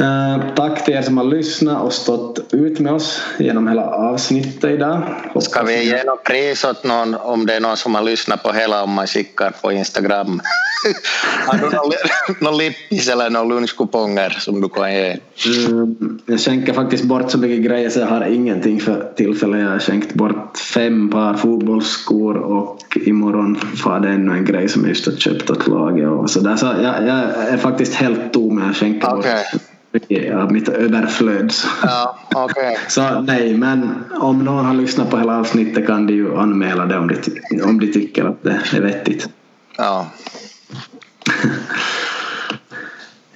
Uh, 0.00 0.54
tack 0.54 0.84
till 0.84 0.94
er 0.94 1.02
som 1.02 1.18
har 1.18 1.24
lyssnat 1.24 1.82
och 1.82 1.92
stått 1.92 2.54
ut 2.54 2.80
med 2.80 2.92
oss 2.92 3.20
genom 3.38 3.68
hela 3.68 3.82
avsnittet 3.82 4.70
idag. 4.70 5.02
Hoppas 5.24 5.44
Ska 5.44 5.62
vi 5.62 5.84
ge 5.84 6.04
något 6.04 6.24
pris 6.24 6.64
åt 6.64 6.84
någon 6.84 7.14
om 7.14 7.46
det 7.46 7.54
är 7.54 7.60
någon 7.60 7.76
som 7.76 7.94
har 7.94 8.02
lyssnat 8.02 8.42
på 8.42 8.52
hela 8.52 8.82
om 8.82 8.90
man 8.90 9.06
skickar 9.06 9.50
på 9.62 9.72
Instagram? 9.72 10.40
har 11.46 11.58
du 11.58 11.76
någon, 11.76 11.92
någon 12.40 12.58
lippis 12.58 13.08
eller 13.08 13.30
några 13.30 13.46
lunchkuponger 13.46 14.30
som 14.30 14.60
du 14.60 14.68
kan 14.68 14.94
ge? 14.94 15.16
Mm, 15.46 16.18
jag 16.26 16.40
skänker 16.40 16.72
faktiskt 16.72 17.04
bort 17.04 17.30
så 17.30 17.38
mycket 17.38 17.64
grejer 17.64 17.90
så 17.90 18.00
jag 18.00 18.06
har 18.06 18.24
ingenting 18.24 18.80
för 18.80 19.12
tillfället. 19.16 19.60
Jag 19.60 19.68
har 19.68 19.78
skänkt 19.78 20.14
bort 20.14 20.58
fem 20.58 21.10
par 21.10 21.34
fotbollsskor 21.34 22.36
och 22.36 22.78
imorgon 22.94 23.56
får 23.76 24.00
det 24.00 24.08
ännu 24.08 24.32
en 24.32 24.44
grej 24.44 24.68
som 24.68 24.82
jag 24.82 24.88
just 24.88 25.06
har 25.06 25.12
köpt 25.12 25.50
åt 25.50 25.66
laget 25.66 26.08
och 26.08 26.30
så 26.30 26.40
där. 26.40 26.56
Så 26.56 26.66
jag, 26.66 27.06
jag 27.06 27.48
är 27.48 27.56
faktiskt 27.56 27.94
helt 27.94 28.32
tom. 28.32 28.62
Jag 28.66 28.76
skänker 28.76 29.14
okay. 29.14 29.32
bort 29.52 29.62
av 30.34 30.52
mitt 30.52 30.68
överflöd. 30.68 31.52
Ja, 31.82 32.18
okay. 32.34 32.76
så 32.88 33.20
nej, 33.20 33.54
men 33.54 34.04
om 34.20 34.44
någon 34.44 34.64
har 34.64 34.74
lyssnat 34.74 35.10
på 35.10 35.18
hela 35.18 35.38
avsnittet 35.38 35.86
kan 35.86 36.06
de 36.06 36.12
ju 36.12 36.36
anmäla 36.36 36.86
det 36.86 36.98
om 36.98 37.08
de, 37.08 37.62
om 37.62 37.80
de 37.80 37.92
tycker 37.92 38.24
att 38.24 38.42
det 38.42 38.60
är 38.76 38.80
vettigt. 38.80 39.28
Ja. 39.76 40.06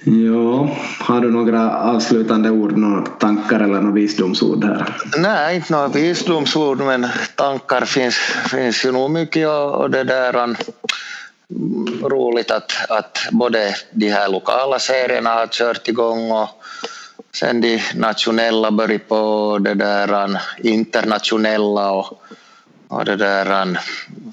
Ja, 0.03 0.69
har 0.99 1.21
du 1.21 1.31
några 1.31 1.79
avslutande 1.79 2.49
ord, 2.49 2.77
några 2.77 3.01
tankar 3.01 3.59
eller 3.59 3.81
några 3.81 3.91
visdomsord 3.91 4.63
här? 4.63 4.95
Nej, 5.17 5.55
inte 5.55 5.73
några 5.73 5.87
visdomsord 5.87 6.79
men 6.79 7.07
tankar 7.35 7.85
finns, 7.85 8.15
finns 8.51 8.85
ju 8.85 8.91
nog 8.91 9.11
mycket 9.11 9.47
och 9.47 9.89
det 9.89 10.03
där 10.03 10.55
roligt 12.01 12.51
att, 12.51 12.71
att 12.89 13.27
både 13.31 13.75
de 13.91 14.09
här 14.09 14.27
lokala 14.27 14.79
serierna 14.79 15.29
har 15.29 15.47
kört 15.47 15.87
igång 15.87 16.31
och 16.31 16.49
sen 17.33 17.61
de 17.61 17.81
nationella 17.95 18.71
börjar 18.71 18.97
på 18.99 19.57
det 19.61 19.73
där 19.73 20.39
internationella 20.63 21.91
och, 21.91 22.21
och 22.87 23.05
det 23.05 23.15
där 23.15 23.79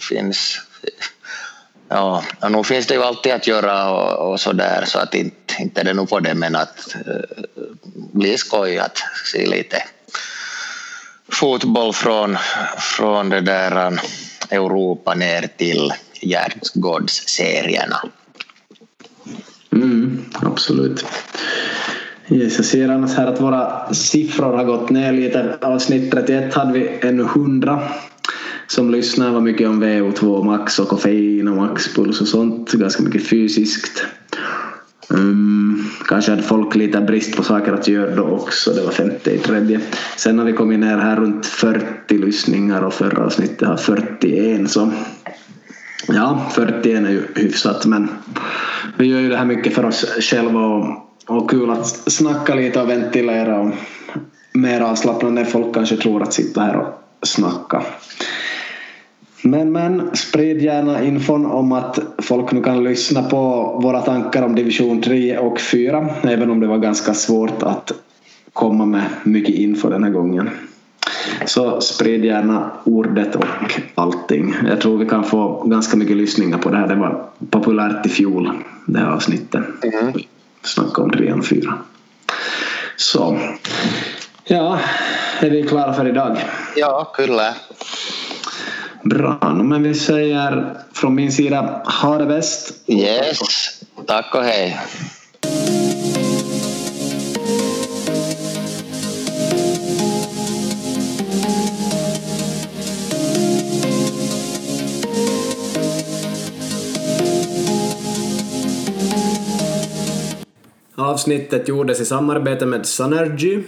finns 0.00 0.60
Ja, 1.88 2.24
och 2.40 2.52
nu 2.52 2.64
finns 2.64 2.86
det 2.86 2.94
ju 2.94 3.02
alltid 3.02 3.32
att 3.32 3.46
göra 3.46 3.90
och, 3.90 4.32
och 4.32 4.40
så 4.40 4.52
där 4.52 4.84
så 4.84 4.98
att 4.98 5.14
inte, 5.14 5.54
inte 5.58 5.80
är 5.80 5.84
det 5.84 5.94
nog 5.94 6.08
på 6.08 6.20
det 6.20 6.34
men 6.34 6.56
att 6.56 6.96
uh, 7.06 7.54
bli 7.94 8.38
skoj 8.38 8.78
att 8.78 8.98
se 9.32 9.46
lite 9.46 9.82
fotboll 11.32 11.92
från, 11.92 12.38
från 12.78 13.28
det 13.28 13.40
där 13.40 14.00
Europa 14.50 15.14
ner 15.14 15.48
till. 15.56 15.92
Gärdsgårdsserierna. 16.28 17.96
Mm, 19.72 20.24
absolut. 20.32 21.04
Yes, 22.28 22.56
jag 22.56 22.64
ser 22.64 22.88
annars 22.88 23.14
här 23.14 23.26
att 23.26 23.40
våra 23.40 23.94
siffror 23.94 24.56
har 24.56 24.64
gått 24.64 24.90
ner 24.90 25.12
lite. 25.12 25.58
Avsnitt 25.60 26.10
31 26.10 26.54
hade 26.54 26.72
vi 26.72 26.98
ännu 27.02 27.22
100 27.22 27.82
som 28.66 28.90
lyssnar 28.90 29.30
var 29.30 29.40
mycket 29.40 29.68
om 29.68 29.84
VO2 29.84 30.44
max 30.44 30.78
och 30.78 30.88
koffein 30.88 31.48
och 31.48 31.56
maxpuls 31.56 32.20
och 32.20 32.28
sånt. 32.28 32.72
Ganska 32.72 33.02
mycket 33.02 33.28
fysiskt. 33.28 34.04
Um, 35.08 35.90
kanske 36.08 36.30
hade 36.30 36.42
folk 36.42 36.74
lite 36.74 37.00
brist 37.00 37.36
på 37.36 37.42
saker 37.42 37.72
att 37.72 37.88
göra 37.88 38.14
då 38.14 38.24
också. 38.24 38.72
Det 38.72 38.82
var 38.82 38.90
50 38.90 39.30
i 39.30 39.38
tredje. 39.38 39.80
Sen 40.16 40.38
har 40.38 40.46
vi 40.46 40.52
kommit 40.52 40.78
ner 40.78 40.98
här 40.98 41.16
runt 41.16 41.46
40 41.46 42.18
lyssningar 42.18 42.82
och 42.82 42.94
förra 42.94 43.24
avsnittet 43.24 43.68
har 43.68 43.76
41 43.76 44.70
så 44.70 44.92
ja, 46.08 46.46
41 46.54 46.86
är 46.86 47.10
ju 47.10 47.22
hyfsat 47.34 47.86
men 47.86 48.08
vi 48.96 49.06
gör 49.06 49.20
ju 49.20 49.28
det 49.28 49.36
här 49.36 49.44
mycket 49.44 49.74
för 49.74 49.84
oss 49.84 50.04
själva 50.20 50.60
och, 50.60 50.86
och 51.26 51.50
kul 51.50 51.70
att 51.70 51.86
snacka 51.86 52.54
lite 52.54 52.80
och 52.82 52.90
ventilera 52.90 53.60
och 53.60 53.70
mer 54.52 54.80
avslappnande 54.80 55.40
än 55.40 55.46
folk 55.46 55.74
kanske 55.74 55.96
tror 55.96 56.22
att 56.22 56.32
sitta 56.32 56.60
här 56.60 56.76
och 56.76 56.86
snacka. 57.22 57.82
Men, 59.42 59.72
men 59.72 60.16
sprid 60.16 60.62
gärna 60.62 61.04
infon 61.04 61.46
om 61.46 61.72
att 61.72 61.98
folk 62.18 62.52
nu 62.52 62.62
kan 62.62 62.84
lyssna 62.84 63.22
på 63.22 63.38
våra 63.82 64.00
tankar 64.00 64.42
om 64.42 64.54
division 64.54 65.02
3 65.02 65.38
och 65.38 65.60
4 65.60 66.08
även 66.22 66.50
om 66.50 66.60
det 66.60 66.66
var 66.66 66.78
ganska 66.78 67.14
svårt 67.14 67.62
att 67.62 67.92
komma 68.52 68.86
med 68.86 69.04
mycket 69.24 69.54
info 69.54 69.88
den 69.88 70.04
här 70.04 70.10
gången. 70.10 70.50
Så 71.46 71.80
sprid 71.80 72.24
gärna 72.24 72.70
ordet 72.84 73.36
och 73.36 73.44
allting. 73.94 74.54
Jag 74.68 74.80
tror 74.80 74.98
vi 74.98 75.06
kan 75.06 75.24
få 75.24 75.62
ganska 75.64 75.96
mycket 75.96 76.16
lyssningar 76.16 76.58
på 76.58 76.68
det 76.68 76.76
här. 76.76 76.86
Det 76.86 76.94
var 76.94 77.24
populärt 77.50 78.06
i 78.06 78.08
fjol, 78.08 78.50
det 78.86 78.98
här 78.98 79.06
avsnittet. 79.06 79.64
Mm. 79.82 80.12
Snacka 80.62 81.02
om 81.02 81.10
3 81.10 81.32
och 81.32 81.46
4. 81.46 81.74
Så, 82.96 83.38
ja, 84.44 84.78
är 85.40 85.50
vi 85.50 85.62
klara 85.62 85.92
för 85.92 86.08
idag? 86.08 86.36
Ja, 86.76 87.12
kyllä. 87.16 87.54
Bra, 89.02 89.38
men 89.64 89.82
vi 89.82 89.94
säger 89.94 90.76
från 90.92 91.14
min 91.14 91.32
sida 91.32 91.82
ha 92.02 92.18
det 92.18 92.26
bäst. 92.26 92.72
Yes, 92.86 93.38
tack 94.06 94.34
och 94.34 94.42
hej. 94.42 94.80
Avsnittet 110.96 111.68
gjordes 111.68 112.00
i 112.00 112.04
samarbete 112.04 112.66
med 112.66 112.86
Sunergy, 112.86 113.62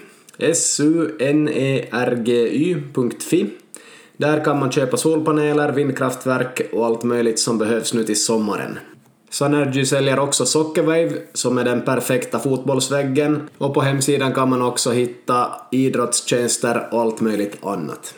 sunergy.fi 0.55 1.50
där 4.16 4.44
kan 4.44 4.59
man 4.59 4.72
köpa 4.72 4.96
solpaneler, 4.96 5.72
vindkraftverk 5.72 6.60
och 6.72 6.86
allt 6.86 7.02
möjligt 7.02 7.38
som 7.38 7.59
behövs 7.59 7.94
nu 7.94 8.05
till 8.05 8.22
sommaren. 8.24 8.78
Sunergy 9.30 9.84
säljer 9.84 10.18
också 10.18 10.46
Sockerwave 10.46 11.12
som 11.32 11.59
är 11.59 11.64
den 11.64 11.82
perfekta 11.82 12.38
fotbollsväggen 12.38 13.48
och 13.59 13.74
på 13.74 13.80
hemsidan 13.80 14.34
kan 14.34 14.50
man 14.50 14.62
också 14.62 14.90
hitta 14.90 15.46
idrottstjänster 15.70 16.88
och 16.90 17.00
allt 17.00 17.20
möjligt 17.20 17.64
annat. 17.66 18.14